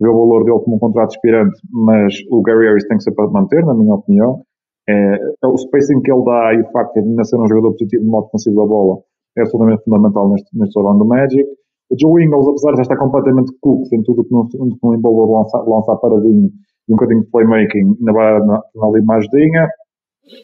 ver 0.00 0.08
o 0.08 0.12
valor 0.12 0.44
dele 0.44 0.58
como 0.64 0.76
um 0.76 0.78
contrato 0.80 1.10
expirante, 1.10 1.56
mas 1.70 2.14
o 2.30 2.42
Gary 2.42 2.66
Harris 2.66 2.88
tem 2.88 2.96
que 2.96 3.04
ser 3.04 3.12
para 3.12 3.28
manter, 3.28 3.64
na 3.64 3.74
minha 3.74 3.94
opinião. 3.94 4.42
É, 4.88 5.46
o 5.46 5.56
spacing 5.56 6.02
que 6.02 6.12
ele 6.12 6.24
dá 6.24 6.54
e 6.54 6.60
o 6.60 6.70
facto 6.70 6.94
de 6.94 7.08
ainda 7.08 7.24
ser 7.24 7.36
um 7.36 7.48
jogador 7.48 7.72
positivo 7.72 8.04
no 8.04 8.10
modo 8.10 8.26
defensivo 8.26 8.56
da 8.56 8.66
bola 8.66 8.98
é 9.36 9.40
absolutamente 9.40 9.82
fundamental 9.84 10.28
neste, 10.28 10.58
neste 10.58 10.78
Orlando 10.78 11.04
Magic. 11.04 11.44
O 11.90 11.96
Joe 12.00 12.24
Ingles, 12.24 12.48
apesar 12.48 12.72
de 12.72 12.80
estar 12.82 12.96
completamente 12.96 13.52
cooked 13.60 13.94
em 13.94 14.02
tudo 14.02 14.24
que 14.24 14.32
não, 14.32 14.46
que 14.46 14.58
não 14.58 14.94
envolve 14.94 15.32
lançar, 15.32 15.62
lançar 15.62 15.96
paradinho 15.96 16.50
e 16.88 16.92
um 16.92 16.96
bocadinho 16.96 17.22
de 17.22 17.30
playmaking, 17.30 17.96
na, 18.00 18.12
na 18.12 18.62
ali 18.82 19.28
dinha. 19.32 19.68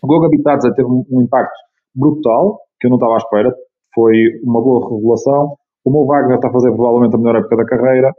O 0.02 0.06
Goga 0.06 0.28
Bitadze 0.28 0.74
teve 0.74 0.88
um, 0.88 1.04
um, 1.10 1.22
impacto 1.22 1.58
brutal, 1.94 2.58
que 2.78 2.86
eu 2.86 2.90
não 2.90 2.96
estava 2.96 3.14
à 3.14 3.16
espera. 3.16 3.54
Foi 3.94 4.14
uma 4.44 4.60
boa 4.60 4.88
revelação. 4.88 5.56
O 5.84 5.90
Mo 5.90 6.06
Wagner 6.06 6.36
está 6.36 6.48
a 6.48 6.52
fazer 6.52 6.70
provavelmente 6.72 7.14
a 7.14 7.18
melhor 7.18 7.36
época 7.36 7.56
da 7.56 7.64
carreira. 7.64 8.12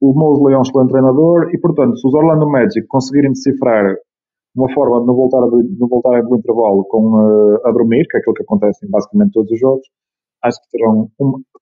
O 0.00 0.12
Mosley 0.14 0.54
é 0.54 0.58
um 0.58 0.62
excelente 0.62 0.90
treinador. 0.90 1.50
E, 1.52 1.58
portanto, 1.58 1.96
se 1.96 2.06
os 2.06 2.14
Orlando 2.14 2.48
Magic 2.48 2.86
conseguirem 2.88 3.32
decifrar 3.32 3.94
uma 4.54 4.72
forma 4.74 5.00
de 5.00 5.06
não 5.06 5.14
voltar 5.14 5.38
a, 5.38 5.46
não 5.46 5.88
voltar 5.88 6.22
do 6.22 6.36
intervalo 6.36 6.84
com, 6.84 7.14
uh, 7.14 7.66
a 7.66 7.72
dormir, 7.72 8.06
que 8.08 8.16
é 8.16 8.20
aquilo 8.20 8.34
que 8.34 8.42
acontece 8.42 8.86
em 8.86 8.90
basicamente 8.90 9.32
todos 9.32 9.50
os 9.50 9.58
jogos, 9.58 9.86
acho 10.44 10.58
que 10.62 10.78
terão, 10.78 11.08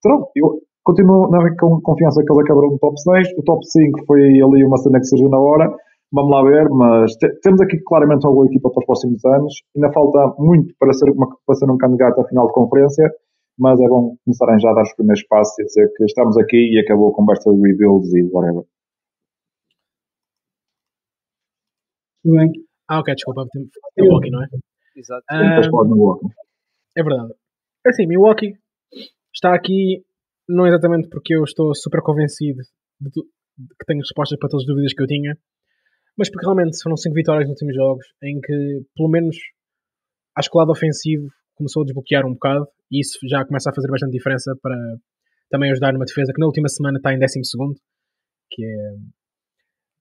terão 0.01 0.27
eu, 0.35 0.61
Continuo 0.83 1.29
com 1.59 1.79
confiança 1.81 2.23
que 2.23 2.31
eles 2.31 2.43
acabaram 2.43 2.71
no 2.71 2.79
top 2.79 2.99
6. 2.99 3.37
O 3.37 3.43
top 3.43 3.63
5 3.65 4.05
foi 4.07 4.21
ali 4.41 4.65
uma 4.65 4.77
cena 4.77 4.99
que 4.99 5.05
surgiu 5.05 5.29
na 5.29 5.39
hora. 5.39 5.71
Vamos 6.11 6.31
lá 6.31 6.43
ver, 6.43 6.69
mas 6.69 7.15
te, 7.17 7.29
temos 7.41 7.61
aqui 7.61 7.79
claramente 7.85 8.25
uma 8.25 8.33
boa 8.33 8.47
equipa 8.47 8.69
para 8.69 8.79
os 8.79 8.85
próximos 8.85 9.23
anos. 9.25 9.53
Ainda 9.75 9.93
falta 9.93 10.33
muito 10.39 10.73
para 10.79 10.91
ser, 10.93 11.09
uma, 11.11 11.27
para 11.45 11.55
ser 11.55 11.69
um 11.69 11.77
candidato 11.77 12.19
à 12.19 12.27
final 12.27 12.47
de 12.47 12.53
conferência, 12.53 13.11
mas 13.59 13.79
é 13.79 13.87
bom 13.87 14.15
começarem 14.25 14.59
já 14.59 14.71
a 14.71 14.73
dar 14.73 14.81
os 14.81 14.95
primeiros 14.95 15.23
passos 15.27 15.57
e 15.59 15.65
dizer 15.65 15.87
que 15.95 16.03
estamos 16.05 16.37
aqui 16.37 16.57
e 16.57 16.79
acabou 16.79 17.11
a 17.11 17.15
conversa 17.15 17.53
de 17.53 17.61
rebuilds 17.61 18.13
e 18.15 18.23
whatever. 18.33 18.63
Tudo 22.23 22.35
bem. 22.37 22.70
Ah, 22.91 22.99
ok, 22.99 23.15
desculpa. 23.15 23.45
Milwaukee, 23.97 24.29
não 24.29 24.43
é? 24.43 24.47
Exato. 24.97 25.23
Um, 25.31 26.19
é 26.97 27.01
verdade. 27.01 27.33
É 27.85 27.89
assim, 27.89 28.05
Milwaukee 28.05 28.57
está 29.33 29.55
aqui 29.55 30.03
não 30.49 30.67
exatamente 30.67 31.07
porque 31.07 31.33
eu 31.33 31.45
estou 31.45 31.73
super 31.73 32.01
convencido 32.01 32.59
de, 32.99 33.09
de, 33.09 33.21
que 33.79 33.85
tenho 33.87 34.01
respostas 34.01 34.37
para 34.37 34.49
todas 34.49 34.63
as 34.63 34.67
dúvidas 34.67 34.93
que 34.93 35.01
eu 35.01 35.07
tinha, 35.07 35.37
mas 36.17 36.29
porque 36.29 36.45
realmente 36.45 36.83
foram 36.83 36.97
5 36.97 37.15
vitórias 37.15 37.47
nos 37.47 37.53
últimos 37.53 37.75
jogos 37.75 38.05
em 38.21 38.41
que, 38.41 38.81
pelo 38.93 39.07
menos, 39.07 39.37
acho 40.35 40.49
que 40.49 40.57
o 40.57 40.59
lado 40.59 40.73
ofensivo 40.73 41.29
começou 41.55 41.83
a 41.83 41.85
desbloquear 41.85 42.25
um 42.25 42.33
bocado 42.33 42.67
e 42.91 42.99
isso 42.99 43.17
já 43.25 43.45
começa 43.45 43.69
a 43.69 43.73
fazer 43.73 43.87
bastante 43.87 44.11
diferença 44.11 44.53
para 44.61 44.75
também 45.49 45.71
ajudar 45.71 45.93
numa 45.93 46.03
defesa 46.03 46.33
que 46.33 46.41
na 46.41 46.47
última 46.47 46.67
semana 46.67 46.97
está 46.97 47.13
em 47.13 47.19
12, 47.19 47.39
que 48.51 48.65
é 48.65 48.95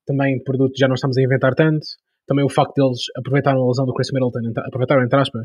também 0.06 0.42
produto 0.42 0.76
já 0.76 0.88
não 0.88 0.96
estamos 0.96 1.16
a 1.16 1.22
inventar 1.22 1.54
tanto. 1.54 1.86
Também 2.30 2.44
o 2.44 2.48
facto 2.48 2.78
deles 2.78 3.02
aproveitaram 3.18 3.58
a 3.58 3.66
lesão 3.66 3.84
do 3.84 3.92
Chris 3.92 4.06
Middleton, 4.14 4.54
aproveitaram 4.64 5.02
entre 5.02 5.18
aspas, 5.18 5.42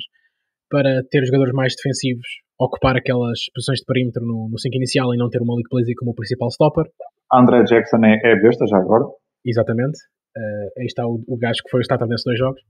para 0.70 1.02
ter 1.10 1.26
jogadores 1.26 1.52
mais 1.52 1.74
defensivos 1.76 2.46
ocupar 2.62 2.96
aquelas 2.96 3.50
posições 3.56 3.80
de 3.80 3.86
perímetro 3.86 4.22
no, 4.22 4.50
no 4.52 4.60
5 4.60 4.76
inicial 4.76 5.12
e 5.12 5.18
não 5.18 5.28
ter 5.28 5.42
o 5.42 5.46
Malik 5.46 5.66
Blazey 5.72 5.96
como 5.96 6.12
o 6.12 6.14
principal 6.14 6.50
stopper. 6.50 6.86
André 7.34 7.64
Jackson 7.64 7.98
é, 8.06 8.22
é 8.24 8.40
besta 8.40 8.68
já 8.70 8.78
agora? 8.78 9.04
Exatamente. 9.44 9.98
Uh, 10.38 10.80
aí 10.80 10.86
está 10.86 11.08
o, 11.08 11.24
o 11.28 11.38
gajo 11.38 11.64
que 11.64 11.72
foi 11.72 11.80
o 11.80 11.82
starter 11.82 12.08
nesses 12.08 12.24
dois 12.24 12.38
jogos. 12.38 12.62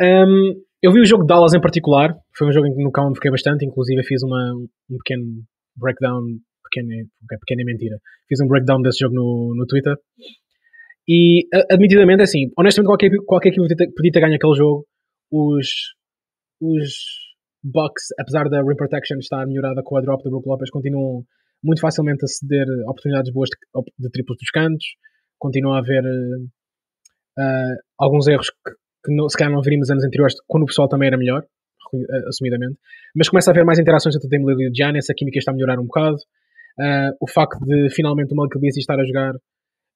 Um, 0.00 0.56
eu 0.80 0.90
vi 0.90 1.00
o 1.00 1.04
jogo 1.04 1.24
de 1.24 1.28
Dallas 1.28 1.52
em 1.52 1.60
particular. 1.60 2.16
Foi 2.34 2.48
um 2.48 2.52
jogo 2.52 2.66
em 2.66 2.72
que 2.72 2.82
no 2.82 2.90
qual 2.90 3.10
me 3.10 3.14
fiquei 3.14 3.30
bastante. 3.30 3.66
Inclusive 3.66 4.02
fiz 4.04 4.22
uma, 4.22 4.54
um 4.56 4.96
pequeno 5.04 5.44
breakdown. 5.76 6.22
Pequeno, 6.64 6.88
pequena 7.28 7.60
é 7.60 7.64
mentira. 7.64 7.98
Fiz 8.26 8.40
um 8.40 8.48
breakdown 8.48 8.80
desse 8.80 9.00
jogo 9.00 9.14
no, 9.14 9.52
no 9.54 9.66
Twitter. 9.66 9.94
E 11.08 11.48
admitidamente, 11.70 12.22
assim, 12.22 12.50
honestamente, 12.56 12.88
qualquer, 12.88 13.10
qualquer 13.26 13.48
equipe 13.48 13.92
podia 13.94 14.12
ter 14.12 14.20
ganho 14.20 14.36
aquele 14.36 14.54
jogo. 14.54 14.86
Os, 15.30 15.68
os 16.60 16.94
Bucks, 17.64 18.06
apesar 18.18 18.48
da 18.48 18.60
rim 18.60 18.76
protection 18.76 19.18
estar 19.18 19.46
melhorada 19.46 19.82
com 19.84 19.96
a 19.96 20.00
drop 20.00 20.22
do 20.22 20.30
Brook 20.30 20.48
Lopez, 20.48 20.70
continuam 20.70 21.24
muito 21.62 21.80
facilmente 21.80 22.24
a 22.24 22.28
ceder 22.28 22.66
oportunidades 22.88 23.32
boas 23.32 23.48
de, 23.48 23.56
de 23.98 24.10
triplos 24.10 24.36
dos 24.38 24.50
cantos. 24.50 24.84
Continua 25.38 25.76
a 25.76 25.78
haver 25.78 26.04
uh, 26.04 27.76
alguns 27.98 28.26
erros 28.26 28.50
que, 28.50 28.72
que 29.04 29.14
não, 29.14 29.28
se 29.28 29.36
calhar 29.36 29.52
não 29.52 29.62
veríamos 29.62 29.90
anos 29.90 30.04
anteriores, 30.04 30.34
quando 30.46 30.64
o 30.64 30.66
pessoal 30.66 30.88
também 30.88 31.06
era 31.08 31.16
melhor, 31.16 31.42
uh, 31.42 32.28
assumidamente. 32.28 32.78
Mas 33.14 33.28
começa 33.28 33.50
a 33.50 33.52
haver 33.52 33.64
mais 33.64 33.78
interações 33.78 34.16
entre 34.16 34.26
o 34.26 34.30
Dame 34.30 34.62
e 34.62 34.68
o 34.68 34.74
Giannis, 34.74 35.08
a 35.08 35.14
química 35.14 35.38
está 35.38 35.52
a 35.52 35.54
melhorar 35.54 35.78
um 35.78 35.86
bocado. 35.86 36.16
Uh, 36.78 37.14
o 37.20 37.28
facto 37.28 37.64
de 37.64 37.90
finalmente 37.90 38.32
o 38.32 38.36
Malik 38.36 38.58
Beasley 38.58 38.80
estar 38.80 38.98
a 38.98 39.04
jogar 39.04 39.34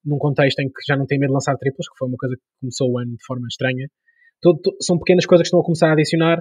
num 0.07 0.19
contexto 0.19 0.61
em 0.61 0.69
que 0.69 0.81
já 0.87 0.97
não 0.97 1.05
tem 1.05 1.19
medo 1.19 1.31
de 1.31 1.35
lançar 1.35 1.57
triplos, 1.57 1.89
que 1.89 1.99
foi 1.99 2.09
uma 2.09 2.17
coisa 2.17 2.37
que 2.37 2.43
começou 2.61 2.91
o 2.91 2.99
ano 2.99 3.11
de 3.11 3.25
forma 3.27 3.47
estranha. 3.51 3.89
Todo, 4.41 4.61
são 4.81 4.99
pequenas 4.99 5.27
coisas 5.27 5.45
que 5.45 5.49
estão 5.49 5.61
a 5.61 5.65
começar 5.65 5.89
a 5.91 5.93
adicionar 5.93 6.39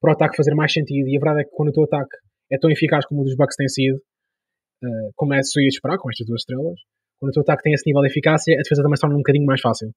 para 0.00 0.10
o 0.10 0.12
ataque 0.12 0.36
fazer 0.36 0.54
mais 0.54 0.72
sentido. 0.72 1.08
E 1.08 1.16
a 1.16 1.20
verdade 1.20 1.40
é 1.40 1.44
que 1.44 1.50
quando 1.50 1.70
o 1.70 1.72
teu 1.72 1.84
ataque 1.84 2.16
é 2.52 2.58
tão 2.58 2.70
eficaz 2.70 3.06
como 3.06 3.22
o 3.22 3.24
dos 3.24 3.34
Bucks 3.34 3.56
tem 3.56 3.68
sido, 3.68 3.96
uh, 3.96 5.10
como 5.16 5.34
é 5.34 5.40
de 5.40 5.68
esperar 5.68 5.98
com 5.98 6.10
estas 6.10 6.26
duas 6.26 6.42
estrelas, 6.42 6.78
quando 7.18 7.30
o 7.30 7.32
teu 7.32 7.42
ataque 7.42 7.62
tem 7.62 7.72
esse 7.72 7.86
nível 7.86 8.02
de 8.02 8.08
eficácia, 8.08 8.54
a 8.54 8.62
defesa 8.62 8.82
também 8.82 8.96
se 8.96 9.00
torna 9.00 9.16
um 9.16 9.24
bocadinho 9.24 9.46
mais 9.46 9.60
fácil. 9.60 9.88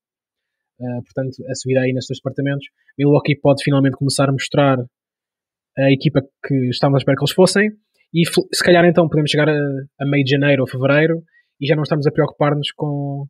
Uh, 0.79 1.03
portanto, 1.03 1.35
a 1.49 1.55
subida 1.55 1.81
aí 1.81 1.91
nestes 1.91 2.17
departamentos, 2.17 2.65
Milwaukee 2.97 3.37
pode 3.41 3.61
finalmente 3.63 3.97
começar 3.97 4.29
a 4.29 4.31
mostrar 4.31 4.77
a 5.77 5.91
equipa 5.91 6.21
que 6.45 6.55
estávamos 6.69 6.97
à 6.97 7.01
espera 7.01 7.17
que 7.17 7.23
eles 7.23 7.33
fossem 7.33 7.69
e 8.13 8.23
se 8.25 8.63
calhar 8.63 8.83
então 8.85 9.07
podemos 9.07 9.29
chegar 9.29 9.47
a, 9.47 9.53
a 9.99 10.05
meio 10.05 10.23
de 10.23 10.31
janeiro 10.31 10.63
ou 10.63 10.67
fevereiro 10.67 11.21
e 11.59 11.67
já 11.67 11.75
não 11.75 11.83
estamos 11.83 12.07
a 12.07 12.11
preocupar-nos 12.11 12.71
com, 12.71 13.25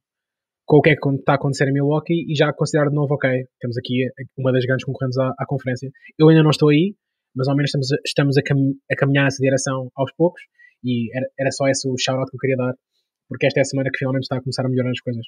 com 0.65 0.77
o 0.77 0.81
que 0.81 0.91
é 0.91 0.95
que 0.95 1.09
está 1.15 1.33
a 1.33 1.35
acontecer 1.35 1.67
em 1.67 1.73
Milwaukee 1.73 2.25
e 2.29 2.35
já 2.35 2.53
considerar 2.53 2.89
de 2.89 2.95
novo, 2.95 3.13
ok, 3.15 3.29
temos 3.59 3.77
aqui 3.77 4.05
uma 4.37 4.51
das 4.51 4.65
grandes 4.65 4.85
concorrentes 4.85 5.17
à, 5.17 5.33
à 5.39 5.45
conferência. 5.47 5.89
Eu 6.17 6.29
ainda 6.29 6.43
não 6.43 6.51
estou 6.51 6.69
aí, 6.69 6.93
mas 7.35 7.47
ao 7.47 7.55
menos 7.55 7.69
estamos 7.69 7.91
a, 7.91 7.97
estamos 8.05 8.37
a, 8.37 8.41
cam 8.43 8.57
a 8.91 8.95
caminhar 8.95 9.23
nessa 9.25 9.41
direção 9.41 9.89
aos 9.95 10.11
poucos 10.15 10.41
e 10.83 11.15
era, 11.15 11.25
era 11.39 11.51
só 11.51 11.67
esse 11.67 11.89
o 11.89 11.95
shout-out 11.97 12.29
que 12.29 12.37
eu 12.37 12.39
queria 12.39 12.57
dar, 12.57 12.73
porque 13.27 13.47
esta 13.47 13.59
é 13.59 13.63
a 13.63 13.65
semana 13.65 13.89
que 13.91 13.97
finalmente 13.97 14.23
está 14.23 14.37
a 14.37 14.41
começar 14.41 14.65
a 14.65 14.69
melhorar 14.69 14.91
as 14.91 15.01
coisas. 15.01 15.25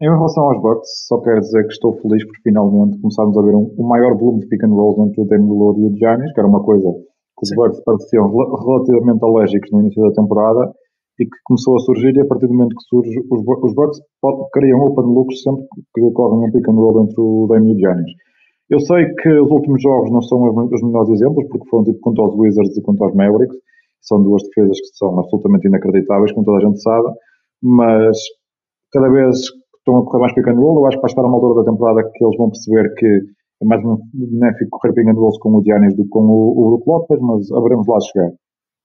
Em 0.00 0.10
relação 0.10 0.42
aos 0.44 0.60
Bucks, 0.60 1.06
só 1.06 1.20
quero 1.20 1.38
dizer 1.38 1.62
que 1.62 1.72
estou 1.74 1.94
feliz 2.00 2.24
por 2.26 2.34
finalmente 2.42 2.98
começarmos 2.98 3.38
a 3.38 3.42
ver 3.42 3.54
um, 3.54 3.70
um 3.78 3.86
maior 3.86 4.16
volume 4.18 4.40
de 4.40 4.48
pick 4.48 4.64
and 4.64 4.74
rolls 4.74 4.98
entre 4.98 5.20
o 5.20 5.24
Damian 5.26 5.52
Lillard 5.52 5.78
e 5.78 5.86
o 5.86 5.96
Giannis, 5.96 6.32
que 6.32 6.40
era 6.40 6.48
uma 6.48 6.64
coisa 6.64 6.90
que 6.90 7.42
os. 7.44 7.54
Bucks 7.54 7.84
pareciam 7.84 8.26
relativamente 8.32 9.22
alérgicos 9.22 9.70
no 9.70 9.80
início 9.80 10.02
da 10.02 10.10
temporada 10.10 10.72
e 11.22 11.26
que 11.26 11.38
começou 11.44 11.76
a 11.76 11.80
surgir 11.80 12.14
e 12.16 12.20
a 12.20 12.26
partir 12.26 12.46
do 12.46 12.54
momento 12.54 12.74
que 12.74 12.84
surge 12.84 13.18
os, 13.30 13.40
os 13.40 13.74
Bucks 13.74 14.00
criam 14.52 14.80
open 14.80 15.04
looks 15.04 15.42
sempre 15.42 15.64
que 15.94 16.10
correm 16.12 16.48
um 16.48 16.50
pick 16.50 16.68
and 16.68 16.74
roll 16.74 17.02
entre 17.02 17.20
o 17.20 17.46
Damian 17.48 17.72
e 17.72 17.74
o 17.74 17.78
Giannis. 17.78 18.12
Eu 18.70 18.80
sei 18.80 19.04
que 19.14 19.28
os 19.28 19.50
últimos 19.50 19.82
jogos 19.82 20.10
não 20.10 20.22
são 20.22 20.42
os, 20.42 20.82
melhores 20.82 21.10
exemplos 21.10 21.46
porque 21.48 21.68
foram 21.68 21.84
tipo 21.84 22.00
contra 22.00 22.24
os 22.24 22.34
Wizards 22.36 22.76
e 22.76 22.82
contra 22.82 23.06
os 23.06 23.14
Mavericks 23.14 23.56
são 24.00 24.22
duas 24.22 24.42
defesas 24.42 24.78
que 24.80 24.96
são 24.96 25.18
absolutamente 25.18 25.68
inacreditáveis 25.68 26.32
como 26.32 26.44
toda 26.44 26.58
a 26.58 26.66
gente 26.66 26.82
sabe 26.82 27.08
mas 27.62 28.18
cada 28.92 29.08
vez 29.08 29.36
estão 29.76 29.98
a 29.98 30.04
correr 30.04 30.20
mais 30.20 30.34
pick 30.34 30.48
and 30.48 30.58
roll 30.58 30.78
eu 30.78 30.86
acho 30.86 30.96
que 30.96 31.02
vai 31.02 31.10
estar 31.10 31.22
uma 31.22 31.36
altura 31.36 31.62
da 31.62 31.70
temporada 31.70 32.02
que 32.02 32.24
eles 32.24 32.36
vão 32.36 32.50
perceber 32.50 32.94
que 32.94 33.06
é 33.06 33.64
mais 33.64 33.80
benéfico 34.12 34.70
correr 34.70 34.94
pick 34.94 35.06
and 35.06 35.20
rolls 35.20 35.38
com 35.38 35.54
o 35.54 35.62
Giannis 35.62 35.94
do 35.94 36.02
que 36.04 36.08
com 36.08 36.24
o, 36.24 36.50
o 36.50 36.70
Brook 36.70 36.88
Lopez 36.88 37.20
mas 37.20 37.52
haveremos 37.52 37.86
lá 37.86 38.00
chegar 38.00 38.32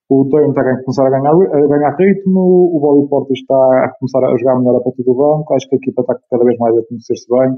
o 0.09 0.29
Tatum 0.29 0.49
está 0.49 0.61
a 0.61 0.83
começar 0.83 1.07
a 1.07 1.09
ganhar, 1.09 1.33
a 1.33 1.67
ganhar 1.67 1.95
ritmo, 1.95 2.39
o 2.75 2.79
Bobby 2.79 3.09
Portis 3.09 3.39
está 3.39 3.85
a 3.85 3.91
começar 3.99 4.23
a 4.23 4.37
jogar 4.37 4.59
melhor 4.59 4.77
a 4.77 4.81
partir 4.81 5.03
do 5.03 5.13
banco, 5.13 5.53
acho 5.53 5.67
que 5.67 5.75
a 5.75 5.77
equipa 5.77 6.01
está 6.01 6.15
cada 6.31 6.43
vez 6.45 6.57
mais 6.59 6.77
a 6.77 6.81
conhecer-se 6.87 7.27
bem. 7.29 7.53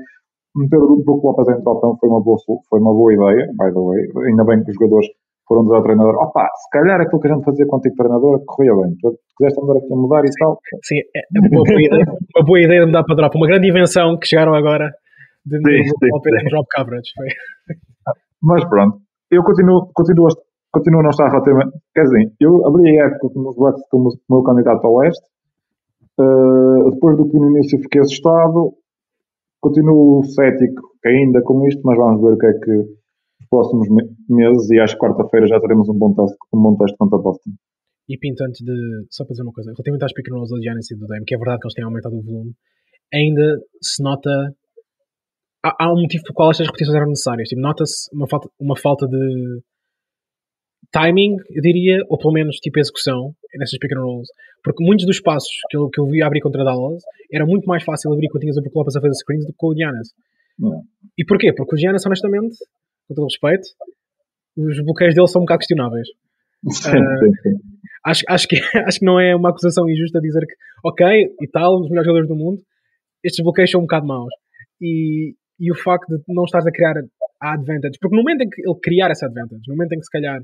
Meter 0.56 0.78
o 0.82 1.04
Brook 1.06 1.24
Lopez 1.24 1.47
em 1.47 1.64
top 1.64 2.00
foi 2.00 2.10
uma, 2.10 2.22
boa, 2.22 2.38
foi 2.70 2.80
uma 2.80 2.91
boa 2.91 3.14
ideia, 3.14 3.47
by 3.54 3.70
the 3.70 3.80
way. 3.80 4.02
Ainda 4.30 4.43
bem 4.45 4.64
que 4.64 4.72
os 4.72 4.76
jogadores 4.76 5.08
foram 5.47 5.62
dizer 5.62 5.76
ao 5.76 5.84
treinador: 5.84 6.16
opa, 6.16 6.41
se 6.41 6.70
calhar 6.72 7.00
aquilo 7.00 7.22
que 7.22 7.28
a 7.28 7.36
gente 7.36 7.45
fazia 7.45 7.68
com 7.68 7.76
o 7.76 7.78
antigo 7.78 7.95
treinador 7.95 8.43
corria 8.45 8.74
bem. 8.74 8.95
Tu 9.00 9.14
quiseste 9.38 9.62
andar 9.62 9.78
aqui 9.78 9.93
a 9.93 9.95
mudar 9.95 10.26
e 10.26 10.32
tal. 10.39 10.58
Sim, 10.84 11.00
é 11.16 11.22
uma 11.38 11.64
boa, 11.64 11.82
ideia, 11.82 12.06
uma 12.36 12.45
boa 12.45 12.60
ideia 12.60 12.80
de 12.82 12.86
mudar 12.88 13.04
para 13.04 13.16
drop. 13.16 13.38
Uma 13.38 13.47
grande 13.47 13.70
invenção 13.70 14.18
que 14.18 14.26
chegaram 14.26 14.56
agora 14.56 14.89
de, 15.45 15.58
sim, 15.58 15.62
de 15.62 16.41
em 16.41 16.50
drop 16.50 16.68
coverage. 16.76 17.12
Foi. 17.16 17.28
Mas 18.41 18.66
pronto, 18.66 18.97
eu 19.30 19.43
continuo, 19.43 19.89
continuo 19.93 20.28
a 20.28 20.49
continua 20.72 21.01
a 21.01 21.03
não 21.03 21.09
estar 21.09 21.30
relativamente. 21.30 21.78
Quer 21.93 22.03
dizer, 22.03 22.34
eu 22.39 22.67
abri 22.67 22.99
a 22.99 23.05
época 23.07 23.30
com 23.34 23.49
os 23.49 23.55
Bucks 23.55 23.84
como 23.89 24.09
meu 24.30 24.43
candidato 24.43 24.86
ao 24.86 24.93
Oeste. 24.95 25.26
Uh, 26.20 26.91
depois 26.91 27.15
do 27.17 27.30
que 27.30 27.38
no 27.38 27.49
início 27.51 27.80
fiquei 27.80 28.01
assustado, 28.01 28.74
continuo 29.61 30.24
cético 30.24 30.82
ainda 31.05 31.41
com 31.43 31.65
isto, 31.67 31.82
mas 31.86 31.97
vamos 31.97 32.22
ver 32.22 32.34
o 32.34 32.38
que 32.38 32.45
é 32.45 32.53
que 32.53 32.72
os 32.72 33.47
próximos 33.49 33.88
meses 34.30 34.70
e 34.70 34.80
acho 34.80 34.95
que 34.95 34.99
quarta-feira 34.99 35.47
já 35.47 35.59
teremos 35.61 35.88
um 35.88 35.97
bom 35.97 36.13
teste, 36.13 36.38
um 36.53 36.61
bom 36.61 36.76
teste 36.78 36.97
contra 36.97 37.17
Boston. 37.17 37.51
E 38.09 38.17
Pinto, 38.17 38.43
antes 38.43 38.65
de. 38.65 38.74
Só 39.11 39.24
para 39.24 39.34
dizer 39.34 39.43
uma 39.43 39.53
coisa, 39.53 39.72
relativamente 39.72 40.03
às 40.03 40.11
and 40.11 40.36
rolls 40.36 40.63
Giannis 40.63 40.91
e 40.91 40.97
do 40.97 41.05
Dame, 41.05 41.26
que 41.26 41.36
é 41.36 41.38
verdade 41.38 41.59
que 41.59 41.67
eles 41.67 41.76
têm 41.76 41.86
aumentado 41.86 42.17
o 42.17 42.24
volume, 42.24 42.53
ainda 43.13 43.59
se 43.82 44.03
nota. 44.03 44.30
Há, 45.63 45.86
há 45.86 45.93
um 45.93 46.01
motivo 46.01 46.24
pelo 46.24 46.34
qual 46.34 46.51
estas 46.51 46.67
repetições 46.67 46.95
eram 46.95 47.07
necessárias. 47.07 47.47
Tipo, 47.49 47.61
Nota-se 47.61 48.09
uma 48.13 48.28
falta, 48.28 48.49
uma 48.59 48.76
falta 48.76 49.07
de 49.07 49.61
timing, 50.91 51.36
eu 51.49 51.61
diria, 51.61 52.03
ou 52.09 52.17
pelo 52.17 52.34
menos 52.34 52.57
tipo 52.57 52.80
execução 52.80 53.34
nessas 53.57 53.77
pick 53.80 53.91
and 53.95 54.01
rolls. 54.01 54.30
Porque 54.63 54.84
muitos 54.84 55.05
dos 55.05 55.21
passos 55.21 55.51
que 55.69 55.77
eu, 55.77 55.89
que 55.89 55.99
eu 55.99 56.05
vi 56.05 56.21
abrir 56.21 56.41
contra 56.41 56.63
Dallas 56.63 57.03
era 57.32 57.45
muito 57.45 57.65
mais 57.65 57.84
fácil 57.84 58.11
abrir 58.11 58.27
quando 58.30 58.41
tinhas 58.41 58.57
o 58.57 58.61
Brook 58.61 58.75
Lopez 58.75 58.95
a 58.95 59.01
fazer 59.01 59.13
screens 59.13 59.45
do 59.45 59.51
que 59.51 59.57
com 59.57 59.67
o 59.67 59.75
Giannis. 59.75 60.09
E 61.17 61.25
porquê? 61.25 61.53
Porque 61.53 61.75
o 61.75 61.77
Giannis, 61.77 62.05
honestamente, 62.05 62.57
com 63.07 63.15
todo 63.15 63.25
respeito, 63.25 63.67
os 64.57 64.84
bloqueios 64.84 65.15
dele 65.15 65.27
são 65.27 65.41
um 65.41 65.45
bocado 65.45 65.59
questionáveis. 65.59 66.07
uh, 66.65 67.59
acho, 68.05 68.23
acho, 68.27 68.47
que, 68.47 68.57
acho 68.86 68.99
que 68.99 69.05
não 69.05 69.19
é 69.19 69.36
uma 69.36 69.49
acusação 69.49 69.89
injusta 69.89 70.19
dizer 70.19 70.45
que, 70.45 70.53
ok, 70.84 71.07
e 71.41 71.47
tal, 71.47 71.77
um 71.77 71.82
dos 71.82 71.89
melhores 71.89 72.07
jogadores 72.07 72.27
do 72.27 72.36
mundo, 72.36 72.61
estes 73.23 73.43
bloqueios 73.43 73.71
são 73.71 73.80
um 73.80 73.84
bocado 73.84 74.05
maus. 74.05 74.34
E, 74.82 75.36
e 75.59 75.71
o 75.71 75.75
facto 75.75 76.07
de 76.09 76.23
não 76.27 76.43
estares 76.43 76.67
a 76.67 76.71
criar 76.71 76.95
a 77.41 77.53
advantage, 77.53 77.97
porque 78.01 78.15
no 78.15 78.21
momento 78.21 78.41
em 78.41 78.49
que 78.49 78.61
ele 78.61 78.80
criar 78.82 79.09
essa 79.11 79.25
advantage, 79.25 79.61
no 79.67 79.75
momento 79.75 79.93
em 79.93 79.99
que 79.99 80.05
se 80.05 80.11
calhar 80.11 80.41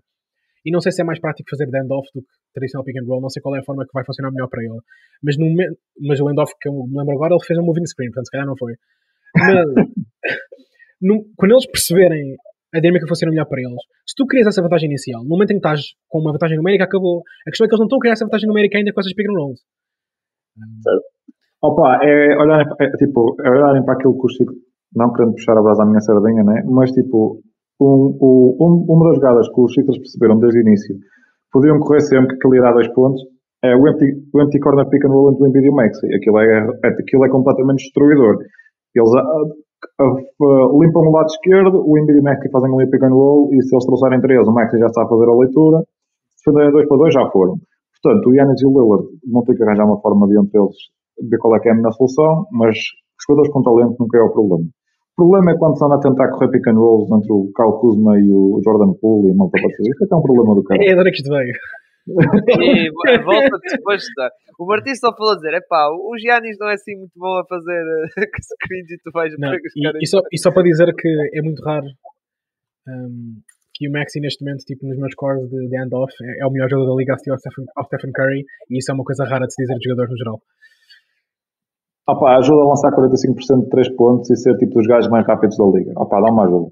e 0.66 0.72
não 0.72 0.82
sei 0.82 0.92
se 0.92 1.02
é 1.02 1.06
mais 1.06 1.20
prático 1.20 1.50
fazer 1.50 1.68
de 1.68 1.94
off 1.94 2.10
do 2.14 2.22
que 2.22 2.28
tradicional 2.54 2.84
pick 2.84 2.98
and 2.98 3.08
roll, 3.08 3.22
não 3.22 3.30
sei 3.30 3.42
qual 3.42 3.56
é 3.56 3.60
a 3.60 3.64
forma 3.64 3.86
que 3.86 3.94
vai 3.94 4.04
funcionar 4.04 4.32
melhor 4.32 4.50
para 4.50 4.64
ele. 4.64 4.80
Mas, 5.22 5.38
no 5.38 5.46
mas 6.02 6.20
o 6.20 6.30
end-off 6.30 6.52
que 6.60 6.68
eu 6.68 6.74
me 6.74 6.98
lembro 6.98 7.14
agora, 7.14 7.36
ele 7.36 7.46
fez 7.46 7.60
um 7.60 7.64
moving 7.64 7.86
screen, 7.86 8.10
portanto, 8.10 8.26
se 8.26 8.32
calhar 8.32 8.48
não 8.48 8.58
foi. 8.58 8.74
Mas, 9.38 9.56
no, 11.02 11.24
quando 11.38 11.52
eles 11.52 11.68
perceberem 11.68 12.36
a 12.74 12.80
dinâmica 12.80 13.08
funciona 13.08 13.32
melhor 13.32 13.46
para 13.46 13.62
eles, 13.62 13.82
se 14.06 14.16
tu 14.18 14.26
crias 14.26 14.48
essa 14.48 14.62
vantagem 14.62 14.90
inicial, 14.90 15.24
no 15.24 15.30
momento 15.30 15.52
em 15.52 15.60
que 15.60 15.66
estás 15.66 15.96
com 16.10 16.20
uma 16.20 16.34
vantagem 16.34 16.58
numérica, 16.58 16.84
acabou. 16.84 17.22
A 17.48 17.50
questão 17.50 17.66
é 17.66 17.68
que 17.70 17.74
eles 17.74 17.80
não 17.80 17.86
estão 17.86 17.98
a 17.98 18.02
criar 18.02 18.14
essa 18.14 18.26
vantagem 18.26 18.48
numérica 18.50 18.78
ainda 18.78 18.92
com 18.92 19.00
essas 19.00 19.14
pick 19.14 19.30
and 19.30 19.38
rolls. 19.38 19.62
Certo. 20.84 21.16
Opa, 21.62 22.00
é 22.04 22.36
olharem, 22.38 22.68
é, 22.80 22.90
tipo, 22.98 23.36
é 23.42 23.50
olharem 23.50 23.84
para 23.84 23.94
aquilo 23.94 24.20
que 24.20 24.26
o 24.26 24.30
Chico, 24.30 24.54
não 24.94 25.12
querendo 25.14 25.34
puxar 25.34 25.58
a 25.58 25.62
brasa 25.62 25.84
à 25.84 25.86
minha 25.86 26.02
sardinha, 26.02 26.44
né? 26.44 26.64
mas 26.66 26.92
tipo, 26.92 27.42
um, 27.80 28.56
um, 28.60 28.86
uma 28.90 29.10
das 29.10 29.16
jogadas 29.16 29.48
que 29.50 29.62
os 29.62 29.74
Chiefs 29.74 29.98
perceberam 29.98 30.40
desde 30.40 30.60
o 30.60 30.62
início 30.62 30.96
podiam 31.52 31.80
correr 31.80 32.02
sempre 32.02 32.38
que 32.38 32.48
ele 32.48 32.58
irá 32.58 32.72
dois 32.72 32.88
pontos 32.94 33.22
é 33.64 33.76
o 33.76 33.88
empty, 33.88 34.06
o 34.34 34.42
empty 34.42 34.60
corner 34.60 34.88
pick 34.90 35.06
and 35.06 35.10
roll 35.10 35.32
entre 35.32 35.44
o 35.44 35.48
Embiid 35.48 35.66
e 35.66 35.70
o 35.70 35.74
Maxi. 35.74 36.06
Aquilo 36.14 36.40
é, 36.40 36.68
é, 36.84 36.88
aquilo 36.88 37.26
é 37.26 37.30
completamente 37.30 37.84
destruidor. 37.84 38.38
Eles 38.94 39.14
a, 39.16 39.22
a, 39.22 40.06
a, 40.06 40.80
limpam 40.80 41.02
o 41.02 41.12
lado 41.12 41.28
esquerdo, 41.28 41.84
o 41.84 41.98
Embiid 41.98 42.18
e 42.18 42.22
o 42.22 42.24
Maxi 42.24 42.50
fazem 42.52 42.72
ali 42.74 42.90
pick 42.92 43.04
and 43.04 43.14
roll 43.14 43.50
e 43.54 43.62
se 43.64 43.74
eles 43.74 43.86
trouxerem 43.86 44.22
três, 44.22 44.48
o 44.48 44.54
Maxi 44.54 44.78
já 44.78 44.86
está 44.86 45.04
a 45.04 45.08
fazer 45.08 45.28
a 45.30 45.36
leitura. 45.36 45.80
Se 46.36 46.52
fizerem 46.52 46.72
dois 46.72 46.88
para 46.88 46.98
dois, 46.98 47.14
já 47.14 47.26
foram. 47.32 47.56
Portanto, 48.04 48.30
o 48.30 48.36
Yannis 48.36 48.62
e 48.62 48.66
o 48.68 48.70
Lillard 48.70 49.08
vão 49.32 49.44
ter 49.44 49.56
que 49.56 49.64
arranjar 49.64 49.86
uma 49.86 50.00
forma 50.00 50.28
de 50.28 50.38
entre 50.38 50.60
eles 50.60 50.76
ver 51.30 51.38
qual 51.38 51.56
é 51.56 51.60
que 51.60 51.70
é 51.70 51.72
a 51.72 51.76
melhor 51.76 51.94
solução, 51.94 52.46
mas 52.52 52.78
jogadores 53.26 53.52
com 53.52 53.64
talento 53.64 53.96
nunca 54.00 54.18
é 54.18 54.22
o 54.22 54.32
problema. 54.32 54.66
O 55.18 55.24
problema 55.24 55.52
é 55.52 55.58
quando 55.58 55.74
estão 55.74 55.92
a 55.92 56.00
tentar 56.00 56.30
correr 56.32 56.52
pick 56.52 56.68
and 56.68 56.76
rolls 56.76 57.08
entre 57.08 57.32
o 57.32 57.48
Kyle 57.56 57.80
Kuzma 57.80 58.20
e 58.20 58.28
o 58.28 58.60
Jordan 58.64 58.92
Poole 59.00 59.30
e 59.30 59.32
a 59.32 59.36
malta 59.36 59.56
parceira. 59.62 59.90
Isso 59.90 60.04
é 60.04 60.08
que 60.08 60.14
é 60.14 60.18
um 60.18 60.22
problema 60.22 60.56
do 60.56 60.64
cara. 60.64 60.84
É, 60.84 60.92
agora 60.92 61.10
que 61.10 61.18
isto 61.18 61.30
veio. 61.30 61.56
E 62.06 62.92
volta 63.24 63.58
depois 63.72 64.02
de 64.02 64.08
estar. 64.10 64.30
O 64.60 64.66
Martim 64.66 64.94
só 64.94 65.16
falou 65.16 65.34
a 65.34 65.36
dizer: 65.36 65.54
é 65.56 65.62
pá, 65.62 65.90
o 65.90 66.14
Giannis 66.20 66.58
não 66.60 66.70
é 66.70 66.74
assim 66.74 66.96
muito 66.98 67.14
bom 67.16 67.40
a 67.40 67.46
fazer 67.48 67.82
uh, 67.82 68.44
screens 68.62 68.92
e 68.92 68.98
tu 69.04 69.10
vais 69.12 69.34
não, 69.40 69.54
e, 69.54 70.04
e, 70.04 70.08
só, 70.08 70.20
e 70.32 70.38
só 70.38 70.52
para 70.52 70.64
dizer 70.64 70.94
que 70.94 71.10
é 71.34 71.42
muito 71.42 71.64
raro 71.64 71.88
um, 72.88 73.42
que 73.74 73.90
o 73.90 73.92
Maxi 73.92 74.20
neste 74.20 74.44
momento, 74.44 74.64
tipo 74.66 74.86
nos 74.86 74.98
meus 74.98 75.16
cores 75.16 75.50
de, 75.50 75.68
de 75.68 75.78
handoff, 75.78 76.14
é, 76.22 76.44
é 76.44 76.46
o 76.46 76.52
melhor 76.52 76.70
jogador 76.70 76.94
da 76.94 76.98
liga 77.00 77.14
ao 77.14 77.20
Stephen, 77.20 77.66
ao 77.76 77.86
Stephen 77.86 78.12
Curry 78.12 78.46
e 78.70 78.78
isso 78.78 78.92
é 78.92 78.94
uma 78.94 79.04
coisa 79.04 79.26
rara 79.26 79.48
de 79.48 79.54
se 79.54 79.62
dizer 79.64 79.78
de 79.78 79.90
jogadores 79.90 80.12
no 80.12 80.18
geral. 80.18 80.42
Opa, 82.08 82.38
ajuda 82.38 82.62
a 82.62 82.68
lançar 82.68 82.92
45% 82.92 83.64
de 83.64 83.70
3 83.70 83.96
pontos 83.96 84.30
e 84.30 84.36
ser 84.36 84.56
tipo 84.58 84.76
dos 84.76 84.86
gajos 84.86 85.10
mais 85.10 85.26
rápidos 85.26 85.58
da 85.58 85.66
liga. 85.66 85.92
Opa, 85.96 86.22
dá 86.22 86.32
uma 86.32 86.46
ajuda. 86.46 86.72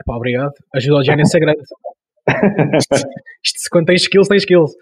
Epá, 0.00 0.16
obrigado. 0.16 0.52
Ajuda 0.74 1.00
o 1.00 1.04
Giannis 1.04 1.30
ser 1.30 1.40
grande. 1.40 1.60
isto, 2.78 2.94
isto, 3.44 3.68
quando 3.70 3.86
tem 3.86 3.96
skills, 3.96 4.28
tem 4.28 4.38
skills. 4.38 4.72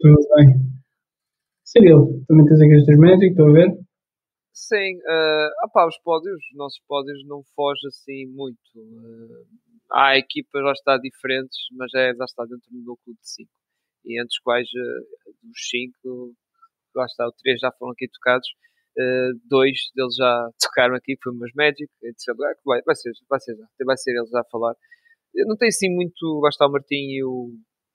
Tudo 0.00 0.28
bem. 0.36 0.80
Cirilo, 1.64 2.24
também 2.26 2.46
tens 2.46 2.60
aqui 2.60 2.76
os 2.76 2.86
teus 2.86 2.98
Magic, 2.98 3.26
estou 3.26 3.48
a 3.48 3.52
ver? 3.52 3.78
Sim, 4.52 4.96
uh, 4.96 5.66
opá, 5.66 5.86
os 5.86 5.98
pódios, 5.98 6.36
os 6.36 6.56
nossos 6.56 6.80
pódios 6.86 7.24
não 7.26 7.42
fogem 7.54 7.88
assim 7.88 8.26
muito. 8.26 8.58
Uh, 8.76 9.46
há 9.92 10.16
equipas 10.16 10.62
lá 10.62 10.72
está 10.72 10.96
diferentes, 10.96 11.58
mas 11.76 11.92
é 11.94 12.14
já 12.14 12.24
está 12.24 12.44
dentro 12.44 12.70
do 12.70 12.78
núcleo 12.78 13.14
de 13.14 13.28
5 13.28 13.50
e 14.04 14.20
entre 14.20 14.28
os 14.28 14.38
quais 14.40 14.68
uh, 14.68 15.32
dos 15.42 15.68
cinco, 15.68 16.34
lá 16.94 17.04
está, 17.04 17.26
o 17.26 17.32
três 17.32 17.60
já 17.60 17.70
foram 17.72 17.92
aqui 17.92 18.08
tocados, 18.08 18.48
uh, 18.98 19.40
dois 19.48 19.78
deles 19.94 20.14
já 20.16 20.50
tocaram 20.60 20.94
aqui, 20.94 21.16
foi 21.22 21.32
o 21.32 21.36
meus 21.36 21.52
Magic, 21.54 21.82
em 21.82 22.12
terceiro 22.12 22.38
lugar, 22.38 22.54
que 22.54 22.62
vai, 22.64 22.82
vai 22.82 22.94
ser, 22.94 23.12
vai 23.28 23.40
ser, 23.40 23.56
vai 23.84 23.96
ser 23.96 24.16
eles 24.16 24.34
a 24.34 24.44
falar. 24.44 24.74
Eu 25.34 25.46
não 25.46 25.56
tenho 25.56 25.68
assim 25.68 25.90
muito, 25.94 26.40
lá 26.42 26.48
está 26.48 26.66
o 26.66 26.72
Martim 26.72 26.94
e 26.94 27.24
o, 27.24 27.54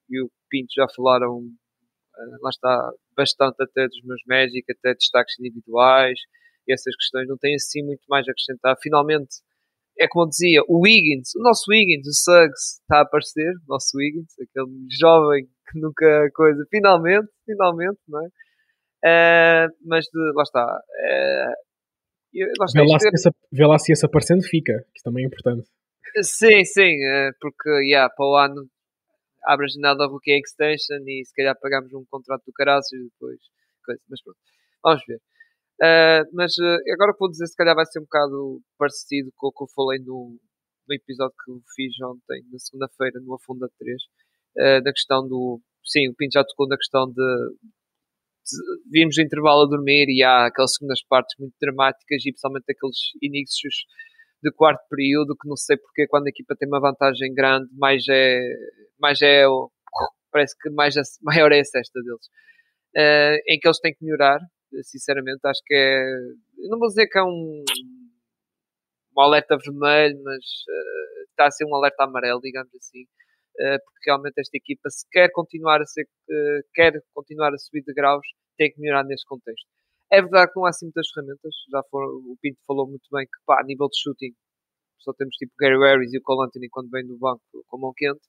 e 0.09 0.21
o 0.21 0.31
Pinto 0.49 0.73
já 0.75 0.87
falaram, 0.95 1.37
uh, 1.39 2.37
lá 2.41 2.49
está, 2.49 2.91
bastante 3.15 3.61
até 3.61 3.87
dos 3.87 4.01
meus 4.03 4.21
Magic, 4.27 4.63
até 4.71 4.93
destaques 4.93 5.39
individuais, 5.39 6.19
e 6.67 6.73
essas 6.73 6.95
questões, 6.95 7.27
não 7.27 7.37
tenho 7.37 7.55
assim 7.55 7.83
muito 7.83 8.03
mais 8.09 8.27
a 8.27 8.31
acrescentar. 8.31 8.75
Finalmente, 8.81 9.37
é 9.99 10.07
como 10.07 10.25
eu 10.25 10.29
dizia, 10.29 10.61
o 10.67 10.81
Wiggins, 10.81 11.35
o 11.35 11.41
nosso 11.41 11.69
Wiggins, 11.69 12.07
o 12.07 12.13
Suggs, 12.13 12.81
está 12.81 12.99
a 12.99 13.01
aparecer, 13.01 13.49
o 13.49 13.67
nosso 13.67 13.97
Wiggins, 13.97 14.33
aquele 14.39 14.87
jovem 14.99 15.47
que 15.71 15.79
nunca 15.79 16.29
coisa. 16.33 16.65
Finalmente, 16.69 17.27
finalmente, 17.45 17.99
não 18.07 18.21
é? 18.25 18.29
Eh, 19.05 19.67
mas 19.85 20.05
de- 20.05 20.33
lá 20.35 20.43
está. 20.43 20.81
eh, 21.03 21.53
eu- 22.33 22.47
lá 22.59 22.65
está, 22.65 22.79
Vê 22.81 22.87
lá, 22.87 22.97
isto 22.97 22.99
se 23.01 23.07
é- 23.07 23.11
esse, 23.13 23.29
vê 23.51 23.65
lá 23.67 23.79
se 23.79 23.91
esse 23.93 24.05
aparecendo 24.05 24.43
fica, 24.43 24.73
que 24.93 25.03
também 25.03 25.23
é 25.23 25.27
importante. 25.27 25.67
Sim, 26.21 26.63
sim, 26.65 27.03
eh, 27.05 27.31
porque 27.41 27.69
yeah, 27.89 28.09
para 28.13 28.25
o 28.25 28.35
ano 28.37 28.67
abre 29.45 29.65
a 29.65 29.69
janela 29.69 29.97
da 29.97 30.05
Rookie 30.07 30.31
Extension 30.39 30.99
e 31.07 31.23
se 31.25 31.33
calhar 31.35 31.55
pagamos 31.59 31.93
um 31.93 32.05
contrato 32.09 32.43
do 32.45 32.53
Caraças 32.53 32.91
e 32.93 33.03
depois 33.03 33.39
coisa. 33.85 34.01
Mas 34.09 34.21
pronto, 34.23 34.37
vamos 34.83 35.03
ver. 35.07 35.19
Eh, 35.83 36.23
mas 36.33 36.53
agora 36.93 37.13
vou 37.19 37.29
dizer, 37.29 37.47
se 37.47 37.55
calhar 37.55 37.75
vai 37.75 37.85
ser 37.85 37.99
um 37.99 38.03
bocado 38.03 38.61
parecido 38.77 39.31
com 39.35 39.47
o 39.47 39.51
que 39.51 39.63
eu 39.63 39.67
falei 39.75 39.99
no, 39.99 40.37
no 40.87 40.95
episódio 40.95 41.35
que 41.43 41.51
eu 41.51 41.61
fiz 41.75 41.93
ontem, 42.01 42.43
na 42.51 42.59
segunda-feira, 42.59 43.19
no 43.21 43.35
Afunda 43.35 43.69
3, 43.77 44.01
eh, 44.57 44.81
da 44.81 44.91
questão 44.91 45.27
do. 45.27 45.61
Sim, 45.85 46.09
o 46.09 46.15
Pinto 46.15 46.33
já 46.33 46.43
tocou 46.43 46.67
na 46.67 46.77
questão 46.77 47.07
de, 47.11 47.49
de 48.85 49.05
o 49.05 49.21
intervalo 49.23 49.63
a 49.63 49.69
dormir 49.69 50.05
e 50.09 50.23
há 50.23 50.45
aquelas 50.45 50.73
segundas 50.73 51.01
partes 51.07 51.35
muito 51.39 51.53
dramáticas 51.59 52.21
e 52.25 52.31
principalmente 52.31 52.65
aqueles 52.69 52.97
inícios 53.21 53.75
de 54.43 54.51
quarto 54.51 54.81
período 54.89 55.35
que 55.39 55.47
não 55.47 55.55
sei 55.57 55.77
porque 55.77 56.07
quando 56.07 56.27
a 56.27 56.29
equipa 56.29 56.55
tem 56.55 56.67
uma 56.67 56.79
vantagem 56.79 57.33
grande 57.33 57.67
mais 57.77 58.03
é 58.09 58.39
mais 58.99 59.21
é 59.21 59.45
parece 60.31 60.55
que 60.61 60.69
mais 60.71 60.97
a- 60.97 61.01
maior 61.23 61.51
é 61.51 61.59
a 61.61 61.65
cesta 61.65 62.01
deles 62.01 62.27
Eh, 62.97 63.37
em 63.49 63.59
que 63.59 63.67
eles 63.67 63.79
têm 63.81 63.93
que 63.95 64.03
melhorar 64.05 64.39
sinceramente 64.83 65.41
acho 65.45 65.61
que 65.67 65.75
é 65.75 66.05
não 66.69 66.79
vou 66.79 66.89
dizer 66.89 67.07
que 67.07 67.17
é 67.19 67.23
um 67.23 67.63
um 69.17 69.21
alerta 69.21 69.57
vermelho 69.57 70.21
mas 70.23 70.43
eh, 70.69 71.23
está 71.29 71.47
a 71.47 71.51
ser 71.51 71.65
um 71.65 71.75
alerta 71.75 72.03
amarelo 72.03 72.41
digamos 72.41 72.73
assim 72.75 73.05
porque 73.85 74.09
realmente 74.09 74.39
esta 74.39 74.57
equipa 74.57 74.89
se 74.89 75.05
quer 75.09 75.29
continuar 75.31 75.81
a 75.81 75.85
ser 75.85 76.07
eh, 76.29 76.61
quer 76.73 76.93
continuar 77.13 77.53
a 77.53 77.57
subir 77.57 77.83
de 77.83 77.93
graus 77.93 78.25
tem 78.57 78.71
que 78.71 78.79
melhorar 78.79 79.03
neste 79.03 79.25
contexto 79.25 79.67
é 80.11 80.21
verdade 80.21 80.51
que 80.51 80.59
não 80.59 80.65
há 80.65 80.69
assim 80.69 80.85
muitas 80.85 81.09
ferramentas. 81.09 81.53
Já 81.71 81.81
foram, 81.89 82.07
o 82.07 82.37
Pinto 82.41 82.59
falou 82.65 82.87
muito 82.87 83.07
bem 83.11 83.25
que, 83.25 83.39
pá, 83.45 83.59
a 83.61 83.63
nível 83.63 83.87
de 83.89 83.99
shooting, 84.01 84.33
só 84.99 85.13
temos 85.13 85.35
tipo 85.35 85.51
Gary 85.59 85.77
Harris 85.77 86.13
e 86.13 86.17
o 86.17 86.21
Cole 86.21 86.47
Anthony 86.47 86.69
quando 86.69 86.89
vem 86.89 87.05
do 87.05 87.17
banco 87.17 87.41
com 87.67 87.77
mão 87.77 87.93
quente. 87.95 88.21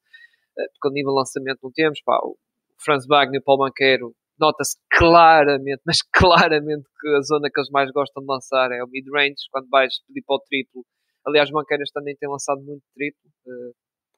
Eh, 0.59 0.67
Porque 0.73 0.89
a 0.89 0.93
nível 0.93 1.13
de 1.13 1.19
lançamento 1.19 1.61
não 1.63 1.71
temos. 1.73 2.01
Pá, 2.03 2.19
o 2.23 2.37
Franz 2.85 3.07
Wagner 3.07 3.37
e 3.37 3.43
o 3.43 3.45
Paulo 3.45 3.65
Banqueiro 3.65 4.15
nota-se 4.39 4.77
claramente, 4.91 5.83
mas 5.87 5.99
claramente 6.13 6.87
que 7.01 7.09
a 7.09 7.21
zona 7.23 7.49
que 7.53 7.61
eles 7.61 7.71
mais 7.71 7.91
gostam 7.91 8.23
de 8.23 8.29
lançar 8.29 8.71
é 8.73 8.83
o 8.83 8.89
mid-range, 8.89 9.49
quando 9.51 9.69
vais 9.71 9.95
pedir 10.07 10.23
para 10.27 10.37
o 10.37 10.41
triplo. 10.41 10.85
Aliás, 11.27 11.51
o 11.51 11.53
Banqueiras 11.53 11.91
também 11.91 12.17
tem 12.17 12.29
lançado 12.29 12.63
muito 12.63 12.83
triplo, 12.95 13.31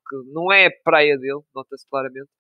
porque 0.09 0.31
não 0.33 0.53
é 0.53 0.67
a 0.67 0.71
praia 0.85 1.19
dele, 1.19 1.41
nota-se 1.55 1.87
claramente. 1.89 2.31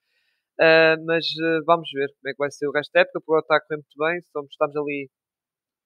Uh, 0.60 0.98
mas 1.06 1.24
uh, 1.24 1.64
vamos 1.66 1.88
ver 1.92 2.08
como 2.08 2.28
é 2.28 2.32
que 2.32 2.38
vai 2.38 2.50
ser 2.50 2.66
o 2.66 2.72
resto 2.72 2.90
da 2.92 3.00
época. 3.00 3.20
Por 3.20 3.38
agora 3.38 3.58
está 3.58 3.74
a 3.74 3.76
muito 3.76 3.96
bem. 3.96 4.18
Estamos, 4.18 4.50
estamos 4.50 4.76
ali 4.76 5.08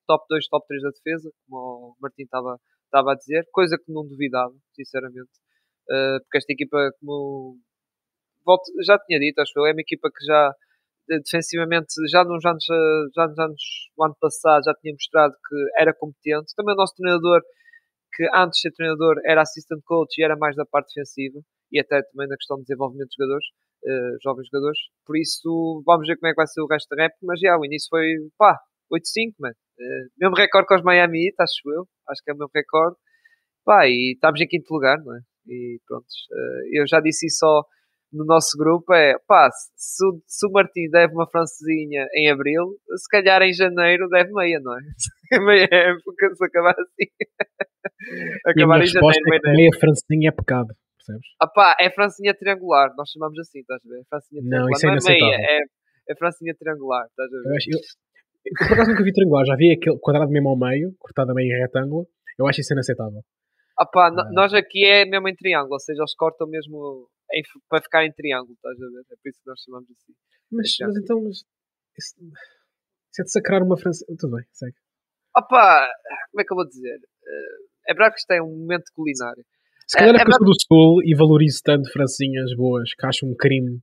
top 0.07 0.25
2, 0.31 0.49
top 0.49 0.67
3 0.67 0.83
da 0.83 0.91
defesa, 0.91 1.31
como 1.47 1.59
o 1.59 1.97
Martim 2.01 2.23
estava 2.23 2.59
estava 2.93 3.13
a 3.13 3.15
dizer, 3.17 3.49
coisa 3.51 3.79
que 3.79 3.91
não 3.91 4.07
duvidava, 4.07 4.55
sinceramente. 4.75 5.31
Uh, 5.89 6.21
porque 6.23 6.39
esta 6.39 6.53
equipa, 6.53 6.91
como 7.01 7.59
volto, 8.45 8.71
já 8.85 8.99
tinha 8.99 9.19
dito, 9.19 9.41
acho 9.41 9.53
que 9.53 9.61
é 9.61 9.73
uma 9.73 9.81
equipa 9.81 10.11
que 10.11 10.25
já 10.27 10.53
eh, 11.11 11.19
defensivamente, 11.19 11.95
já 12.11 12.23
nos 12.25 12.45
anos, 12.45 12.65
já 13.17 13.27
nos 13.27 13.39
anos 13.39 13.63
do 13.97 14.05
ano 14.05 14.17
passado, 14.21 14.65
já 14.65 14.75
tinha 14.75 14.93
mostrado 14.93 15.35
que 15.49 15.57
era 15.79 15.95
competente. 15.95 16.55
Também 16.55 16.75
o 16.75 16.77
nosso 16.77 16.95
treinador, 16.95 17.41
que 18.15 18.29
antes 18.35 18.61
de 18.61 18.63
ser 18.69 18.73
treinador 18.73 19.17
era 19.25 19.43
assistant 19.43 19.83
coach 19.85 20.19
e 20.19 20.25
era 20.25 20.37
mais 20.37 20.55
da 20.57 20.67
parte 20.67 20.95
defensiva, 20.95 21.41
e 21.73 21.81
até 21.81 22.03
também 22.03 22.29
na 22.29 22.37
questão 22.37 22.57
de 22.59 22.65
desenvolvimento 22.65 23.09
de 23.09 23.17
jogadores 23.19 23.47
uh, 23.85 24.17
jovens 24.23 24.47
jogadores. 24.53 24.79
Por 25.07 25.17
isso, 25.19 25.83
vamos 25.87 26.07
ver 26.07 26.17
como 26.17 26.29
é 26.29 26.31
que 26.33 26.37
vai 26.37 26.47
ser 26.47 26.61
o 26.63 26.67
resto 26.67 26.95
da 26.95 27.05
época. 27.05 27.19
Mas 27.23 27.41
já, 27.41 27.57
o 27.59 27.65
início 27.65 27.89
foi, 27.91 28.15
pá, 28.39 28.57
8-5, 28.93 29.35
mano. 29.41 29.55
Uh, 29.79 30.05
mesmo 30.21 30.37
recorde 30.37 30.69
com 30.69 30.75
os 30.77 30.83
Miami 30.83 31.27
Heat, 31.27 31.35
acho 31.41 31.63
eu. 31.75 31.87
Acho 32.09 32.23
que 32.25 32.31
é 32.31 32.35
o 32.35 32.39
meu 32.39 32.49
recorde. 32.55 32.97
Pá, 33.65 33.87
e 33.87 34.13
estamos 34.15 34.41
em 34.41 34.47
quinto 34.47 34.73
lugar, 34.73 34.99
não 35.05 35.17
é? 35.17 35.21
E 35.49 35.79
pronto. 35.87 36.05
Uh, 36.31 36.79
eu 36.81 36.85
já 36.87 37.01
disse 37.01 37.27
isso 37.27 37.39
só 37.39 37.63
no 38.13 38.25
nosso 38.25 38.57
grupo: 38.59 38.93
é 38.93 39.15
pá, 39.27 39.49
se, 39.77 40.05
o- 40.07 40.21
se 40.27 40.47
o 40.47 40.51
Martim 40.53 40.89
deve 40.91 41.15
uma 41.15 41.29
francesinha 41.29 42.07
em 42.15 42.31
abril, 42.31 42.77
se 42.97 43.09
calhar 43.11 43.41
em 43.43 43.53
janeiro 43.53 44.09
deve 44.09 44.31
meia, 44.33 44.61
não 44.63 44.73
é? 44.77 44.81
meia 45.45 45.69
época, 45.71 46.35
se 46.35 46.45
acabar 46.45 46.75
assim. 46.79 47.11
Acabar 48.47 48.83
em 48.83 48.87
janeiro, 48.87 49.17
é 49.45 49.53
meia 49.53 49.71
francesinha 49.79 50.29
é 50.29 50.33
pecado, 50.33 50.69
percebes? 51.05 51.27
ah 51.41 51.47
pá, 51.49 51.77
é 51.81 51.91
francinha 51.91 52.35
triangular, 52.35 52.95
nós 52.97 53.11
chamamos 53.11 53.39
assim, 53.39 53.61
estás 53.61 53.81
a 53.85 53.89
ver? 53.89 54.01
É 54.01 54.05
francinha 54.09 54.41
Não, 54.43 54.49
triangular. 54.49 54.73
isso 54.77 54.87
é 54.87 54.89
não 54.89 54.95
é 54.95 55.01
meia, 55.03 55.19
inaceitável. 55.19 55.47
é, 55.51 56.13
é 56.13 56.17
francinha 56.17 56.55
triangular, 56.55 57.07
estás 57.07 57.33
a 57.33 57.37
Eu, 57.37 57.43
ver? 57.43 57.57
acho, 57.57 57.69
eu, 57.71 57.79
eu, 57.79 58.53
por 58.59 58.73
acaso 58.75 58.91
nunca 58.91 59.05
vi 59.05 59.13
triangular, 59.13 59.45
já 59.47 59.57
vi 59.57 59.73
aquele 59.73 59.99
quadrado 59.99 60.31
mesmo 60.31 60.49
ao 60.49 60.59
meio, 60.59 60.95
cortado 60.99 61.31
a 61.31 61.35
meio 61.35 61.55
em 61.57 61.61
retângulo. 61.61 62.07
Eu 62.39 62.47
acho 62.47 62.61
isso 62.61 62.73
inaceitável. 62.73 63.23
Ah 63.79 63.87
pá, 63.87 64.09
Ah. 64.09 64.29
nós 64.33 64.53
aqui 64.55 64.85
é 64.85 65.05
mesmo 65.05 65.29
em 65.29 65.35
triângulo, 65.35 65.75
ou 65.75 65.81
seja, 65.81 66.01
eles 66.01 66.15
cortam 66.15 66.47
mesmo 66.47 67.09
em- 67.33 67.43
para 67.69 67.83
ficar 67.83 68.05
em 68.05 68.13
triângulo, 68.13 68.55
estás 68.55 68.77
a 68.77 68.87
ver? 68.87 69.01
É 69.11 69.17
por 69.23 69.29
isso 69.29 69.41
que 69.43 69.49
nós 69.49 69.61
chamamos 69.63 69.91
assim. 69.91 70.13
Mas, 70.51 70.69
mas 70.81 70.97
então, 71.03 71.23
mas, 71.23 71.39
isso, 71.99 72.15
isso 72.21 73.23
é 73.23 73.25
de 73.25 73.31
sacrar 73.33 73.63
uma 73.63 73.77
França. 73.79 74.05
Tudo 74.19 74.37
bem, 74.37 74.45
segue. 74.53 74.77
Pá, 75.35 75.89
como 76.31 76.41
é 76.41 76.45
que 76.45 76.53
eu 76.53 76.57
vou 76.57 76.67
dizer? 76.69 76.99
Eh, 77.27 77.73
É 77.89 77.95
verdade 77.95 78.15
que 78.15 78.21
isto 78.21 78.31
é 78.33 78.43
um 78.43 78.51
momento 78.57 78.85
culinário. 78.95 79.45
Se 79.93 79.99
calhar 79.99 80.15
É- 80.15 80.19
é, 80.19 80.23
é 80.23 80.25
porque 80.25 80.43
eu 80.43 80.47
sou 80.47 80.47
do 80.47 80.57
Sul 80.57 81.03
e 81.05 81.15
valorizo 81.15 81.61
tanto 81.63 81.93
francinhas 81.93 82.51
boas 82.57 82.89
que 82.99 83.05
acho 83.07 83.27
um 83.27 83.35
crime 83.37 83.79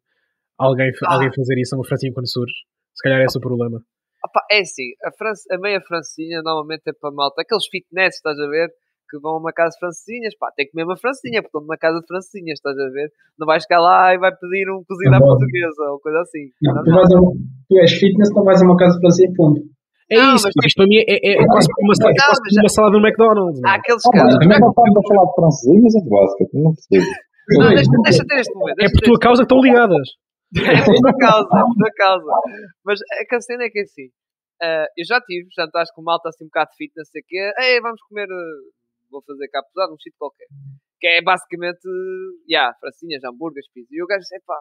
alguém, 0.57 0.89
Ah. 1.05 1.13
alguém 1.13 1.29
fazer 1.33 1.55
isso 1.61 1.75
a 1.75 1.77
uma 1.77 1.85
francinha 1.87 2.11
quando 2.13 2.29
surge. 2.31 2.53
Se 2.95 3.03
calhar 3.03 3.21
é 3.21 3.25
esse 3.25 3.37
o 3.37 3.41
problema. 3.41 3.79
Pá, 4.33 4.41
é 4.51 4.59
assim, 4.61 4.91
a, 5.05 5.11
França, 5.17 5.43
a 5.53 5.57
meia 5.57 5.79
francinha 5.81 6.41
normalmente 6.41 6.81
é 6.87 6.91
para 6.99 7.11
malta. 7.11 7.41
Aqueles 7.41 7.65
fitness, 7.71 8.15
estás 8.15 8.37
a 8.39 8.47
ver? 8.47 8.67
Que 9.09 9.17
vão 9.17 9.35
a 9.35 9.39
uma 9.39 9.53
casa 9.53 9.73
de 9.73 9.79
francinhas, 9.79 10.35
pá, 10.37 10.51
tem 10.55 10.65
que 10.65 10.71
comer 10.73 10.83
uma 10.83 10.97
francinha, 10.97 11.41
porque 11.41 11.47
estão 11.49 11.61
numa 11.61 11.77
casa 11.77 11.99
de 11.99 12.05
francinhas, 12.05 12.59
estás 12.59 12.77
a 12.77 12.89
ver? 12.91 13.09
Não 13.39 13.47
vais 13.47 13.63
chegar 13.63 13.79
lá 13.81 14.13
e 14.13 14.19
vai 14.19 14.29
pedir 14.35 14.69
um 14.69 14.83
cozido 14.85 15.15
à 15.15 15.19
portuguesa 15.19 15.81
ou 15.93 15.99
coisa 15.99 16.19
assim. 16.21 16.51
Não, 16.61 16.75
Não, 16.75 16.83
tu, 16.83 16.89
não. 16.89 16.95
vais 16.97 17.11
a, 17.13 17.17
tu 17.69 17.79
és 17.79 17.93
fitness, 17.93 18.29
não 18.35 18.43
vais 18.43 18.61
a 18.61 18.65
uma 18.65 18.77
casa 18.77 18.99
para 18.99 19.09
si, 19.11 19.25
ponto. 19.33 19.61
É 20.11 20.15
Não, 20.17 20.35
isso, 20.35 20.49
mas 20.57 20.73
para 20.73 20.87
mim 20.89 20.97
é, 20.97 21.03
é, 21.05 21.31
é 21.37 21.45
quase 21.45 21.67
como 21.69 21.87
uma, 21.87 21.95
sala- 21.95 22.11
é 22.11 22.15
quase 22.17 22.41
mas 22.43 22.53
uma 22.57 22.69
salada 22.69 22.93
no 22.97 23.05
McDonald's. 23.07 23.59
Há 23.59 23.61
não 23.61 23.69
é? 23.69 23.77
aqueles 23.77 24.01
Ah, 24.05 24.09
mas 24.13 24.21
casos. 24.23 24.39
também 24.41 24.59
não 24.59 24.69
estamos 24.73 24.97
a 24.97 25.01
falar 25.07 25.25
de 25.29 25.33
francesinhas 25.37 25.93
ou 25.95 26.01
de 26.03 26.09
basquete? 26.09 26.53
Não 26.57 26.71
percebo. 26.73 27.07
Não, 27.49 27.69
deixa, 27.69 27.91
deixa 28.03 28.23
ter 28.25 28.37
este 28.41 28.53
momento. 28.57 28.79
É 28.81 28.87
por 28.89 29.01
tua 29.01 29.19
causa 29.19 29.39
que 29.41 29.45
estão 29.53 29.61
ligadas. 29.61 30.07
É 30.57 30.81
por 30.81 30.95
tua 30.97 31.13
causa, 31.21 31.45
é 31.45 31.61
por 31.61 31.75
tua 31.77 31.91
causa. 31.93 32.31
Mas 32.83 32.97
a 33.05 33.25
que 33.29 33.35
a 33.35 33.41
cena 33.41 33.63
é 33.65 33.69
que 33.69 33.79
é 33.79 33.83
assim. 33.83 34.09
ah, 34.61 34.85
eu 34.97 35.05
já 35.05 35.21
tive 35.21 35.45
jantares 35.55 35.91
com 35.93 36.01
malta 36.01 36.29
assim 36.29 36.43
um 36.45 36.47
bocado 36.49 36.71
de 36.73 36.77
fitness, 36.77 37.09
sei 37.13 37.21
que 37.21 37.37
Ei, 37.61 37.79
vamos 37.81 38.01
comer. 38.09 38.25
ah, 38.25 38.57
vou 39.11 39.21
fazer 39.25 39.47
cá 39.49 39.61
pesado, 39.61 39.91
num 39.93 39.97
sítio 40.01 40.17
qualquer. 40.17 40.47
Que 40.99 41.07
é 41.07 41.21
basicamente. 41.21 41.85
Ya, 42.49 42.73
francinhas, 42.81 43.21
hambúrgueres, 43.23 43.69
pizza. 43.73 43.89
E 43.93 44.01
o 44.01 44.07
gajo 44.07 44.21
diz: 44.25 44.43
pá, 44.45 44.57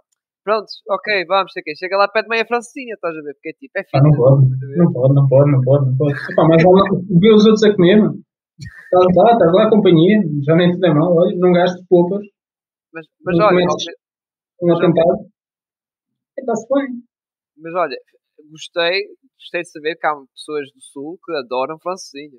pronto, 0.48 0.68
ok, 0.88 1.26
vamos, 1.26 1.52
sei 1.52 1.60
o 1.60 1.64
quê. 1.64 1.76
Chega 1.76 1.98
lá, 1.98 2.08
pede 2.08 2.28
meia 2.28 2.46
francinha, 2.46 2.94
estás 2.94 3.14
a 3.14 3.20
ver? 3.20 3.34
Porque 3.34 3.50
é 3.50 3.52
tipo, 3.52 3.78
é 3.78 3.82
Ah, 3.92 4.00
não 4.02 4.16
pode, 4.16 4.46
não 4.78 4.92
pode, 4.92 5.14
não 5.14 5.28
pode, 5.28 5.50
não 5.52 5.62
pode, 5.62 5.90
não 5.90 5.96
pode. 5.98 6.14
Epá, 6.32 6.48
mas 6.48 6.62
vale 6.62 7.04
ver 7.20 7.34
os 7.34 7.44
outros 7.44 7.62
a 7.64 7.74
comer, 7.76 7.96
mano. 8.00 8.22
Estás 8.58 9.16
lá, 9.16 9.32
estás 9.32 9.52
lá 9.52 9.64
a 9.66 9.70
companhia, 9.70 10.16
já 10.42 10.56
nem 10.56 10.72
te 10.72 10.78
dá 10.80 10.94
mal, 10.94 11.14
olha, 11.14 11.36
não 11.36 11.52
gastes 11.52 11.84
poupas, 11.86 12.24
Mas, 12.92 13.06
mas 13.22 13.36
Não 13.36 13.46
olha, 13.46 13.66
um 14.62 14.72
atentado. 14.72 15.28
Está-se 16.38 16.66
bem. 16.72 17.02
mas 17.58 17.74
olha, 17.74 17.96
gostei, 18.50 19.02
gostei 19.36 19.62
de 19.62 19.70
saber 19.70 19.96
que 19.96 20.06
há 20.06 20.14
pessoas 20.34 20.72
do 20.72 20.80
Sul 20.80 21.18
que 21.24 21.32
adoram 21.36 21.78
francesinha. 21.78 22.38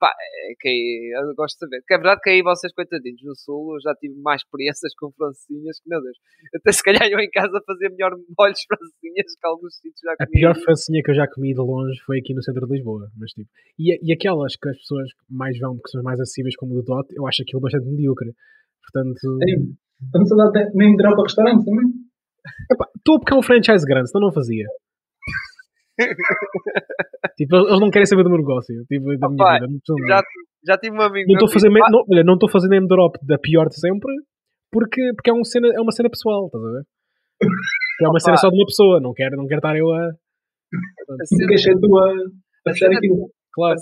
Pá, 0.00 0.08
é 0.08 0.54
que 0.58 1.12
eu 1.14 1.34
gosto 1.36 1.56
de 1.56 1.58
saber. 1.60 1.84
Que 1.86 1.92
é 1.92 1.98
verdade 1.98 2.20
que 2.22 2.30
aí 2.30 2.40
vocês, 2.42 2.72
coitadinhos, 2.72 3.20
no 3.22 3.36
Sul, 3.36 3.76
eu 3.76 3.80
já 3.82 3.94
tive 3.94 4.14
mais 4.22 4.40
experiências 4.40 4.94
com 4.98 5.12
francesinhas 5.12 5.78
que, 5.78 5.88
meu 5.90 6.00
Deus, 6.02 6.16
até 6.56 6.72
se 6.72 6.82
calhar 6.82 7.04
eu 7.06 7.18
em 7.20 7.28
casa 7.30 7.60
fazia 7.66 7.90
melhor 7.90 8.12
molhos 8.38 8.60
francesinhas 8.66 9.28
que 9.38 9.46
alguns 9.46 9.76
sítios 9.76 10.00
já 10.02 10.12
A 10.12 10.16
comi. 10.24 10.30
pior 10.40 10.56
francinha 10.56 11.02
que 11.04 11.10
eu 11.10 11.14
já 11.14 11.28
comi 11.28 11.52
de 11.52 11.60
longe 11.60 12.00
foi 12.06 12.18
aqui 12.18 12.32
no 12.32 12.42
centro 12.42 12.66
de 12.66 12.72
Lisboa. 12.72 13.10
Mas, 13.18 13.30
tipo, 13.32 13.50
e, 13.78 14.00
e 14.02 14.12
aquelas 14.12 14.56
que 14.56 14.68
as 14.70 14.78
pessoas 14.78 15.10
mais 15.28 15.58
vão, 15.58 15.76
porque 15.76 15.90
são 15.90 16.02
mais 16.02 16.18
acessíveis 16.18 16.56
como 16.56 16.72
o 16.72 16.76
do 16.80 16.82
Dot, 16.82 17.06
eu 17.14 17.26
acho 17.26 17.42
aquilo 17.42 17.60
bastante 17.60 17.84
medíocre. 17.86 18.32
Portanto, 18.82 19.20
Sim. 19.20 19.76
Estamos 20.02 20.32
a 20.32 20.36
dar 20.36 20.48
até- 20.48 20.70
mesmo 20.74 20.96
drop 20.96 21.14
para 21.14 21.24
restaurante 21.24 21.64
também. 21.66 21.84
estou 22.96 23.16
a 23.16 23.18
porque 23.20 23.34
é 23.34 23.36
um 23.36 23.42
franchise 23.42 23.84
grande, 23.84 24.08
senão 24.10 24.28
não 24.28 24.32
fazia. 24.32 24.64
Tipo, 27.36 27.56
eles 27.56 27.80
não 27.80 27.90
querem 27.90 28.06
saber 28.06 28.22
do 28.24 28.30
meu 28.30 28.38
negócio, 28.38 28.74
tipo, 28.86 29.06
da 29.18 29.28
minha 29.28 29.42
Opa, 29.44 29.54
vida. 29.54 29.66
Não, 29.68 30.06
Já, 30.08 30.22
já 30.66 30.78
tive 30.78 30.96
um 30.96 31.00
amigo 31.02 31.26
não 31.28 31.34
estou 31.34 31.48
a 31.48 31.52
fazer, 31.52 31.68
me- 31.70 31.80
"Pá, 31.80 31.90
não, 31.90 32.00
olha, 32.10 32.24
não 32.24 32.34
estou 32.34 32.48
a 32.48 32.52
fazer 32.52 32.68
name 32.68 32.86
drop 32.88 33.18
da 33.26 33.38
pior 33.38 33.68
de 33.68 33.78
sempre 33.78 34.12
porque, 34.72 35.00
porque 35.16 35.30
é, 35.30 35.34
um 35.34 35.44
cena, 35.44 35.68
é 35.74 35.80
uma 35.80 35.92
cena 35.92 36.08
pessoal, 36.10 36.46
estás 36.46 36.62
a 36.64 36.68
ver? 36.70 36.82
É 38.02 38.04
uma 38.04 38.10
Opa. 38.10 38.20
cena 38.20 38.36
só 38.36 38.48
de 38.48 38.56
uma 38.56 38.66
pessoa, 38.66 39.00
não 39.00 39.12
quero, 39.12 39.36
não 39.36 39.46
quero 39.46 39.58
estar 39.58 39.76
eu 39.76 39.90
a. 39.90 39.98
a 39.98 40.08
Não 41.08 41.26
cena- 41.26 41.46
a, 42.04 42.70
a 42.70 42.72
fechar 42.72 42.86
cena-. 42.88 43.00
Claro. 43.52 43.74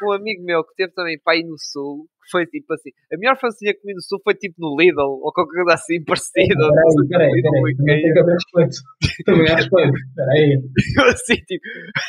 Com 0.00 0.10
um 0.10 0.12
amigo 0.12 0.42
meu 0.44 0.64
que 0.64 0.74
teve 0.74 0.92
também 0.92 1.18
para 1.22 1.36
ir 1.38 1.44
no 1.44 1.54
Sul, 1.58 2.06
que 2.22 2.30
foi 2.30 2.46
tipo 2.46 2.72
assim, 2.74 2.90
a 3.12 3.16
melhor 3.18 3.38
francesinha 3.38 3.72
que 3.74 3.80
comi 3.80 3.94
no 3.94 4.02
Sul 4.02 4.18
foi 4.24 4.34
tipo 4.34 4.54
no 4.58 4.74
Lidl, 4.78 5.22
ou 5.22 5.32
qualquer 5.32 5.62
coisa 5.62 5.74
assim 5.74 6.02
parecida. 6.04 6.54
Peraí, 7.08 7.30
peraí, 7.42 7.62
peraí. 7.86 8.02
Também 9.24 9.46
respeito. 9.54 9.98
Peraí. 10.16 10.58
Eu 10.98 11.04
assim, 11.12 11.36
tipo, 11.46 11.64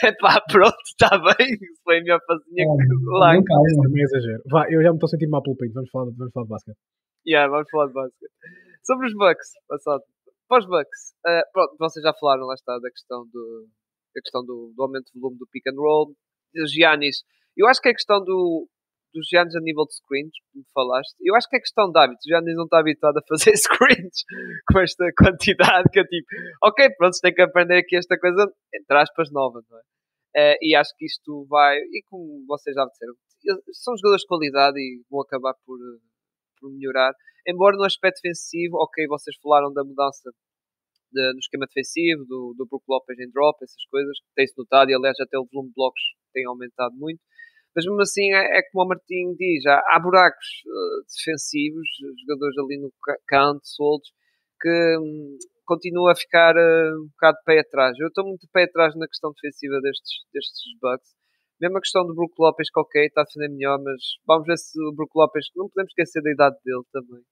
epá, 0.05 0.41
pronto, 0.49 0.82
está 0.89 1.09
bem, 1.18 1.49
foi 1.84 1.97
a 1.97 2.01
melhor 2.01 2.20
francesinha 2.26 2.66
que 2.66 2.93
lá. 3.20 3.34
Não 3.36 3.43
calma. 3.43 3.64
Também 3.84 4.01
é 4.01 4.05
exagero. 4.05 4.41
Vá, 4.49 4.61
eu 4.72 4.82
já 4.82 4.89
me 4.89 4.95
estou 4.97 5.07
a 5.07 5.09
sentir 5.09 5.28
mal 5.30 5.41
pelo 5.43 5.55
peito. 5.57 5.74
Vamos 5.74 5.89
falar, 5.91 6.09
de- 6.09 6.18
vamos 6.18 6.34
falar 6.34 6.45
de 6.45 6.49
basquete. 6.49 6.78
Yeah, 7.28 7.49
vamos 7.51 7.70
falar 7.70 7.88
de 7.88 7.93
basquete. 7.93 8.32
Sobre 8.84 9.07
os 9.07 9.14
Bucks, 9.14 9.49
passado. 9.68 10.01
Para 10.49 10.59
os 10.59 10.66
Bucks, 10.68 11.14
eh, 11.26 11.41
pronto, 11.53 11.76
vocês 11.80 12.03
já 12.03 12.14
falaram, 12.20 12.45
lá 12.45 12.53
está, 12.53 12.78
da 12.80 12.89
questão 12.89 13.24
do, 13.32 13.68
da 14.14 14.22
questão 14.22 14.41
do, 14.45 14.74
do 14.76 14.84
aumento 14.84 15.05
de 15.14 15.20
volume 15.20 15.38
do 15.39 15.47
pick 15.51 15.64
and 15.68 15.78
roll. 15.80 16.14
Giannis, 16.72 17.24
eu 17.58 17.68
acho 17.68 17.82
que 17.82 17.89
é 17.89 17.91
a 17.91 17.95
questão 17.95 18.24
do, 18.24 18.68
dos 19.14 19.28
Giannis 19.28 19.56
a 19.56 19.60
nível 19.60 19.86
de 19.86 19.95
screens, 19.95 20.32
como 20.51 20.66
falaste, 20.74 21.16
eu 21.22 21.36
acho 21.36 21.47
que 21.47 21.56
é 21.56 21.60
questão 21.60 21.91
de 21.91 21.99
hábitos. 21.99 22.26
O 22.26 22.30
Giannis 22.30 22.56
não 22.56 22.66
está 22.66 22.80
habituado 22.80 23.18
a 23.18 23.22
fazer 23.28 23.54
screens 23.58 24.24
com 24.72 24.80
esta 24.80 25.06
quantidade 25.18 25.89
que 25.91 25.99
é 25.99 26.04
tipo, 26.04 26.28
ok, 26.64 26.89
pronto, 26.97 27.18
tem 27.22 27.34
que 27.34 27.41
aprender 27.41 27.78
aqui 27.78 27.95
esta 27.95 28.18
coisa, 28.18 28.51
entre 28.74 28.97
aspas, 28.97 29.32
nova, 29.32 29.62
não 29.70 29.78
é? 29.78 29.82
Eh, 30.36 30.58
e 30.62 30.76
acho 30.76 30.89
que 30.97 31.06
isto 31.06 31.45
vai, 31.47 31.78
e 31.78 32.01
como 32.10 32.43
vocês 32.47 32.76
já 32.76 32.84
disseram, 32.86 33.14
são 33.72 33.95
jogadores 33.97 34.22
de 34.22 34.28
qualidade 34.28 34.80
e 34.80 35.04
vão 35.10 35.22
acabar 35.22 35.54
por, 35.64 35.78
eh, 35.78 35.99
por 36.60 36.72
melhorar. 36.72 37.14
Embora 37.47 37.78
no 37.78 37.84
aspecto 37.84 38.20
defensivo, 38.24 38.78
ok, 38.78 39.06
vocês 39.08 39.36
falaram 39.43 39.72
da 39.72 39.84
mudança 39.84 40.32
de- 41.12 41.34
no 41.34 41.39
esquema 41.39 41.68
defensivo, 41.68 42.26
do, 42.26 42.56
do 42.58 42.66
Brook 42.66 42.84
Lopez 42.89 43.20
em 43.20 43.30
drop, 43.30 43.58
essas 43.64 43.86
coisas, 43.91 44.18
que 44.22 44.34
tem-se 44.36 44.58
notado, 44.58 44.89
e 44.89 44.95
aliás 44.95 45.20
até 45.20 45.38
o 45.38 45.45
volume 45.51 45.70
de 45.70 45.76
blocos 45.76 46.01
tem 46.34 46.45
aumentado 46.45 46.95
muito. 46.95 47.19
Mas 47.75 47.86
mesmo 47.86 48.01
assim, 48.01 48.31
é, 48.34 48.59
é 48.59 48.61
como 48.71 48.86
o 48.86 48.88
Martinho 48.89 49.36
diz, 49.38 49.65
há, 49.65 49.81
há 49.93 49.99
buracos 49.99 50.47
eh, 50.67 51.05
defensivos, 51.17 51.88
jogadores 52.21 52.57
ali 52.59 52.77
no 52.79 52.91
ca- 53.03 53.17
canto, 53.27 53.61
soltos, 53.67 54.11
que 54.61 54.97
hum, 54.99 55.38
continua 55.65 56.11
a 56.11 56.15
ficar 56.15 56.55
eh, 56.55 56.91
um 57.01 57.07
bocado 57.09 57.38
de 57.39 57.43
pé 57.45 57.59
atrás. 57.59 57.97
Eu 57.99 58.07
estou 58.07 58.25
muito 58.25 58.41
de 58.41 58.49
pé 58.51 58.63
atrás 58.65 58.95
na 58.95 59.07
questão 59.07 59.31
defensiva 59.34 59.79
destes, 59.81 60.11
destes 60.34 60.63
Bucks. 60.81 61.09
Mesmo 61.61 61.77
a 61.77 61.81
questão 61.81 62.05
do 62.05 62.13
Brook 62.15 62.34
Lopez, 62.39 62.69
que 62.69 62.79
ok, 62.79 63.05
está 63.05 63.21
a 63.21 63.23
defender 63.25 63.49
melhor, 63.49 63.79
mas 63.84 64.01
vamos 64.27 64.45
ver 64.47 64.57
se 64.57 64.79
o 64.81 64.91
Brook 64.93 65.11
Lopez, 65.15 65.45
não 65.55 65.67
podemos 65.69 65.91
esquecer 65.91 66.21
da 66.21 66.31
idade 66.31 66.57
dele 66.65 66.84
também. 66.91 67.23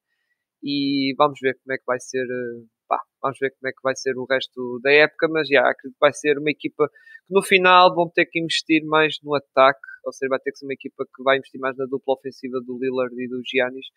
E 0.64 1.14
vamos 1.18 1.40
ver 1.42 1.56
como 1.64 1.74
é 1.74 1.78
que 1.78 1.86
vai 1.88 2.00
ser, 2.00 2.24
eh, 2.26 2.66
pá, 2.92 3.00
vamos 3.22 3.38
ver 3.40 3.52
como 3.52 3.70
é 3.70 3.72
que 3.72 3.82
vai 3.82 3.96
ser 3.96 4.18
o 4.18 4.26
resto 4.26 4.80
da 4.84 4.92
época, 4.92 5.30
mas 5.30 5.48
já, 5.48 5.62
acredito 5.62 5.94
que 5.94 6.00
vai 6.02 6.12
ser 6.12 6.38
uma 6.38 6.52
equipa 6.52 6.90
que 6.90 7.34
no 7.34 7.42
final 7.42 7.96
vão 7.96 8.10
ter 8.10 8.26
que 8.26 8.38
investir 8.38 8.84
mais 8.86 9.16
no 9.24 9.34
ataque, 9.34 9.80
ou 10.06 10.12
seja, 10.12 10.30
vai 10.30 10.40
ter 10.40 10.52
que 10.52 10.58
ser 10.58 10.66
uma 10.66 10.74
equipa 10.74 11.06
que 11.06 11.24
vai 11.24 11.38
investir 11.38 11.62
mais 11.62 11.78
na 11.78 11.86
dupla 11.86 12.16
ofensiva 12.16 12.60
do 12.66 12.78
Lillard 12.78 13.16
e 13.16 13.30
do 13.30 13.42
Giannis, 13.46 13.88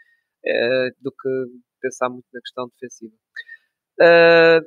eh, 0.47 0.91
do 1.01 1.11
que 1.11 1.29
pensar 1.81 2.09
muito 2.09 2.27
na 2.33 2.41
questão 2.41 2.69
defensiva. 2.69 3.15
Eh, 4.01 4.61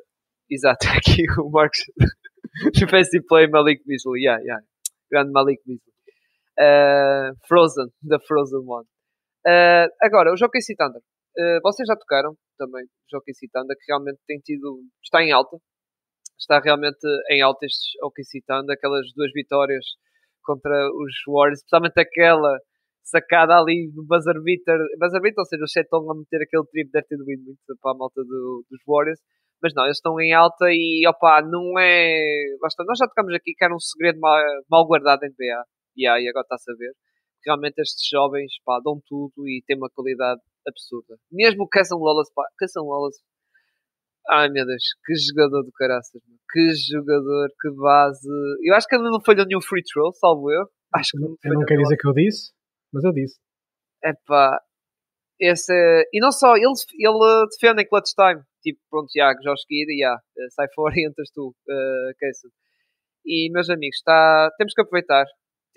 exato, 0.51 0.86
aqui 0.91 1.23
o 1.39 1.49
Marcos 1.49 1.80
Defensive 2.73 3.25
Play 3.28 3.47
Malik 3.47 3.82
Beasley, 3.86 4.23
yeah, 4.23 4.41
yeah. 4.43 4.61
grande 5.09 5.32
Malik 5.32 5.61
Beasley. 5.65 5.93
Eh, 6.59 7.32
Frozen, 7.47 7.93
the 8.03 8.19
Frozen 8.28 8.63
One. 8.65 8.88
Eh, 9.45 9.88
agora, 10.01 10.32
o 10.32 10.34
OKC 10.34 10.75
Thunder. 10.75 11.01
Eh, 11.38 11.59
vocês 11.63 11.88
já 11.88 11.95
tocaram 11.95 12.35
também 12.57 12.83
OKC 13.13 13.47
Thunder, 13.53 13.75
que 13.77 13.85
realmente 13.91 14.19
tem 14.27 14.39
tido, 14.39 14.81
está 15.03 15.21
em 15.23 15.31
alta. 15.31 15.57
Está 16.39 16.59
realmente 16.59 16.99
em 17.31 17.41
alta 17.41 17.65
estes 17.65 17.93
OKC 18.03 18.41
Thunder, 18.47 18.75
aquelas 18.75 19.05
duas 19.15 19.31
vitórias 19.33 19.85
contra 20.43 20.73
os 20.91 21.13
Warriors, 21.27 21.59
especialmente 21.59 21.99
aquela 21.99 22.57
sacada 23.03 23.55
ali 23.57 23.91
no 23.95 24.03
buzzer 24.05 24.35
beater, 24.43 24.77
buzzer 24.99 25.21
beater, 25.21 25.39
ou 25.39 25.45
seja, 25.45 25.63
o 25.63 25.67
Chetong 25.67 26.09
a 26.11 26.15
meter 26.15 26.41
aquele 26.43 26.65
trip 26.71 26.91
deve 26.91 27.07
ter 27.07 27.17
doído 27.17 27.43
muito 27.45 27.59
para 27.81 27.91
a 27.91 27.95
malta 27.97 28.21
do- 28.23 28.65
dos 28.69 28.81
Warriors, 28.88 29.19
mas 29.61 29.73
não, 29.75 29.85
eles 29.85 29.97
estão 29.97 30.19
em 30.19 30.33
alta 30.33 30.65
e 30.71 31.03
opa, 31.07 31.41
não 31.41 31.77
é. 31.79 32.19
Basta, 32.61 32.83
nós 32.85 32.97
já 32.99 33.07
tocamos 33.07 33.33
aqui 33.33 33.53
que 33.57 33.63
era 33.63 33.73
um 33.75 33.79
segredo 33.79 34.19
mal, 34.19 34.38
mal 34.69 34.85
guardado 34.88 35.23
em 35.23 35.27
NBA, 35.29 35.63
e 35.97 36.07
aí 36.07 36.27
agora 36.29 36.43
está 36.43 36.55
a 36.55 36.59
saber. 36.59 36.91
Realmente 37.45 37.79
estes 37.79 38.07
jovens 38.09 38.51
pá, 38.65 38.79
dão 38.83 38.99
tudo 39.07 39.47
e 39.47 39.63
têm 39.65 39.77
uma 39.77 39.89
qualidade 39.89 40.41
absurda. 40.68 41.18
Mesmo 41.32 41.63
o 41.63 41.68
Casson 41.68 41.97
Wallace, 41.97 42.32
pá, 42.34 42.43
Casson 42.57 42.84
Wallace, 42.84 43.20
ai 44.30 44.49
meu 44.49 44.65
Deus, 44.65 44.84
que 45.05 45.13
jogador 45.15 45.63
do 45.63 45.72
caraças, 45.72 46.22
que 46.51 46.70
jogador, 46.91 47.49
que 47.61 47.70
base. 47.72 48.28
Eu 48.63 48.76
acho 48.76 48.88
que 48.88 48.95
ele 48.95 49.03
não 49.09 49.22
falhou 49.24 49.45
nenhum 49.45 49.61
free 49.61 49.84
throw, 49.84 50.11
salvo 50.13 50.51
eu. 50.51 50.68
Acho 50.93 51.11
que 51.11 51.20
não 51.20 51.36
Eu 51.43 51.53
não 51.53 51.65
quero 51.65 51.82
dizer 51.82 51.97
que 51.97 52.07
eu 52.07 52.13
disse, 52.13 52.51
mas 52.93 53.03
eu 53.03 53.13
disse. 53.13 53.39
Epá, 54.03 54.59
esse 55.39 55.74
é- 55.74 56.03
E 56.13 56.20
não 56.20 56.32
só, 56.32 56.55
ele, 56.55 56.65
ele 56.99 57.47
defende 57.51 57.84
em 57.84 57.88
clutch 57.88 58.11
time. 58.15 58.41
Tipo, 58.61 58.80
pronto, 58.89 59.07
já, 59.15 59.34
Josh 59.36 59.61
Giddy, 59.70 59.99
já, 59.99 60.13
eh, 60.38 60.49
sai 60.51 60.68
fora 60.76 60.93
e 60.97 61.07
entras 61.07 61.30
tu, 61.32 61.49
uh, 61.49 62.13
Casey. 62.20 62.49
E, 63.26 63.51
meus 63.51 63.70
amigos, 63.70 63.97
está, 63.97 64.49
temos 64.57 64.74
que 64.74 64.82
aproveitar. 64.82 65.26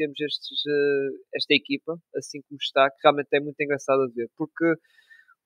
Temos 0.01 0.19
estes, 0.19 0.65
eh, 0.67 1.11
esta 1.35 1.53
equipa, 1.53 1.93
assim 2.17 2.41
como 2.49 2.57
está, 2.57 2.89
que 2.89 2.97
realmente 3.05 3.29
é 3.35 3.41
muito 3.41 3.61
engraçado 3.61 4.01
a 4.01 4.09
ver. 4.09 4.31
Porque, 4.35 4.65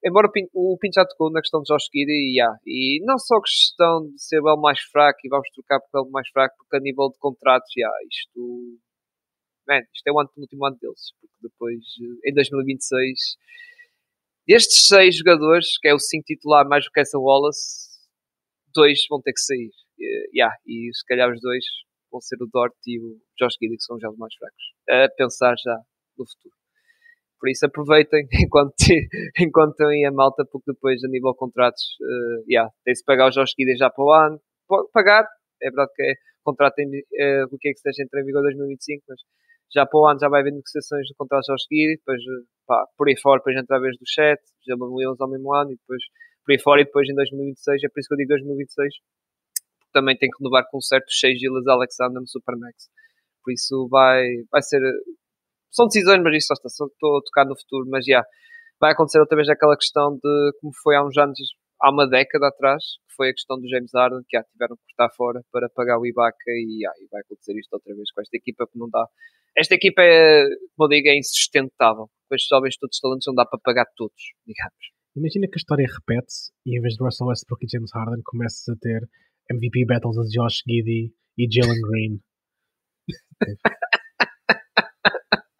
embora 0.06 0.28
o 0.54 0.78
Pinto, 0.78 0.94
já 0.94 1.04
tocou 1.04 1.32
na 1.32 1.40
questão 1.40 1.60
de 1.60 1.66
Josh 1.66 1.90
já, 2.36 2.54
e 2.64 3.04
não 3.04 3.18
só 3.18 3.40
questão 3.40 4.06
de 4.06 4.22
ser 4.22 4.40
o 4.40 4.48
elo 4.48 4.60
mais 4.60 4.78
fraco 4.92 5.18
e 5.24 5.28
vamos 5.28 5.50
trocar 5.50 5.80
por 5.80 5.98
elo 5.98 6.10
mais 6.12 6.28
fraco, 6.28 6.54
porque 6.58 6.76
a 6.76 6.80
nível 6.80 7.10
de 7.10 7.18
contratos, 7.18 7.68
já, 7.76 7.90
isto 8.08 8.78
man, 9.66 9.80
isto 9.92 10.06
é 10.06 10.12
o 10.12 10.16
último 10.38 10.66
ano 10.66 10.78
deles, 10.80 11.12
porque 11.20 11.36
depois, 11.42 11.82
eh, 12.00 12.30
em 12.30 12.34
2026, 12.34 13.36
destes 14.46 14.86
seis 14.86 15.16
jogadores, 15.16 15.78
que 15.80 15.88
é 15.88 15.94
o 15.94 15.98
5 15.98 16.24
titular 16.26 16.68
mais 16.68 16.86
o 16.86 16.92
Castle 16.92 17.22
Wallace, 17.22 17.88
dois 18.72 19.00
vão 19.10 19.20
ter 19.20 19.32
que 19.32 19.40
sair. 19.40 19.70
Eh, 20.00 20.28
yeah, 20.36 20.54
e 20.64 20.90
se 20.94 21.04
calhar 21.06 21.32
os 21.32 21.40
dois 21.40 21.64
vão 22.14 22.20
ser 22.20 22.38
o 22.40 22.46
Dort 22.46 22.78
e 22.86 23.00
o 23.00 23.18
Josh 23.36 23.58
Giddy, 23.60 23.76
que 23.76 23.82
são 23.82 23.98
já 23.98 24.08
os 24.08 24.16
mais 24.16 24.32
fracos. 24.36 24.64
A 24.88 25.08
pensar 25.16 25.56
já 25.58 25.74
no 26.16 26.24
futuro. 26.24 26.54
Por 27.40 27.50
isso 27.50 27.66
aproveitem 27.66 28.26
enquanto, 28.46 28.74
enquanto 29.40 29.80
aí 29.82 30.04
a 30.06 30.12
malta, 30.12 30.44
porque 30.46 30.72
depois 30.72 31.02
a 31.02 31.08
nível 31.08 31.32
de 31.32 31.38
contratos, 31.38 31.82
eh, 32.00 32.44
yeah, 32.48 32.70
tem-se 32.84 33.04
pagar 33.04 33.26
o 33.26 33.30
Josh 33.30 33.52
Giddy 33.58 33.76
já 33.76 33.90
para 33.90 34.04
o 34.04 34.12
ano. 34.12 34.40
Pagar, 34.92 35.26
é 35.60 35.66
verdade 35.66 35.90
que 35.94 36.02
é, 36.02 36.14
contrato 36.44 36.74
tem, 36.76 36.86
eh, 37.18 37.44
o 37.50 37.58
que 37.58 37.68
é 37.68 37.72
que 37.72 37.78
esteja 37.78 38.04
entre 38.04 38.20
em 38.20 38.24
vigor 38.24 38.42
2025, 38.42 39.02
mas 39.08 39.20
já 39.74 39.84
para 39.84 39.98
o 39.98 40.06
ano 40.06 40.20
já 40.20 40.28
vai 40.28 40.40
haver 40.40 40.52
negociações 40.52 41.06
de 41.06 41.14
contratos 41.14 41.48
ao 41.48 41.58
seguir, 41.58 41.96
depois 41.96 42.20
eh, 42.20 42.44
pá, 42.66 42.86
por 42.96 43.08
aí 43.08 43.16
fora, 43.20 43.40
depois 43.40 43.56
entra 43.56 43.76
a 43.76 43.80
vez 43.80 43.98
do 43.98 44.06
chat, 44.06 44.40
já 44.66 44.74
Williams 44.78 45.20
ao 45.20 45.28
mesmo 45.28 45.52
ano, 45.52 45.72
e 45.72 45.76
depois 45.76 46.02
por 46.46 46.52
aí 46.52 46.60
fora, 46.60 46.80
e 46.80 46.84
depois 46.84 47.08
em 47.08 47.14
2026, 47.14 47.84
é 47.84 47.88
por 47.88 48.00
isso 48.00 48.08
que 48.08 48.14
eu 48.14 48.18
digo 48.18 48.28
2026, 48.28 48.94
porque 49.00 49.23
também 49.94 50.16
tem 50.18 50.28
que 50.28 50.36
renovar 50.42 50.64
com 50.70 50.80
certos 50.80 51.18
6 51.20 51.38
Gilas 51.38 51.66
Alexander 51.66 52.20
no 52.20 52.28
Supermax. 52.28 52.90
Por 53.42 53.52
isso 53.52 53.88
vai, 53.88 54.26
vai 54.50 54.62
ser. 54.62 54.80
São 55.70 55.86
decisões, 55.86 56.22
mas 56.22 56.36
isso 56.36 56.48
só 56.48 56.54
está, 56.54 56.68
só 56.68 56.86
estou 56.86 57.18
a 57.18 57.22
tocar 57.22 57.46
no 57.46 57.56
futuro, 57.56 57.88
mas 57.88 58.04
já 58.04 58.22
vai 58.80 58.92
acontecer 58.92 59.20
outra 59.20 59.36
vez 59.36 59.48
aquela 59.48 59.76
questão 59.76 60.14
de 60.16 60.52
como 60.60 60.72
foi 60.82 60.96
há 60.96 61.04
uns 61.04 61.16
anos, 61.16 61.38
há 61.80 61.90
uma 61.90 62.08
década 62.08 62.48
atrás, 62.48 62.82
que 63.08 63.14
foi 63.16 63.30
a 63.30 63.32
questão 63.32 63.58
do 63.60 63.68
James 63.68 63.90
Harden, 63.94 64.20
que 64.28 64.36
já 64.36 64.44
tiveram 64.44 64.76
que 64.76 64.82
cortar 64.94 65.14
fora 65.14 65.40
para 65.52 65.68
pagar 65.70 65.98
o 65.98 66.06
Ibaka, 66.06 66.36
e, 66.48 66.86
ah, 66.86 66.92
e 67.00 67.08
vai 67.10 67.20
acontecer 67.22 67.58
isto 67.58 67.72
outra 67.72 67.94
vez 67.94 68.10
com 68.12 68.20
esta 68.20 68.36
equipa 68.36 68.66
que 68.66 68.78
não 68.78 68.88
dá. 68.90 69.06
Esta 69.56 69.74
equipa 69.74 70.02
é, 70.02 70.44
como 70.76 70.92
eu 70.92 70.96
digo, 70.96 71.08
é 71.08 71.16
insustentável. 71.16 72.08
Com 72.28 72.34
estes 72.34 72.48
jovens 72.48 72.76
todos 72.76 72.98
talentos 72.98 73.26
não 73.26 73.34
dá 73.34 73.46
para 73.46 73.60
pagar 73.62 73.86
todos, 73.96 74.20
digamos. 74.46 74.94
Imagina 75.16 75.46
que 75.46 75.54
a 75.54 75.62
história 75.62 75.86
repete-se 75.86 76.50
e 76.66 76.76
em 76.76 76.80
vez 76.80 76.94
de 76.94 77.04
Russell 77.04 77.28
Westbrook 77.28 77.64
e 77.64 77.68
James 77.70 77.90
Harden 77.94 78.20
começas 78.24 78.68
a 78.68 78.74
ter 78.80 79.00
MVP 79.50 79.86
battles 79.86 80.16
de 80.16 80.38
Josh 80.38 80.62
Giddy 80.66 81.12
e 81.38 81.48
Jalen 81.50 81.80
Green. 81.80 82.20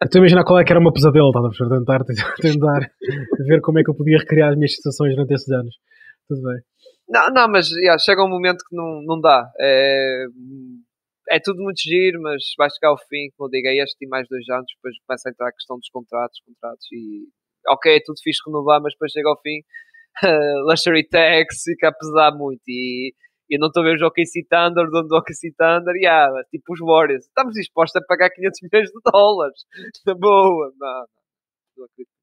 Estou 0.03 0.19
a 0.19 0.21
imaginar 0.21 0.43
qual 0.43 0.59
é 0.59 0.63
que 0.63 0.71
era 0.71 0.79
o 0.79 0.83
meu 0.83 0.93
pesadelo, 0.93 1.29
a 1.29 1.49
perceber? 1.49 1.79
Tentar, 1.79 2.05
tentar 2.41 2.79
ver 3.47 3.61
como 3.61 3.79
é 3.79 3.83
que 3.83 3.89
eu 3.89 3.95
podia 3.95 4.17
recriar 4.19 4.49
as 4.51 4.55
minhas 4.55 4.75
sensações 4.75 5.15
durante 5.15 5.33
esses 5.33 5.49
anos. 5.51 5.75
Tudo 6.27 6.41
bem. 6.43 6.61
Não, 7.09 7.27
não, 7.33 7.47
mas 7.49 7.69
yeah, 7.71 7.97
chega 7.99 8.23
um 8.23 8.29
momento 8.29 8.63
que 8.67 8.75
não, 8.75 9.01
não 9.03 9.19
dá. 9.19 9.49
É, 9.59 10.25
é 11.29 11.39
tudo 11.39 11.61
muito 11.61 11.79
giro, 11.81 12.21
mas 12.21 12.43
vai 12.57 12.69
chegar 12.69 12.89
ao 12.89 12.97
fim, 12.97 13.29
como 13.35 13.47
eu 13.47 13.51
digo, 13.51 13.67
é 13.67 13.83
este 13.83 14.05
e 14.05 14.07
mais 14.07 14.27
dois 14.27 14.47
anos, 14.49 14.65
depois 14.75 14.95
começa 15.07 15.29
a 15.29 15.31
entrar 15.31 15.47
a 15.49 15.53
questão 15.53 15.77
dos 15.77 15.89
contratos, 15.89 16.39
contratos 16.45 16.85
e 16.91 17.27
ok, 17.67 17.95
é 17.95 17.99
tudo 18.05 18.21
fixe 18.23 18.41
renovar, 18.45 18.81
mas 18.81 18.93
depois 18.93 19.11
chega 19.11 19.29
ao 19.29 19.39
fim, 19.41 19.61
luxury 20.69 21.07
tax 21.07 21.63
fica 21.63 21.89
a 21.89 21.93
pesar 21.93 22.31
muito 22.35 22.61
e 22.67 23.13
eu 23.49 23.59
não 23.59 23.67
estou 23.67 23.81
a 23.83 23.85
ver 23.85 23.95
os 23.95 24.01
OKC 24.01 24.45
Thunder, 24.49 24.89
dono 24.89 25.07
do 25.07 25.17
OKC 25.17 25.51
Thunder, 25.57 25.95
yeah, 25.95 26.43
tipo 26.49 26.73
os 26.73 26.79
Warriors, 26.79 27.25
estamos 27.25 27.53
dispostos 27.53 28.01
a 28.01 28.05
pagar 28.05 28.29
500 28.29 28.59
milhões 28.63 28.89
de 28.89 28.99
dólares, 29.11 29.65
na 30.05 30.13
boa, 30.15 30.71
não, 30.79 31.05
não, 31.77 31.85
acredito. 31.85 32.15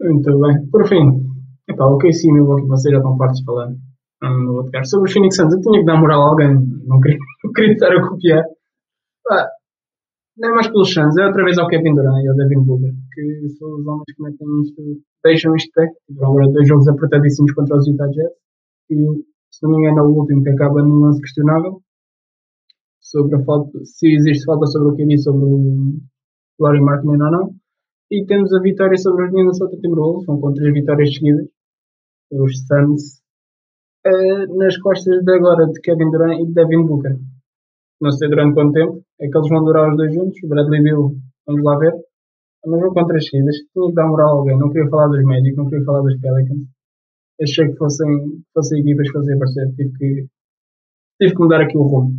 Muito 0.00 0.40
bem. 0.40 0.70
Por 0.70 0.86
fim, 0.86 1.02
epá, 1.68 1.86
o 1.86 1.98
KC 1.98 2.28
e 2.28 2.32
Milwaukee, 2.32 2.66
vocês 2.66 2.92
já 2.92 2.98
estão 2.98 3.16
fartos 3.16 3.38
de 3.38 3.44
falar. 3.44 3.72
Vou 4.22 4.64
tocar. 4.64 4.84
Sobre 4.84 5.08
os 5.08 5.12
Phoenix 5.12 5.36
Suns, 5.36 5.52
eu 5.52 5.60
tinha 5.60 5.80
que 5.80 5.86
dar 5.86 6.00
moral 6.00 6.22
a 6.22 6.28
alguém. 6.30 6.54
Não 6.86 7.00
queria, 7.00 7.18
não 7.44 7.52
queria 7.52 7.72
estar 7.72 7.92
a 7.92 8.08
copiar. 8.08 8.44
Pá, 9.24 9.48
não 10.36 10.50
é 10.50 10.52
mais 10.52 10.66
pelos 10.68 10.92
Suns, 10.92 11.16
é 11.16 11.26
outra 11.26 11.44
vez 11.44 11.58
ao 11.58 11.68
Kevin 11.68 11.94
Durant 11.94 12.22
e 12.22 12.28
ao 12.28 12.34
Devin 12.34 12.64
Booker, 12.64 12.92
que 13.12 13.48
são 13.50 13.68
os 13.76 13.86
homens 13.86 14.04
que 14.14 14.22
metem 14.22 14.60
isto, 14.62 14.82
deixam 15.24 15.56
isto 15.56 15.70
pé. 15.72 15.88
Tiveram 16.06 16.30
agora 16.30 16.52
dois 16.52 16.68
jogos 16.68 16.88
apertadíssimos 16.88 17.52
contra 17.52 17.76
os 17.76 17.88
Utah 17.88 18.06
Jazz. 18.06 18.32
E, 18.90 18.94
se 19.50 19.62
não 19.62 19.70
me 19.70 19.78
engano, 19.78 19.98
é 19.98 20.02
o 20.02 20.14
último 20.14 20.42
que 20.42 20.50
acaba 20.50 20.82
num 20.82 21.00
lance 21.00 21.20
questionável. 21.20 21.80
Sobre 23.00 23.36
a 23.36 23.44
falta, 23.44 23.78
se 23.84 24.14
existe 24.14 24.44
falta 24.44 24.66
sobre 24.66 24.88
o 24.88 25.06
disse 25.06 25.24
sobre 25.24 25.44
o 25.44 26.00
Laurie 26.60 26.82
Martin 26.82 27.08
ou 27.08 27.16
não. 27.18 27.54
E 28.10 28.24
temos 28.26 28.52
a 28.52 28.60
vitória 28.60 28.96
sobre 28.96 29.26
os 29.26 29.32
Minnesota 29.32 29.76
Timberwolves, 29.80 30.24
são 30.24 30.40
com 30.40 30.52
três 30.52 30.72
vitórias 30.72 31.14
seguidas. 31.14 31.48
Os 32.30 32.66
Suns 32.66 33.22
uh, 34.06 34.58
nas 34.58 34.76
costas 34.78 35.24
de 35.24 35.32
agora 35.32 35.66
de 35.66 35.80
Kevin 35.80 36.10
Durant 36.10 36.40
e 36.40 36.46
de 36.46 36.52
Devin 36.52 36.86
Booker. 36.86 37.16
Não 38.00 38.10
sei 38.10 38.28
durante 38.28 38.54
quanto 38.54 38.72
tempo, 38.72 39.02
é 39.20 39.28
que 39.28 39.38
eles 39.38 39.48
vão 39.48 39.64
durar 39.64 39.90
os 39.90 39.96
dois 39.96 40.14
juntos. 40.14 40.38
Bradley 40.44 40.82
Bill, 40.82 41.16
vamos 41.46 41.64
lá 41.64 41.78
ver. 41.78 41.94
Mas 42.66 42.80
vou 42.80 42.92
contra 42.92 43.16
as 43.16 43.26
seguidas. 43.26 43.56
Tinha 43.72 43.88
que 43.88 43.94
dar 43.94 44.08
moral 44.08 44.28
a 44.28 44.38
alguém. 44.38 44.58
Não 44.58 44.70
queria 44.70 44.88
falar 44.88 45.08
dos 45.08 45.22
Magic, 45.24 45.56
não 45.56 45.68
queria 45.68 45.84
falar 45.84 46.02
dos 46.02 46.20
Pelicans. 46.20 46.66
Achei 47.42 47.68
que 47.68 47.76
fossem, 47.76 48.42
fossem 48.52 48.80
equipas 48.80 49.06
que 49.08 49.12
fossem 49.12 49.34
aparecer. 49.34 49.74
Tive 49.74 49.92
que, 49.98 50.26
tive 51.20 51.34
que 51.34 51.40
mudar 51.40 51.60
aqui 51.60 51.76
o 51.76 51.82
rumo. 51.82 52.14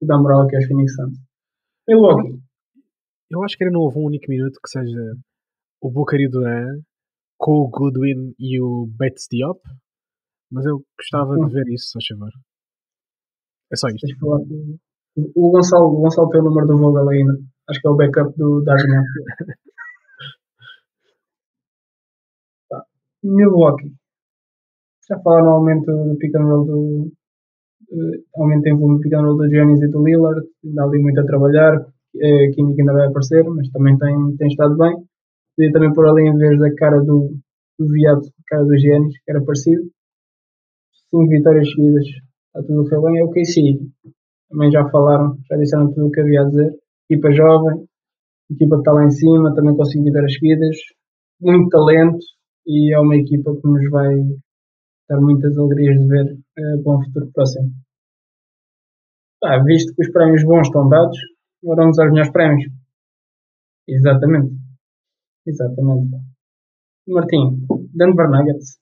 E 0.00 0.06
dar 0.06 0.18
moral 0.18 0.42
aqui 0.42 0.56
aos 0.56 0.66
Phoenix 0.66 0.94
Suns. 0.94 1.18
Milwaukee. 1.88 2.40
Eu 3.30 3.42
acho 3.42 3.56
que 3.56 3.64
ainda 3.64 3.74
não 3.74 3.82
houve 3.82 3.98
um 3.98 4.06
único 4.06 4.28
minuto 4.28 4.58
que 4.62 4.70
seja 4.70 5.14
o 5.80 5.90
Booker 5.90 6.20
e 6.20 6.26
o 6.26 6.30
Durant 6.30 6.80
com 7.38 7.52
o 7.52 7.68
Goodwin 7.68 8.34
e 8.38 8.60
o 8.60 8.86
Bates 8.98 9.26
Diop 9.30 9.58
mas 10.52 10.66
eu 10.66 10.84
gostava 10.98 11.34
de 11.34 11.50
ver 11.50 11.66
isso, 11.72 11.98
se 11.98 12.14
favor. 12.14 12.30
É 13.72 13.76
só 13.76 13.88
isto. 13.88 14.06
O 15.34 15.50
Gonçalo, 15.50 15.86
o 15.86 16.02
Gonçalo 16.02 16.28
tem 16.28 16.42
o 16.42 16.44
número 16.44 16.66
do 16.66 16.76
Vogel 16.76 17.08
ainda. 17.08 17.32
Acho 17.68 17.80
que 17.80 17.88
é 17.88 17.90
o 17.90 17.96
backup 17.96 18.36
do 18.36 18.62
Darwin. 18.62 18.84
Milwaukee. 23.22 23.92
Já 25.08 25.18
falaram 25.20 25.46
no 25.46 25.50
aumento 25.52 25.86
do 25.86 26.16
pick 26.18 26.34
and 26.34 26.44
roll 26.44 26.64
do. 26.64 27.12
Uh, 27.90 28.40
aumento 28.40 28.66
em 28.66 28.74
volume 28.74 28.96
do 28.96 29.02
pick 29.02 29.12
and 29.12 29.22
roll 29.22 29.36
do 29.36 29.48
Giannis 29.48 29.82
e 29.82 29.88
do 29.88 30.04
Lillard. 30.04 30.46
Ainda 30.64 30.84
ali 30.84 30.98
muito 31.00 31.20
a 31.20 31.24
trabalhar. 31.24 31.74
A 31.74 32.54
química 32.54 32.82
ainda 32.82 32.92
vai 32.92 33.06
aparecer, 33.06 33.44
mas 33.44 33.70
também 33.70 33.96
tem, 33.98 34.36
tem 34.36 34.48
estado 34.48 34.76
bem. 34.76 34.94
Podia 35.56 35.72
também 35.72 35.92
pôr 35.92 36.08
ali 36.08 36.28
em 36.28 36.36
vez 36.36 36.58
da 36.58 36.74
cara 36.74 37.00
do, 37.00 37.34
do 37.78 37.88
viado, 37.88 38.20
a 38.20 38.42
cara 38.46 38.64
do 38.64 38.78
Giannis, 38.78 39.14
que 39.24 39.30
era 39.30 39.42
parecido 39.44 39.82
cinco 41.12 41.28
vitórias 41.28 41.68
seguidas, 41.70 42.06
está 42.06 42.62
tudo 42.66 42.88
foi 42.88 43.00
bem, 43.02 43.18
é 43.18 43.24
o 43.24 43.30
KC. 43.30 43.60
Também 44.48 44.70
já 44.70 44.88
falaram, 44.88 45.36
já 45.48 45.56
disseram 45.56 45.92
tudo 45.92 46.06
o 46.06 46.10
que 46.10 46.20
havia 46.20 46.40
a 46.40 46.44
dizer. 46.44 46.72
Equipa 47.10 47.32
jovem, 47.32 47.84
equipa 48.50 48.76
que 48.76 48.80
está 48.80 48.92
lá 48.92 49.04
em 49.04 49.10
cima, 49.10 49.54
também 49.54 49.74
cinco 49.84 50.04
vitórias 50.04 50.32
seguidas, 50.32 50.76
muito 51.40 51.68
talento 51.68 52.18
e 52.66 52.94
é 52.94 52.98
uma 52.98 53.16
equipa 53.16 53.54
que 53.54 53.66
nos 53.66 53.90
vai 53.90 54.14
dar 55.08 55.20
muitas 55.20 55.56
alegrias 55.56 55.98
de 55.98 56.08
ver 56.08 56.32
uh, 56.32 56.82
para 56.82 56.96
um 56.96 57.04
futuro 57.04 57.30
próximo. 57.32 57.70
Ah, 59.44 59.62
visto 59.64 59.94
que 59.94 60.02
os 60.02 60.12
prémios 60.12 60.44
bons 60.44 60.68
estão 60.68 60.88
dados, 60.88 61.18
agora 61.62 61.82
vamos 61.82 61.98
aos 61.98 62.10
melhores 62.10 62.32
prémios. 62.32 62.72
Exatamente. 63.88 64.54
Exatamente. 65.46 66.16
Martim, 67.08 67.66
Denver 67.92 68.30
Nuggets. 68.30 68.80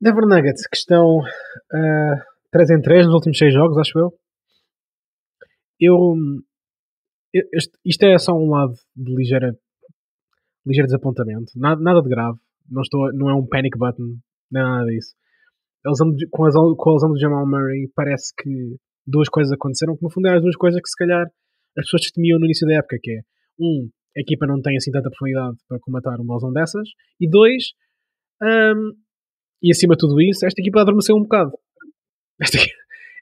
Denver 0.00 0.26
Nuggets, 0.26 0.66
que 0.66 0.76
estão 0.76 1.18
uh, 1.18 2.16
3 2.50 2.70
em 2.70 2.82
3 2.82 3.06
nos 3.06 3.14
últimos 3.14 3.38
6 3.38 3.54
jogos, 3.54 3.78
acho 3.78 3.98
eu. 3.98 4.12
Eu. 5.80 6.14
Isto 7.84 8.04
é 8.04 8.18
só 8.18 8.32
um 8.32 8.50
lado 8.50 8.74
de 8.96 9.14
ligeira, 9.14 9.56
ligeiro 10.68 10.86
desapontamento. 10.86 11.52
Nada, 11.56 11.80
nada 11.80 12.00
de 12.02 12.08
grave. 12.08 12.38
Não, 12.70 12.82
estou, 12.82 13.12
não 13.14 13.30
é 13.30 13.34
um 13.34 13.46
panic 13.46 13.76
button, 13.78 14.18
nem 14.50 14.62
nada 14.62 14.84
disso. 14.86 15.14
com, 16.30 16.44
a, 16.44 16.50
com 16.76 16.90
a 16.90 16.92
lesão 16.92 17.12
do 17.12 17.18
Jamal 17.18 17.46
Murray, 17.46 17.90
parece 17.94 18.32
que 18.36 18.76
duas 19.06 19.28
coisas 19.28 19.52
aconteceram, 19.52 19.96
que 19.96 20.02
no 20.02 20.10
fundo 20.10 20.26
eram 20.26 20.36
as 20.36 20.42
duas 20.42 20.56
coisas 20.56 20.80
que 20.80 20.88
se 20.88 20.96
calhar 20.96 21.26
as 21.76 21.84
pessoas 21.84 22.10
temiam 22.12 22.38
no 22.38 22.44
início 22.44 22.66
da 22.66 22.74
época, 22.74 22.98
que 23.00 23.12
é, 23.12 23.20
um, 23.58 23.88
a 24.16 24.20
equipa 24.20 24.46
não 24.46 24.60
tem 24.60 24.76
assim 24.76 24.90
tanta 24.90 25.08
profundidade 25.08 25.56
para 25.68 25.78
comatar 25.80 26.20
uma 26.20 26.34
lesão 26.34 26.52
dessas, 26.52 26.88
e 27.20 27.28
dois, 27.28 27.72
um, 28.42 28.92
e 29.62 29.70
acima 29.70 29.94
de 29.94 30.00
tudo 30.00 30.20
isso, 30.20 30.44
esta 30.44 30.60
equipa 30.60 30.80
adormeceu 30.80 31.16
um 31.16 31.22
bocado. 31.22 31.52
Esta, 32.40 32.58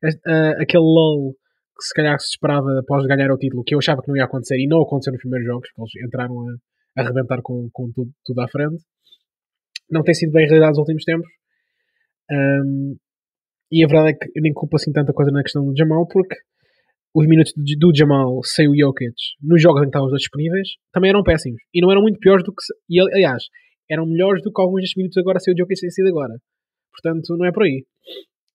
esta, 0.02 0.30
uh, 0.30 0.62
aquele 0.62 0.82
lull 0.82 1.34
que 1.78 1.84
se 1.84 1.94
calhar 1.94 2.18
se 2.18 2.30
esperava 2.30 2.80
após 2.80 3.06
ganhar 3.06 3.30
o 3.30 3.38
título, 3.38 3.62
que 3.64 3.74
eu 3.74 3.78
achava 3.78 4.02
que 4.02 4.08
não 4.08 4.16
ia 4.16 4.24
acontecer 4.24 4.56
e 4.58 4.66
não 4.66 4.82
aconteceu 4.82 5.12
nos 5.12 5.20
primeiros 5.20 5.46
jogos, 5.46 5.68
porque 5.74 5.98
eles 5.98 6.06
entraram 6.06 6.48
a 6.48 6.52
arrebentar 6.96 7.40
com, 7.42 7.68
com 7.72 7.90
tudo, 7.92 8.10
tudo 8.24 8.40
à 8.40 8.48
frente, 8.48 8.82
não 9.90 10.02
tem 10.02 10.14
sido 10.14 10.32
bem 10.32 10.46
realidade 10.46 10.70
nos 10.70 10.78
últimos 10.78 11.04
tempos. 11.04 11.28
Um, 12.30 12.96
e 13.70 13.84
a 13.84 13.86
verdade 13.86 14.10
é 14.10 14.12
que 14.14 14.38
eu 14.38 14.42
nem 14.42 14.52
culpo 14.52 14.76
assim 14.76 14.92
tanta 14.92 15.12
coisa 15.12 15.30
na 15.30 15.42
questão 15.42 15.64
do 15.64 15.76
Jamal, 15.76 16.06
porque 16.08 16.36
os 17.14 17.26
minutos 17.26 17.52
do 17.54 17.92
Jamal 17.94 18.42
sem 18.44 18.68
o 18.68 18.76
Jokic 18.76 19.14
nos 19.42 19.62
jogos 19.62 19.80
em 19.80 19.84
que 19.84 19.88
estavam 19.88 20.06
os 20.06 20.12
dois 20.12 20.22
disponíveis 20.22 20.68
também 20.92 21.10
eram 21.10 21.22
péssimos 21.22 21.60
e 21.72 21.80
não 21.80 21.90
eram 21.90 22.02
muito 22.02 22.18
piores 22.18 22.44
do 22.44 22.52
que. 22.52 22.62
E 22.88 23.00
aliás, 23.00 23.44
eram 23.90 24.06
melhores 24.06 24.42
do 24.42 24.52
que 24.52 24.60
alguns 24.60 24.80
destes 24.80 24.96
minutos 24.96 25.16
agora 25.18 25.38
se 25.38 25.50
o 25.50 25.56
Jokic 25.56 25.80
tem 25.80 25.90
sido 25.90 26.08
agora. 26.08 26.34
Portanto, 26.92 27.36
não 27.36 27.46
é 27.46 27.52
por 27.52 27.64
aí. 27.64 27.84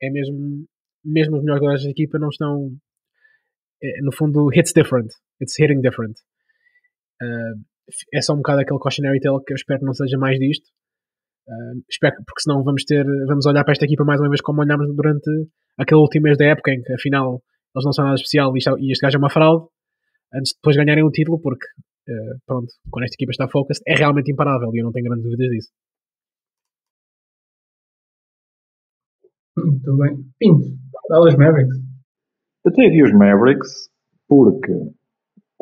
É 0.02 0.10
mesmo, 0.10 0.66
mesmo 1.04 1.38
os 1.38 1.44
melhores 1.44 1.62
jogadores 1.62 1.84
da 1.84 1.92
equipa 1.92 2.18
não 2.20 2.30
estão, 2.30 2.70
é, 3.84 4.02
no 4.02 4.12
fundo, 4.12 4.50
hits 4.54 4.74
different. 4.74 5.10
It's 5.42 5.58
hitting 5.60 5.82
different. 5.82 6.16
Uh, 7.22 7.71
é 8.14 8.22
só 8.22 8.34
um 8.34 8.38
bocado 8.38 8.62
aquele 8.62 8.80
cautionary 8.80 9.20
tale 9.20 9.44
que 9.46 9.54
eu 9.54 9.56
espero 9.56 9.80
que 9.80 9.86
não 9.86 9.94
seja 9.94 10.18
mais 10.18 10.38
disto. 10.40 10.66
Uh, 11.48 11.82
espero 11.90 12.16
que, 12.16 12.24
porque 12.26 12.42
senão 12.42 12.64
vamos 12.64 12.84
ter, 12.86 13.06
vamos 13.28 13.46
olhar 13.46 13.64
para 13.64 13.74
esta 13.74 13.86
equipa 13.86 14.04
mais 14.04 14.20
uma 14.20 14.30
vez 14.30 14.42
como 14.42 14.62
olhámos 14.62 14.88
durante 14.96 15.30
aquele 15.78 16.02
último 16.02 16.24
mês 16.24 16.38
da 16.38 16.46
época 16.46 16.72
em 16.72 16.82
que 16.82 16.94
afinal 16.94 17.42
eles 17.76 17.86
não 17.86 17.92
são 17.92 18.06
nada 18.06 18.16
especial 18.16 18.54
e 18.56 18.92
este 18.92 19.02
gajo 19.02 19.18
é 19.18 19.20
uma 19.20 19.30
fraude 19.30 19.66
antes 20.34 20.52
de 20.52 20.56
depois 20.58 20.78
ganharem 20.78 21.04
o 21.04 21.10
título 21.10 21.40
porque 21.42 21.66
uh, 22.10 22.38
pronto, 22.46 22.68
quando 22.90 23.06
esta 23.06 23.16
equipa 23.16 23.32
está 23.32 23.48
focused, 23.48 23.82
é 23.88 23.96
realmente 23.96 24.32
imparável 24.32 24.70
e 24.74 24.80
eu 24.80 24.86
não 24.86 24.92
tenho 24.92 25.06
grandes 25.06 25.24
dúvidas 25.24 25.50
disso. 25.50 25.70
Muito 29.58 29.98
bem. 29.98 30.18
Pinto, 30.40 30.78
Dallas 31.10 31.36
Mavericks. 31.36 31.78
Eu 32.66 32.72
tenho 32.72 32.90
aqui 32.90 33.04
os 33.04 33.12
Mavericks 33.14 33.90
porque, 34.28 34.72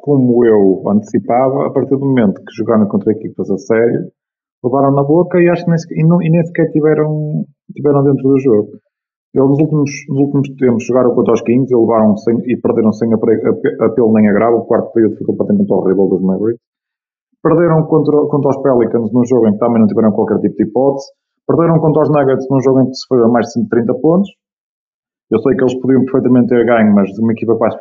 como 0.02 0.46
eu 0.46 0.84
antecipava, 0.90 1.68
a 1.68 1.72
partir 1.72 1.96
do 1.96 2.06
momento 2.06 2.42
que 2.42 2.54
jogaram 2.58 2.88
contra 2.88 3.12
equipas 3.12 3.50
a 3.50 3.58
sério, 3.58 4.12
levaram 4.64 4.92
na 4.92 5.04
boca 5.04 5.40
e 5.40 5.50
acho 5.50 5.64
que 5.64 5.70
nem 5.70 5.78
sequer, 5.78 5.98
e 5.98 6.08
não, 6.08 6.22
e 6.22 6.30
nem 6.30 6.44
sequer 6.46 6.72
tiveram, 6.72 7.46
tiveram 7.76 8.04
dentro 8.04 8.24
do 8.24 8.40
jogo. 8.40 8.70
Eles 9.34 9.48
nos 9.48 9.60
últimos, 9.60 9.92
nos 10.10 10.20
últimos 10.20 10.50
tempos 10.58 10.86
jogaram 10.86 11.14
contra 11.14 11.34
os 11.34 11.42
Kings 11.42 11.72
e, 11.72 11.78
levaram 11.78 12.18
sem, 12.18 12.36
e 12.50 12.58
perderam 12.58 12.92
sem 12.92 13.14
apelo 13.14 14.14
nem 14.14 14.28
agravo. 14.28 14.58
O 14.58 14.66
quarto 14.66 14.92
período 14.92 15.18
foi 15.18 15.28
completamente 15.28 15.72
horrível 15.72 16.08
dos 16.08 16.22
Mavericks. 16.22 16.64
Perderam 17.42 17.86
contra, 17.86 18.18
contra 18.26 18.50
os 18.50 18.62
Pelicans 18.62 19.14
num 19.14 19.24
jogo 19.26 19.48
em 19.48 19.54
que 19.54 19.60
também 19.60 19.80
não 19.80 19.88
tiveram 19.88 20.12
qualquer 20.12 20.40
tipo 20.40 20.56
de 20.56 20.64
hipótese. 20.64 21.06
Perderam 21.48 21.80
contra 21.80 22.02
os 22.02 22.10
Nuggets 22.10 22.48
num 22.50 22.60
jogo 22.60 22.82
em 22.82 22.86
que 22.90 22.96
se 22.96 23.08
foi 23.08 23.22
a 23.24 23.28
mais 23.28 23.46
de 23.46 23.54
130 23.54 23.94
pontos. 24.02 24.30
Eu 25.32 25.40
sei 25.40 25.56
que 25.56 25.64
eles 25.64 25.80
podiam 25.80 26.04
perfeitamente 26.06 26.50
ter 26.50 26.66
ganho, 26.66 26.94
mas 26.94 27.10
uma 27.20 27.34
equipa 27.34 27.54
que 27.54 27.60
faz 27.60 27.76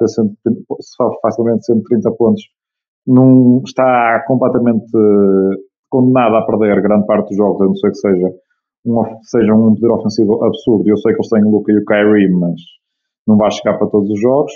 facilmente 1.22 1.64
130 1.64 2.10
pontos 2.12 2.42
não 3.06 3.62
está 3.64 4.22
completamente 4.26 4.84
eh, 4.94 5.56
condenada 5.88 6.38
a 6.38 6.46
perder 6.46 6.82
grande 6.82 7.06
parte 7.06 7.28
dos 7.28 7.36
jogos, 7.38 7.62
a 7.62 7.64
não 7.64 7.74
ser 7.76 7.90
que 7.90 7.96
seja 7.96 8.28
um, 8.84 9.22
seja 9.22 9.54
um 9.54 9.74
poder 9.74 9.92
ofensivo 9.92 10.44
absurdo. 10.44 10.88
Eu 10.88 10.96
sei 10.98 11.12
que 11.14 11.18
eles 11.18 11.28
têm 11.30 11.42
o 11.44 11.50
Luca 11.50 11.72
e 11.72 11.78
o 11.78 11.84
Kyrie, 11.86 12.30
mas 12.38 12.60
não 13.26 13.38
vai 13.38 13.50
chegar 13.50 13.78
para 13.78 13.88
todos 13.88 14.10
os 14.10 14.20
jogos. 14.20 14.52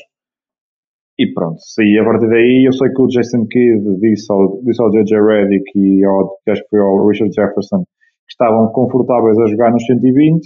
E 1.18 1.32
pronto, 1.32 1.60
sim, 1.60 1.98
a 1.98 2.04
partir 2.04 2.28
daí 2.28 2.64
eu 2.66 2.72
sei 2.72 2.90
que 2.90 3.02
o 3.02 3.06
Jason 3.06 3.46
Kidd 3.46 4.00
disse 4.00 4.32
ao, 4.32 4.60
disse 4.62 4.82
ao 4.82 4.90
JJ 4.90 5.20
Redick 5.20 5.78
e 5.78 6.04
ao, 6.04 6.38
acho 6.48 6.62
que 6.62 6.68
foi 6.68 6.80
ao 6.80 7.06
Richard 7.06 7.32
Jefferson 7.34 7.84
que 8.32 8.44
estavam 8.44 8.72
confortáveis 8.72 9.38
a 9.38 9.46
jogar 9.46 9.70
nos 9.70 9.84
120, 9.84 10.40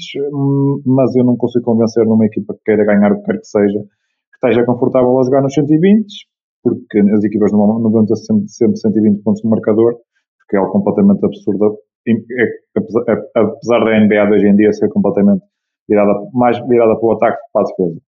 mas 0.85 1.15
eu 1.15 1.25
não 1.25 1.37
consigo 1.37 1.65
convencer 1.65 2.05
numa 2.05 2.27
equipa 2.27 2.55
que 2.55 2.61
queira 2.65 2.85
ganhar 2.85 3.13
o 3.13 3.19
que 3.19 3.23
quer 3.23 3.39
que 3.39 3.47
seja, 3.47 3.79
que 3.79 4.37
esteja 4.47 4.67
confortável 4.67 5.19
a 5.19 5.23
jogar 5.23 5.43
nos 5.43 5.55
120, 5.55 6.05
porque 6.65 6.99
as 6.99 7.25
equipas 7.25 7.53
não 7.53 7.91
vão 7.91 8.05
ter 8.05 8.17
sempre, 8.17 8.49
sempre 8.49 8.77
120 8.77 9.23
pontos 9.23 9.43
no 9.45 9.51
marcador, 9.51 9.95
porque 10.39 10.57
é 10.57 10.59
algo 10.59 10.73
completamente 10.73 11.25
absurdo 11.25 11.79
é, 12.09 12.45
apesar 13.35 13.85
da 13.85 14.01
NBA 14.01 14.27
de 14.27 14.33
hoje 14.35 14.49
em 14.49 14.55
dia 14.55 14.73
ser 14.73 14.89
completamente 14.89 15.43
virada, 15.89 16.13
mais 16.33 16.59
virada 16.69 16.97
para 16.97 17.07
o 17.07 17.13
ataque 17.13 17.37
que 17.37 17.53
para 17.53 17.63
a 17.63 17.65
defesa. 17.65 18.01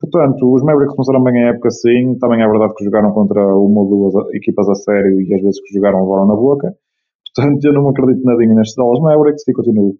Portanto, 0.00 0.54
os 0.54 0.62
Mavericks 0.62 0.94
começaram 0.94 1.22
bem 1.22 1.44
a 1.44 1.48
época 1.50 1.70
sim, 1.70 2.18
também 2.18 2.42
é 2.42 2.46
verdade 2.46 2.74
que 2.74 2.84
jogaram 2.84 3.12
contra 3.12 3.40
uma 3.56 3.80
ou 3.80 3.88
duas 3.88 4.34
equipas 4.34 4.68
a 4.68 4.74
sério 4.74 5.20
e 5.20 5.34
às 5.34 5.40
vezes 5.40 5.60
que 5.60 5.74
jogaram 5.74 6.02
levaram 6.02 6.26
na 6.26 6.34
boca. 6.36 6.74
Portanto, 7.36 7.64
eu 7.66 7.72
não 7.74 7.82
me 7.82 7.90
acredito 7.90 8.24
nadinho 8.24 8.54
nestes 8.54 8.76
Dallas 8.76 9.00
Mavericks 9.00 9.46
e 9.46 9.52
continuo 9.52 9.98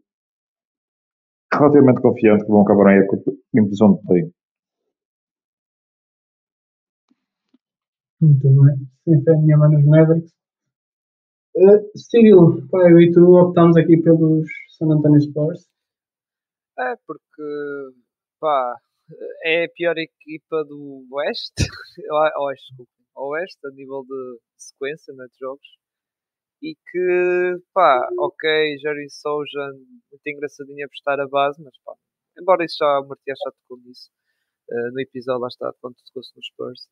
relativamente 1.52 2.00
confiante 2.00 2.44
que 2.44 2.50
vão 2.50 2.62
acabar 2.62 2.96
em, 2.96 3.02
em 3.02 3.64
posição 3.64 3.94
de 3.94 4.02
play. 4.06 4.22
Muito 8.22 8.48
bem. 8.48 8.88
Sem 9.04 9.22
fé 9.22 9.32
nenhuma 9.36 9.68
nos 9.68 9.84
Mavericks. 9.84 10.32
Uh, 11.56 11.98
Cyril, 11.98 12.66
pá, 12.70 12.90
eu 12.90 13.00
e 13.00 13.12
tu 13.12 13.20
optámos 13.36 13.76
aqui 13.76 13.96
pelos 14.02 14.46
San 14.78 14.86
Antonio 14.86 15.20
Spurs. 15.20 15.66
É, 16.78 16.94
porque, 17.06 17.96
pá, 18.40 18.76
é 19.44 19.64
a 19.64 19.68
pior 19.68 19.96
equipa 19.96 20.64
do 20.64 21.06
Oeste, 21.10 21.52
Oeste, 22.40 22.68
desculpa, 22.68 22.92
Oeste, 23.16 23.66
a 23.66 23.70
nível 23.70 24.04
de 24.04 24.38
sequência 24.56 25.14
né, 25.14 25.26
de 25.32 25.38
jogos. 25.38 25.85
E 26.62 26.74
que, 26.74 27.58
pá, 27.74 28.08
ok, 28.18 28.78
Jerry 28.78 29.10
Soujan, 29.10 29.72
muito 30.10 30.26
engraçadinho 30.26 30.86
a 30.86 30.88
prestar 30.88 31.20
a 31.20 31.28
base, 31.28 31.62
mas 31.62 31.74
pá, 31.84 31.92
embora 32.38 32.64
isso 32.64 32.76
já 32.78 33.00
o 33.00 33.08
Martias 33.08 33.38
já 33.44 33.52
tocou 33.52 33.78
nisso 33.84 34.10
uh, 34.70 34.92
no 34.92 35.00
episódio 35.00 35.40
lá 35.42 35.48
está, 35.48 35.72
quando 35.80 35.96
tocou-se 36.06 36.32
nos 36.36 36.46
Spurs. 36.46 36.88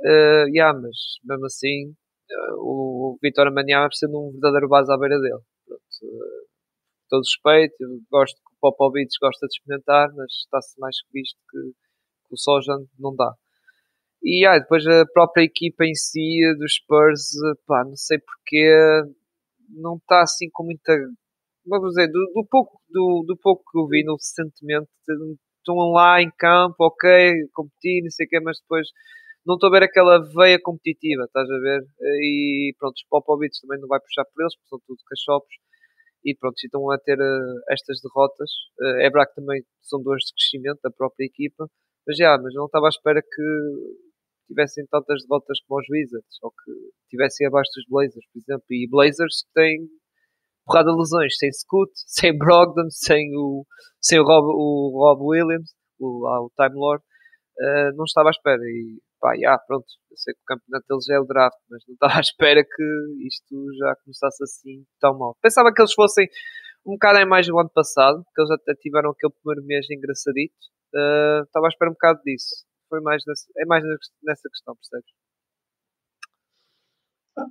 Uh, 0.00 0.48
yeah, 0.54 0.78
mas 0.78 0.96
mesmo 1.24 1.46
assim, 1.46 1.90
uh, 1.90 2.56
o 2.58 3.18
Vitor 3.22 3.46
Amanhã 3.48 3.88
sendo 3.92 4.28
um 4.28 4.32
verdadeiro 4.32 4.68
base 4.68 4.92
à 4.92 4.98
beira 4.98 5.18
dele. 5.18 5.40
Pronto, 5.66 5.82
uh, 6.04 6.46
todo 7.08 7.22
respeito, 7.22 8.04
gosto 8.10 8.36
que 8.36 8.54
o 8.54 8.58
Popovic 8.60 9.10
gosta 9.20 9.46
de 9.46 9.54
experimentar, 9.54 10.12
mas 10.14 10.30
está-se 10.32 10.78
mais 10.78 10.96
que 11.02 11.12
visto 11.12 11.38
que, 11.50 11.58
que 12.28 12.34
o 12.34 12.36
Sojan 12.36 12.84
não 12.98 13.14
dá. 13.14 13.32
E 14.22 14.46
ah, 14.46 14.58
depois 14.58 14.86
a 14.86 15.04
própria 15.12 15.44
equipa 15.44 15.84
em 15.84 15.94
si 15.94 16.40
dos 16.58 16.74
Spurs, 16.74 17.30
pá, 17.66 17.84
não 17.84 17.96
sei 17.96 18.18
porque 18.18 19.02
não 19.70 19.96
está 19.96 20.22
assim 20.22 20.48
com 20.50 20.64
muita. 20.64 20.92
Vamos 21.66 21.90
dizer, 21.90 22.08
do, 22.08 22.32
do, 22.34 22.46
pouco, 22.48 22.80
do, 22.88 23.24
do 23.26 23.36
pouco 23.36 23.62
que 23.70 23.78
eu 23.78 23.86
vi 23.88 24.04
no, 24.04 24.14
recentemente, 24.14 24.88
estão 25.58 25.76
lá 25.92 26.22
em 26.22 26.30
campo, 26.38 26.76
ok, 26.78 27.48
competir, 27.52 28.02
não 28.02 28.10
sei 28.10 28.26
o 28.26 28.28
quê, 28.28 28.40
mas 28.40 28.58
depois 28.60 28.86
não 29.44 29.54
estou 29.54 29.68
a 29.68 29.72
ver 29.72 29.84
aquela 29.84 30.18
veia 30.34 30.60
competitiva, 30.60 31.24
estás 31.24 31.48
a 31.48 31.58
ver? 31.58 31.80
E 32.20 32.74
pronto, 32.78 32.94
os 32.94 33.04
Popovic 33.08 33.60
também 33.60 33.80
não 33.80 33.88
vai 33.88 34.00
puxar 34.00 34.24
por 34.24 34.42
eles, 34.42 34.56
porque 34.56 34.68
são 34.68 34.80
tudo 34.86 34.98
cachopos 35.08 35.54
e 36.24 36.34
pronto, 36.34 36.56
estão 36.58 36.90
a 36.90 36.98
ter 36.98 37.18
uh, 37.18 37.60
estas 37.70 38.00
derrotas. 38.02 38.50
Uh, 38.80 38.98
é 38.98 39.10
verdade 39.10 39.30
que 39.30 39.40
também 39.40 39.62
são 39.82 40.02
duas 40.02 40.22
de 40.24 40.34
crescimento 40.34 40.80
da 40.82 40.90
própria 40.90 41.24
equipa, 41.24 41.68
mas 42.06 42.16
já, 42.16 42.36
mas 42.38 42.52
não 42.54 42.66
estava 42.66 42.86
à 42.86 42.88
espera 42.88 43.22
que 43.22 43.42
tivessem 44.46 44.84
tantas 44.90 45.22
derrotas 45.22 45.58
como 45.66 45.80
os 45.80 45.86
Wizards, 45.90 46.38
ou 46.42 46.50
que 46.50 46.72
tivessem 47.10 47.46
abaixo 47.46 47.70
dos 47.74 47.84
Blazers, 47.88 48.26
por 48.32 48.38
exemplo, 48.40 48.66
e 48.70 48.88
Blazers 48.88 49.44
que 49.44 49.52
têm 49.54 49.88
porrada 50.64 50.90
de 50.90 50.98
lesões, 50.98 51.36
sem 51.38 51.52
Scoot, 51.52 51.90
sem 52.06 52.36
Brogdon, 52.36 52.90
sem 52.90 53.30
o, 53.36 53.64
sem 54.00 54.18
o, 54.20 54.24
Rob, 54.24 54.46
o 54.48 54.98
Rob 54.98 55.22
Williams, 55.22 55.70
o, 55.98 56.26
o 56.26 56.50
Time 56.56 56.74
Lord, 56.74 57.02
uh, 57.60 57.96
não 57.96 58.04
estava 58.04 58.28
à 58.28 58.30
espera. 58.30 58.60
E 58.62 58.98
pá, 59.20 59.32
yeah, 59.34 59.58
pronto, 59.66 59.86
eu 60.10 60.16
sei 60.16 60.34
que 60.34 60.40
o 60.40 60.46
campeonato 60.46 60.86
deles 60.88 61.08
é 61.08 61.20
o 61.20 61.24
draft, 61.24 61.58
mas 61.70 61.82
não 61.86 61.94
estava 61.94 62.14
à 62.18 62.20
espera 62.20 62.62
que 62.64 63.26
isto 63.26 63.54
já 63.78 63.94
começasse 64.04 64.42
assim 64.42 64.84
tão 65.00 65.16
mal. 65.16 65.36
Pensava 65.40 65.72
que 65.72 65.80
eles 65.80 65.94
fossem 65.94 66.26
um 66.86 66.92
bocado 66.92 67.18
em 67.18 67.26
mais 67.26 67.46
do 67.46 67.58
ano 67.58 67.70
passado, 67.74 68.22
que 68.34 68.40
eles 68.40 68.50
até 68.50 68.74
tiveram 68.74 69.10
aquele 69.10 69.32
primeiro 69.42 69.66
mês 69.66 69.86
engraçadito. 69.90 70.54
Uh, 70.94 71.42
estava 71.44 71.66
à 71.66 71.68
espera 71.68 71.90
um 71.90 71.94
bocado 71.94 72.20
disso. 72.24 72.64
Foi 72.88 73.00
mais 73.00 73.22
nessa, 73.26 73.46
é 73.58 73.66
mais 73.66 73.84
nessa 74.22 74.48
questão, 74.48 74.74
percebes? 74.76 75.10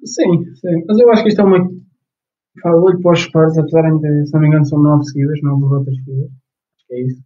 Sim, 0.04 0.56
sim. 0.56 0.86
Mas 0.88 1.00
eu 1.00 1.10
acho 1.12 1.24
que 1.24 1.30
isto 1.30 1.42
é 1.42 1.44
uma. 1.44 1.70
Falo 2.62 2.84
olho 2.84 3.02
para 3.02 3.12
os 3.12 3.20
Spurs, 3.20 3.58
apesar 3.58 3.82
de, 3.82 4.26
se 4.26 4.34
não 4.34 4.42
me 4.42 4.48
engano, 4.48 4.66
são 4.66 4.82
nove 4.82 5.04
seguidas, 5.04 5.40
nove 5.44 5.62
derrotas 5.62 5.96
seguidas. 5.96 6.32
Acho 6.32 6.88
que 6.88 6.94
é 6.94 7.02
isso. 7.02 7.24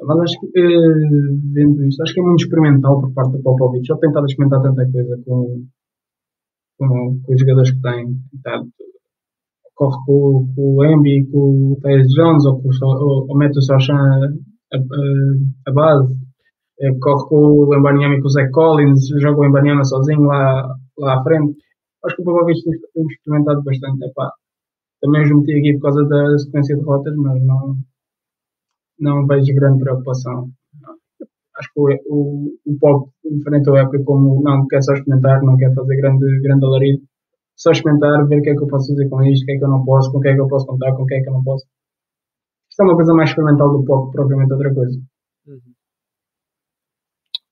Mas 0.00 0.20
acho 0.20 0.40
que, 0.40 0.46
uh, 0.46 1.52
vendo 1.52 1.84
isto, 1.84 2.02
acho 2.02 2.14
que 2.14 2.20
é 2.20 2.22
muito 2.24 2.42
experimental 2.42 3.00
por 3.00 3.12
parte 3.12 3.32
do 3.32 3.42
Popovich. 3.42 3.90
Ele 3.90 4.00
tem 4.00 4.08
estado 4.08 4.24
a 4.24 4.26
experimentar 4.26 4.62
tanta 4.62 4.90
coisa 4.90 5.22
com, 5.24 5.66
com, 6.78 7.20
com 7.22 7.32
os 7.32 7.40
jogadores 7.40 7.70
que 7.70 7.80
tem. 7.80 8.18
Tá, 8.42 8.64
corre 9.74 9.96
com, 10.06 10.52
com 10.54 10.76
o 10.76 10.84
Embi, 10.84 11.26
com 11.30 11.72
o 11.72 11.80
Tyus 11.80 12.08
Jones, 12.14 12.44
ou, 12.46 12.60
com, 12.60 12.68
ou, 12.82 13.26
ou 13.28 13.38
mete 13.38 13.58
o 13.58 13.62
Sochan 13.62 13.94
a, 13.94 14.76
a, 14.76 14.80
a, 15.66 15.72
base. 15.72 16.14
É, 16.82 16.92
corre 17.00 17.28
com 17.28 17.36
o 17.36 17.74
Embanyama 17.76 18.16
e 18.16 18.20
com 18.20 18.26
o 18.26 18.30
Zach 18.30 18.50
Collins, 18.50 19.06
joga 19.20 19.40
o 19.40 19.46
Embanyama 19.46 19.84
sozinho 19.84 20.22
lá, 20.22 20.76
lá 20.98 21.20
à 21.20 21.22
frente. 21.22 21.56
Acho 22.04 22.16
que 22.16 22.22
o 22.22 22.24
Popovich 22.24 22.62
tem 22.64 23.06
experimentado 23.06 23.62
bastante. 23.62 24.04
Epá, 24.04 24.32
também 25.00 25.22
os 25.22 25.30
meti 25.30 25.52
aqui 25.58 25.74
por 25.74 25.82
causa 25.82 26.04
da 26.04 26.38
sequência 26.38 26.76
de 26.76 26.82
rotas, 26.82 27.14
mas 27.16 27.42
não 27.44 27.76
não 28.98 29.26
vejo 29.26 29.54
grande 29.54 29.80
preocupação. 29.80 30.50
Acho 31.58 31.68
que 31.74 31.80
o, 31.80 31.88
o, 32.08 32.54
o 32.66 32.78
Pop 32.80 33.10
enfrentou 33.24 33.74
a 33.76 33.80
época 33.80 34.02
como 34.04 34.42
não 34.42 34.66
quer 34.68 34.82
só 34.82 34.94
experimentar, 34.94 35.42
não 35.42 35.56
quer 35.56 35.74
fazer 35.74 35.96
grande, 35.96 36.40
grande 36.40 36.64
alarido. 36.64 37.02
Só 37.56 37.70
experimentar, 37.72 38.26
ver 38.26 38.38
o 38.38 38.42
que 38.42 38.50
é 38.50 38.54
que 38.54 38.62
eu 38.62 38.68
posso 38.68 38.88
fazer 38.88 39.08
com 39.08 39.22
isto, 39.24 39.42
o 39.42 39.46
que 39.46 39.52
é 39.52 39.58
que 39.58 39.64
eu 39.64 39.68
não 39.68 39.84
posso, 39.84 40.10
com 40.10 40.18
o 40.18 40.20
que 40.20 40.28
é 40.28 40.34
que 40.34 40.40
eu 40.40 40.48
posso 40.48 40.66
contar, 40.66 40.92
com 40.94 41.02
o 41.02 41.06
que 41.06 41.14
é 41.14 41.20
que 41.20 41.28
eu 41.28 41.32
não 41.32 41.44
posso. 41.44 41.66
Isto 42.70 42.82
é 42.82 42.84
uma 42.86 42.96
coisa 42.96 43.14
mais 43.14 43.28
experimental 43.28 43.70
do 43.70 43.84
Pop 43.84 44.10
propriamente 44.12 44.52
outra 44.52 44.74
coisa. 44.74 44.98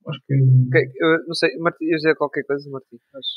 Acho 0.09 0.21
que. 0.27 0.35
Okay, 0.35 0.91
eu 0.97 1.27
não 1.27 1.35
sei, 1.35 1.57
Martim, 1.59 1.85
ia 1.85 1.97
dizer 1.97 2.15
qualquer 2.17 2.43
coisa, 2.45 2.69
Martim? 2.71 2.97
Acho... 3.15 3.29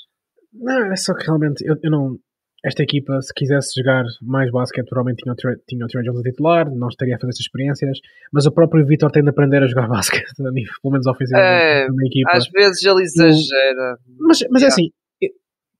Não, 0.53 0.91
é 0.91 0.95
só 0.95 1.13
que 1.13 1.25
realmente 1.25 1.65
eu, 1.67 1.75
eu 1.81 1.91
não 1.91 2.19
esta 2.63 2.81
equipa, 2.81 3.21
se 3.21 3.33
quisesse 3.33 3.73
jogar 3.77 4.05
mais 4.21 4.49
basquete, 4.49 4.87
provavelmente 4.87 5.21
tinha 5.21 5.33
o, 5.33 5.35
Trey, 5.35 5.55
tinha 5.67 5.83
o 5.83 5.87
Trey 5.87 6.01
Jones 6.01 6.21
a 6.21 6.23
titular, 6.23 6.73
não 6.73 6.87
estaria 6.87 7.15
a 7.15 7.19
fazer 7.19 7.31
essas 7.31 7.41
experiências, 7.41 7.99
mas 8.31 8.45
o 8.45 8.53
próprio 8.53 8.85
Vitor 8.85 9.11
tem 9.11 9.21
de 9.21 9.29
aprender 9.29 9.61
a 9.61 9.67
jogar 9.67 9.87
basquete, 9.89 10.31
pelo 10.37 10.91
menos 10.91 11.05
ofensivamente, 11.05 11.63
é, 11.63 11.87
na 11.89 12.05
equipa. 12.05 12.31
Às 12.31 12.47
vezes 12.47 12.81
ele 12.85 13.03
exagera. 13.03 13.97
Mas, 14.17 14.39
mas 14.49 14.63
é 14.63 14.67
assim, 14.67 14.89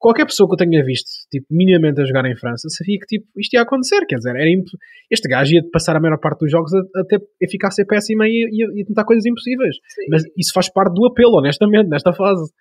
qualquer 0.04 0.26
pessoa 0.26 0.50
que 0.50 0.56
eu 0.56 0.68
tenha 0.68 0.84
visto, 0.84 1.08
tipo, 1.32 1.48
minimamente 1.50 2.02
a 2.02 2.06
jogar 2.06 2.26
em 2.26 2.36
França, 2.36 2.68
sabia 2.68 3.00
que, 3.00 3.06
tipo, 3.06 3.26
isto 3.40 3.54
ia 3.54 3.62
acontecer, 3.62 4.06
quer 4.06 4.18
dizer, 4.18 4.36
era 4.36 4.50
imp... 4.50 4.68
este 5.10 5.30
gajo 5.30 5.56
ia 5.56 5.62
passar 5.72 5.96
a 5.96 6.00
maior 6.02 6.20
parte 6.20 6.40
dos 6.40 6.52
jogos 6.52 6.74
a, 6.74 6.80
a, 7.00 7.06
ter, 7.06 7.22
a 7.22 7.48
ficar 7.50 7.70
a 7.70 7.72
ser 7.72 7.86
péssima 7.86 8.28
e, 8.28 8.44
e, 8.52 8.82
e 8.82 8.86
tentar 8.86 9.06
coisas 9.06 9.26
impossíveis. 9.26 9.76
Sim. 9.88 10.06
Mas 10.10 10.24
isso 10.38 10.52
faz 10.54 10.70
parte 10.70 10.94
do 10.94 11.08
apelo, 11.08 11.38
honestamente, 11.40 11.88
nesta 11.88 12.12
fase. 12.12 12.52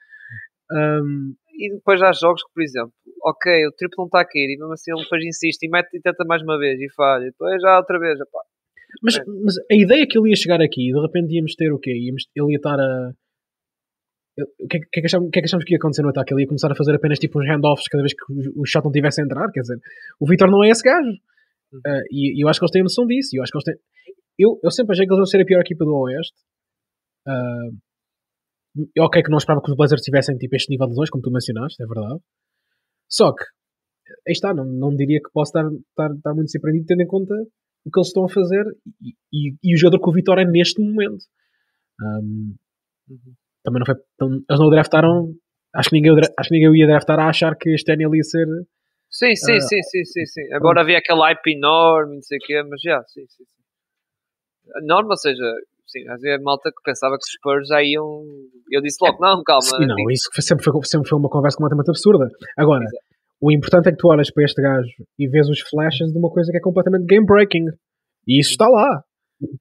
Um, 0.71 1.35
e 1.59 1.75
depois 1.75 2.01
há 2.01 2.13
jogos 2.13 2.43
que, 2.45 2.55
por 2.55 2.63
exemplo, 2.63 2.93
ok, 3.25 3.67
o 3.67 3.73
triplo 3.73 3.97
não 3.99 4.07
está 4.07 4.21
a 4.21 4.25
cair 4.25 4.55
e 4.55 4.57
mesmo 4.57 4.73
assim 4.73 4.93
ele 4.93 5.03
depois 5.03 5.25
insiste 5.25 5.65
e 5.65 5.69
mete 5.69 5.89
e 5.95 6.01
tenta 6.01 6.25
mais 6.25 6.43
uma 6.43 6.57
vez 6.57 6.81
e 6.81 6.87
falha, 6.95 7.25
depois 7.25 7.61
já 7.61 7.77
outra 7.77 7.99
vez, 7.99 8.21
opá. 8.21 8.41
Mas, 9.03 9.17
é. 9.17 9.23
mas 9.45 9.57
a 9.71 9.75
ideia 9.75 10.07
que 10.07 10.19
ele 10.19 10.31
ia 10.31 10.37
chegar 10.37 10.61
aqui, 10.61 10.93
de 10.93 11.01
repente 11.01 11.35
íamos 11.35 11.55
ter 11.57 11.73
o 11.73 11.79
quê? 11.79 11.91
Íamos, 11.91 12.25
ele 12.37 12.53
ia 12.53 12.57
estar 12.57 12.79
a. 12.79 13.13
O 14.39 14.67
que, 14.67 14.79
é 14.79 14.81
que, 14.81 14.99
é 14.99 15.01
que, 15.03 15.07
achamos, 15.07 15.29
que 15.31 15.39
é 15.39 15.43
que 15.43 15.47
achamos 15.47 15.65
que 15.65 15.75
ia 15.75 15.77
acontecer 15.77 16.03
no 16.03 16.09
ataque? 16.09 16.33
Ele 16.33 16.43
ia 16.43 16.47
começar 16.47 16.73
a 16.73 16.75
fazer 16.75 16.95
apenas 16.95 17.19
tipo 17.19 17.39
uns 17.39 17.47
handoffs 17.47 17.87
cada 17.89 18.03
vez 18.03 18.15
que 18.15 18.25
o, 18.57 18.65
shot 18.65 18.85
não 18.85 18.91
tivesse 18.91 19.21
a 19.21 19.25
entrar? 19.25 19.51
Quer 19.51 19.61
dizer, 19.61 19.79
o 20.19 20.27
Vitor 20.27 20.51
não 20.51 20.65
é 20.65 20.71
esse 20.71 20.83
gajo. 20.83 21.11
Uh, 21.75 22.05
e, 22.11 22.41
e, 22.41 22.45
eu 22.45 22.49
acho 22.49 22.59
que 22.59 22.65
eles 22.65 22.73
têm 22.73 22.83
noção 22.83 23.07
disso. 23.07 23.37
Eu, 23.37 23.43
acho 23.43 23.53
que 23.53 23.59
eles 23.59 23.65
têm... 23.65 23.77
eu, 24.39 24.59
eu 24.63 24.71
sempre 24.71 24.93
achei 24.93 25.07
que 25.07 25.13
eles 25.13 25.19
iam 25.19 25.27
ser 25.27 25.43
a 25.43 25.45
pior 25.45 25.61
equipa 25.61 25.85
do 25.85 25.95
Oeste. 25.95 26.37
Uh, 27.29 27.77
ok 29.01 29.23
que 29.23 29.31
não 29.31 29.39
esperava 29.39 29.63
que 29.63 29.71
os 29.71 29.77
Blazers 29.77 30.01
tivessem 30.01 30.37
tipo 30.39 30.57
este 30.57 30.71
nível 30.71 30.87
de 30.87 30.93
lesões, 30.93 31.11
como 31.11 31.23
tu 31.23 31.31
mencionaste, 31.31 31.83
é 31.83 31.87
verdade. 31.87 32.21
Só 33.09 33.33
que, 33.35 33.45
aí 34.27 34.33
está, 34.33 34.55
não, 34.55 34.65
não 34.65 34.97
diria 34.97 35.21
que 35.21 35.31
posso 35.33 35.51
estar, 35.51 35.69
estar, 35.71 36.17
estar 36.17 36.35
muito 36.35 36.51
surpreendido 36.51 36.87
tendo 36.87 37.03
em 37.03 37.07
conta 37.07 37.35
o 37.85 37.91
que 37.91 37.99
eles 37.99 38.09
estão 38.09 38.25
a 38.25 38.29
fazer 38.29 38.65
e, 39.03 39.11
e, 39.33 39.55
e 39.63 39.75
o 39.75 39.79
jogador 39.79 40.03
que 40.03 40.09
o 40.09 40.13
Vitória 40.13 40.43
é 40.43 40.47
neste 40.47 40.81
momento. 40.81 41.25
Um, 42.01 42.55
também 43.63 43.81
não 43.81 43.87
foi. 43.87 43.95
Tão, 44.19 44.29
eles 44.29 44.61
não 44.61 44.71
draftaram. 44.71 45.33
Acho 45.75 45.89
que, 45.89 45.97
ninguém, 45.97 46.13
acho 46.39 46.49
que 46.49 46.55
ninguém 46.55 46.81
ia 46.81 46.87
draftar 46.87 47.19
a 47.19 47.29
achar 47.29 47.57
que 47.57 47.71
este 47.71 47.93
ano 47.93 48.03
ele 48.03 48.19
ia 48.19 48.23
ser. 48.23 48.47
Sim, 49.11 49.35
sim, 49.37 49.57
uh, 49.57 49.61
sim, 49.61 49.83
sim, 49.83 50.05
sim, 50.05 50.27
sim. 50.27 50.53
Agora 50.55 50.81
havia 50.81 50.99
aquele 50.99 51.21
hype 51.21 51.57
enorme, 51.57 52.15
não 52.17 52.23
sei 52.23 52.39
o 52.39 52.41
quê, 52.41 52.63
mas 52.63 52.81
já, 52.83 53.03
sim, 53.05 53.25
sim. 53.27 53.45
Enorme, 54.83 55.11
ou 55.11 55.17
seja, 55.17 55.45
sim, 55.87 56.09
havia 56.09 56.39
malta 56.41 56.71
que 56.71 56.83
pensava 56.83 57.17
que 57.17 57.25
os 57.25 57.33
Spurs 57.33 57.69
já 57.69 57.83
iam. 57.83 58.25
Eu 58.71 58.81
disse 58.81 58.99
logo, 59.03 59.19
não, 59.21 59.43
calma. 59.43 59.63
Sim, 59.63 59.87
não, 59.87 60.11
isso 60.11 60.29
sempre 60.41 60.65
foi, 60.65 60.73
sempre 60.85 61.09
foi 61.09 61.19
uma 61.19 61.29
conversa 61.29 61.57
completamente 61.57 61.91
absurda. 61.91 62.29
Agora, 62.57 62.85
Exato. 62.85 63.05
o 63.41 63.53
importante 63.53 63.89
é 63.89 63.93
que 63.93 63.99
tu 63.99 64.09
olhas 64.09 64.31
para 64.31 64.45
este 64.45 64.63
gajo 64.63 65.05
e 65.19 65.29
vês 65.29 65.49
os 65.49 65.61
flashes 65.61 66.11
de 66.11 66.19
uma 66.19 66.31
coisa 66.31 66.51
que 66.51 66.59
é 66.59 66.61
completamente 66.61 67.07
game 67.07 67.27
breaking. 67.27 67.67
E 68.27 68.41
isso 68.41 68.53
está 68.53 68.69
lá. 68.69 69.05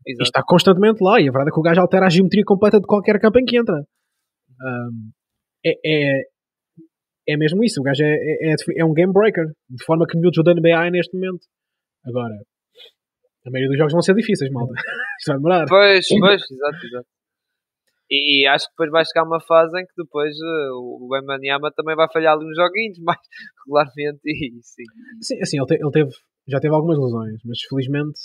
Exato. 0.05 0.23
está 0.23 0.43
constantemente 0.43 1.03
lá. 1.03 1.19
E 1.19 1.27
a 1.27 1.31
verdade 1.31 1.49
é 1.49 1.53
que 1.53 1.59
o 1.59 1.63
gajo 1.63 1.81
altera 1.81 2.05
a 2.05 2.09
geometria 2.09 2.43
completa 2.45 2.79
de 2.79 2.85
qualquer 2.85 3.19
campo 3.19 3.39
em 3.39 3.45
que 3.45 3.57
entra. 3.57 3.75
Um, 4.61 5.11
é, 5.65 5.73
é, 5.85 6.21
é 7.27 7.37
mesmo 7.37 7.63
isso. 7.63 7.81
O 7.81 7.83
gajo 7.83 8.03
é, 8.03 8.13
é, 8.13 8.51
é, 8.51 8.55
é 8.77 8.85
um 8.85 8.93
game 8.93 9.13
breaker. 9.13 9.45
De 9.69 9.83
forma 9.83 10.05
que 10.07 10.17
miúdos 10.17 10.43
da 10.43 10.53
NBA 10.53 10.87
é 10.87 10.91
neste 10.91 11.15
momento. 11.15 11.45
Agora, 12.05 12.33
a 13.45 13.49
maioria 13.49 13.69
dos 13.69 13.77
jogos 13.77 13.93
vão 13.93 14.01
ser 14.01 14.15
difíceis, 14.15 14.51
malta. 14.51 14.73
Isto 15.19 15.27
vai 15.27 15.37
demorar. 15.37 15.65
Pois, 15.67 16.07
pois, 16.07 16.41
exato, 16.41 16.85
exato. 16.85 17.07
E, 18.09 18.43
e, 18.43 18.47
acho 18.47 18.65
que 18.65 18.73
depois 18.73 18.91
vai 18.91 19.05
chegar 19.05 19.23
uma 19.23 19.39
fase 19.39 19.79
em 19.79 19.85
que 19.85 19.93
depois 19.95 20.35
uh, 20.35 20.75
o 20.75 21.15
Emaniama 21.15 21.71
também 21.71 21.95
vai 21.95 22.11
falhar 22.11 22.35
ali 22.35 22.45
uns 22.45 22.57
joguinhos 22.57 22.99
mais 23.05 23.19
regularmente 23.63 24.19
e 24.25 24.59
sim. 24.61 24.83
Sim, 25.21 25.41
assim, 25.41 25.57
ele, 25.57 25.65
te, 25.65 25.75
ele 25.75 25.91
teve, 25.91 26.11
já 26.45 26.59
teve 26.59 26.75
algumas 26.75 26.99
lesões, 26.99 27.39
mas 27.45 27.61
felizmente 27.69 28.19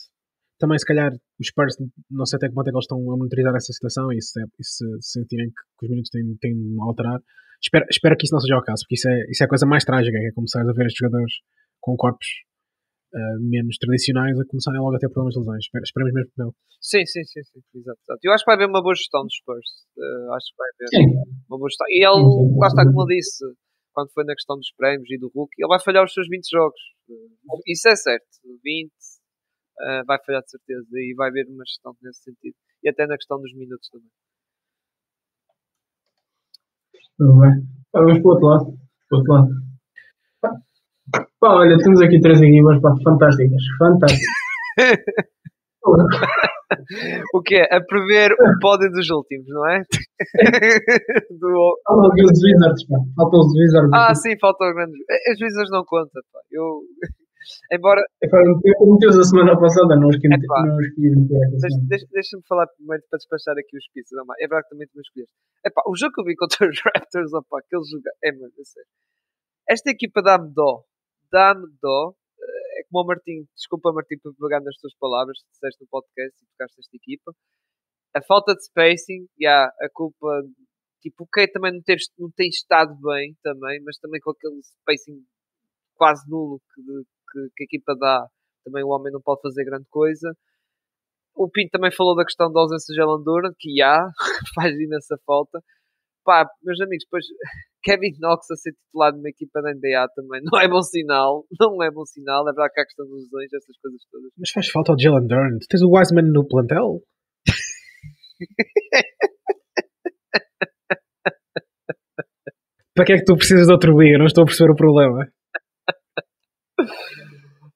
também, 0.58 0.78
se 0.78 0.86
calhar, 0.86 1.12
os 1.12 1.46
Spurs, 1.46 1.76
não 2.10 2.24
sei 2.24 2.36
até 2.36 2.48
que 2.48 2.54
ponto 2.54 2.68
é 2.68 2.70
que 2.70 2.76
eles 2.76 2.84
estão 2.84 2.98
a 2.98 3.16
monitorizar 3.16 3.54
essa 3.54 3.72
situação 3.72 4.12
e 4.12 4.20
se, 4.20 4.40
e 4.40 4.64
se 4.64 4.84
sentirem 5.00 5.48
que, 5.48 5.62
que 5.78 5.86
os 5.86 5.90
minutos 5.90 6.10
têm, 6.10 6.36
têm 6.40 6.54
de 6.54 6.80
alterar. 6.80 7.20
Espero, 7.62 7.86
espero 7.90 8.16
que 8.16 8.24
isso 8.24 8.34
não 8.34 8.40
seja 8.40 8.56
o 8.56 8.62
caso, 8.62 8.84
porque 8.84 8.94
isso 8.94 9.08
é, 9.08 9.16
isso 9.30 9.42
é 9.42 9.46
a 9.46 9.48
coisa 9.48 9.66
mais 9.66 9.84
trágica, 9.84 10.18
que 10.18 10.26
é 10.26 10.32
começar 10.32 10.60
a 10.60 10.72
ver 10.72 10.86
estes 10.86 10.98
jogadores 10.98 11.32
com 11.80 11.96
corpos 11.96 12.26
uh, 13.12 13.38
menos 13.40 13.76
tradicionais 13.78 14.38
a 14.38 14.44
começarem 14.44 14.80
logo 14.80 14.96
a 14.96 14.98
ter 14.98 15.08
problemas 15.08 15.34
de 15.34 15.40
lesões. 15.40 15.64
Esperemos 15.84 16.12
mesmo 16.12 16.30
que 16.30 16.40
não. 16.40 16.50
Sim, 16.80 17.04
sim, 17.04 17.24
sim, 17.24 17.42
sim, 17.42 17.60
exato, 17.74 18.00
exato. 18.00 18.20
Eu 18.22 18.32
acho 18.32 18.44
que 18.44 18.50
vai 18.50 18.56
haver 18.56 18.68
uma 18.68 18.82
boa 18.82 18.94
gestão 18.94 19.22
dos 19.22 19.34
Spurs. 19.36 19.68
Uh, 19.96 20.32
acho 20.32 20.46
que 20.52 20.56
vai 20.56 20.68
haver 20.72 20.88
Sim. 20.88 21.06
uma 21.48 21.58
boa 21.58 21.68
gestão. 21.68 21.86
E 21.88 22.00
ele, 22.00 22.58
lá 22.60 22.68
está, 22.68 22.84
como 22.84 23.02
eu 23.02 23.06
disse, 23.06 23.44
quando 23.92 24.12
foi 24.12 24.24
na 24.24 24.34
questão 24.34 24.56
dos 24.56 24.72
prémios 24.76 25.10
e 25.10 25.18
do 25.18 25.32
Hulk, 25.34 25.50
ele 25.56 25.68
vai 25.68 25.80
falhar 25.80 26.04
os 26.04 26.12
seus 26.12 26.28
20 26.28 26.48
jogos. 26.48 26.80
Isso 27.66 27.88
é 27.88 27.96
certo. 27.96 28.26
20 28.62 28.92
uh, 29.80 30.04
vai 30.06 30.18
falhar 30.24 30.42
de 30.42 30.50
certeza. 30.50 30.86
E 30.94 31.14
vai 31.16 31.28
haver 31.30 31.46
uma 31.48 31.64
gestão 31.66 31.94
nesse 32.02 32.22
sentido. 32.22 32.54
E 32.82 32.88
até 32.88 33.06
na 33.06 33.16
questão 33.16 33.40
dos 33.40 33.52
minutos 33.54 33.88
também. 33.90 34.08
Tudo 37.18 37.40
bem. 37.40 37.50
Vamos 37.92 38.18
para 38.20 38.28
o 38.28 38.30
outro 38.32 38.46
lado. 38.46 38.64
Para 39.08 39.16
o 39.16 39.18
outro 39.18 39.32
lado. 39.32 39.48
Pá, 41.40 41.54
olha, 41.54 41.78
temos 41.78 42.00
aqui 42.02 42.20
três 42.20 42.40
equipas 42.42 42.80
pá, 42.82 42.92
fantásticas. 43.04 43.62
Fantásticas. 43.78 44.26
O 47.32 47.40
que 47.42 47.54
é? 47.56 47.62
A 47.76 47.80
prever 47.80 48.32
o 48.32 48.58
pódio 48.60 48.90
dos 48.90 49.08
últimos, 49.08 49.46
não 49.48 49.68
é? 49.70 49.82
Do- 51.38 51.80
Faltam 51.86 52.10
os 52.24 52.42
Wizards, 52.42 52.86
pá. 52.88 52.96
Faltam 53.16 53.40
os 53.40 53.52
Wizards. 53.56 53.90
Ah, 53.94 54.06
aqui. 54.06 54.14
sim, 54.16 54.38
falta 54.40 54.64
o 54.64 54.74
grande. 54.74 54.92
As 55.32 55.40
Wizards 55.40 55.70
não 55.70 55.84
conta, 55.84 56.20
pá. 56.32 56.40
Eu. 56.50 56.80
Embora. 57.72 58.02
Epá, 58.22 58.38
eu 58.40 58.56
meti- 58.56 58.72
eu 58.80 58.86
meti-os 58.92 59.18
a 59.18 59.22
semana 59.24 59.58
passada, 59.58 59.96
não 59.96 60.08
os 60.08 60.18
Deixa- 61.60 61.78
deixa- 61.88 62.06
Deixa-me 62.12 62.42
falar 62.46 62.66
primeiro 62.76 63.02
para 63.10 63.18
despachar 63.18 63.54
aqui 63.58 63.76
os 63.76 63.88
pizzas. 63.92 64.24
Mas 64.26 64.36
é 64.38 64.46
verdade 64.48 64.64
que 64.64 64.70
também 64.70 64.88
tu 64.88 64.96
me 64.96 65.02
escolheste. 65.02 65.34
Epá, 65.64 65.82
o 65.86 65.96
jogo 65.96 66.12
que 66.14 66.20
eu 66.20 66.24
vi 66.24 66.34
contra 66.36 66.68
os 66.68 66.78
Raptors, 67.08 67.32
opá, 67.32 67.58
aquele 67.60 67.84
jogo. 67.84 68.02
É, 68.24 68.32
mano, 68.32 68.52
é 68.58 68.64
sério. 68.64 68.88
Esta 69.68 69.90
equipa 69.90 70.22
dá-me 70.22 70.52
dó. 70.54 70.82
Dá-me 71.30 71.66
dó. 71.82 72.14
Eh, 72.40 72.80
É 72.80 72.82
como 72.90 73.04
o 73.04 73.06
Martim, 73.06 73.44
desculpa 73.56 73.92
Martim 73.92 74.16
por 74.22 74.34
pegar 74.36 74.60
nas 74.60 74.76
tuas 74.76 74.94
palavras, 75.00 75.38
que 75.42 75.50
disseste 75.50 75.80
no 75.82 75.88
podcast 75.88 76.36
e 76.42 76.46
tocaste 76.52 76.80
esta 76.80 76.96
equipa. 76.96 77.32
A 78.14 78.22
falta 78.22 78.54
de 78.54 78.64
spacing, 78.64 79.26
yeah, 79.40 79.70
a 79.80 79.88
culpa. 79.92 80.42
Tipo, 81.02 81.24
o 81.24 81.26
Kay 81.28 81.48
também 81.48 81.72
não, 81.72 81.82
teve, 81.82 82.02
não 82.18 82.30
tem 82.34 82.48
estado 82.48 82.94
bem, 83.00 83.34
também, 83.42 83.80
mas 83.84 83.96
também 83.98 84.20
com 84.20 84.30
aquele 84.30 84.60
spacing 84.62 85.22
quase 85.94 86.28
nulo 86.28 86.60
que, 86.74 86.80
que, 87.30 87.48
que 87.56 87.64
a 87.64 87.66
equipa 87.66 87.94
dá, 87.98 88.26
também 88.64 88.84
o 88.84 88.88
homem 88.88 89.12
não 89.12 89.20
pode 89.20 89.40
fazer 89.42 89.64
grande 89.64 89.86
coisa. 89.88 90.32
O 91.34 91.50
Pinto 91.50 91.70
também 91.70 91.92
falou 91.92 92.16
da 92.16 92.24
questão 92.24 92.50
da 92.50 92.60
ausência 92.60 92.92
de 92.92 93.24
Duran, 93.24 93.52
que 93.58 93.82
há, 93.82 94.08
faz 94.54 94.74
imensa 94.74 95.18
falta. 95.26 95.60
Pá, 96.24 96.48
meus 96.62 96.80
amigos, 96.80 97.04
depois 97.04 97.24
Kevin 97.84 98.18
Knox 98.18 98.50
a 98.50 98.56
ser 98.56 98.72
titular 98.72 99.12
de 99.12 99.20
uma 99.20 99.28
equipa 99.28 99.62
da 99.62 99.72
NBA 99.72 100.08
também 100.16 100.40
não 100.42 100.58
é 100.58 100.66
bom 100.66 100.82
sinal. 100.82 101.44
Não 101.60 101.80
é 101.82 101.90
bom 101.90 102.04
sinal. 102.04 102.42
É 102.42 102.52
verdade 102.52 102.72
que 102.74 102.80
há 102.80 102.82
a 102.82 102.86
questão 102.86 103.06
dos 103.06 103.22
lesões, 103.22 103.52
essas 103.52 103.76
coisas 103.78 104.00
todas. 104.10 104.32
Mas 104.36 104.50
faz 104.50 104.68
falta 104.68 104.92
ao 104.92 104.98
Jalen 104.98 105.26
Durant. 105.26 105.62
Tens 105.68 105.82
o 105.82 105.90
Wiseman 105.90 106.32
no 106.32 106.44
plantel? 106.48 107.02
Para 112.96 113.04
que 113.04 113.12
é 113.12 113.16
que 113.18 113.24
tu 113.24 113.36
precisas 113.36 113.66
de 113.66 113.72
outro 113.72 113.92
liga? 114.00 114.16
Não 114.16 114.24
estou 114.24 114.42
a 114.42 114.46
perceber 114.46 114.72
o 114.72 114.74
problema. 114.74 115.28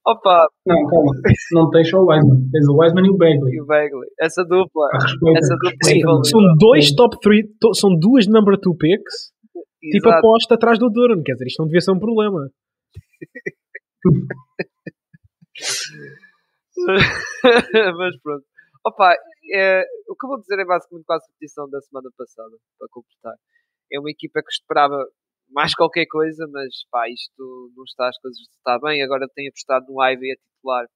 Opa, 0.07 0.46
Não, 0.66 0.86
calma. 0.86 1.12
Não 1.53 1.70
tens 1.70 1.90
só 1.90 1.98
o 1.98 2.07
Wiseman. 2.11 2.48
Tens 2.51 2.68
o 2.68 2.76
Wiseman 2.76 3.07
e 3.07 3.11
o 3.11 3.16
Bagley. 3.16 3.55
e 3.55 3.61
o 3.61 3.66
Bagley. 3.66 4.09
Essa 4.20 4.42
dupla. 4.44 4.88
Essa 5.36 5.55
dupla 5.57 5.90
é 5.90 5.98
mano. 6.05 6.24
São 6.24 6.40
dois 6.59 6.92
top 6.94 7.18
3, 7.20 7.46
são 7.74 7.94
duas 7.98 8.26
number 8.26 8.59
2 8.59 8.76
picks, 8.78 9.32
tipo 9.80 10.09
Exato. 10.09 10.18
aposta 10.18 10.55
atrás 10.55 10.78
do 10.78 10.88
Durant. 10.88 11.22
Quer 11.22 11.32
dizer, 11.34 11.46
isto 11.46 11.61
não 11.61 11.66
devia 11.66 11.80
ser 11.80 11.92
um 11.92 11.98
problema. 11.98 12.48
Mas 17.98 18.16
pronto. 18.22 18.44
Opa, 18.86 19.14
é, 19.55 19.82
o 20.09 20.16
que 20.16 20.24
eu 20.24 20.28
vou 20.28 20.40
dizer 20.40 20.59
é 20.59 20.64
basicamente 20.64 21.05
quase 21.05 21.24
a 21.24 21.28
repetição 21.28 21.68
da 21.68 21.80
semana 21.80 22.09
passada, 22.16 22.57
para 22.78 22.88
completar. 22.90 23.34
É 23.92 23.98
uma 24.01 24.11
equipa 24.11 24.40
que 24.40 24.51
esperava 24.53 25.05
mais 25.51 25.74
qualquer 25.74 26.07
coisa, 26.07 26.46
mas 26.51 26.68
pá, 26.90 27.09
isto 27.09 27.72
não 27.76 27.84
está, 27.84 28.09
as 28.09 28.18
coisas 28.18 28.38
não 28.38 28.59
está 28.59 28.78
bem. 28.86 29.03
Agora 29.03 29.28
tem 29.34 29.48
apostado 29.48 29.86
no 29.88 30.03
Ivy 30.03 30.32
a 30.32 30.36
titular. 30.36 30.86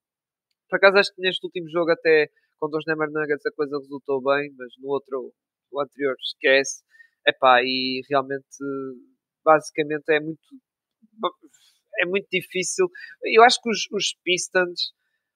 Por 0.69 0.77
acaso 0.77 0.99
acho 0.99 1.15
que 1.15 1.23
neste 1.23 1.45
último 1.45 1.69
jogo 1.71 1.91
até 1.93 2.29
contra 2.59 2.79
os 2.79 2.85
Nemer 2.87 3.11
Nuggets 3.11 3.47
a 3.47 3.53
coisa 3.53 3.79
resultou 3.79 4.23
bem, 4.23 4.51
mas 4.57 4.73
no 4.81 4.89
outro, 4.89 5.33
no 5.73 5.81
anterior, 5.81 6.15
esquece. 6.21 6.83
Epá, 7.27 7.63
e 7.63 8.03
realmente 8.09 8.47
basicamente 9.45 10.05
é 10.11 10.21
muito 10.21 10.41
é 12.01 12.07
muito 12.07 12.27
difícil. 12.31 12.87
Eu 13.25 13.43
acho 13.45 13.61
que 13.63 13.71
os, 13.71 13.87
os 13.93 14.17
Pistons, 14.25 14.93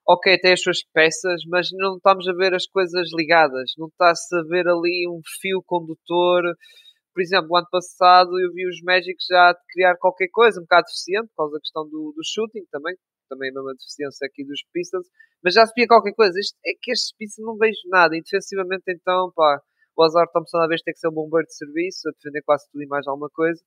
ok, 0.07 0.39
têm 0.39 0.53
as 0.53 0.63
suas 0.63 0.83
peças, 0.93 1.43
mas 1.49 1.69
não 1.73 1.97
estamos 1.97 2.27
a 2.29 2.33
ver 2.33 2.55
as 2.55 2.67
coisas 2.67 3.09
ligadas. 3.15 3.73
Não 3.79 3.89
está-se 3.89 4.35
a 4.37 4.43
ver 4.43 4.67
ali 4.69 5.07
um 5.09 5.21
fio 5.41 5.63
condutor. 5.65 6.43
Por 7.19 7.23
exemplo, 7.23 7.57
ano 7.57 7.67
passado 7.69 8.31
eu 8.39 8.53
vi 8.55 8.63
os 8.65 8.81
Magic 8.87 9.19
já 9.29 9.53
criar 9.75 9.97
qualquer 9.99 10.29
coisa, 10.31 10.61
um 10.61 10.63
bocado 10.63 10.87
deficiente, 10.87 11.27
por 11.35 11.43
causa 11.43 11.55
da 11.55 11.59
questão 11.59 11.83
do, 11.83 12.15
do 12.15 12.23
shooting 12.23 12.63
também, 12.71 12.95
também 13.29 13.51
a 13.51 13.55
mesma 13.55 13.75
deficiência 13.75 14.25
aqui 14.25 14.47
dos 14.47 14.63
Pistons, 14.73 15.05
mas 15.43 15.55
já 15.55 15.67
se 15.67 15.73
via 15.75 15.89
qualquer 15.89 16.15
coisa. 16.15 16.39
Este, 16.39 16.55
é 16.65 16.79
que 16.81 16.93
estes 16.93 17.11
Pistons 17.19 17.45
não 17.45 17.57
vejo 17.57 17.81
nada. 17.91 18.15
E 18.15 18.23
defensivamente, 18.23 18.85
então, 18.87 19.33
pá, 19.35 19.61
o 19.97 20.03
Azar 20.05 20.31
Thompson 20.31 20.59
à 20.59 20.69
vez 20.69 20.81
tem 20.81 20.95
que 20.95 21.01
ser 21.01 21.09
um 21.09 21.13
bombeiro 21.13 21.45
de 21.49 21.57
serviço, 21.57 22.09
a 22.09 22.13
defender 22.13 22.41
quase 22.47 22.71
tudo 22.71 22.85
e 22.85 22.87
mais 22.87 23.05
alguma 23.09 23.31
coisa. 23.35 23.61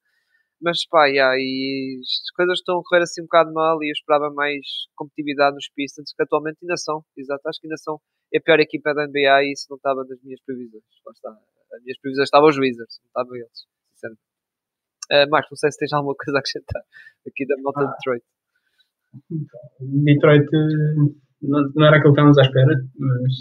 Mas 0.61 0.87
pá, 0.87 1.07
yeah, 1.07 1.35
e 1.35 1.99
as 1.99 2.31
coisas 2.33 2.59
estão 2.59 2.79
a 2.79 2.83
correr 2.87 3.03
assim 3.03 3.19
um 3.19 3.25
bocado 3.25 3.51
mal 3.51 3.83
e 3.83 3.89
eu 3.89 3.91
esperava 3.91 4.31
mais 4.33 4.63
competitividade 4.95 5.55
nos 5.55 5.67
Pistons, 5.75 6.13
que 6.15 6.23
atualmente 6.23 6.59
ainda 6.63 6.77
são, 6.77 7.03
exato, 7.17 7.41
acho 7.49 7.59
que 7.59 7.67
ainda 7.67 7.75
são 7.75 7.99
a 8.33 8.39
pior 8.39 8.61
equipa 8.61 8.93
da 8.93 9.07
NBA 9.07 9.43
e 9.43 9.51
isso 9.51 9.67
não 9.69 9.75
estava 9.75 10.05
nas 10.07 10.23
minhas 10.23 10.39
previsões. 10.39 10.85
Lá 11.05 11.11
está. 11.11 11.60
As 11.73 11.81
minhas 11.83 11.99
previsões 11.99 12.27
estavam 12.27 12.49
os 12.49 12.57
Wizards, 12.57 12.99
não 13.01 13.07
estavam 13.07 13.35
eles, 13.35 13.59
sinceramente. 13.93 14.23
Uh, 15.11 15.27
Marcos, 15.29 15.51
não 15.51 15.57
sei 15.57 15.71
se 15.71 15.77
tens 15.79 15.93
alguma 15.93 16.15
coisa 16.15 16.37
a 16.37 16.39
acrescentar 16.39 16.81
aqui 17.27 17.45
da 17.47 17.55
nota 17.61 17.79
de 17.81 17.85
Ah. 17.87 17.91
Detroit. 17.95 18.23
Detroit 19.79 20.47
eh, 20.55 21.13
não, 21.41 21.59
não 21.75 21.85
era 21.87 21.97
aquilo 21.97 22.13
que 22.13 22.19
estávamos 22.21 22.37
à 22.37 22.41
espera, 22.43 22.73
mas 22.97 23.33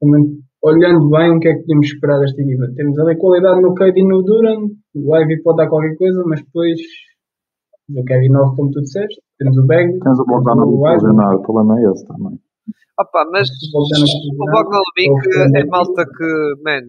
também 0.00 0.22
olhando 0.62 1.10
bem 1.10 1.30
o 1.36 1.40
que 1.40 1.48
é 1.48 1.54
que 1.54 1.60
podemos 1.62 1.86
esperar 1.86 2.20
desta 2.20 2.40
equipa. 2.40 2.66
Temos 2.76 2.98
ali 2.98 3.16
qualidade 3.18 3.60
no 3.62 3.74
Cade 3.74 3.98
e 4.00 4.06
no 4.06 4.22
Duran, 4.22 4.68
o 4.94 5.16
Ivy 5.16 5.42
pode 5.42 5.56
dar 5.58 5.68
qualquer 5.68 5.96
coisa, 5.96 6.22
mas 6.26 6.40
depois 6.42 6.78
o 7.90 8.04
Kevin 8.04 8.28
Love, 8.32 8.56
como 8.56 8.70
tu 8.70 8.80
disseste, 8.80 9.20
temos 9.38 9.58
o 9.58 9.66
Bagley, 9.66 9.98
Tens 9.98 10.18
o 10.20 10.22
Wiseman. 10.22 10.92
lesionado, 10.92 11.36
o 11.38 11.42
problema 11.42 11.80
é 11.80 11.90
esse 11.90 12.06
também. 12.06 12.38
Opa, 12.98 13.24
mas 13.30 13.48
O 13.74 14.46
Bogdanovic 14.46 15.56
é 15.56 15.64
malta 15.66 16.04
que, 16.04 16.28
man, 16.62 16.86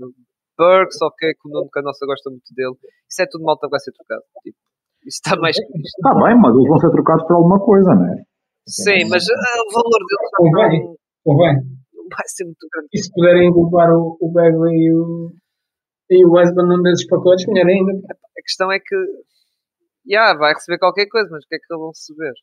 Burks, 0.57 1.01
ok, 1.01 1.33
que 1.33 1.47
o 1.47 1.51
nome 1.51 1.69
que 1.71 1.79
a 1.79 1.81
nossa 1.81 2.05
gosta 2.05 2.29
muito 2.29 2.53
dele, 2.55 2.75
isso 3.09 3.21
é 3.21 3.25
tudo 3.25 3.43
malta 3.43 3.67
que 3.67 3.71
vai 3.71 3.79
ser 3.79 3.91
trocado. 3.91 4.23
Tipo, 4.43 4.57
isso 5.05 5.19
está 5.23 5.35
mais 5.39 5.57
que 5.57 5.63
isto. 5.63 5.97
Está 5.97 6.13
bem, 6.13 6.35
mas 6.39 6.53
eles 6.55 6.67
vão 6.69 6.77
ser 6.77 6.91
trocados 6.91 7.23
por 7.25 7.35
alguma 7.35 7.59
coisa, 7.59 7.89
não 7.95 8.05
é? 8.05 8.23
Sim, 8.67 9.09
mas 9.09 9.23
ah, 9.27 9.59
o 9.67 9.73
valor 9.73 10.01
deles 10.07 10.29
Convém. 10.37 10.79
não, 10.85 10.95
Convém. 11.25 11.55
não 11.93 12.05
vai 12.07 12.27
ser 12.27 12.45
muito 12.45 12.67
grande. 12.71 12.87
E 12.93 12.97
se 12.99 13.11
puderem 13.11 13.47
englobar 13.49 13.91
o, 13.91 14.17
o 14.21 14.31
Bagley 14.31 14.75
e 14.75 14.93
o, 14.93 15.33
e 16.09 16.25
o 16.25 16.31
Wiseman 16.31 16.67
num 16.67 16.81
desses 16.81 17.07
pacotes, 17.07 17.45
melhor 17.47 17.67
ainda. 17.67 17.91
A 18.09 18.41
questão 18.41 18.71
é 18.71 18.79
que, 18.79 18.95
já, 20.07 20.33
vai 20.35 20.53
receber 20.53 20.79
qualquer 20.79 21.07
coisa, 21.07 21.27
mas 21.31 21.43
o 21.43 21.47
que 21.47 21.55
é 21.55 21.59
que 21.59 21.65
eles 21.69 21.81
vão 21.81 21.89
receber? 21.89 22.33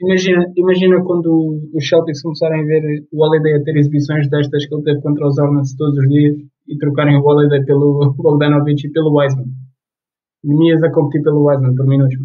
Imagina, 0.00 0.46
imagina 0.56 1.02
quando 1.02 1.58
os 1.74 1.88
Celtics 1.88 2.22
começarem 2.22 2.62
a 2.62 2.64
ver 2.64 2.82
o 3.12 3.24
Holiday 3.24 3.54
a 3.54 3.64
ter 3.64 3.76
exibições 3.76 4.30
destas 4.30 4.64
que 4.66 4.74
ele 4.74 4.84
teve 4.84 5.00
contra 5.02 5.26
os 5.26 5.36
Hornets 5.38 5.74
todos 5.76 5.98
os 5.98 6.08
dias 6.08 6.36
e 6.68 6.78
trocarem 6.78 7.16
o 7.16 7.24
Holiday 7.24 7.64
pelo 7.64 8.14
Bogdanovic 8.16 8.86
e 8.86 8.92
pelo 8.92 9.12
Wiseman. 9.18 9.46
Nemias 10.44 10.82
a 10.84 10.92
competir 10.92 11.22
pelo 11.22 11.44
Wiseman 11.44 11.74
por 11.74 11.86
minutos. 11.86 12.16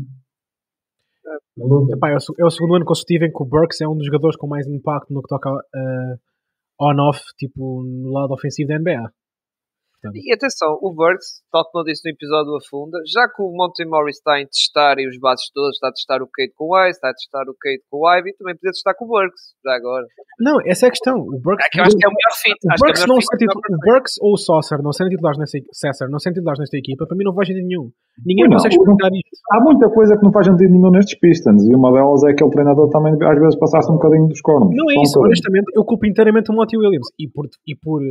Maluco. 1.58 1.94
Epá, 1.94 2.10
é, 2.10 2.16
o, 2.16 2.18
é 2.40 2.46
o 2.46 2.50
segundo 2.50 2.76
ano 2.76 2.86
consecutivo 2.86 3.26
em 3.26 3.32
que 3.32 3.44
o 3.44 3.46
Burks 3.46 3.82
é 3.82 3.88
um 3.88 3.96
dos 3.96 4.06
jogadores 4.06 4.38
com 4.38 4.48
mais 4.48 4.68
impacto 4.68 5.14
no 5.14 5.22
que 5.22 5.28
toca 5.28 5.50
uh, 5.52 6.16
on-off, 6.80 7.20
tipo, 7.38 7.84
no 7.84 8.12
lado 8.12 8.34
ofensivo 8.34 8.68
da 8.68 8.80
NBA. 8.80 9.12
Portanto, 10.04 10.20
E 10.20 10.34
atenção, 10.36 10.76
o 10.84 10.92
Burks, 10.92 11.40
tal 11.48 11.64
como 11.72 11.82
eu 11.82 11.88
disse 11.88 12.04
no 12.04 12.12
episódio 12.12 12.52
Afunda, 12.60 13.00
já 13.08 13.24
que 13.32 13.40
o 13.40 13.48
Monty 13.56 13.88
Morris 13.88 14.20
está 14.20 14.36
em 14.36 14.46
testar 14.52 15.00
e 15.00 15.08
os 15.08 15.16
bases 15.18 15.48
todos, 15.56 15.80
está 15.80 15.88
a 15.88 15.96
testar 15.96 16.20
o 16.20 16.28
Kate 16.28 16.52
com 16.60 16.76
o 16.76 16.78
Ice, 16.84 17.00
está 17.00 17.08
a 17.10 17.16
testar 17.16 17.48
o 17.48 17.56
Kate 17.56 17.80
com 17.88 18.04
o 18.04 18.08
Ivy, 18.12 18.36
também 18.36 18.54
podia 18.60 18.76
testar 18.76 18.94
com 19.00 19.06
o 19.06 19.08
Burks, 19.08 19.56
já 19.64 19.74
agora. 19.80 20.04
não, 20.44 20.60
essa 20.68 20.86
é 20.86 20.88
a 20.90 20.92
questão. 20.92 21.16
O 21.24 21.40
Burks, 21.40 21.64
É 21.66 21.70
que 21.72 21.80
eu 21.80 21.84
acho 21.88 21.96
que 21.96 22.04
é 22.04 22.10
o 22.12 22.12
melhor 22.12 22.34
fit. 22.36 22.60
o 22.60 22.68
acho 22.68 22.84
que 22.84 22.84
é 22.84 22.92
Burks, 22.92 23.04
o 23.04 23.08
não 23.08 23.16
melhor 23.16 23.32
ser 23.32 23.38
fit 23.40 23.48
titu- 23.48 23.64
o 23.64 23.80
Burks 23.88 24.14
ou 24.20 24.32
o 24.36 24.38
Saucer 24.38 24.80
não 24.84 24.92
serem 24.92 25.12
titulares 25.16 25.40
nessa, 25.40 25.58
César, 25.72 26.08
não 26.12 26.20
serem 26.20 26.36
titulares 26.36 26.60
nesta 26.60 26.76
equipa, 26.78 27.08
para 27.08 27.16
mim 27.16 27.24
não 27.24 27.34
faz 27.34 27.48
sentido 27.48 27.64
nenhum. 27.64 27.88
Ninguém 28.28 28.46
Não, 28.46 28.60
consegue 28.60 28.76
explicar 28.76 29.08
isto. 29.08 29.40
Há 29.56 29.58
muita 29.64 29.88
coisa 29.90 30.14
que 30.20 30.24
não 30.28 30.32
faz 30.36 30.46
sentido 30.52 30.68
nenhum 30.70 30.92
nestes 30.92 31.16
Pistons 31.18 31.64
e 31.64 31.72
uma 31.74 31.90
delas 31.96 32.22
é 32.28 32.34
que 32.36 32.44
o 32.44 32.50
treinador 32.52 32.90
também 32.92 33.16
às 33.24 33.40
vezes 33.40 33.56
passasse 33.58 33.88
um 33.90 33.96
bocadinho 33.96 34.28
dos 34.28 34.42
cornos. 34.42 34.70
Não 34.76 34.86
é 34.92 35.02
isso, 35.02 35.16
honestamente, 35.24 35.72
eu 35.74 35.84
culpo 35.88 36.06
inteiramente 36.06 36.52
o 36.52 36.54
Monty 36.54 36.76
Williams 36.78 37.08
e 37.18 37.26
por, 37.32 37.48
e 37.66 37.74
por, 37.76 38.02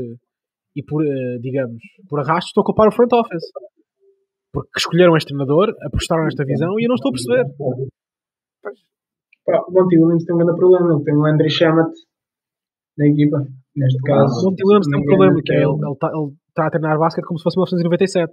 e 0.75 0.83
por 0.83 1.05
eh, 1.05 1.39
digamos, 1.41 1.83
por 2.09 2.21
arrasto 2.21 2.49
estou 2.49 2.63
a 2.63 2.65
culpar 2.65 2.89
o 2.89 2.93
front 2.93 3.13
office. 3.13 3.51
Porque 4.53 4.71
escolheram 4.77 5.17
este 5.17 5.29
treinador, 5.29 5.75
apostaram 5.87 6.25
nesta 6.25 6.45
visão 6.45 6.79
e 6.79 6.85
eu 6.85 6.89
não 6.89 6.97
estou 6.97 7.09
a 7.09 7.13
perceber. 7.13 7.45
Pá, 9.45 9.59
o 9.67 9.73
Monty 9.73 9.99
Williams 9.99 10.25
tem 10.25 10.35
um 10.35 10.39
grande 10.39 10.59
problema. 10.59 10.95
Ele 10.95 11.05
tem 11.05 11.17
o 11.17 11.27
Andrew 11.27 11.51
Shamat 11.51 11.93
na 12.99 13.07
equipa. 13.07 13.39
Neste 13.75 13.99
O 13.99 14.03
caso. 14.03 14.45
Monty 14.45 14.63
Williams 14.65 14.87
tem 14.89 15.01
um 15.01 15.05
problema, 15.05 15.41
que 15.43 15.53
é 15.53 15.57
ele, 15.57 15.73
ele, 15.73 15.93
está, 15.93 16.09
ele 16.13 16.33
está 16.49 16.67
a 16.67 16.71
treinar 16.71 16.99
basquete 16.99 17.25
como 17.25 17.39
se 17.39 17.45
fosse 17.45 17.57
1997. 17.57 18.33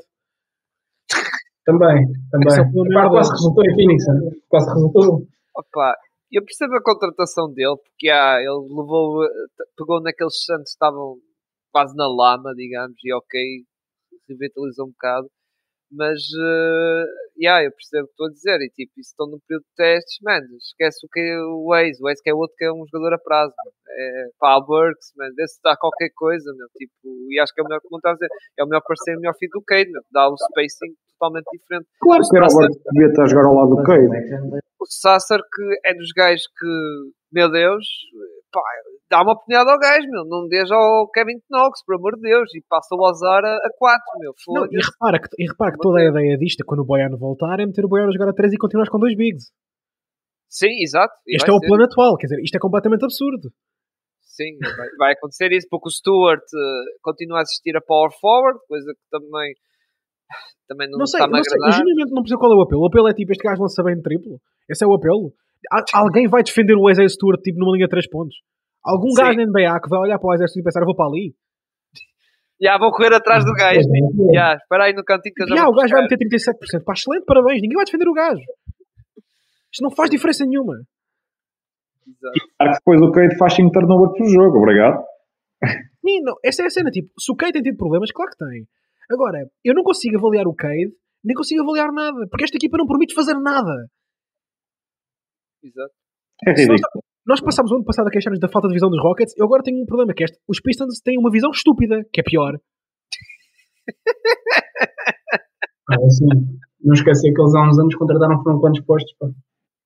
Também, 1.66 2.04
também. 2.32 2.58
É 2.58 2.62
o 2.62 2.94
Pá, 2.94 3.10
quase 3.10 3.32
resultou 3.32 3.64
em 3.64 3.76
Phoenix. 3.76 4.06
né? 4.08 4.32
Quase 4.50 4.74
resultou. 4.74 5.28
Opa, 5.56 5.96
eu 6.32 6.44
percebo 6.44 6.76
a 6.76 6.84
contratação 6.84 7.52
dele, 7.54 7.78
porque 7.78 8.10
ah, 8.10 8.40
ele 8.40 8.68
levou, 8.70 9.24
eh, 9.24 9.30
pegou 9.78 10.02
naqueles 10.02 10.44
Santos 10.46 10.64
que 10.64 10.70
estavam 10.70 11.18
quase 11.72 11.96
na 11.96 12.08
lama, 12.08 12.54
digamos, 12.56 12.98
e 13.04 13.14
ok, 13.14 13.64
revitalizou 14.28 14.88
um 14.88 14.92
bocado. 14.92 15.30
Mas, 15.92 16.22
uh, 16.38 17.06
yeah, 17.36 17.66
eu 17.66 17.72
percebo 17.72 18.04
o 18.04 18.08
que 18.08 18.14
estou 18.14 18.28
a 18.28 18.30
dizer. 18.30 18.62
E 18.62 18.70
tipo, 18.70 18.94
isso 19.00 19.10
estão 19.10 19.26
no 19.26 19.40
período 19.42 19.64
de 19.64 19.76
testes, 19.76 20.20
mano. 20.22 20.46
Esquece 20.58 21.06
o 21.06 21.10
que 21.10 21.20
é 21.20 21.42
o 21.42 21.66
Waze. 21.66 22.00
O 22.00 22.06
Waze 22.06 22.22
que 22.22 22.30
é 22.30 22.34
outro 22.34 22.56
que 22.56 22.66
é 22.66 22.72
um 22.72 22.86
jogador 22.86 23.16
a 23.16 23.18
prazo. 23.18 23.54
mano. 23.58 23.74
É, 23.90 24.30
pá, 24.40 24.58
o 24.58 24.66
Burks, 24.66 25.12
mano. 25.18 25.34
Vê 25.36 25.48
se 25.48 25.60
dá 25.64 25.76
qualquer 25.76 26.12
coisa, 26.16 26.54
meu. 26.56 26.68
Tipo, 26.78 27.10
e 27.32 27.40
acho 27.40 27.54
que 27.54 27.62
é 27.62 27.64
o 27.64 27.68
melhor, 27.68 27.82
como 27.82 27.98
estás 27.98 28.14
a 28.14 28.18
dizer, 28.18 28.30
é 28.60 28.64
o 28.64 28.68
melhor 28.68 28.84
parceiro, 28.86 29.18
o 29.18 29.22
melhor 29.22 29.34
fit 29.34 29.50
do 29.50 29.64
Cade, 29.66 29.92
meu. 29.92 30.04
Dá 30.12 30.30
um 30.30 30.38
spacing 30.38 30.94
totalmente 31.18 31.50
diferente. 31.52 31.88
Claro 32.00 32.22
que 32.22 32.38
era 32.38 32.46
o 32.46 32.54
Burks 32.54 32.78
que 32.78 32.92
devia 32.94 33.10
estar 33.10 33.24
a 33.24 33.28
jogar 33.28 33.46
ao 33.46 33.56
lado 33.56 33.76
do 33.76 33.84
Cade. 33.84 34.69
O 34.80 34.86
Sassar 34.88 35.40
que 35.40 35.90
é 35.90 35.94
dos 35.94 36.12
gajos 36.16 36.48
que, 36.48 36.68
meu 37.32 37.52
Deus, 37.52 37.86
pá, 38.52 38.62
dá 39.10 39.22
uma 39.22 39.34
oportunidade 39.34 39.70
ao 39.70 39.80
gajo, 39.80 40.08
meu. 40.10 40.26
Não 40.26 40.48
deixa 40.48 40.74
ao 40.74 41.10
Kevin 41.12 41.40
Knox, 41.50 41.84
por 41.86 41.96
amor 41.96 42.16
de 42.16 42.22
Deus, 42.22 42.54
e 42.56 42.64
passa 42.70 42.96
o 42.96 43.06
azar 43.06 43.44
a 43.44 43.70
4, 43.78 44.04
meu. 44.20 44.34
Não, 44.50 44.66
e, 44.66 44.78
repara 44.78 45.20
que, 45.20 45.30
e 45.38 45.48
repara 45.48 45.72
que 45.72 45.80
toda 45.80 46.00
a 46.00 46.10
ideia 46.10 46.38
disto, 46.38 46.64
quando 46.66 46.82
o 46.82 46.86
Boiano 46.86 47.18
voltar, 47.18 47.60
é 47.60 47.66
meter 47.66 47.86
o 47.86 47.90
Boiano 47.90 48.10
a 48.10 48.14
jogar 48.14 48.30
a 48.30 48.34
3 48.34 48.54
e 48.54 48.58
continuar 48.58 48.90
com 48.90 49.00
dois 49.00 49.16
bigs. 49.16 49.52
Sim, 50.48 50.82
exato. 50.82 51.14
Este 51.28 51.50
é 51.50 51.54
o 51.54 51.60
ser. 51.60 51.68
plano 51.68 51.84
atual, 51.84 52.18
quer 52.18 52.28
dizer, 52.28 52.42
isto 52.42 52.56
é 52.56 52.60
completamente 52.60 53.04
absurdo. 53.04 53.50
Sim, 54.22 54.58
vai, 54.62 54.88
vai 54.98 55.14
acontecer 55.14 55.52
isso, 55.52 55.68
porque 55.70 55.90
o 55.90 55.92
Stewart 55.92 56.42
eh, 56.42 56.98
continua 57.02 57.40
a 57.40 57.42
assistir 57.42 57.76
a 57.76 57.82
Power 57.82 58.10
Forward, 58.20 58.60
coisa 58.68 58.94
que 58.94 59.10
também, 59.12 59.54
também 60.68 60.90
não, 60.90 61.00
Não 61.00 61.06
sei, 61.06 61.20
está 61.20 61.30
não 61.30 61.44
sei, 61.44 61.58
eu 61.66 61.72
genuinamente 61.72 62.14
não 62.14 62.22
percebo 62.22 62.40
qual 62.40 62.54
é 62.54 62.56
o 62.56 62.62
apelo. 62.62 62.82
O 62.84 62.88
apelo 62.88 63.08
é 63.08 63.14
tipo, 63.14 63.32
este 63.32 63.44
gajo 63.44 63.62
lança 63.62 63.84
bem 63.84 63.96
de 63.96 64.02
triplo. 64.04 64.40
Esse 64.70 64.84
é 64.84 64.88
o 64.88 64.94
apelo. 64.94 65.34
Alguém 65.94 66.28
vai 66.28 66.44
defender 66.44 66.76
o 66.76 66.90
Isaiah 66.90 67.10
Stewart 67.10 67.42
tipo 67.42 67.60
numa 67.60 67.76
linha 67.76 67.86
de 67.86 67.92
3 67.92 68.08
pontos. 68.10 68.36
Algum 68.84 69.10
Sim. 69.10 69.22
gajo 69.22 69.38
na 69.38 69.46
NBA 69.46 69.82
que 69.82 69.90
vai 69.90 70.00
olhar 70.00 70.20
para 70.20 70.30
o 70.30 70.34
Isaiah 70.36 70.48
Stewart 70.48 70.64
e 70.64 70.68
pensar, 70.68 70.82
eu 70.82 70.86
vou 70.86 70.96
para 70.96 71.08
ali. 71.08 71.34
Já, 72.62 72.78
vou 72.78 72.92
correr 72.92 73.14
atrás 73.14 73.46
do 73.46 73.54
gajo. 73.54 73.82
Já, 74.34 74.54
espera 74.56 74.86
aí 74.86 74.94
no 74.94 75.04
cantinho 75.04 75.34
que 75.34 75.44
eu 75.44 75.48
já 75.48 75.56
Já, 75.56 75.64
vou 75.64 75.74
o 75.74 75.76
gajo 75.76 75.94
vai 75.94 76.02
buscar. 76.04 76.18
meter 76.18 76.80
37%. 76.80 76.84
Pá, 76.84 76.94
excelente, 76.94 77.26
parabéns. 77.26 77.62
Ninguém 77.62 77.76
vai 77.76 77.86
defender 77.86 78.08
o 78.08 78.14
gajo. 78.14 78.44
Isto 79.72 79.84
não 79.84 79.92
faz 79.92 80.10
diferença 80.10 80.46
nenhuma. 80.46 80.76
Exato. 82.08 82.40
Claro 82.58 82.72
que 82.74 82.80
depois 82.80 83.02
o 83.02 83.12
Cade 83.12 83.38
faz 83.38 83.54
5 83.54 83.72
turnovers 83.72 84.18
por 84.18 84.28
jogo, 84.28 84.58
obrigado. 84.58 85.04
Sim, 86.04 86.22
não, 86.22 86.36
essa 86.44 86.64
é 86.64 86.66
a 86.66 86.70
cena. 86.70 86.90
Tipo, 86.90 87.10
se 87.20 87.32
o 87.32 87.36
Cade 87.36 87.54
tem 87.54 87.62
tido 87.62 87.78
problemas, 87.78 88.12
claro 88.12 88.32
que 88.32 88.38
tem. 88.38 88.68
Agora, 89.10 89.50
eu 89.64 89.74
não 89.74 89.84
consigo 89.84 90.18
avaliar 90.18 90.48
o 90.48 90.54
Cade, 90.54 90.94
nem 91.24 91.36
consigo 91.36 91.64
avaliar 91.64 91.92
nada. 91.92 92.28
Porque 92.30 92.44
esta 92.44 92.58
equipa 92.58 92.78
não 92.78 92.86
permite 92.86 93.16
fazer 93.16 93.34
nada. 93.34 93.88
Exato. 95.64 95.94
É 96.48 96.66
nós, 96.68 96.82
nós 97.26 97.42
passámos 97.42 97.72
o 97.72 97.76
ano 97.76 97.84
passado 97.84 98.08
a 98.08 98.12
queixar-nos 98.12 98.40
da 98.40 98.48
falta 98.48 98.68
de 98.68 98.74
visão 98.74 98.90
dos 98.90 99.02
Rockets, 99.02 99.34
eu 99.38 99.46
agora 99.46 99.64
tenho 99.64 99.82
um 99.82 99.86
problema, 99.86 100.14
que 100.14 100.24
é 100.24 100.26
este. 100.26 100.38
Os 100.48 100.62
Pistons 100.62 101.02
têm 101.02 101.18
uma 101.18 101.32
visão 101.32 101.50
estúpida, 101.52 102.04
que 102.14 102.22
é 102.22 102.24
pior. 102.24 102.58
Ah, 105.92 105.96
assim, 106.06 106.28
não 106.86 106.94
esquecer 106.94 107.34
que 107.34 107.42
eles 107.42 107.56
há 107.56 107.68
uns 107.68 107.80
anos 107.80 107.96
contrataram 107.96 108.44
foram 108.44 108.60
quantos 108.60 108.80
postos. 108.86 109.12
Pá. 109.18 109.26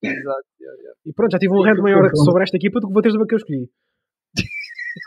Exato. 0.04 0.48
já, 0.60 0.72
já. 0.84 0.94
E 1.06 1.14
pronto, 1.14 1.32
já 1.32 1.40
tive 1.40 1.54
um 1.54 1.64
foi 1.64 1.82
maior 1.82 2.10
sobre 2.16 2.44
esta 2.44 2.58
equipa 2.58 2.82
do 2.82 2.88
que 2.88 2.94
vou 2.94 3.02
ter 3.02 3.12
sobre 3.12 3.24
a 3.24 3.28
que 3.28 3.36
eu 3.36 3.38
escolhi. 3.38 3.70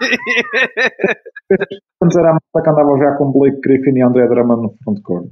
Antes 2.03 2.17
era 2.19 2.31
a 2.31 2.33
malta 2.33 2.63
que 2.63 2.71
andava 2.71 2.99
já 2.99 3.17
com 3.17 3.33
Blake 3.33 3.61
Griffin 3.61 3.97
e 3.99 4.03
André 4.03 4.27
Drummond 4.29 4.63
no 4.63 4.75
frontcourt. 4.85 5.27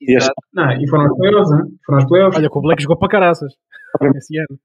E 0.00 0.16
este- 0.16 0.30
Exato. 0.30 0.34
Não, 0.52 0.70
e 0.72 0.88
foram 0.88 1.04
aos 1.04 1.16
playoffs, 1.16 1.50
né? 1.50 1.64
Foram 1.86 1.98
aos 1.98 2.08
playoffs. 2.08 2.38
Olha, 2.38 2.50
que 2.50 2.58
o 2.58 2.60
Blake 2.60 2.82
jogou 2.82 2.98
para 2.98 3.08
caraças. 3.08 3.52
Esse 4.16 4.38
ano. 4.38 4.58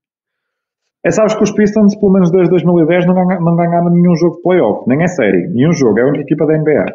É, 1.05 1.11
sabes 1.11 1.35
que 1.35 1.43
os 1.43 1.51
Pistons, 1.51 1.95
pelo 1.97 2.11
menos 2.11 2.31
desde 2.31 2.49
2010, 2.49 3.05
não, 3.05 3.13
ganha- 3.15 3.39
não 3.39 3.55
ganharam 3.55 3.89
nenhum 3.89 4.15
jogo 4.15 4.37
de 4.37 4.41
playoff. 4.41 4.87
Nem 4.87 5.03
é 5.03 5.07
série. 5.07 5.47
Nenhum 5.47 5.71
jogo. 5.71 5.99
É 5.99 6.03
a 6.03 6.07
única 6.07 6.23
equipa 6.23 6.45
da 6.45 6.57
NBA. 6.57 6.85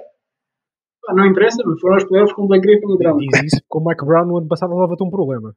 Não 1.15 1.27
interessa, 1.27 1.63
mas 1.67 1.81
foram 1.81 1.95
aos 1.95 2.05
playoffs 2.05 2.35
com 2.35 2.43
o 2.45 2.49
Blake 2.49 2.67
Griffin 2.67 2.95
e 2.95 2.99
Drummond. 2.99 3.27
Diz 3.29 3.45
isso 3.53 3.63
porque 3.69 3.85
o 3.85 3.89
Mike 3.89 4.05
Brown 4.05 4.27
no 4.27 4.39
ano 4.39 4.49
passado 4.49 4.75
levava-te 4.75 5.03
um 5.05 5.11
problema. 5.11 5.55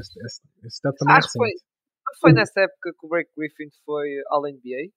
Esse, 0.00 0.24
esse, 0.24 0.40
esse 0.64 0.80
dado 0.84 0.94
também 0.96 1.14
é 1.14 1.18
Acho 1.18 1.28
foi, 1.36 1.48
recente. 1.48 1.64
Não 2.10 2.20
foi 2.20 2.32
nessa 2.32 2.60
época 2.60 2.90
que 2.98 3.06
o 3.06 3.08
Break 3.08 3.30
Griffin 3.36 3.68
foi 3.84 4.08
ao 4.30 4.42
NBA? 4.42 4.90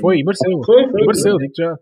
Foi, 0.00 0.18
e 0.18 0.24
mereceu. 0.24 0.62
Foi, 0.64 0.88
foi. 0.90 1.02
E 1.02 1.06
mereceu, 1.06 1.36
digo 1.36 1.52
já. 1.56 1.74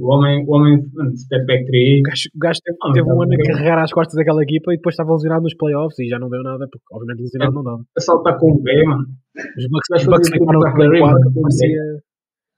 O 0.00 0.08
homem, 0.08 0.44
o 0.48 0.56
homem, 0.56 0.80
step 1.14 1.44
back 1.44 1.66
3. 1.66 2.00
O 2.00 2.02
gajo, 2.08 2.28
o 2.34 2.38
gajo 2.38 2.60
teve, 2.64 2.78
Ah, 2.82 2.92
teve 2.92 3.04
um 3.04 3.16
mas 3.18 3.28
ano 3.28 3.34
a 3.34 3.52
carregar 3.52 3.78
às 3.82 3.92
costas 3.92 4.14
daquela 4.16 4.42
equipa 4.42 4.72
e 4.72 4.76
depois 4.76 4.94
estava 4.94 5.12
lesionado 5.12 5.42
nos 5.42 5.54
playoffs 5.54 5.98
e 5.98 6.08
já 6.08 6.18
não 6.18 6.30
deu 6.30 6.42
nada, 6.42 6.66
porque 6.72 6.86
obviamente 6.90 7.20
lesionado 7.20 7.52
não 7.52 7.62
dava. 7.62 7.82
A 7.94 8.00
saltar 8.00 8.38
com 8.38 8.50
o 8.50 8.62
B, 8.62 8.72
mano. 8.86 9.04
Os 9.36 9.66
Bucks, 9.68 10.30
tudo 10.30 10.52
no 10.52 10.60
play 10.74 10.88
para 10.88 10.88
4, 10.88 10.90
Raymond. 10.90 11.40
parecia, 11.42 11.82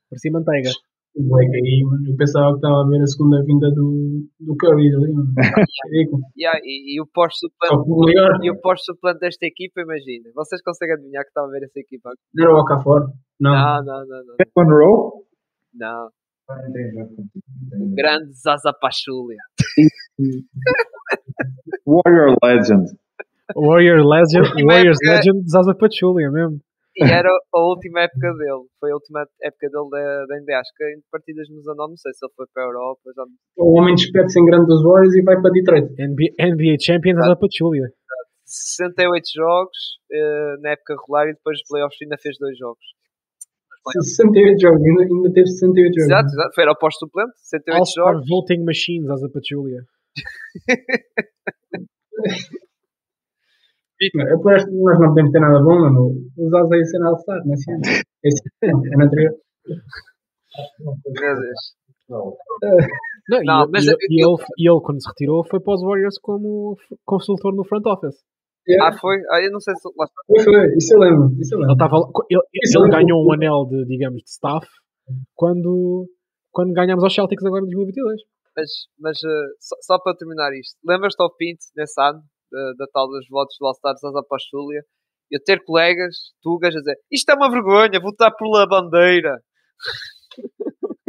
parecia 0.09 0.33
manteiga. 0.33 0.71
O 1.17 1.23
Blake 1.23 1.55
aí, 1.55 1.83
mano. 1.85 2.11
Eu 2.11 2.17
pensava 2.17 2.51
que 2.51 2.57
estava 2.57 2.83
a 2.83 2.89
ver 2.89 3.01
a 3.01 3.07
segunda 3.07 3.41
vinda 3.45 3.71
do, 3.71 4.27
do 4.41 4.57
Curry 4.57 4.89
ali, 4.95 5.13
mano. 5.13 5.33
Yeah, 6.37 6.59
e, 6.65 6.97
e 6.97 7.01
o 7.01 7.07
pós-suplente 7.07 7.73
Só 7.75 7.85
que 7.85 7.91
o 7.91 8.05
melhor 8.05 8.31
e 8.43 8.51
o 8.51 8.61
pós-suplente 8.61 9.21
desta 9.21 9.47
equipa, 9.47 9.81
imagina. 9.83 10.31
Vocês 10.35 10.61
conseguem 10.63 10.95
adivinhar 10.97 11.23
que 11.23 11.29
estava 11.29 11.47
a 11.47 11.51
ver 11.51 11.63
essa 11.65 11.79
equipa? 11.79 12.11
não 12.35 12.45
era 12.45 12.55
o 12.55 12.59
Okafor. 12.61 13.13
Não. 13.41 13.53
Não, 13.53 13.85
não, 13.85 14.07
não, 14.07 14.25
não. 14.27 14.37
Monroe? 14.57 15.23
Não. 15.75 16.09
O 17.81 17.95
grande 17.95 18.33
Zaza 18.33 18.73
Pachulia. 18.73 19.39
Warrior 21.87 22.35
Legend. 22.43 22.87
Warrior 23.55 24.03
Legend, 24.05 24.65
Warriors 24.65 24.99
época- 25.03 25.17
Legend, 25.17 25.51
Zaza 25.51 25.75
Pachulia 25.75 26.31
mesmo. 26.31 26.59
E 26.97 27.03
era 27.03 27.29
a 27.29 27.61
última 27.61 28.03
época 28.03 28.33
dele. 28.39 28.67
Foi 28.79 28.91
a 28.91 28.95
última 28.95 29.27
época 29.43 29.69
dele 29.69 29.91
da, 29.91 30.27
da 30.27 30.41
NBA. 30.41 30.59
Acho 30.59 30.71
que 30.77 30.85
em 30.85 31.03
partidas 31.11 31.49
nos 31.51 31.67
anos, 31.67 31.91
não 31.91 31.97
sei 31.97 32.13
se 32.13 32.25
ele 32.25 32.33
foi 32.37 32.47
para 32.55 32.63
a 32.63 32.67
Europa. 32.67 33.03
Já... 33.17 33.25
O 33.59 33.79
homem 33.79 33.95
despede-se 33.95 34.39
em 34.39 34.47
grande 34.47 34.67
dos 34.67 34.83
Warriors 34.85 35.15
e 35.15 35.23
vai 35.23 35.41
para 35.41 35.51
Detroit. 35.51 35.91
NBA, 35.99 36.31
NBA 36.39 36.77
Champions, 36.79 37.19
Zaza 37.19 37.37
Pachulia. 37.37 37.91
68 38.45 39.25
jogos 39.35 39.79
eh, 40.13 40.57
na 40.61 40.71
época 40.71 40.95
regular 40.95 41.27
e 41.27 41.35
depois 41.35 41.59
dos 41.59 41.67
playoffs 41.67 41.99
ainda 42.01 42.17
fez 42.21 42.39
dois 42.39 42.57
jogos. 42.57 42.85
68 43.91 44.61
jogos, 44.61 44.81
ainda, 44.81 45.03
ainda 45.03 45.33
teve 45.33 45.49
68 45.49 45.75
jogos. 45.75 46.07
Exato, 46.07 46.29
exato. 46.29 46.55
Foi 46.55 46.63
era 46.63 46.73
o 46.73 46.79
pós-suplente. 46.79 47.33
68 47.37 47.77
All-Star 47.77 48.15
jogos. 48.15 48.29
Voting 48.29 48.65
Machine, 48.65 49.07
Zaza 49.07 49.29
Pachulia. 49.29 49.83
Eu 54.01 54.41
parece 54.43 54.67
que 54.67 54.73
nós 54.73 54.99
não 55.01 55.09
podemos 55.09 55.31
ter 55.33 55.41
nada 55.41 55.61
bom, 55.63 55.81
mano. 55.81 56.11
Os 56.37 56.51
Zaza 56.51 56.77
ia 56.77 56.85
ser 56.85 57.03
All-Star 57.03 57.47
nesse 57.47 57.71
ano. 57.73 57.81
Esse 58.25 58.43
ano, 58.65 58.83
ano 58.95 59.05
anterior. 59.05 59.35
Meu 61.21 61.35
Deus. 61.41 61.75
Não, 63.29 63.41
e, 63.41 63.45
Não, 63.45 63.63
ele- 63.63 63.71
mas 63.73 63.85
e, 63.85 63.89
eu- 63.91 63.97
e 64.11 64.25
ele, 64.25 64.37
e 64.59 64.71
ele, 64.71 64.81
quando 64.83 65.01
se 65.03 65.09
retirou, 65.09 65.45
foi 65.49 65.61
para 65.61 65.75
os 65.75 65.83
Warriors 65.83 66.19
como 66.21 66.77
consultor 67.05 67.55
no 67.55 67.65
front 67.65 67.87
office. 67.87 68.17
Yeah. 68.69 68.89
Ah, 68.95 68.99
foi? 68.99 69.17
Ah, 69.31 69.41
eu 69.43 69.51
não 69.53 69.61
sei 69.61 69.75
se. 69.77 69.89
lá 69.97 70.05
está. 70.05 70.21
Foi, 70.27 70.43
foi. 70.43 70.77
Isso 70.77 70.95
eu 70.95 70.99
lembro. 71.01 71.31
Isso 71.41 71.55
eu 71.55 71.59
Ele, 71.61 71.69
lembro. 71.69 72.13
ele, 72.31 72.41
Isso 72.63 72.79
ele 72.79 72.87
é 72.89 72.91
ganhou 72.91 73.27
um 73.27 73.33
anel 73.33 73.67
de, 73.67 73.85
digamos, 73.87 74.23
de 74.23 74.29
staff 74.31 74.67
quando, 75.35 76.07
quando 76.51 76.73
ganhámos 76.73 77.05
aos 77.05 77.15
Celtics 77.15 77.45
agora 77.45 77.63
em 77.63 77.69
2022. 77.69 78.21
Mas, 78.57 78.71
mas 78.99 79.19
eh, 79.25 79.47
só, 79.61 79.77
só 79.83 79.99
para 80.03 80.17
terminar 80.17 80.51
isto, 80.55 80.79
lembras-te 80.87 81.21
ao 81.23 81.35
Pinto 81.35 81.61
nesse 81.77 82.01
ano, 82.01 82.23
da, 82.51 82.73
da 82.79 82.87
tal 82.93 83.09
dos 83.09 83.27
votos 83.29 83.57
do 83.59 83.67
All-Stars 83.67 84.01
da 84.03 84.11
Zapachúlia, 84.11 84.83
eu 85.31 85.41
ter 85.45 85.65
colegas, 85.65 86.33
tugas, 86.43 86.75
a 86.75 86.79
dizer 86.79 86.97
isto 87.11 87.31
é 87.31 87.35
uma 87.35 87.51
vergonha, 87.51 88.01
votar 88.01 88.35
pela 88.37 88.67
bandeira. 88.67 89.41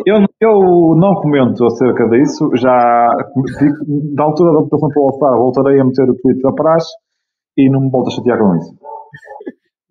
Eu, 0.06 0.18
eu 0.40 0.96
não 0.98 1.16
comento 1.16 1.66
acerca 1.66 2.08
disso, 2.10 2.50
já 2.56 3.08
da 4.14 4.24
altura 4.24 4.54
da 4.54 4.60
votação 4.60 4.90
para 4.90 5.02
o 5.02 5.06
All-Star 5.06 5.38
voltarei 5.38 5.80
a 5.80 5.86
meter 5.86 6.10
o 6.10 6.16
tweet 6.22 6.42
da 6.42 6.54
praxe 6.54 6.92
e 7.58 7.70
não 7.70 7.82
me 7.82 7.90
volto 7.90 8.10
a 8.10 8.12
chatear 8.12 8.38
com 8.38 8.56
isso. 8.56 8.76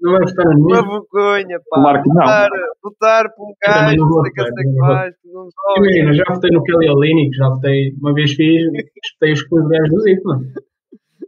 Não 0.00 0.12
vai 0.12 0.22
estar 0.24 0.44
Uma 0.44 0.82
vergonha, 0.82 1.58
pá. 1.70 1.80
Claro 1.80 2.02
que 2.02 2.08
não. 2.10 2.14
Votar, 2.16 2.50
votar 2.82 3.34
por 3.34 3.46
um 3.48 3.54
gajo, 3.64 3.96
não 3.96 4.22
sei 4.22 4.30
o 4.30 4.34
que, 4.34 4.42
o 4.42 4.54
que 4.54 4.78
mais, 4.78 5.14
que 5.16 5.28
não 5.32 5.42
joga. 5.44 5.78
Imagina, 5.78 6.12
já 6.12 6.24
votei 6.28 6.50
no 6.50 6.62
Kelly 6.62 6.90
Olynyk, 6.90 7.36
já 7.36 7.48
votei, 7.48 7.94
uma 7.98 8.12
vez 8.12 8.32
fiz, 8.32 8.62
espetei 9.02 9.32
os 9.32 9.42
clubes 9.48 9.68
gajos 9.68 9.90
do 9.90 10.00
Zito, 10.02 10.22
mano. 10.24 10.44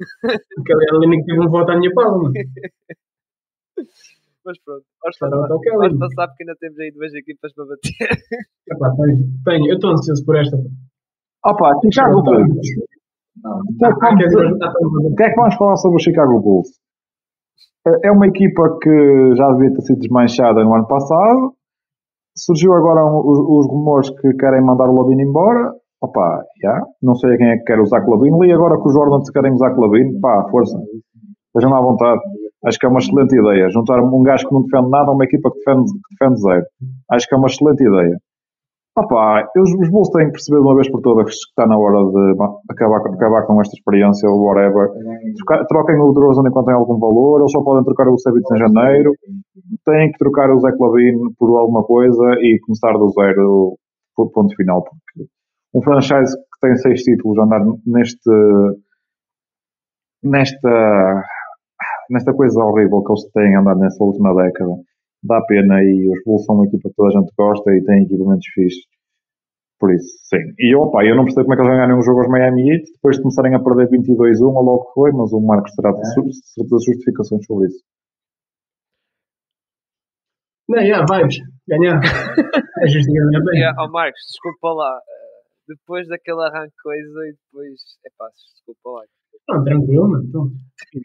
Kelly 0.66 0.86
Olynyk 0.94 1.24
teve 1.26 1.40
um 1.40 1.50
voto 1.50 1.72
à 1.72 1.76
minha 1.78 1.92
pala, 1.94 2.16
mano. 2.18 2.32
Mas 4.44 4.58
pronto, 4.64 4.84
vamos 5.02 5.18
passar, 5.18 5.30
vamos 5.76 5.98
passar 5.98 6.28
porque 6.28 6.44
ainda 6.44 6.54
temos 6.60 6.78
aí 6.78 6.92
duas 6.92 7.12
equipas 7.14 7.52
para 7.54 7.64
bater. 7.66 7.90
Epá, 8.70 8.90
tenho, 8.94 9.18
tenho, 9.44 9.68
eu 9.70 9.74
estou 9.74 9.90
ansioso 9.90 10.24
por 10.24 10.36
esta. 10.36 10.56
Opa, 11.44 11.70
Chicago 11.82 12.22
Bulls. 12.22 12.68
Ah, 13.44 13.58
O 13.58 13.76
que 13.76 13.84
é 13.84 13.92
que 13.92 14.16
quer 14.16 14.26
dizer, 14.26 14.42
vamos- 14.44 14.58
já 14.58 14.66
estamos 14.68 15.04
a 15.04 15.08
o 15.08 15.14
que 15.16 15.22
é 15.24 15.30
que 15.30 15.36
vamos 15.36 15.54
falar 15.56 15.76
sobre 15.76 15.96
o 15.96 16.00
Chicago 16.04 16.40
Bulls? 16.40 16.68
É 18.04 18.10
uma 18.10 18.26
equipa 18.26 18.78
que 18.82 19.34
já 19.36 19.48
devia 19.52 19.74
ter 19.74 19.82
sido 19.82 19.98
desmanchada 20.00 20.64
no 20.64 20.74
ano 20.74 20.86
passado. 20.88 21.54
Surgiu 22.36 22.72
agora 22.72 23.04
um- 23.04 23.20
os, 23.28 23.38
os 23.38 23.66
rumores 23.70 24.10
que 24.10 24.32
querem 24.34 24.62
mandar 24.64 24.88
o 24.88 24.94
Lavine 24.94 25.24
embora. 25.24 25.72
Opa, 26.02 26.42
já. 26.62 26.82
Não 27.02 27.14
sei 27.14 27.36
quem 27.36 27.48
é 27.50 27.56
que 27.56 27.64
quer 27.64 27.80
usar 27.80 28.06
Lavine. 28.06 28.38
Li 28.40 28.52
agora 28.52 28.76
que 28.80 28.86
os 28.88 28.92
Jordan 28.94 29.22
se 29.24 29.32
querem 29.32 29.52
usar 29.52 29.74
Lavine. 29.76 30.20
Pá, 30.20 30.46
força. 30.50 30.78
Lá 31.54 31.78
à 31.78 31.80
vontade. 31.80 32.20
Acho 32.66 32.78
que 32.78 32.86
é 32.86 32.88
uma 32.88 32.98
excelente 32.98 33.34
ideia. 33.38 33.70
Juntar 33.70 34.00
um 34.02 34.22
gajo 34.22 34.46
que 34.46 34.54
não 34.54 34.62
defende 34.62 34.90
nada 34.90 35.10
a 35.10 35.14
uma 35.14 35.24
equipa 35.24 35.50
que 35.50 35.58
defende, 35.58 35.90
que 35.92 36.14
defende 36.18 36.40
zero. 36.42 36.66
Acho 37.10 37.26
que 37.28 37.34
é 37.34 37.38
uma 37.38 37.46
excelente 37.46 37.82
ideia. 37.82 38.16
Opa, 38.98 39.46
os, 39.58 39.70
os 39.74 39.90
Bulls 39.90 40.08
têm 40.10 40.26
que 40.26 40.32
perceber 40.32 40.56
de 40.58 40.64
uma 40.64 40.74
vez 40.74 40.90
por 40.90 41.00
todas 41.02 41.24
que 41.26 41.30
está 41.30 41.66
na 41.66 41.76
hora 41.78 41.98
de 42.10 42.34
ba- 42.34 42.54
acabar, 42.70 42.96
acabar 43.12 43.46
com 43.46 43.60
esta 43.60 43.74
experiência 43.76 44.28
ou 44.28 44.46
whatever. 44.46 44.88
Troca- 45.36 45.66
Troquem 45.66 46.00
o 46.00 46.12
DeRozan 46.12 46.48
enquanto 46.48 46.66
tem 46.66 46.74
algum 46.74 46.98
valor. 46.98 47.40
Eles 47.40 47.52
só 47.52 47.62
podem 47.62 47.84
trocar 47.84 48.08
o 48.08 48.18
Sabitz 48.18 48.50
em 48.52 48.56
janeiro. 48.58 49.12
Têm 49.84 50.10
que 50.12 50.18
trocar 50.18 50.50
o 50.50 50.58
Zé 50.60 50.72
Clavin 50.76 51.18
por 51.38 51.58
alguma 51.58 51.84
coisa 51.84 52.22
e 52.40 52.58
começar 52.66 52.92
do 52.98 53.08
zero 53.10 53.76
por 54.16 54.30
ponto 54.32 54.54
final. 54.56 54.82
Porque 54.82 55.28
um 55.76 55.82
franchise 55.82 56.34
que 56.36 56.60
tem 56.60 56.76
seis 56.76 57.02
títulos 57.02 57.38
andar 57.38 57.60
neste 57.86 58.30
nesta 60.22 61.22
nesta 62.10 62.32
coisa 62.34 62.58
horrível 62.64 63.02
que 63.04 63.12
eles 63.12 63.30
têm 63.32 63.56
andado 63.56 63.80
nessa 63.80 64.02
última 64.02 64.34
década 64.34 64.72
dá 65.22 65.40
pena 65.42 65.82
e 65.82 66.08
os 66.08 66.22
Bulls 66.24 66.44
são 66.44 66.56
uma 66.56 66.66
equipa 66.66 66.88
que 66.88 66.94
toda 66.96 67.08
a 67.08 67.20
gente 67.20 67.32
gosta 67.36 67.70
e 67.74 67.84
têm 67.84 68.04
equipamentos 68.04 68.46
fixos 68.54 68.84
por 69.78 69.92
isso, 69.92 70.08
sim. 70.24 70.38
E 70.58 70.74
opa, 70.74 71.04
eu 71.04 71.14
não 71.14 71.24
percebo 71.24 71.44
como 71.44 71.52
é 71.52 71.56
que 71.56 71.62
eles 71.62 71.74
ganharem 71.74 71.96
um 71.98 72.02
jogo 72.02 72.20
aos 72.20 72.28
Miami 72.30 72.62
Heat 72.70 72.84
depois 72.94 73.16
de 73.16 73.22
começarem 73.22 73.54
a 73.54 73.60
perder 73.62 73.90
22-1 73.90 74.54
ou 74.56 74.62
logo 74.62 74.86
que 74.86 74.92
foi, 74.94 75.12
mas 75.12 75.30
o 75.34 75.40
Marcos 75.40 75.70
terá 75.76 75.92
de 75.92 76.00
su- 76.14 76.32
certas 76.54 76.82
justificações 76.82 77.44
sobre 77.44 77.66
isso. 77.66 77.84
Não, 80.68 80.78
yeah, 80.80 81.04
vibes. 81.04 81.36
Ganhar. 81.68 82.00
É 82.82 82.86
justo 82.88 83.12
ganhar 83.12 83.44
bem. 83.44 83.60
Yeah, 83.60 83.82
oh 83.84 83.90
Marcos, 83.90 84.20
desculpa 84.32 84.68
lá. 84.72 85.00
Depois 85.68 86.06
daquele 86.08 86.42
arranque 86.42 86.74
coisa 86.82 87.18
e 87.28 87.32
depois. 87.32 87.80
É 88.06 88.10
pá, 88.16 88.26
desculpa 88.28 88.90
lá. 88.90 89.02
Não, 89.48 89.64
tranquilo, 89.64 90.08
mano. 90.08 90.24
Então, 90.28 90.50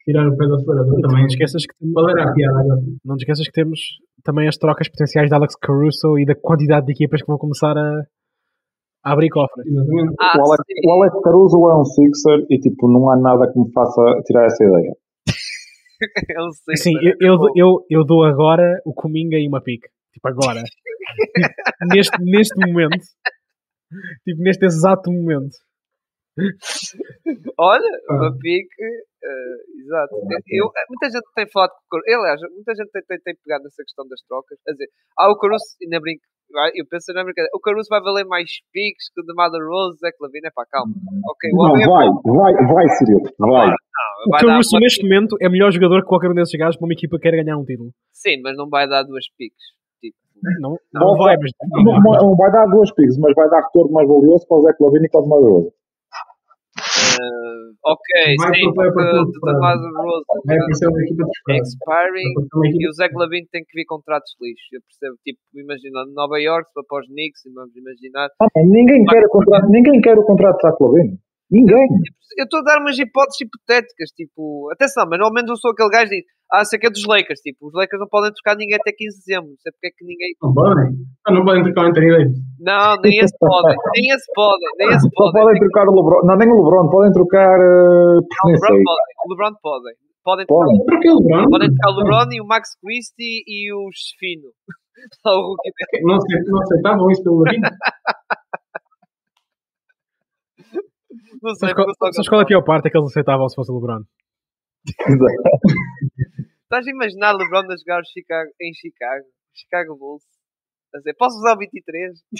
tirar 0.05 0.27
o 0.27 0.38
pé 0.38 0.45
do 0.47 0.55
acelerador 0.55 0.93
Não 0.93 1.01
também. 1.09 1.27
te 1.27 1.33
esqueças 1.33 1.63
que, 1.65 1.91
Qual 1.93 2.09
era 2.09 2.29
a 2.29 2.33
piada 2.33 2.59
agora? 2.59 2.81
não 3.05 3.15
te 3.17 3.21
esqueças 3.21 3.45
que 3.47 3.51
temos 3.53 3.79
também 4.23 4.47
as 4.47 4.57
trocas 4.57 4.88
potenciais 4.89 5.29
de 5.29 5.35
Alex 5.35 5.55
Caruso 5.55 6.17
e 6.17 6.25
da 6.25 6.35
quantidade 6.35 6.85
de 6.85 6.91
equipas 6.93 7.21
que 7.21 7.27
vão 7.27 7.38
começar 7.38 7.77
a, 7.77 8.01
a 9.03 9.11
abrir 9.13 9.29
cofres. 9.29 9.65
Exatamente. 9.67 10.15
Ah, 10.19 10.38
o, 10.38 10.41
Alex, 10.47 10.63
sim. 10.65 10.88
o 10.88 10.91
Alex 10.91 11.21
Caruso 11.23 11.69
é 11.69 11.75
um 11.79 11.85
Sixer 11.85 12.45
e 12.49 12.59
tipo, 12.59 12.88
não 12.91 13.09
há 13.11 13.17
nada 13.17 13.51
que 13.51 13.59
me 13.59 13.71
faça 13.73 14.01
tirar 14.25 14.45
essa 14.45 14.63
ideia. 14.63 14.93
É 16.35 16.43
um 16.43 16.51
sexto, 16.51 16.83
Sim, 16.83 16.93
eu, 17.03 17.13
eu, 17.21 17.38
eu, 17.55 17.85
eu 17.88 18.03
dou 18.03 18.23
agora 18.23 18.81
o 18.83 18.91
Cominga 18.91 19.38
e 19.38 19.47
uma 19.47 19.61
pique. 19.61 19.88
Tipo, 20.11 20.29
agora. 20.29 20.63
Neste, 21.93 22.17
neste 22.23 22.55
momento. 22.59 22.97
Tipo, 24.23 24.41
neste 24.43 24.65
exato 24.65 25.11
momento. 25.11 25.55
Olha, 27.59 27.91
Ah. 28.09 28.15
uma 28.15 28.31
pique. 28.39 28.84
eh, 29.23 29.55
exato. 29.84 30.15
Eu, 30.49 30.65
muita 30.89 31.09
gente 31.11 31.27
tem 31.35 31.45
falado 31.51 31.72
com 31.89 31.97
o 31.97 32.01
Caruso. 32.01 32.22
Aliás, 32.22 32.41
muita 32.55 32.73
gente 32.73 32.89
tem, 32.91 33.03
tem, 33.07 33.19
tem 33.22 33.35
pegado 33.43 33.63
nessa 33.63 33.84
questão 33.84 34.07
das 34.07 34.22
trocas. 34.27 34.57
Quer 34.65 34.72
dizer, 34.73 34.88
ah, 35.19 35.30
o 35.31 35.38
Caruso, 35.38 35.63
ainda 35.84 35.99
brinco. 35.99 36.23
vai, 36.51 36.72
Eu 36.73 36.85
penso 36.89 37.11
na 37.13 37.23
brincadeira. 37.23 37.51
O 37.53 37.59
Caruso 37.59 37.88
vai 37.89 38.01
valer 38.01 38.26
mais 38.26 38.49
piques 38.73 39.11
que 39.13 39.22
o 39.22 39.26
de 39.26 39.34
Mother 39.35 39.61
Rose, 39.61 39.99
Zé 39.99 40.11
Clavina. 40.18 40.47
É 40.47 40.51
pá, 40.55 40.65
calma. 40.72 40.93
Ok, 41.30 41.49
o 41.51 41.55
Não, 41.57 41.72
homem 41.72 41.84
é 41.84 41.88
vai, 41.88 42.07
vai, 42.07 42.53
vai, 42.65 42.88
vai. 43.38 43.68
O 44.26 44.30
Vai 44.31 44.41
dar 44.41 44.47
Caruso, 44.47 44.80
neste 44.80 45.03
momento, 45.03 45.35
é 45.41 45.49
melhor 45.49 45.72
jogador 45.72 46.01
que 46.01 46.07
qualquer 46.07 46.30
um 46.31 46.34
desses 46.34 46.57
gajos 46.57 46.77
para 46.77 46.85
uma 46.88 46.93
equipa 46.93 47.18
que 47.18 47.23
quer 47.30 47.35
ganhar 47.43 47.57
um 47.57 47.65
título. 47.65 47.91
Sim, 48.13 48.41
mas 48.41 48.55
não 48.57 48.69
vai 48.69 48.88
dar 48.88 49.03
duas 49.03 49.26
piques. 49.38 49.63
Não, 50.61 50.76
Não, 50.93 51.18
vai, 51.18 51.35
mas. 51.38 51.51
Não, 51.84 52.01
não 52.01 52.35
vai 52.35 52.51
dar 52.51 52.65
duas 52.68 52.91
pigs, 52.93 53.18
mas 53.19 53.34
vai 53.35 53.49
dar 53.49 53.61
retorno 53.61 53.91
mais 53.93 54.07
valioso 54.07 54.47
para 54.47 54.57
o 54.57 54.61
Zé 54.63 54.73
Clavini 54.73 55.05
e 55.05 55.09
para 55.09 55.22
o 55.22 55.27
Madroso. 55.30 55.72
eh, 56.81 57.68
ok, 57.84 58.35
Vai 58.39 58.55
sim, 58.55 58.73
para- 58.73 58.91
porque 58.91 59.11
de 59.11 59.39
Mother 59.43 59.91
Rose. 60.01 60.26
Vai 60.45 60.57
aparecer 60.57 60.88
uma 60.88 61.01
equipa 61.03 61.23
de. 61.26 61.59
Expiring 61.61 62.31
E 62.80 62.88
o 62.89 62.93
Zé 62.93 63.09
Glavin 63.09 63.45
tem 63.51 63.63
que 63.63 63.73
vir 63.76 63.85
contratos 63.85 64.31
lixos. 64.41 64.68
Eu 64.73 64.81
percebo, 64.81 65.15
tipo, 65.23 65.39
imagina 65.55 66.05
Nova 66.15 66.39
York 66.39 66.69
para 66.73 66.84
pós 66.88 67.05
Knicks, 67.07 67.45
e 67.45 67.53
vamos 67.53 67.76
imaginar. 67.76 68.30
Ah, 68.41 68.47
ninguém, 68.65 69.03
quer 69.05 69.23
o 69.26 69.30
contrato, 69.30 69.68
ninguém 69.69 70.01
quer 70.01 70.18
o 70.18 70.23
contrato 70.26 70.57
de 70.57 70.69
Zé 70.69 70.76
Clavini. 70.77 71.19
Ninguém. 71.52 71.88
Eu 72.40 72.45
estou 72.45 72.61
a 72.61 72.64
dar 72.64 72.80
umas 72.80 72.98
hipóteses 72.98 73.41
hipotéticas, 73.44 74.10
tipo, 74.15 74.69
atenção, 74.72 75.03
mas 75.10 75.19
ao 75.19 75.34
menos 75.34 75.49
eu 75.52 75.57
sou 75.57 75.72
aquele 75.72 75.90
gajo 75.91 76.10
que 76.10 76.15
diz, 76.15 76.26
ah, 76.53 76.64
sei 76.64 76.80
que 76.80 76.88
é 76.88 76.90
dos 76.90 77.03
Lakers, 77.06 77.40
tipo, 77.44 77.68
os 77.68 77.73
Lakers 77.76 77.99
não 77.99 78.07
podem 78.07 78.32
trocar 78.32 78.56
ninguém 78.56 78.80
até 78.80 78.91
15 78.95 79.03
de 79.11 79.19
dezembro, 79.19 79.49
não 79.52 79.60
sei 79.60 79.72
porque 79.76 79.88
é 79.88 79.91
que 79.91 80.06
ninguém. 80.07 80.32
Não 80.41 80.53
podem. 80.56 80.88
Ah, 81.28 81.32
não 81.36 81.44
podem 81.44 81.64
trocar 81.64 81.84
o 81.84 81.88
Anthony 81.91 82.07
Davis. 82.07 82.32
Não, 82.60 82.95
nem 83.03 83.19
esse 83.19 83.36
podem, 83.38 83.76
nem 83.95 84.06
esse 84.15 84.28
podem, 84.34 84.69
nem 84.80 84.88
esse 84.95 85.10
podem. 85.11 85.41
podem 85.44 85.60
trocar 85.60 85.86
o 85.88 85.91
LeBron. 85.91 86.22
Não, 86.23 86.36
nem 86.40 86.48
o 86.48 86.56
LeBron, 86.56 86.88
podem 86.90 87.11
trocar. 87.11 87.60
eh, 87.60 88.15
Não, 88.15 88.44
o 88.48 88.52
LeBron 88.56 88.80
podem, 88.80 89.11
o 89.19 89.28
LeBron 89.32 89.53
podem. 89.61 89.94
Podem 90.23 90.45
trocar, 90.45 90.65
Podem. 90.72 91.19
LeBron. 91.19 91.49
podem 91.52 91.68
trocar 91.76 91.90
o 91.91 91.98
LeBron 91.99 92.30
e 92.32 92.40
o 92.41 92.48
Max 92.48 92.69
Christie 92.80 93.44
e 93.48 93.73
o 93.76 93.90
Sfino. 93.91 94.49
O 95.26 95.30
rookie 95.56 95.72
dele. 95.73 96.03
Não, 96.06 96.15
aceit- 96.15 96.45
não 96.45 96.61
aceitavam 96.61 97.10
isso 97.10 97.23
pelo 97.23 97.40
Lavino. 97.41 97.64
Não 101.41 101.55
sei, 101.55 101.69
Sabes 101.69 101.97
qual, 101.97 102.13
sabes 102.13 102.30
qual 102.30 102.41
é 102.41 102.55
a 102.55 102.61
parte? 102.61 102.88
É 102.88 102.91
que 102.91 102.97
eles 102.97 103.09
aceitavam 103.09 103.49
se 103.49 103.55
fosse 103.55 103.72
o 103.72 103.76
LeBron. 103.76 104.03
Estás 106.63 106.88
a 106.88 106.91
imaginar 106.91 107.34
LeBron 107.34 107.72
a 107.72 107.77
jogar 107.77 108.03
Chicago, 108.05 108.51
em 108.61 108.73
Chicago, 108.73 109.26
Chicago 109.53 109.97
Bulls? 109.97 110.23
A 110.93 110.97
dizer, 110.99 111.15
posso 111.15 111.38
usar 111.38 111.55
o 111.55 111.57
23? 111.57 112.19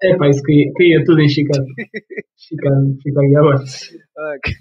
É 0.00 0.16
pá, 0.16 0.28
isso 0.28 0.42
caía, 0.42 0.70
caía 0.78 1.02
tudo 1.04 1.20
em 1.20 1.28
Chicago. 1.28 1.66
Chicago, 2.36 2.94
Chicago 3.02 3.26
e 3.26 3.36
agora. 3.36 3.58
Ah, 3.58 4.36
que. 4.42 4.54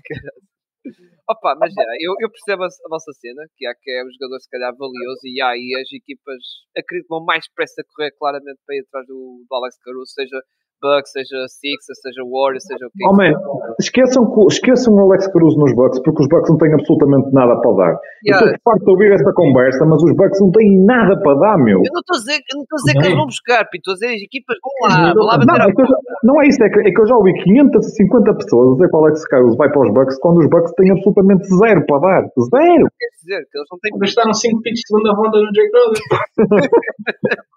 Opa, 1.30 1.56
mas 1.60 1.74
já, 1.74 1.84
eu, 2.00 2.16
eu 2.20 2.30
percebo 2.32 2.64
a, 2.64 2.68
a 2.68 2.90
vossa 2.90 3.12
cena, 3.14 3.46
que 3.56 3.68
há 3.68 3.76
que 3.76 3.92
é 3.92 4.04
um 4.04 4.12
jogador 4.14 4.40
se 4.40 4.50
calhar 4.50 4.74
valioso 4.76 5.22
e 5.26 5.42
há 5.42 5.50
aí 5.50 5.76
as 5.78 5.92
equipas 5.92 6.42
acredito 6.76 7.06
que 7.06 7.14
vão 7.14 7.24
mais 7.24 7.46
depressa 7.46 7.84
correr 7.94 8.12
claramente 8.18 8.60
para 8.66 8.76
ir 8.76 8.82
atrás 8.88 9.06
do, 9.06 9.46
do 9.48 9.56
Alex 9.56 9.78
Caruso, 9.84 10.12
seja 10.12 10.42
Bucks, 10.82 11.12
seja 11.12 11.38
Sixers, 11.50 12.00
seja 12.02 12.22
Warriors, 12.26 12.64
seja 12.66 12.86
o 12.86 12.92
que 12.94 13.02
Oh, 13.08 13.14
man, 13.14 13.34
esqueçam, 13.80 14.24
que- 14.30 14.48
esqueçam 14.54 14.94
o 14.94 15.00
Alex 15.10 15.28
Cruz 15.32 15.58
nos 15.58 15.74
Bucks, 15.76 16.00
porque 16.04 16.22
os 16.24 16.30
Bucks 16.30 16.50
não 16.50 16.58
têm 16.58 16.74
absolutamente 16.74 17.34
nada 17.34 17.56
para 17.62 17.74
dar. 17.76 17.94
Yeah. 18.26 18.46
Eu 18.46 18.56
estou 18.56 18.62
farto 18.64 18.84
de 18.86 18.92
ouvir 18.92 19.12
esta 19.12 19.32
conversa, 19.34 19.86
mas 19.86 20.02
os 20.04 20.14
Bucks 20.16 20.40
não 20.42 20.52
têm 20.52 20.70
nada 20.86 21.14
para 21.22 21.34
dar, 21.40 21.58
meu. 21.58 21.78
Eu 21.82 21.92
não 21.94 22.02
estou 22.02 22.16
a 22.16 22.20
dizer, 22.20 22.38
eu 22.38 22.56
não 22.58 22.64
estou 22.64 22.78
a 22.78 22.82
dizer 22.82 22.94
que 22.94 23.00
Bem. 23.00 23.08
eles 23.10 23.18
vão 23.18 23.28
buscar, 23.28 23.62
Pito, 23.70 23.82
estou 23.90 23.94
a 23.94 23.96
dizer 23.98 24.10
as 24.16 24.22
equipas 24.22 24.56
vão 24.62 24.74
lá, 24.90 25.14
vão 25.14 25.26
lá 25.26 25.36
Não, 25.38 25.46
bater 25.46 25.70
é 25.70 25.74
que 25.74 25.84
não 26.24 26.36
é 26.42 26.48
isso, 26.48 26.64
é 26.64 26.70
que, 26.70 26.80
é 26.82 26.92
que 26.92 27.02
eu 27.02 27.08
já 27.08 27.16
ouvi 27.16 27.34
550 27.44 28.34
pessoas 28.36 28.66
a 28.68 28.74
dizer 28.78 28.88
que 28.90 28.96
o 28.96 29.00
Alex 29.00 29.18
Caruso 29.28 29.58
vai 29.58 29.70
para 29.72 29.82
os 29.88 29.94
Bucks 29.94 30.20
quando 30.20 30.38
os 30.40 30.50
Bucks 30.50 30.74
têm 30.78 30.92
absolutamente 30.92 31.44
zero 31.58 31.86
para 31.86 32.00
dar. 32.02 32.22
Zero! 32.38 32.86
Quer 32.98 33.12
dizer, 33.18 33.42
que 33.50 33.58
eles 33.58 33.68
não 33.72 33.80
têm 33.82 33.92
Gastaram 34.00 34.34
5 34.34 34.62
picks 34.62 34.80
de 34.82 34.88
segunda 34.88 35.12
ronda 35.14 35.38
no 35.42 35.52
Jake 35.52 35.72
Crowder. 35.72 36.02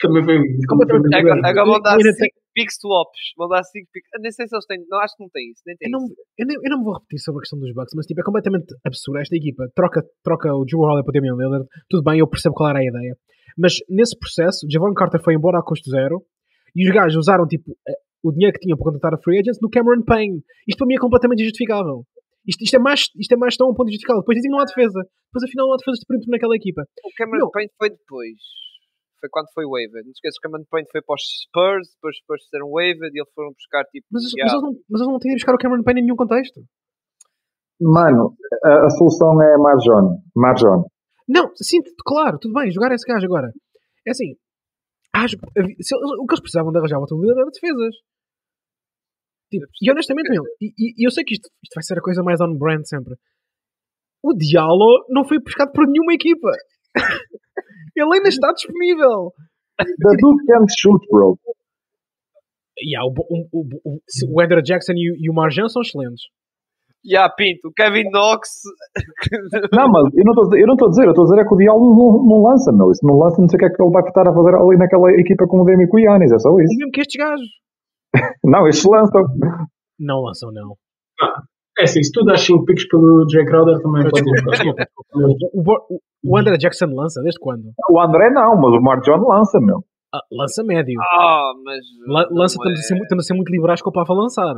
Também 0.00 0.24
foi. 0.24 0.38
muito 0.38 1.14
Agora, 1.14 1.40
agora 1.48 1.64
vão 1.66 1.80
dar 1.80 1.92
Eu 1.94 2.06
ainda 2.06 2.12
5 2.12 2.34
picks 2.54 2.76
swaps. 2.80 3.20
Vão 3.36 3.48
dar 3.48 3.62
5 3.62 3.88
picks. 3.92 4.08
Nem 4.20 4.30
sei 4.32 4.46
se 4.48 4.54
eles 4.54 4.66
têm. 4.66 4.78
Não, 4.88 4.98
acho 5.00 5.14
que 5.16 5.22
não 5.22 5.30
têm 5.30 5.50
isso. 5.50 5.62
Nem 5.66 5.76
têm 5.76 5.88
Eu 5.88 5.92
não, 5.98 6.06
eu, 6.38 6.46
nem- 6.46 6.56
eu 6.62 6.70
não 6.70 6.78
me 6.78 6.84
vou 6.84 6.94
repetir 6.94 7.18
sobre 7.20 7.38
a 7.38 7.42
questão 7.42 7.58
dos 7.58 7.72
Bucks, 7.72 7.92
mas 7.94 8.06
tipo, 8.06 8.20
é 8.20 8.24
completamente 8.24 8.66
absurdo 8.84 9.18
esta 9.20 9.36
equipa. 9.36 9.68
Troca, 9.74 10.02
troca 10.22 10.54
o 10.54 10.64
Drew 10.64 10.80
Holiday 10.80 11.04
para 11.04 11.10
o 11.10 11.14
Damian 11.14 11.36
Lillard. 11.36 11.66
Tudo 11.88 12.02
bem, 12.02 12.18
eu 12.20 12.26
percebo 12.28 12.54
qual 12.54 12.70
era 12.70 12.78
a 12.80 12.84
ideia. 12.84 13.16
Mas 13.56 13.74
nesse 13.88 14.18
processo, 14.18 14.66
Javon 14.70 14.92
Carter 14.94 15.22
foi 15.22 15.34
embora 15.34 15.58
a 15.58 15.62
custo 15.62 15.88
zero 15.90 16.20
e 16.74 16.86
os 16.86 16.94
gajos 16.94 17.16
usaram 17.16 17.46
tipo 17.46 17.72
eh, 17.88 17.92
o 18.22 18.32
dinheiro 18.32 18.52
que 18.52 18.60
tinham 18.60 18.76
para 18.76 18.84
contratar 18.84 19.14
a 19.14 19.18
free 19.22 19.38
agents 19.40 19.58
no 19.62 19.70
Cameron 19.70 20.02
Payne. 20.04 20.42
Isto 20.68 20.78
para 20.78 20.86
mim 20.88 20.94
é 20.94 20.98
completamente 20.98 21.40
injustificável. 21.40 22.04
Isto, 22.46 22.62
isto 22.62 22.76
é 22.76 22.78
mais 22.78 23.00
isto 23.18 23.32
é 23.32 23.36
mais 23.36 23.56
tão 23.56 23.70
um 23.70 23.74
ponto 23.74 23.88
justificável. 23.88 24.20
Depois 24.20 24.36
dizem 24.36 24.50
que 24.50 24.54
não 24.56 24.60
há 24.62 24.66
defesa. 24.66 25.00
Depois 25.32 25.42
afinal 25.48 25.66
não 25.68 25.74
há 25.74 25.76
defesa 25.78 25.98
de 25.98 26.06
perímetro 26.06 26.30
naquela 26.30 26.54
equipa. 26.56 26.82
O 27.04 27.10
Cameron 27.16 27.44
Não. 27.46 27.50
Payne 27.50 27.70
foi 27.78 27.90
depois. 27.90 28.36
Foi 29.26 29.28
quando 29.28 29.50
foi 29.52 29.66
waived. 29.66 30.06
Não 30.06 30.14
esqueças 30.14 30.38
que 30.38 30.46
o 30.46 30.50
Cameron 30.50 30.66
Payne 30.70 30.88
foi 30.90 31.02
para 31.02 31.14
os 31.18 31.24
Spurs, 31.42 31.86
depois 31.98 32.14
os 32.14 32.20
Spurs 32.22 32.42
fizeram 32.46 32.70
waived 32.70 33.10
e 33.10 33.18
eles 33.18 33.32
foram 33.34 33.50
buscar 33.50 33.82
tipo. 33.90 34.06
Mas, 34.10 34.22
mas 34.22 34.52
eles 34.54 34.62
não, 34.62 34.72
mas 34.88 34.98
eles 35.02 35.12
não 35.12 35.18
têm 35.18 35.30
de 35.34 35.38
buscar 35.42 35.54
o 35.54 35.58
Cameron 35.58 35.82
Payne 35.82 36.00
em 36.00 36.04
nenhum 36.04 36.16
contexto. 36.16 36.62
Mano, 37.80 38.34
a, 38.64 38.86
a 38.86 38.90
solução 38.90 39.36
é 39.42 39.58
Marjon. 39.58 40.22
Marjon. 40.34 40.84
Não, 41.28 41.50
sim, 41.56 41.78
claro, 42.06 42.38
tudo 42.38 42.54
bem, 42.54 42.70
jogar 42.70 42.92
esse 42.94 43.04
gajo 43.04 43.26
agora. 43.26 43.50
É 44.06 44.10
assim, 44.12 44.36
acho, 45.12 45.36
se 45.36 45.94
o 45.94 46.24
que 46.26 46.32
eles 46.32 46.40
precisavam 46.40 46.70
de 46.72 46.78
arranjar 46.78 46.98
outra 47.00 47.16
líder 47.18 47.36
era 47.36 47.50
defesas. 47.50 47.94
Tipo, 49.50 49.66
e 49.82 49.90
honestamente, 49.90 50.30
meu, 50.30 50.42
e, 50.60 50.66
e- 50.78 50.94
e 51.02 51.06
eu 51.06 51.10
sei 51.10 51.24
que 51.24 51.34
isto, 51.34 51.48
isto 51.62 51.74
vai 51.74 51.82
ser 51.82 51.98
a 51.98 52.02
coisa 52.02 52.22
mais 52.22 52.40
on-brand 52.40 52.82
sempre. 52.84 53.14
O 54.22 54.32
Diallo 54.34 55.04
não 55.08 55.24
foi 55.24 55.40
pescado 55.40 55.70
por 55.72 55.86
nenhuma 55.86 56.14
equipa. 56.14 56.48
Ele 57.96 58.14
ainda 58.14 58.28
está 58.28 58.52
disponível. 58.52 59.32
The 59.78 60.16
dude 60.20 60.44
can't 60.46 60.72
shoot, 60.78 61.04
bro. 61.10 61.38
E 62.78 62.96
há 62.96 63.04
o, 63.04 63.12
o, 63.52 63.60
o, 63.84 63.98
o, 64.34 64.40
Andrew 64.40 64.62
Jackson 64.62 64.92
e, 64.92 65.10
o- 65.12 65.16
e 65.18 65.30
o 65.30 65.34
Marjan 65.34 65.68
são 65.68 65.80
excelentes. 65.82 66.24
yeah, 67.04 67.32
Pinto, 67.34 67.68
o 67.68 67.72
Kevin 67.72 68.10
Knox. 68.10 68.48
Não, 69.72 69.88
mas 69.88 70.12
eu 70.14 70.24
não 70.24 70.32
estou 70.32 70.44
a 70.44 70.48
dizer, 70.48 70.60
eu 70.60 70.66
não 70.66 70.74
estou 70.74 70.88
a 70.88 70.90
dizer, 70.90 71.04
eu 71.04 71.10
estou 71.10 71.24
a 71.24 71.28
dizer 71.28 71.40
é 71.40 71.44
que 71.48 71.54
o 71.54 71.56
Diallo 71.56 71.80
não, 71.96 72.24
não 72.26 72.42
lança, 72.42 72.70
meu. 72.72 72.90
Isso 72.90 73.06
não 73.06 73.16
lança, 73.18 73.40
não 73.40 73.48
sei 73.48 73.56
o 73.56 73.60
que 73.60 73.64
é 73.66 73.70
que 73.70 73.82
ele 73.82 73.90
vai 73.92 74.02
estar 74.02 74.28
a 74.28 74.34
fazer 74.34 74.54
ali 74.56 74.76
naquela 74.76 75.10
equipa 75.12 75.46
com 75.46 75.60
o 75.60 75.64
Demi 75.64 75.84
e 75.84 75.88
o 75.90 75.98
Yannis, 75.98 76.32
é 76.32 76.38
só 76.38 76.50
E 76.58 76.64
isso. 76.64 76.76
mesmo 76.76 76.92
que 76.92 77.00
estes 77.00 77.16
gajos 77.18 77.48
Não, 78.44 78.68
estes 78.68 78.84
lançam. 78.84 79.22
não 79.98 80.20
lançam, 80.22 80.50
não. 80.52 80.76
É 81.78 81.84
assim, 81.84 82.02
se 82.02 82.10
tu 82.12 82.24
dás 82.24 82.40
5 82.40 82.64
picks 82.64 82.88
pelo 82.88 83.28
Jay 83.30 83.44
Crowder, 83.44 83.78
também 83.82 84.02
pode 84.08 84.20
ir. 84.20 84.44
desculpa. 84.50 84.86
O, 85.14 85.60
o, 85.94 86.00
o 86.32 86.38
Andrew 86.38 86.56
Jackson 86.56 86.86
lança 86.94 87.20
desde 87.22 87.38
quando? 87.38 87.64
O 87.90 88.00
André 88.00 88.30
não, 88.30 88.56
mas 88.56 88.72
o 88.72 88.80
Marjon 88.82 89.18
lança, 89.28 89.58
meu. 89.60 89.84
Ah, 90.14 90.20
lança 90.32 90.62
médio. 90.64 90.98
Ah, 91.02 91.52
mas. 91.64 91.78
La- 92.08 92.28
lança, 92.30 92.54
estamos, 92.56 92.78
a 92.78 92.82
ser, 92.82 92.94
estamos 92.96 93.24
a 93.24 93.26
ser 93.26 93.34
muito 93.34 93.50
liberais 93.50 93.82
com 93.82 93.90
o 93.90 93.92
Papa 93.92 94.12
a 94.12 94.16
lançar. 94.16 94.54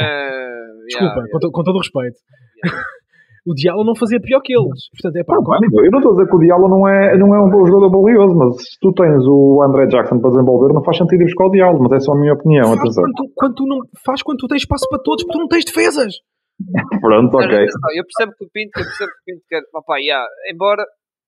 é- 0.00 0.64
Desculpa, 0.88 1.14
yeah, 1.14 1.30
com, 1.32 1.38
to- 1.38 1.50
com 1.50 1.62
todo 1.64 1.76
o 1.76 1.78
respeito. 1.78 2.16
o 3.46 3.54
Diallo 3.54 3.84
não 3.84 3.94
fazia 3.94 4.20
pior 4.20 4.40
que 4.40 4.52
eles. 4.56 4.88
Portanto, 4.92 5.16
é 5.20 5.24
pá, 5.24 5.34
Não, 5.34 5.42
mano, 5.42 5.84
eu 5.84 5.90
não 5.90 5.98
estou 5.98 6.12
a 6.12 6.16
dizer 6.16 6.28
que 6.30 6.36
o 6.36 6.38
Diallo 6.38 6.68
não 6.68 6.88
é, 6.88 7.16
não 7.18 7.34
é 7.34 7.40
um 7.40 7.50
bom 7.50 7.66
jogador 7.66 7.90
valioso, 8.02 8.34
mas 8.36 8.56
se 8.56 8.78
tu 8.80 8.92
tens 8.94 9.22
o 9.26 9.62
André 9.62 9.86
Jackson 9.88 10.18
para 10.20 10.30
desenvolver, 10.30 10.72
não 10.72 10.82
faz 10.84 10.96
sentido 10.96 11.20
ir 11.22 11.24
buscar 11.24 11.46
o 11.46 11.50
Diallo, 11.50 11.78
mas 11.82 11.92
é 11.92 12.00
só 12.00 12.12
a 12.12 12.18
minha 12.18 12.32
opinião, 12.32 12.64
faz 12.68 12.80
atenção. 12.80 13.04
quando, 13.04 13.14
tu, 13.16 13.24
quando 13.34 13.54
tu 13.54 13.66
não, 13.66 13.78
faz 14.04 14.22
quando 14.22 14.38
tu 14.38 14.46
tens 14.48 14.62
espaço 14.62 14.86
para 14.88 15.02
todos, 15.02 15.24
porque 15.24 15.36
tu 15.38 15.40
não 15.42 15.48
tens 15.48 15.64
defesas. 15.64 16.14
Pronto, 17.00 17.32
Mas 17.34 17.46
ok. 17.46 17.66
eu 17.98 18.04
percebo 18.04 18.32
que 18.36 18.44
o 18.44 18.50
Pinto, 18.50 18.78
eu 18.78 18.84
percebo 18.84 19.10
que 19.10 19.18
o 19.18 19.24
Pinto 19.24 19.44
quer. 19.48 19.62
Opa, 19.74 19.96
yeah, 19.98 20.26
embora 20.50 20.84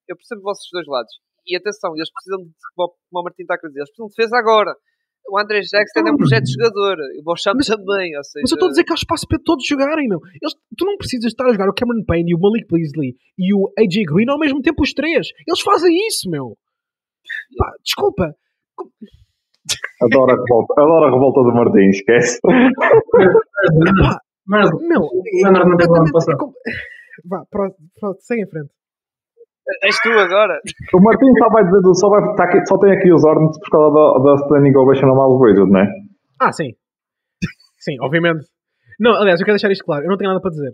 eu 0.08 0.16
percebo 0.16 0.40
os 0.40 0.44
vossos 0.44 0.68
dois 0.72 0.86
lados. 0.86 1.12
E 1.46 1.56
atenção, 1.56 1.94
eles 1.94 2.10
precisam 2.10 2.42
de, 2.42 2.50
como 2.74 2.92
o 3.12 3.22
Martim 3.22 3.42
está 3.42 3.54
a 3.54 3.56
dizer, 3.56 3.78
eles 3.78 3.90
precisam 3.90 4.08
de 4.08 4.14
defesa 4.16 4.36
agora. 4.38 4.74
O 5.28 5.38
André 5.38 5.60
Jackson 5.60 6.06
é 6.06 6.12
um 6.12 6.16
projeto 6.16 6.44
de 6.44 6.52
jogador. 6.52 6.96
O 7.18 7.22
Bocham 7.22 7.54
também, 7.58 8.16
ou 8.16 8.22
seja. 8.22 8.42
Mas 8.42 8.50
eu 8.52 8.54
estou 8.54 8.66
a 8.66 8.70
dizer 8.70 8.84
que 8.84 8.92
há 8.92 8.94
espaço 8.94 9.26
para 9.26 9.38
todos 9.44 9.66
jogarem, 9.66 10.08
meu. 10.08 10.20
Eles, 10.40 10.54
tu 10.78 10.84
não 10.84 10.96
precisas 10.96 11.32
estar 11.32 11.46
a 11.46 11.52
jogar 11.52 11.68
o 11.68 11.74
Cameron 11.74 12.04
Payne 12.06 12.30
e 12.30 12.34
o 12.34 12.38
Malik 12.38 12.66
Beasley 12.70 13.16
e 13.36 13.52
o 13.52 13.72
AJ 13.76 14.04
Green 14.06 14.30
ao 14.30 14.38
mesmo 14.38 14.62
tempo, 14.62 14.82
os 14.82 14.92
três. 14.92 15.28
Eles 15.46 15.60
fazem 15.60 15.92
isso, 16.06 16.30
meu. 16.30 16.56
Pá, 17.58 17.72
desculpa. 17.82 18.36
Adoro 20.02 20.30
a 20.30 20.36
revolta, 20.36 20.74
adoro 20.78 21.04
a 21.06 21.10
revolta 21.10 21.42
do 21.42 21.52
Martim, 21.54 21.88
esquece. 21.90 22.38
Mas 24.46 24.70
Meu, 24.82 25.00
o 25.02 25.22
Leonard 25.42 25.68
não 25.70 25.76
teve 25.76 25.90
o 25.90 25.96
ano 25.96 26.12
passado. 26.12 26.34
é 26.34 26.38
com- 26.38 26.52
Vá, 27.28 27.44
pronto, 27.50 27.76
pronto, 27.98 28.18
segue 28.20 28.42
em 28.42 28.48
frente. 28.48 28.70
És 29.82 29.98
tu 30.00 30.10
agora. 30.10 30.60
O 30.94 31.00
Martim 31.00 31.26
só 31.38 31.48
vai 31.48 31.64
dizer, 31.64 31.80
só, 31.94 32.08
vai, 32.08 32.34
tá 32.36 32.44
aqui, 32.44 32.64
só 32.68 32.78
tem 32.78 32.92
aqui 32.92 33.12
os 33.12 33.24
Hornets 33.24 33.58
por 33.58 33.70
causa 33.70 33.94
da, 33.94 34.22
da 34.22 34.34
standing 34.44 34.76
ovation 34.76 35.06
ao 35.08 35.16
Miles 35.26 35.40
Bridges, 35.40 35.72
não 35.72 35.80
é? 35.80 35.86
Ah, 36.40 36.52
sim. 36.52 36.70
Sim, 37.80 37.96
obviamente. 38.00 38.46
Não, 39.00 39.12
aliás, 39.12 39.40
eu 39.40 39.44
quero 39.44 39.56
deixar 39.56 39.72
isto 39.72 39.84
claro. 39.84 40.04
Eu 40.04 40.10
não 40.10 40.16
tenho 40.16 40.30
nada 40.30 40.40
para 40.40 40.50
dizer. 40.50 40.72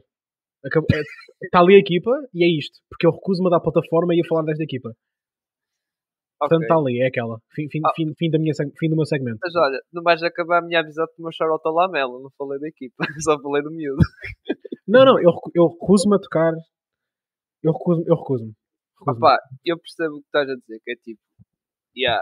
Acabou- 0.67 0.89
é- 0.93 1.03
Está 1.47 1.61
ali 1.61 1.75
a 1.77 1.79
equipa 1.79 2.11
e 2.35 2.45
é 2.45 2.59
isto. 2.59 2.79
Porque 2.91 3.07
eu 3.07 3.11
recuso-me 3.13 3.49
a 3.49 3.51
dar 3.51 3.61
plataforma 3.61 4.15
e 4.15 4.21
a 4.21 4.29
falar 4.29 4.43
desta 4.43 4.63
equipa. 4.63 4.91
Portanto, 6.43 6.63
Ok. 6.63 6.67
está 6.67 6.77
ali, 6.77 7.01
é 7.03 7.07
aquela. 7.07 7.39
Fim, 7.55 7.69
fim, 7.71 7.81
Ah. 7.85 7.93
fim, 7.95 8.13
fim, 8.19 8.31
da 8.31 8.39
minha, 8.39 8.53
fim 8.79 8.89
do 8.91 8.97
meu 8.97 9.07
segmento. 9.07 9.39
Mas 9.43 9.55
olha, 9.55 9.79
não 9.93 10.03
vais 10.03 10.23
acabar 10.23 10.59
a 10.59 10.63
minha 10.63 10.83
com 10.83 10.91
o 11.19 11.23
meu 11.23 11.33
charote 11.33 11.63
ao 11.67 11.75
Lamelo. 11.75 12.21
Não 12.23 12.31
falei 12.37 12.59
da 12.59 12.69
equipa, 12.69 12.97
só 13.25 13.41
falei 13.41 13.63
do 13.63 13.71
miúdo. 13.71 14.03
Não, 14.87 15.05
não, 15.05 15.19
eu, 15.21 15.31
eu 15.55 15.69
recuso-me 15.69 16.17
a 16.17 16.19
tocar. 16.19 16.53
Eu 17.63 17.73
recuso-me. 17.73 18.07
Eu 18.09 18.17
recuso-me. 18.17 18.53
Recuso-me. 18.99 19.27
Opa, 19.27 19.39
eu 19.65 19.79
percebo 19.79 20.17
o 20.17 20.21
que 20.21 20.27
estás 20.27 20.49
a 20.51 20.55
dizer, 20.55 20.81
que 20.85 20.93
é 20.93 20.97
tipo. 20.97 21.21
Yeah, 21.97 22.21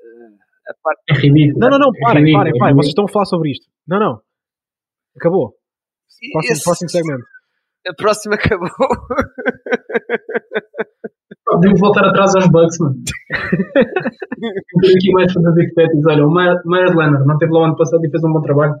eh, 0.00 0.70
a 0.70 0.74
parte. 0.82 1.02
É 1.10 1.14
ridículo. 1.14 1.58
Não, 1.60 1.68
não, 1.70 1.78
não, 1.78 1.90
É 1.94 2.00
parem, 2.00 2.22
ridículo, 2.24 2.38
parem, 2.44 2.54
é 2.54 2.58
parem. 2.58 2.74
ridículo. 2.74 2.82
Vocês 2.82 2.88
estão 2.90 3.04
a 3.04 3.08
falar 3.08 3.24
sobre 3.26 3.50
isto. 3.50 3.66
Não, 3.86 3.98
não. 4.00 4.20
Acabou. 5.16 5.54
Próximo, 6.32 6.52
Esse- 6.52 6.64
próximo 6.64 6.88
segmento. 6.88 7.24
A 7.88 7.94
próxima 7.94 8.34
acabou. 8.34 8.68
Devo 11.58 11.76
voltar 11.78 12.06
atrás 12.06 12.34
aos 12.36 12.48
Bucks, 12.48 12.78
mano. 12.78 12.94
Tem 14.80 14.90
aqui 14.94 15.12
mais 15.12 15.32
fantasy 15.32 15.62
hipotéticos. 15.64 16.06
Olha, 16.06 16.24
o 16.26 16.30
My- 16.30 16.60
Myers 16.64 16.94
Leonard 16.94 17.26
não 17.26 17.38
teve 17.38 17.52
lá 17.52 17.60
o 17.60 17.64
ano 17.64 17.76
passado 17.76 18.04
e 18.04 18.10
fez 18.10 18.22
um 18.24 18.32
bom 18.32 18.40
trabalho. 18.42 18.74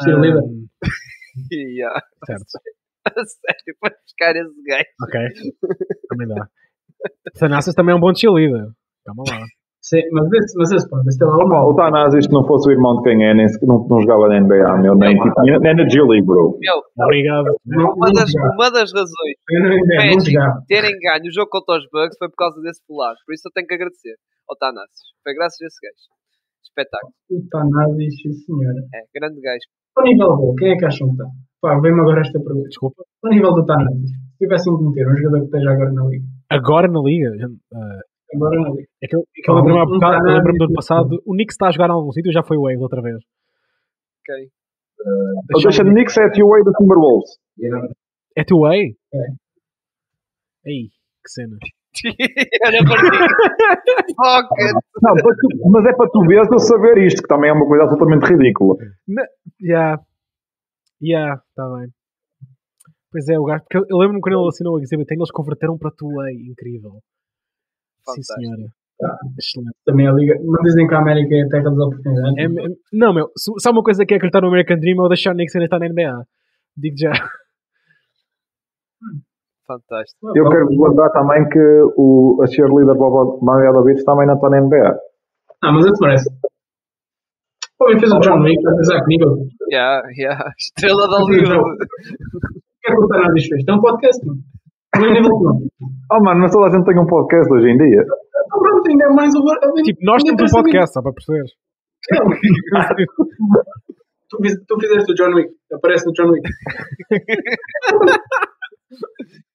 Ser 0.00 0.18
líder. 0.18 0.38
Ahm, 0.38 0.66
yeah. 1.52 2.00
certo. 2.26 2.44
A 3.04 3.10
sério, 3.24 3.76
para 3.80 3.94
buscar 4.04 4.36
esse 4.36 4.62
gajo. 4.64 4.84
Ok. 5.02 5.20
Também 6.08 6.28
dá. 6.28 6.48
Thanasis 7.38 7.74
também 7.74 7.92
é 7.92 7.96
um 7.96 8.00
bom 8.00 8.14
cheerleader. 8.14 8.68
Calma 9.04 9.24
lá. 9.28 9.38
Sim, 9.82 9.98
mas 10.12 10.30
esse, 10.32 10.56
mas 10.56 10.70
esse, 10.70 10.88
pronto, 10.88 11.08
esse 11.08 11.18
tem 11.18 11.26
lá 11.26 11.66
o 11.66 11.74
Tanazis, 11.74 12.26
que 12.28 12.32
não 12.32 12.46
fosse 12.46 12.68
o 12.68 12.72
irmão 12.72 12.96
de 12.98 13.02
quem 13.02 13.18
é, 13.26 13.34
nem, 13.34 13.48
se- 13.48 13.58
não, 13.66 13.84
não 13.90 14.00
jogava 14.00 14.28
na 14.28 14.38
NBA, 14.40 14.78
meu, 14.78 14.94
nem, 14.94 15.18
tipo, 15.18 15.42
nem, 15.42 15.58
nem 15.58 15.74
na 15.74 15.88
G 15.88 16.00
League, 16.02 16.24
bro. 16.24 16.56
Meu, 16.60 16.78
Obrigado. 17.04 17.50
Uma, 17.66 18.12
das, 18.12 18.30
uma 18.54 18.70
das 18.70 18.92
razões 18.94 20.24
jogava. 20.24 20.62
terem 20.68 20.94
ganho 21.00 21.26
o 21.26 21.32
jogo 21.34 21.50
contra 21.50 21.78
os 21.78 21.84
Bucks 21.90 22.16
foi 22.16 22.28
por 22.30 22.36
causa 22.36 22.60
desse 22.62 22.80
pular. 22.86 23.14
Por 23.26 23.34
isso 23.34 23.48
eu 23.48 23.52
tenho 23.52 23.66
que 23.66 23.74
agradecer 23.74 24.14
ao 24.48 24.56
Tanassis. 24.56 25.02
Foi 25.24 25.34
graças 25.34 25.58
a 25.60 25.66
esse 25.66 25.78
gajo. 25.82 26.06
Espetáculo. 26.62 27.12
O 27.30 27.42
Tanazis, 27.50 28.14
sim 28.22 28.32
senhora. 28.46 28.80
É, 28.94 29.02
grande 29.18 29.40
gajo. 29.40 29.66
Ao 29.96 30.04
nível 30.04 30.36
dele, 30.36 30.54
quem 30.58 30.70
é 30.72 30.76
que 30.78 30.84
acham 30.86 31.08
que 31.08 31.14
está? 31.14 31.26
Pá, 31.60 31.78
vem-me 31.80 32.00
agora 32.00 32.20
esta 32.20 32.38
pergunta. 32.38 32.68
Desculpa. 32.68 33.02
Ao 33.24 33.30
nível 33.30 33.52
do 33.52 33.66
Tanazis, 33.66 34.10
se 34.10 34.38
tivessem 34.38 34.76
que 34.78 34.84
meter 34.84 35.08
um 35.10 35.16
jogador 35.16 35.38
que 35.40 35.44
esteja 35.46 35.70
agora 35.72 35.90
na 35.92 36.04
liga. 36.06 36.24
Agora 36.50 36.86
na 36.88 37.00
liga. 37.02 37.30
ah, 37.74 38.00
Agora 38.34 38.56
é 39.02 39.06
que 39.06 39.16
eu, 39.16 39.20
é 39.20 39.40
que 39.42 39.50
eu 39.50 39.54
lembro-me 39.54 39.78
há 39.80 39.82
Um 39.84 39.86
bocado- 39.86 40.28
eu 40.28 40.34
lembro-me 40.36 40.58
do 40.58 40.64
ano 40.64 40.74
passado. 40.74 41.22
O 41.26 41.32
Knicks 41.32 41.54
está 41.54 41.68
a 41.68 41.70
jogar 41.72 41.88
em 41.88 41.92
algum 41.92 42.12
sítio 42.12 42.32
já 42.32 42.42
foi 42.42 42.56
o 42.56 42.62
Wave 42.62 42.78
outra 42.78 43.02
vez. 43.02 43.16
Ok. 44.20 44.48
O 45.54 45.60
deixa 45.62 45.82
de 45.84 45.90
Knicks 45.90 46.16
é 46.16 46.30
T-Way 46.30 46.62
do 46.64 46.72
Timberwolves. 46.72 47.30
É 48.36 48.44
two 48.44 48.60
way? 48.60 48.96
É. 49.12 49.18
Ei, 50.64 50.88
que 50.88 51.28
cena. 51.28 51.56
Olha 52.66 52.78
para 52.84 52.96
ti. 53.02 53.18
Não, 55.02 55.70
mas 55.70 55.84
é 55.86 55.92
para 55.94 56.08
tu 56.10 56.20
veres 56.26 56.48
eu 56.50 56.58
saber 56.58 56.98
isto, 57.04 57.20
que 57.22 57.28
também 57.28 57.50
é 57.50 57.52
uma 57.52 57.66
coisa 57.66 57.84
absolutamente 57.84 58.24
ridícula. 58.32 58.76
Já. 59.60 59.98
Já, 61.02 61.34
está 61.34 61.68
bem. 61.76 61.88
Pois 63.10 63.28
é, 63.28 63.38
o 63.38 63.44
gajo. 63.44 63.62
Porque 63.64 63.76
eu, 63.78 63.84
eu 63.90 63.98
lembro-me 63.98 64.20
quando 64.22 64.38
ele 64.38 64.48
assinou 64.48 64.76
o 64.76 64.80
Exhibit, 64.80 65.12
eles 65.12 65.30
converteram 65.32 65.76
para 65.76 65.90
two 65.90 66.08
way. 66.14 66.34
Sim, 68.04 68.22
senhora. 68.22 68.62
Tá. 68.98 69.16
Excelente. 69.38 69.74
Também 69.84 70.06
a 70.06 70.12
liga. 70.12 70.34
Não 70.42 70.62
dizem 70.62 70.86
que 70.86 70.94
a 70.94 70.98
América 70.98 71.34
é 71.34 71.42
a 71.42 71.48
terra 71.48 71.70
das 71.70 71.78
oportunidades. 71.78 72.38
É, 72.38 72.44
é- 72.44 72.76
não, 72.92 73.12
meu, 73.12 73.30
se, 73.36 73.50
há 73.66 73.70
uma 73.70 73.82
coisa 73.82 74.06
que 74.06 74.14
é 74.14 74.16
acreditar 74.16 74.40
no 74.40 74.48
American 74.48 74.78
Dream 74.78 74.98
é 74.98 75.02
o 75.02 75.08
deixar 75.08 75.30
ainda 75.32 75.44
estar 75.44 75.78
na 75.78 75.88
NBA. 75.88 76.24
Digo 76.76 76.96
já. 76.98 77.12
Fantástico. 79.66 80.36
Eu 80.36 80.48
quero 80.48 80.68
lembrar 80.68 81.10
também 81.10 81.48
que 81.48 81.58
o, 81.96 82.40
a 82.42 82.46
cheerleader 82.46 82.94
Boba 82.94 83.38
Marjanovic 83.42 84.04
também 84.04 84.26
não 84.26 84.34
está 84.34 84.50
na 84.50 84.60
NBA. 84.60 84.98
Ah, 85.62 85.72
mas 85.72 85.86
esse 85.86 86.00
merece. 86.00 86.28
O 87.80 87.84
homem 87.84 87.98
fez 87.98 88.12
o 88.12 88.20
John 88.20 88.40
Wick, 88.42 88.62
comigo. 89.02 89.24
O 89.26 89.48
Yeah, 89.70 90.06
yeah. 90.16 90.52
Estrela 90.58 91.08
da 91.08 91.18
Liga. 91.24 91.46
João. 91.46 91.76
que 92.82 92.92
é 92.92 92.94
que 92.94 93.02
o 93.02 93.08
Tanazis 93.08 93.46
fez? 93.48 93.64
Tem 93.64 93.74
um 93.74 93.80
podcast, 93.80 94.22
é 94.22 94.26
não. 94.26 94.34
Oh 94.94 96.20
mano, 96.24 96.40
mas 96.40 96.52
toda 96.52 96.66
a 96.66 96.70
gente 96.70 96.84
tem 96.84 96.98
um 96.98 97.06
podcast 97.06 97.52
hoje 97.52 97.70
em 97.70 97.76
dia. 97.78 98.02
Então 98.02 98.60
pronto, 98.60 98.88
ainda 98.90 99.04
é 99.06 99.08
mais 99.10 99.34
over. 99.34 99.58
Tipo, 99.82 100.00
nós 100.02 100.22
temos 100.22 100.42
um 100.42 100.56
podcast, 100.56 100.92
só 100.92 101.02
para 101.02 101.12
perceberes. 101.12 101.52
nisso. 102.96 103.14
Tu, 104.28 104.38
tu 104.66 104.80
fizeste 104.80 105.12
o 105.12 105.14
John 105.14 105.34
Wick. 105.34 105.50
Aparece 105.72 106.06
no 106.06 106.12
John 106.12 106.30
Wick. 106.30 106.48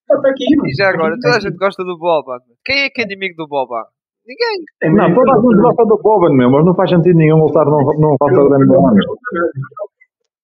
Está 0.05 0.29
aqui, 0.29 0.55
mano. 0.55 0.69
E 0.69 0.73
já 0.77 0.89
agora, 0.89 1.15
toda 1.21 1.37
a 1.37 1.39
gente 1.39 1.57
gosta 1.57 1.83
do 1.83 1.97
Boba. 1.97 2.39
Quem 2.63 2.83
é 2.83 2.89
que 2.89 3.01
é 3.01 3.05
inimigo 3.05 3.35
do 3.37 3.47
Boba? 3.47 3.87
Ninguém. 4.25 4.93
Não, 4.93 5.13
toda 5.13 5.33
a 5.33 5.41
gente 5.41 5.61
gosta 5.61 5.85
do 5.85 5.97
Boban, 6.01 6.35
meu, 6.35 6.51
mas 6.51 6.65
não 6.65 6.75
faz 6.75 6.89
sentido 6.89 7.15
nenhum 7.15 7.39
voltar 7.39 7.65
num, 7.65 7.77
NBA. 7.77 8.67
meu. 8.93 9.17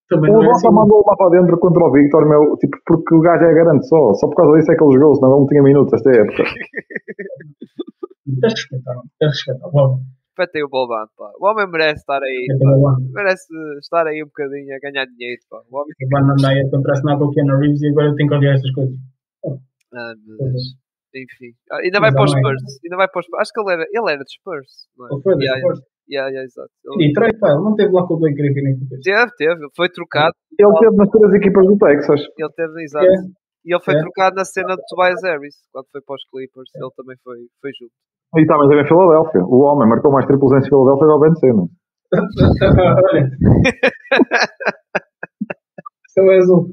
Também 0.09 0.31
O 0.31 0.41
é 0.41 0.45
Boba 0.45 0.51
assim. 0.51 0.69
mandou 0.69 1.03
lá 1.07 1.15
para 1.15 1.29
dentro 1.29 1.57
contra 1.59 1.83
o 1.83 1.91
Victor, 1.91 2.27
meu, 2.27 2.55
tipo, 2.57 2.77
porque 2.85 3.15
o 3.15 3.21
gajo 3.21 3.43
é 3.45 3.53
garante 3.53 3.87
só. 3.87 4.13
Só 4.13 4.27
por 4.27 4.35
causa 4.35 4.57
disso 4.57 4.71
é 4.71 4.75
que 4.75 4.83
ele 4.83 4.93
jogou, 4.99 5.15
senão 5.15 5.29
ele 5.31 5.39
não 5.39 5.47
tinha 5.47 5.63
minutos 5.63 5.93
esta 5.93 6.09
época. 6.11 6.43
Tens 6.43 6.55
de 8.39 8.47
respeitar, 8.47 8.95
tens 9.19 9.31
de 9.31 9.51
respeitar. 9.51 10.65
O 10.65 10.69
Boban, 10.69 11.05
pá. 11.15 11.31
O 11.39 11.45
homem 11.47 11.67
merece 11.69 11.99
estar 12.01 12.21
aí. 12.21 12.47
o. 12.61 12.95
Merece 13.13 13.45
estar 13.79 14.05
aí 14.07 14.21
um 14.23 14.27
bocadinho 14.27 14.75
a 14.75 14.79
ganhar 14.79 15.05
dinheiro, 15.05 15.39
pá. 15.49 15.61
O 15.69 15.77
homem. 15.77 15.93
O 15.93 16.09
Boban 16.09 16.33
anda 16.33 16.49
aí 16.49 16.59
a 16.59 16.69
contracenar 16.69 17.17
com 17.17 17.25
o 17.25 17.31
Keanu 17.31 17.57
Reeves 17.59 17.81
e 17.81 17.87
agora 17.89 18.15
tenho 18.15 18.29
que 18.29 18.35
odiar 18.35 18.55
estas 18.55 18.71
coisas. 18.71 18.95
Ah, 19.93 20.13
meu 20.25 20.37
Deus. 20.37 20.75
Enfim. 21.15 21.53
Ah, 21.71 21.77
ainda 21.83 21.99
vai 21.99 22.11
para 22.11 22.23
os. 22.23 22.31
Spurs. 22.31 22.61
Ainda 22.83 22.97
vai 22.97 23.07
para 23.07 23.19
os 23.19 23.25
Spurs. 23.27 23.41
Acho 23.41 23.51
que 23.53 23.61
ele 23.61 23.71
era, 23.73 23.83
ele 23.83 24.11
era 24.11 24.23
de 24.23 24.33
Spurs. 24.33 24.87
Não 24.97 25.05
é? 25.05 25.09
Ele 25.13 25.21
foi 25.21 25.33
Yeah, 25.37 25.59
Spurs. 25.61 25.79
Yeah, 26.09 26.29
yeah, 26.29 26.43
exato. 26.45 26.69
E 26.99 27.05
Ele 27.05 27.13
pá, 27.39 27.49
ele 27.49 27.63
não 27.63 27.75
teve 27.75 27.91
lá 27.91 28.05
com 28.07 28.13
o 28.15 28.19
Blake 28.19 28.35
Griffin 28.35 28.61
nem 28.63 28.73
com 28.79 28.85
teve, 29.01 29.31
teve. 29.37 29.67
Foi 29.75 29.89
trocado. 29.89 30.33
Ele 30.59 30.79
teve 30.79 30.95
nas 30.95 31.09
três 31.09 31.33
equipas 31.33 31.65
do 31.67 31.77
Texas. 31.77 32.21
Ele 32.37 32.49
teve, 32.55 32.83
exato. 32.83 33.05
É. 33.05 33.09
E 33.65 33.73
ele 33.73 33.83
foi 33.83 33.95
É. 33.95 33.99
trocado 34.01 34.35
na 34.35 34.45
cena 34.45 34.75
de 34.75 34.81
Tobias 34.89 35.21
Harris. 35.23 35.55
Quando 35.71 35.85
foi 35.91 36.01
para 36.01 36.15
os 36.15 36.23
Clippers, 36.29 36.69
ele 36.75 36.89
também 36.97 37.15
foi, 37.23 37.37
foi 37.61 37.71
junto. 37.79 37.91
E 38.35 38.45
também 38.45 38.67
teve 38.69 38.81
em 38.81 38.87
Filadélfia. 38.87 39.41
O 39.45 39.59
homem 39.63 39.87
marcou 39.87 40.11
mais 40.11 40.25
triplos 40.25 40.51
em 40.53 40.67
Filadélfia 40.67 41.07
que 41.07 41.13
o 41.13 41.19
Ben 41.19 41.35
Simmons. 41.35 41.69
Olha. 42.13 43.29
Seu 46.09 46.31
é 46.31 46.37
azul. 46.37 46.69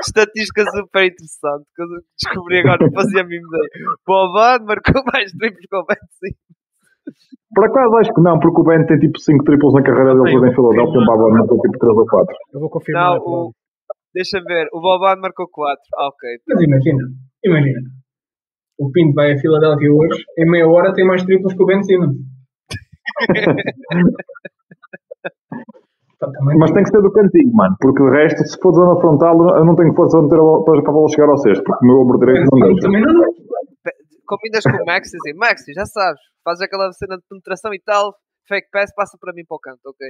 Estatística 0.00 0.64
super 0.70 1.04
interessante 1.04 1.64
que 1.74 1.82
eu 1.82 1.86
descobri 2.20 2.58
agora, 2.60 2.78
não 2.80 2.92
fazia 2.92 3.22
a 3.22 3.24
mínima 3.24 3.56
ideia. 3.56 3.86
Boban 4.06 4.64
marcou 4.64 5.02
mais 5.12 5.32
triplos 5.32 5.66
que 5.68 5.76
o 5.76 5.84
Ben 5.84 5.96
Simmons. 6.10 6.52
Por 7.54 7.64
acaso 7.66 7.96
acho 7.96 8.14
que 8.14 8.20
não, 8.20 8.38
porque 8.38 8.60
o 8.60 8.64
Ben 8.64 8.86
tem 8.86 8.98
tipo 8.98 9.18
5 9.18 9.44
triplos 9.44 9.74
na 9.74 9.82
carreira 9.82 10.14
dele 10.14 10.32
toda 10.32 10.48
em 10.48 10.54
Filadélfia, 10.54 11.06
Babon 11.06 11.36
não 11.36 11.46
tem 11.46 11.58
tipo 11.58 11.78
3 11.78 11.96
ou 11.96 12.06
4. 12.06 12.36
Eu 12.54 12.60
vou 12.60 12.70
confirmar. 12.70 13.18
Não, 13.18 13.18
o, 13.18 13.52
deixa 14.14 14.40
ver, 14.40 14.68
o 14.72 14.80
Boban 14.80 15.16
marcou 15.20 15.48
4. 15.50 15.82
Ah, 15.98 16.08
ok. 16.08 16.38
Mas 16.48 16.62
imagina, 16.62 17.02
imagina. 17.44 17.80
O 18.78 18.90
Pinto 18.90 19.14
vai 19.14 19.32
a 19.32 19.38
Filadélfia 19.38 19.92
hoje, 19.92 20.24
em 20.38 20.50
meia 20.50 20.66
hora 20.66 20.94
tem 20.94 21.06
mais 21.06 21.22
triplos 21.24 21.52
que 21.52 21.62
o 21.62 21.66
Ben 21.66 21.82
Simmons. 21.82 22.16
Mas 26.56 26.70
tem 26.70 26.84
que 26.84 26.90
ser 26.90 27.02
do 27.02 27.10
cantinho, 27.10 27.52
mano, 27.52 27.74
porque 27.80 28.02
de 28.02 28.10
resto, 28.10 28.46
se 28.46 28.56
for 28.60 28.72
zona 28.72 28.94
frontal, 29.00 29.34
eu 29.56 29.64
não 29.64 29.74
tenho 29.74 29.92
força 29.94 30.18
para, 30.18 30.22
meter 30.22 30.38
a 30.38 30.42
bola, 30.42 30.64
para 30.64 30.78
a 30.78 30.92
bola 30.92 31.08
chegar 31.08 31.28
ao 31.28 31.36
sexto, 31.38 31.64
porque 31.64 31.84
o 31.84 31.88
meu 31.88 31.98
ombro 31.98 32.18
direito 32.18 32.46
não 32.52 32.68
deixa. 32.68 32.86
Também 32.86 33.02
não. 33.02 33.26
Combinas 34.26 34.62
com 34.62 34.82
o 34.82 34.86
Max 34.86 35.12
e 35.12 35.16
assim, 35.16 35.36
Max, 35.36 35.64
já 35.74 35.84
sabes, 35.84 36.20
fazes 36.44 36.62
aquela 36.62 36.92
cena 36.92 37.16
de 37.16 37.24
penetração 37.28 37.74
e 37.74 37.80
tal, 37.82 38.14
fake 38.48 38.68
pass, 38.70 38.94
passa 38.94 39.18
para 39.20 39.32
mim 39.34 39.42
para 39.46 39.56
o 39.56 39.60
canto, 39.60 39.82
ok. 39.84 40.06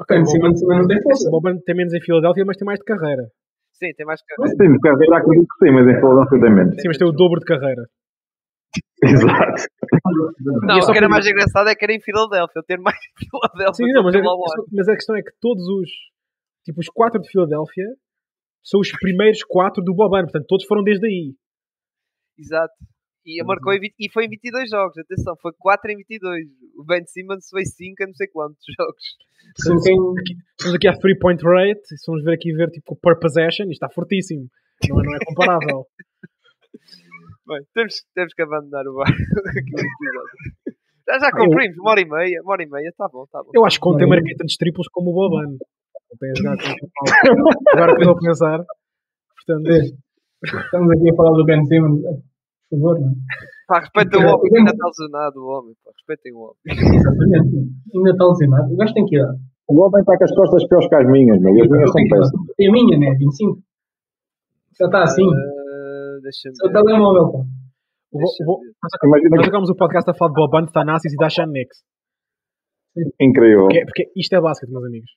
Ok, 0.00 0.16
o 0.16 0.76
não 0.78 0.86
tem 0.86 1.02
força. 1.02 1.28
O 1.28 1.40
tem 1.64 1.76
menos 1.76 1.92
em 1.92 2.00
Filadélfia, 2.00 2.44
mas 2.46 2.56
tem 2.56 2.64
mais 2.64 2.78
de 2.78 2.84
carreira. 2.84 3.26
Sim, 3.74 3.92
tem 3.96 4.06
mais 4.06 4.20
que. 4.22 4.48
Sim, 4.48 4.72
de 4.72 4.80
carreira 4.80 5.18
acredito 5.18 5.46
que 5.50 5.66
sim, 5.66 5.72
mas 5.74 5.86
em 5.86 6.00
Filadélfia 6.00 6.40
tem 6.40 6.54
menos. 6.54 6.74
Sim, 6.80 6.88
mas 6.88 6.96
tem 6.96 7.08
o 7.08 7.12
dobro 7.12 7.40
de 7.40 7.46
carreira. 7.46 7.82
Exato. 9.02 9.62
Não, 10.62 10.78
o 10.78 10.92
que 10.92 10.98
era 10.98 11.08
mais 11.08 11.26
engraçado 11.26 11.68
é 11.68 11.74
que 11.74 11.84
era 11.84 11.94
em 11.94 12.00
Filadélfia, 12.00 12.62
ter 12.66 12.78
mais 12.78 12.96
em 12.96 13.24
Filadélfia. 13.26 13.86
Sim, 13.86 13.92
não, 13.92 14.02
mas, 14.02 14.14
é, 14.14 14.20
mas 14.72 14.88
a 14.88 14.94
questão 14.94 15.16
é 15.16 15.22
que 15.22 15.32
todos 15.40 15.62
os. 15.62 15.90
Tipo, 16.64 16.80
os 16.80 16.88
quatro 16.88 17.20
de 17.20 17.28
Filadélfia 17.28 17.86
são 18.64 18.80
os 18.80 18.90
primeiros 18.90 19.42
quatro 19.44 19.82
do 19.82 19.94
Boban. 19.94 20.22
Portanto, 20.22 20.46
todos 20.48 20.66
foram 20.66 20.82
desde 20.82 21.06
aí. 21.06 21.34
Exato. 22.38 22.74
E 23.24 23.42
marcou 23.42 23.72
em 23.72 23.80
20 23.80 23.94
e 23.98 24.10
foi 24.12 24.26
em 24.26 24.28
22 24.28 24.70
jogos, 24.70 24.96
atenção, 24.98 25.34
foi 25.42 25.50
4 25.58 25.90
em 25.90 25.96
22. 25.96 26.46
O 26.78 26.84
Ben 26.84 27.04
Simmons 27.06 27.48
foi 27.50 27.64
5 27.64 28.02
em 28.02 28.06
não 28.06 28.14
sei 28.14 28.28
quantos 28.28 28.62
jogos. 28.78 29.04
São 29.58 29.76
quem. 29.82 29.96
Estamos 30.58 30.74
aqui 30.76 30.86
a 30.86 30.96
three 30.96 31.18
point 31.18 31.42
rate. 31.42 31.82
Se 31.86 32.06
vamos 32.06 32.24
ver 32.24 32.34
aqui 32.34 32.52
ver 32.52 32.70
tipo 32.70 32.94
per 32.96 33.18
possession, 33.18 33.64
isto 33.64 33.84
está 33.84 33.88
fortíssimo. 33.88 34.48
Não 34.88 35.00
é, 35.00 35.04
não 35.04 35.14
é 35.14 35.18
comparável. 35.24 35.86
Bem, 37.48 37.62
temos, 37.74 37.94
temos 38.14 38.34
que 38.34 38.42
abandonar 38.42 38.86
o 38.86 38.94
bar. 38.96 39.06
já, 41.08 41.18
já 41.18 41.30
cumprimos, 41.30 41.78
uma 41.78 41.90
hora 41.90 42.00
e 42.00 42.04
meia, 42.08 42.40
uma 42.42 42.52
hora 42.52 42.62
e 42.62 42.68
meia, 42.68 42.92
tá 42.96 43.08
bom, 43.12 43.24
tá 43.30 43.42
bom. 43.42 43.50
Eu 43.54 43.64
acho 43.64 43.80
que 43.80 43.88
ontem 43.88 44.06
marquei 44.08 44.34
tantos 44.34 44.56
triplos 44.56 44.88
como 44.88 45.10
o 45.10 45.14
Boban. 45.14 45.56
Ontem 46.12 46.30
a 46.30 46.34
jogar 46.36 46.56
com- 46.56 47.70
Agora 47.72 47.94
que 47.96 48.02
eu 48.04 48.10
estou 48.12 48.16
a 48.16 48.20
pensar. 48.20 48.64
Portanto, 49.46 49.70
Estamos 50.44 50.90
aqui 50.92 51.10
a 51.10 51.14
falar 51.16 51.30
do 51.36 51.44
Ben 51.44 51.64
Simmons. 51.66 52.02
Por 52.68 52.78
favor, 52.78 53.00
não. 53.00 53.08
é? 53.08 53.12
Pá, 53.68 53.80
respeitem 53.80 54.20
o 54.24 54.26
homem, 54.28 54.50
ainda 54.58 54.70
está 54.72 54.86
lesionado 54.86 55.38
o 55.40 55.46
homem, 55.48 55.74
pá, 55.84 55.90
respeitem 55.96 56.32
o 56.34 56.38
homem. 56.38 56.56
Exatamente. 56.66 57.56
Ainda 57.94 58.10
está 58.10 58.24
lesionado. 58.26 58.72
O 58.74 58.76
gajo 58.76 58.94
tem 58.94 59.06
que 59.06 59.16
idade. 59.16 59.38
O 59.68 59.80
homem 59.80 60.00
está 60.00 60.18
com 60.18 60.24
as 60.24 60.34
costas 60.34 60.66
piores 60.68 60.88
que 60.88 60.94
as 60.94 61.06
minhas, 61.10 61.40
meu, 61.40 61.56
e 61.56 61.62
as 61.62 61.68
minhas 61.70 61.90
são 61.90 62.02
péssimas. 62.10 62.46
Tem 62.56 62.68
a 62.68 62.72
minha, 62.72 62.98
né? 62.98 63.14
25. 63.18 63.58
Já 64.78 64.86
está 64.86 65.02
assim. 65.02 65.24
Ah, 65.24 65.55
Deixa-me 66.22 66.54
telemóvel, 66.72 67.32
pá. 67.32 67.38
o 68.12 68.18
o 68.18 68.58
ver. 68.60 69.20
Imagina 69.20 69.36
nós 69.36 69.48
acabamos 69.48 69.70
o 69.70 69.76
podcast 69.76 70.10
a 70.10 70.14
falar 70.14 70.32
de 70.32 70.36
Boban, 70.40 70.64
de 70.66 70.72
Thanasis 70.72 71.12
e 71.12 71.16
da 71.16 71.28
Sean 71.30 71.46
Nix. 71.46 71.76
que 72.94 73.24
incrível. 73.24 73.64
Porque, 73.68 73.84
porque 73.84 74.04
isto 74.16 74.34
é 74.34 74.40
basquete, 74.40 74.70
meus 74.70 74.84
amigos. 74.84 75.10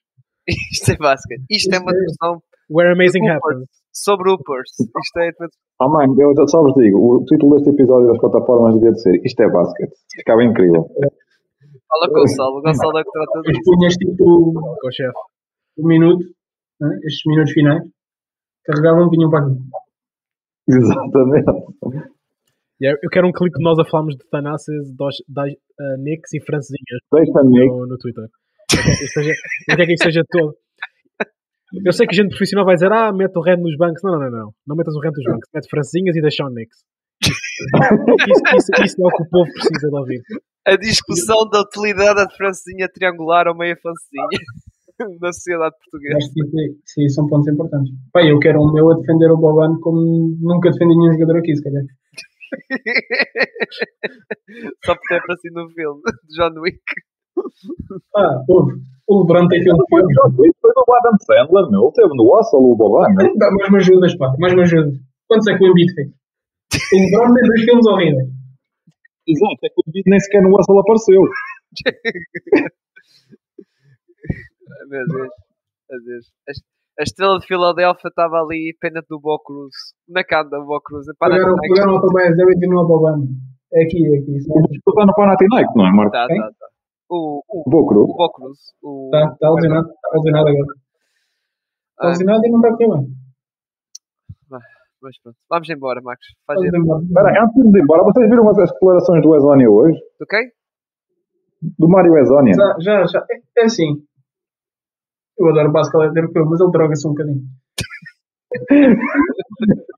Isto 0.72 0.92
é 0.92 0.96
basquete. 0.96 1.44
Isto 1.50 1.74
é 1.74 1.78
uma 1.78 1.92
discussão 1.92 2.42
Where 2.70 2.92
amazing 2.92 3.28
happens. 3.28 3.68
sobre 3.92 4.32
Uppers. 4.32 4.70
Isto 4.80 5.18
é. 5.20 5.30
Oh, 5.80 5.88
mano, 5.88 6.14
eu 6.18 6.48
só 6.48 6.62
vos 6.62 6.74
digo, 6.74 6.98
o 6.98 7.24
título 7.24 7.54
deste 7.56 7.70
episódio 7.70 8.08
das 8.08 8.18
plataformas 8.18 8.74
devia 8.74 8.92
de 8.92 9.00
ser 9.00 9.20
Isto 9.24 9.42
é 9.42 9.50
basquete. 9.50 9.92
Ficava 10.16 10.42
incrível. 10.42 10.88
Fala 11.88 12.06
com 12.06 12.18
o 12.18 12.20
Gonçalo, 12.20 12.58
o 12.58 12.62
Gonçalo 12.62 12.98
é 12.98 13.04
que 13.04 13.10
trata 13.10 13.40
disso. 13.42 13.60
punhas 13.64 13.94
tipo 13.94 14.24
Com 14.54 14.88
o 14.88 14.92
chefe. 14.92 15.18
um 15.78 15.86
minuto, 15.86 16.24
né? 16.80 16.88
estes 17.04 17.22
minutos 17.26 17.52
finais, 17.52 17.82
carregavam 18.64 19.06
e 19.06 19.10
vinham 19.10 19.30
para 19.30 19.46
aqui. 19.46 19.58
Exatamente. 20.78 21.50
Yeah, 22.80 22.98
eu 23.02 23.10
quero 23.10 23.28
um 23.28 23.32
clipe 23.32 23.58
de 23.58 23.64
nós 23.64 23.78
a 23.78 23.84
falarmos 23.84 24.16
de 24.16 24.24
Thanasis, 24.30 24.94
dos, 24.96 25.16
das 25.28 25.52
uh, 25.52 25.96
Nicks 25.98 26.32
e 26.32 26.40
francesinhas 26.40 27.00
no, 27.10 27.86
no 27.86 27.98
Twitter. 27.98 28.24
Eu 28.24 28.82
quero 28.82 28.96
que 28.96 29.04
isto 29.04 29.12
seja, 29.12 29.32
eu 29.68 29.76
quero 29.76 29.86
que 29.86 29.92
isto 29.92 30.04
seja 30.04 30.22
todo. 30.30 30.54
Eu 31.84 31.92
sei 31.92 32.06
que 32.06 32.16
gente 32.16 32.30
profissional 32.30 32.64
vai 32.64 32.74
dizer, 32.74 32.90
ah, 32.90 33.12
mete 33.12 33.36
o 33.36 33.42
rent 33.42 33.60
nos 33.60 33.76
bancos. 33.76 34.02
Não, 34.02 34.12
não, 34.12 34.20
não, 34.20 34.30
não. 34.30 34.50
Não 34.66 34.76
metas 34.76 34.94
o 34.94 35.00
rent 35.00 35.12
nos 35.14 35.24
bancos. 35.24 35.48
Mete 35.54 35.68
francesinhas 35.68 36.16
e 36.16 36.22
deixa 36.22 36.44
o 36.44 36.50
Nicks. 36.50 36.78
Isso, 37.22 37.40
isso, 38.56 38.84
isso 38.84 38.96
é 39.02 39.06
o 39.06 39.10
que 39.10 39.22
o 39.22 39.28
povo 39.28 39.52
precisa 39.52 39.88
de 39.88 39.96
ouvir. 39.96 40.20
A 40.66 40.76
discussão 40.76 41.48
da 41.48 41.60
utilidade 41.60 42.16
da 42.16 42.30
francesinha 42.30 42.88
triangular 42.88 43.46
ou 43.46 43.54
meia 43.54 43.76
francesinha 43.76 44.40
na 45.20 45.32
sociedade 45.32 45.74
portuguesa. 45.78 46.16
Acho 46.16 46.32
que 46.32 46.40
isso, 46.44 46.60
é- 46.60 46.74
sim, 46.84 47.08
são 47.08 47.26
pontos 47.26 47.48
importantes. 47.48 47.92
Pá, 48.12 48.22
eu 48.24 48.38
quero 48.38 48.60
um 48.60 48.72
meu 48.72 48.90
a 48.90 48.96
defender 48.96 49.30
o 49.30 49.36
Boban 49.36 49.78
como 49.80 50.36
nunca 50.40 50.70
defendi 50.70 50.96
nenhum 50.96 51.12
jogador 51.14 51.38
aqui, 51.38 51.54
se 51.56 51.62
calhar. 51.62 51.82
Só 54.84 54.94
por 54.94 55.02
ter 55.08 55.16
aparecido 55.16 55.62
no 55.62 55.70
filme 55.70 56.00
de 56.28 56.36
John 56.36 56.60
Wick. 56.60 56.80
Ah, 58.16 58.42
o 59.08 59.20
LeBron 59.20 59.48
tem 59.48 59.62
filme 59.62 59.78
Foi 59.88 60.02
do 60.02 60.94
Adam 60.94 61.16
Sandler, 61.22 61.70
meu. 61.70 61.84
Ele 61.84 61.92
teve 61.92 62.08
no 62.14 62.38
Hustle, 62.38 62.60
o 62.60 62.76
Boban. 62.76 63.06
Dá 63.38 63.50
mais 63.52 63.70
me 63.70 63.76
ajudas, 63.78 64.14
pá, 64.16 64.34
mais 64.38 64.52
me 64.54 64.62
ajudas. 64.62 64.94
Quantos 65.28 65.46
é 65.46 65.56
que 65.56 65.64
o 65.64 65.68
Embiid 65.68 65.94
fez? 65.94 66.08
O 66.08 66.96
LeBron 66.96 67.34
tem 67.34 67.44
dois 67.46 67.62
filmes 67.64 67.86
horríveis. 67.86 68.28
Exato, 69.28 69.58
é 69.64 69.68
que 69.68 69.74
o 69.78 69.82
Embiid 69.88 70.04
nem 70.10 70.20
sequer 70.20 70.42
no 70.42 70.50
Hustle 70.58 70.80
apareceu. 70.80 71.22
Meu 74.88 75.06
Deus. 75.06 75.28
Meu 75.90 76.04
Deus. 76.04 76.26
A- 76.98 77.02
estrela 77.02 77.38
de 77.38 77.46
Filadélfia 77.46 78.08
estava 78.08 78.36
ali 78.42 78.76
pendente 78.80 79.06
do 79.08 79.18
Bo 79.20 79.38
Cruz. 79.40 79.74
Na 80.08 80.22
canda 80.24 80.58
do 80.58 80.66
Bo 80.66 80.80
Cruz. 80.80 81.06
Para 81.18 81.34
Pegaram, 81.34 81.54
o 81.96 82.00
Tobias 82.00 82.36
Harris 82.36 82.62
e 82.62 82.66
não 82.66 82.82
o. 82.82 83.26
É 83.72 83.84
aqui, 83.84 84.04
é 84.04 84.18
aqui. 84.18 84.32
O 84.50 84.58
Embiid 84.60 84.82
está 84.86 85.06
no 85.06 85.14
Panathinaikos, 85.14 85.74
não 85.76 85.86
é, 85.86 85.92
Marco? 85.92 86.12
Tá, 86.12 86.26
Quem? 86.26 86.38
tá, 86.40 86.48
tá. 86.58 86.66
O, 87.08 87.42
o, 87.48 87.62
O 87.66 87.70
Bocro. 87.70 88.02
o 88.04 88.06
Bo 88.16 88.30
Cruz. 88.32 88.58
O, 88.82 89.10
Está 89.14 89.36
tá 89.36 89.50
lesionado, 89.50 89.88
está 89.88 90.08
lesionado 90.14 90.48
agora. 90.48 90.74
Está 90.74 92.04
Ah, 92.04 92.08
lesionado 92.08 92.46
e 92.46 92.50
não 92.50 92.58
está 92.60 92.68
a 92.68 92.76
correr 92.76 92.88
bem. 93.00 93.14
mas 95.02 95.18
pronto. 95.22 95.36
Vamos 95.48 95.70
embora, 95.70 96.00
Marcos. 96.02 96.26
Faz 96.46 96.58
Vamos 96.58 96.70
jeito. 96.70 96.84
embora. 96.84 97.02
Espera, 97.04 97.42
antes 97.44 97.54
de 97.54 97.60
irmos 97.60 97.80
embora, 97.80 98.02
vocês 98.04 98.28
viram 98.28 98.48
as 98.50 98.56
declarações 98.72 99.22
do 99.22 99.34
Exónia 99.36 99.70
hoje? 99.70 99.98
Do 100.18 100.26
quem? 100.26 100.50
Do 101.78 101.88
Mário 101.88 102.16
Exónia? 102.18 102.52
Já, 102.54 102.74
já, 102.80 103.06
já. 103.06 103.26
É, 103.30 103.62
é 103.62 103.64
assim. 103.64 104.02
Eu 105.40 105.48
adoro 105.48 105.72
basquete 105.72 106.16
europeu, 106.16 106.44
mas 106.46 106.60
ele 106.60 106.70
droga-se 106.70 107.06
um 107.08 107.10
bocadinho. 107.10 107.42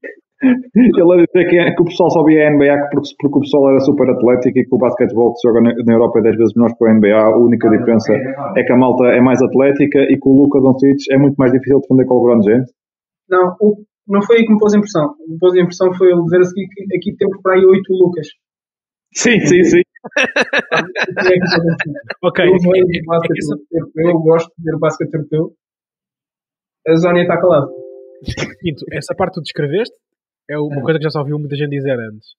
Ele 0.75 1.13
a 1.13 1.25
dizer 1.25 1.49
que, 1.49 1.75
que 1.77 1.83
o 1.83 1.85
pessoal 1.85 2.11
só 2.11 2.25
via 2.25 2.49
a 2.49 2.51
NBA 2.51 2.89
porque, 2.91 3.11
porque 3.21 3.39
o 3.39 3.41
pessoal 3.43 3.71
era 3.71 3.81
super 3.81 4.11
atlético 4.11 4.59
e 4.59 4.65
que 4.65 4.75
o 4.75 4.79
basquetebol 4.79 5.33
que 5.33 5.39
se 5.39 5.49
joga 5.49 5.61
na, 5.61 5.73
na 5.87 5.93
Europa 5.93 6.19
é 6.19 6.23
10 6.23 6.37
vezes 6.37 6.55
menor 6.57 6.75
que 6.77 6.85
o 6.85 6.89
NBA. 6.93 7.17
A 7.17 7.37
única 7.39 7.71
diferença 7.71 8.13
é 8.57 8.63
que 8.65 8.73
a 8.73 8.77
malta 8.77 9.05
é 9.07 9.21
mais 9.21 9.41
atlética 9.41 10.01
e 10.01 10.19
que 10.19 10.29
o 10.29 10.33
Luka 10.33 10.61
Doncic 10.61 10.99
é 11.13 11.19
muito 11.19 11.37
mais 11.37 11.53
difícil 11.53 11.77
de 11.77 11.83
defender 11.83 12.07
que 12.07 12.13
o 12.13 12.17
LeBron 12.27 12.43
James. 12.43 12.71
Não, 13.31 13.57
o- 13.61 13.77
não 14.09 14.23
foi 14.23 14.39
aí 14.39 14.45
que 14.47 14.53
me 14.53 14.59
pôs 14.59 14.75
a 14.75 14.79
impressão. 14.79 15.07
O 15.11 15.15
que 15.15 15.31
me 15.33 15.39
pôs 15.39 15.55
a 15.55 15.61
impressão 15.61 15.95
foi 15.95 16.11
ele 16.11 16.23
dizer 16.25 16.41
assim 16.41 16.63
que 16.75 16.97
aqui 16.97 17.17
temos 17.17 17.41
para 17.41 17.55
aí 17.55 17.65
oito 17.65 17.93
Lucas. 17.93 18.27
Sim, 19.15 19.39
sim, 19.47 19.63
sim. 19.63 19.83
Ok. 22.23 22.45
Eu 22.45 22.55
é- 22.55 22.59
basquete 23.07 23.39
europeu, 23.73 24.09
eu 24.11 24.19
gosto 24.21 24.53
de 24.59 24.65
ver 24.65 24.79
basquete 24.79 25.15
europeu. 25.15 25.55
a 26.89 26.97
Zónia 26.97 27.23
está 27.23 27.41
calada. 27.41 27.67
Quinto, 28.61 28.85
essa 28.93 29.15
parte 29.15 29.35
que 29.35 29.41
tu 29.41 29.45
descreveste 29.45 29.95
é 30.51 30.59
uma 30.59 30.81
É. 30.81 30.83
coisa 30.83 30.99
que 30.99 31.05
já 31.05 31.11
só 31.11 31.21
ouviu 31.21 31.39
muita 31.39 31.55
gente 31.57 31.71
dizer 31.71 31.97
antes. 31.99 32.35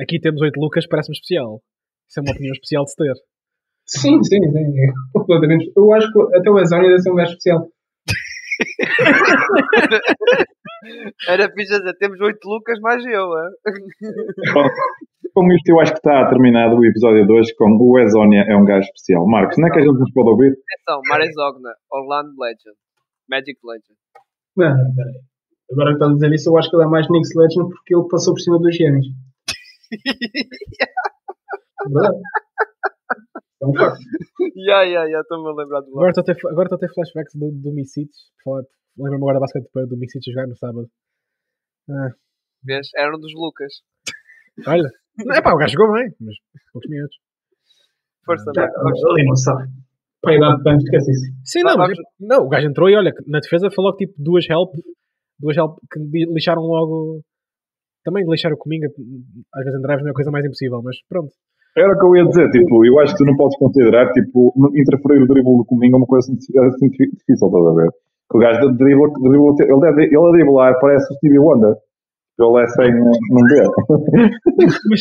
Aqui 0.00 0.18
temos 0.20 0.40
oito 0.42 0.60
Lucas, 0.60 0.86
parece-me 0.86 1.14
especial. 1.14 1.60
Isso 2.08 2.20
é 2.20 2.22
uma 2.22 2.32
opinião 2.32 2.52
especial 2.52 2.84
de 2.84 2.90
se 2.90 2.96
ter. 2.96 3.14
Sim, 3.86 4.22
sim, 4.24 4.40
sim. 4.40 4.40
completamente. 5.14 5.72
Eu 5.76 5.92
acho 5.92 6.12
que 6.12 6.36
até 6.36 6.50
o 6.50 6.58
Azónia 6.58 6.88
deve 6.88 7.00
ser 7.02 7.10
um 7.12 7.16
gajo 7.16 7.30
especial. 7.32 7.68
Era 11.28 11.50
fixe 11.52 11.74
a 11.74 11.78
dizer, 11.78 11.96
temos 11.98 12.20
oito 12.20 12.48
Lucas 12.48 12.78
mais 12.80 13.04
eu, 13.04 13.38
é? 13.38 13.48
Bom, 14.52 14.64
com 15.34 15.52
isto 15.54 15.68
eu 15.68 15.80
acho 15.80 15.92
que 15.92 15.98
está 15.98 16.28
terminado 16.28 16.76
o 16.76 16.84
episódio 16.84 17.26
2 17.26 17.54
com 17.54 17.76
o 17.78 17.98
Ezónia 17.98 18.44
é 18.48 18.56
um 18.56 18.64
gajo 18.64 18.86
especial. 18.86 19.26
Marcos, 19.26 19.58
não 19.58 19.68
é 19.68 19.70
que 19.70 19.78
a 19.78 19.82
gente 19.82 19.98
nos 19.98 20.12
pode 20.12 20.30
ouvir? 20.30 20.52
Atenção, 20.52 21.00
Marizogna, 21.08 21.74
Orlando 21.90 22.32
Legend, 22.38 22.76
Magic 23.28 23.58
Legend. 23.64 23.98
Não, 24.56 24.94
peraí. 24.94 25.20
Agora 25.72 25.90
que 25.90 25.94
estás 25.94 26.10
a 26.10 26.14
dizer 26.14 26.32
isso, 26.32 26.50
eu 26.50 26.58
acho 26.58 26.70
que 26.70 26.76
ele 26.76 26.84
é 26.84 26.86
mais 26.86 27.08
Nix 27.10 27.28
Legend 27.34 27.68
porque 27.68 27.94
ele 27.94 28.08
passou 28.08 28.34
por 28.34 28.40
cima 28.40 28.58
dos 28.58 28.74
gêmeos. 28.76 29.06
Verdade. 31.86 32.20
É 33.62 33.66
um 33.66 33.74
facto. 33.74 33.98
Ya, 34.54 34.82
ya, 34.82 35.04
ya, 35.04 35.20
estou-me 35.20 35.48
a 35.48 35.52
lembrar 35.52 35.80
do 35.80 35.90
Agora 35.92 36.10
estou 36.10 36.22
a 36.22 36.24
ter, 36.24 36.36
agora 36.48 36.66
estou 36.66 36.76
a 36.76 36.78
ter 36.78 36.92
flashbacks 36.92 37.34
do, 37.34 37.50
do 37.50 37.72
Micites. 37.72 38.30
Lembro-me 38.98 39.24
agora 39.24 39.40
basicamente 39.40 39.88
do 39.88 39.96
Micites 39.96 40.32
jogar 40.32 40.46
no 40.46 40.56
sábado. 40.56 40.88
Ah, 41.90 42.10
Vês? 42.64 42.88
Era 42.96 43.14
um 43.16 43.20
dos 43.20 43.32
Lucas. 43.34 43.72
olha. 44.66 44.90
Não, 45.24 45.34
é 45.34 45.40
pá, 45.42 45.54
o 45.54 45.56
gajo 45.58 45.72
jogou 45.72 45.94
bem, 45.94 46.10
mas 46.20 46.34
poucos 46.72 46.90
minutos. 46.90 47.16
Força, 48.24 48.50
Marcos. 48.54 49.04
Ali 49.04 49.24
não 49.24 49.36
sabe. 49.36 49.68
Para 50.20 50.32
a 50.32 50.36
idade 50.36 50.56
de 50.58 50.62
tanto, 50.64 50.82
esquece 50.84 51.10
isso. 51.12 51.24
Sim, 51.44 51.60
não, 51.62 51.76
mas, 51.76 51.98
não, 52.18 52.44
o 52.44 52.48
gajo 52.48 52.66
entrou 52.68 52.90
e 52.90 52.96
olha, 52.96 53.12
na 53.26 53.38
defesa 53.40 53.70
foi 53.70 53.84
logo 53.84 53.96
tipo 53.96 54.12
duas 54.18 54.44
help, 54.50 54.74
duas 55.38 55.56
help 55.56 55.78
que 55.90 55.98
li- 56.00 56.32
lixaram 56.32 56.62
logo. 56.62 57.22
Também 58.04 58.24
lixar 58.28 58.52
o 58.52 58.56
Cominga, 58.56 58.88
às 59.54 59.64
vezes 59.64 59.78
em 59.78 59.82
drives 59.82 60.02
não 60.02 60.08
é 60.08 60.10
a 60.10 60.14
coisa 60.14 60.30
mais 60.30 60.44
impossível, 60.44 60.80
mas 60.82 60.96
pronto. 61.08 61.32
Era 61.76 61.92
o 61.92 61.98
que 61.98 62.04
eu 62.06 62.16
ia 62.16 62.24
dizer, 62.24 62.50
tipo, 62.50 62.84
eu 62.86 62.98
acho 63.00 63.12
que 63.14 63.18
tu 63.18 63.26
não 63.26 63.36
podes 63.36 63.58
considerar, 63.58 64.10
tipo, 64.12 64.52
interferir 64.74 65.22
o 65.22 65.26
dribble 65.26 65.58
do 65.58 65.64
Comingo 65.64 65.98
uma 65.98 66.06
coisa 66.06 66.30
assim, 66.32 66.58
assim 66.58 66.88
difícil, 66.88 67.16
estás 67.34 67.66
a 67.66 67.74
ver? 67.74 67.90
Que 68.30 68.36
o 68.38 68.40
gajo 68.40 68.60
de 68.72 68.76
dribble, 68.76 69.12
dribble 69.22 69.54
ele, 69.60 69.80
deve, 69.80 70.04
ele 70.06 70.16
a 70.28 70.30
driblar 70.32 70.78
parece 70.80 71.12
o 71.12 71.16
Stevie 71.16 71.38
Wonder. 71.38 71.74
Ele 72.38 72.62
é 72.62 72.66
sem 72.66 72.92
não 72.92 73.42
ver. 73.48 73.66
mas, 74.90 75.00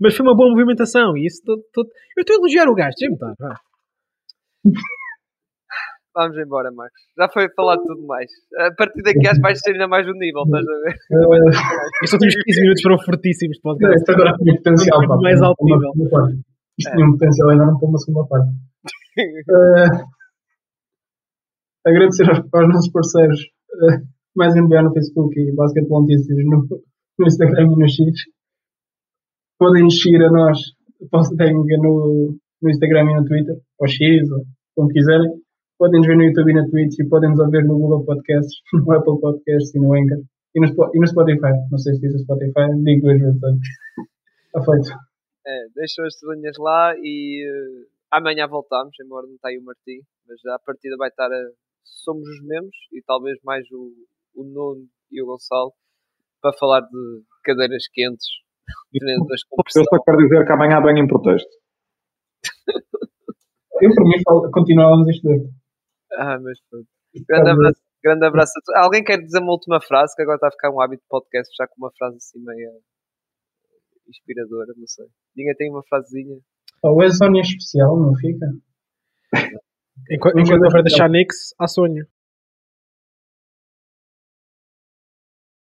mas 0.00 0.16
foi 0.16 0.26
uma 0.26 0.36
boa 0.36 0.50
movimentação 0.50 1.16
e 1.16 1.26
isso 1.26 1.42
todo, 1.44 1.62
todo- 1.72 1.88
Eu 2.16 2.20
estou 2.20 2.36
a 2.36 2.38
elogiar 2.38 2.68
o 2.68 2.74
gajo, 2.74 2.94
deixa-me 2.98 3.14
estar. 3.14 3.34
vá. 3.38 3.54
Vamos 6.14 6.36
embora, 6.38 6.70
Marcos. 6.72 7.00
Já 7.16 7.28
foi 7.32 7.48
falado 7.54 7.82
tudo 7.86 8.04
mais. 8.06 8.28
A 8.58 8.74
partir 8.74 9.00
daqui 9.02 9.26
acho 9.26 9.36
que 9.36 9.42
vais 9.42 9.58
ser 9.60 9.72
ainda 9.72 9.86
mais 9.88 10.06
um 10.06 10.12
nível, 10.12 10.42
estás 10.42 10.66
a 10.66 10.72
ver? 10.82 10.94
Estes 12.02 12.12
últimos 12.12 12.34
15 12.44 12.60
minutos 12.62 12.82
foram 12.82 12.98
fortíssimos 12.98 13.56
de 13.56 13.62
podcast. 13.62 13.96
Isto 13.96 14.10
agora 14.12 14.36
tinha 14.36 14.54
potencial 14.56 15.08
pá, 15.08 15.16
mais 15.16 15.40
alto 15.40 15.64
nível. 15.64 15.90
Isto 16.78 16.92
tinha 16.92 17.06
um 17.06 17.12
potencial 17.12 17.52
enorme 17.52 17.78
para 17.78 17.88
uma 17.88 17.98
segunda 17.98 18.28
parte. 18.28 18.50
Agradecer 21.86 22.28
aos, 22.28 22.68
nossos 22.68 22.92
parceiros, 22.92 23.40
eh, 23.40 24.02
mais 24.36 24.54
NBA 24.54 24.82
no 24.82 24.92
Facebook 24.92 25.38
e 25.40 25.52
Basketball 25.52 26.02
Notícias 26.02 26.38
no, 26.44 26.68
no 27.18 27.26
Instagram 27.26 27.72
e 27.72 27.76
no 27.76 27.88
X. 27.88 28.00
Podem 29.58 29.84
nos 29.84 30.00
seguir 30.00 30.22
a 30.22 30.30
nós, 30.30 30.58
posso 31.10 31.34
no, 31.34 32.36
no 32.62 32.70
Instagram 32.70 33.10
e 33.10 33.14
no 33.14 33.24
Twitter, 33.24 33.56
ou 33.78 33.88
X, 33.88 34.30
ou 34.30 34.44
como 34.74 34.88
quiserem. 34.88 35.30
Podem 35.78 36.00
nos 36.00 36.06
ver 36.06 36.16
no 36.16 36.24
YouTube 36.24 36.50
e 36.50 36.54
na 36.54 36.68
Twitch 36.68 36.98
e 36.98 37.08
podem 37.08 37.30
nos 37.30 37.40
ouvir 37.40 37.64
no 37.64 37.78
Google 37.78 38.04
Podcasts, 38.04 38.60
no 38.74 38.92
Apple 38.92 39.18
Podcasts 39.18 39.74
e 39.74 39.80
no 39.80 39.94
Anchor. 39.94 40.22
E 40.54 40.60
no, 40.60 40.66
e 40.66 40.98
no 41.00 41.06
Spotify. 41.06 41.56
Não 41.70 41.78
sei 41.78 41.94
se 41.94 42.00
diz 42.00 42.14
o 42.14 42.18
Spotify, 42.18 42.68
digo 42.84 43.06
duas 43.06 43.20
vezes. 43.20 43.42
olha. 43.42 43.58
Está 44.46 44.60
feito. 44.64 45.00
É, 45.46 45.66
deixam 45.74 46.04
as 46.04 46.14
estrelinhas 46.14 46.56
lá 46.58 46.94
e 46.98 47.46
eh, 47.46 47.86
amanhã 48.10 48.46
voltamos, 48.46 48.94
embora 49.02 49.26
não 49.26 49.36
está 49.36 49.48
aí 49.48 49.58
o 49.58 49.64
Martim, 49.64 50.00
mas 50.28 50.44
a 50.52 50.58
partida 50.58 50.96
vai 50.98 51.08
estar 51.08 51.32
a, 51.32 51.42
somos 51.84 52.26
os 52.28 52.42
mesmos 52.46 52.76
e 52.92 53.02
talvez 53.02 53.38
mais 53.44 53.64
o, 53.70 53.92
o 54.34 54.44
Nuno 54.44 54.86
e 55.10 55.22
o 55.22 55.26
Gonçalo 55.26 55.72
para 56.40 56.56
falar 56.56 56.80
de 56.80 57.22
cadeiras 57.44 57.86
quentes, 57.92 58.26
Eu 59.76 59.84
só 59.84 60.02
quero 60.02 60.18
dizer 60.18 60.44
que 60.46 60.52
amanhã 60.52 60.80
venho 60.82 61.04
em 61.04 61.06
protesto. 61.06 61.50
Eu, 63.80 63.94
por 63.94 64.04
mim, 64.04 64.22
continuávamos 64.52 65.08
isto 65.08 65.22
dois. 65.22 65.42
Ah, 66.12 66.38
mas 66.38 66.58
pronto. 66.68 66.86
Grande 67.26 67.50
abraço, 67.50 67.80
grande 68.02 68.26
abraço 68.26 68.52
a 68.56 68.60
todos. 68.62 68.82
Alguém 68.84 69.02
quer 69.02 69.18
dizer 69.18 69.40
uma 69.40 69.52
última 69.52 69.80
frase, 69.80 70.14
que 70.14 70.22
agora 70.22 70.36
está 70.36 70.48
a 70.48 70.52
ficar 70.52 70.70
um 70.70 70.80
hábito 70.80 71.02
de 71.02 71.08
podcast, 71.08 71.54
já 71.56 71.66
com 71.66 71.76
uma 71.78 71.90
frase 71.96 72.16
assim 72.16 72.38
meio 72.44 72.70
inspiradora, 74.06 74.74
não 74.76 74.86
sei. 74.86 75.06
Ninguém 75.36 75.54
tem 75.54 75.70
uma 75.70 75.82
frasezinha. 75.84 76.36
Ezone 77.02 77.38
é 77.38 77.42
especial, 77.42 77.98
não 77.98 78.14
fica? 78.14 78.46
Enquanto, 80.08 80.38
enquanto 80.38 80.64
houver 80.64 80.82
deixar 80.82 81.08
Nix, 81.08 81.54
há 81.58 81.66
sonho. 81.66 82.04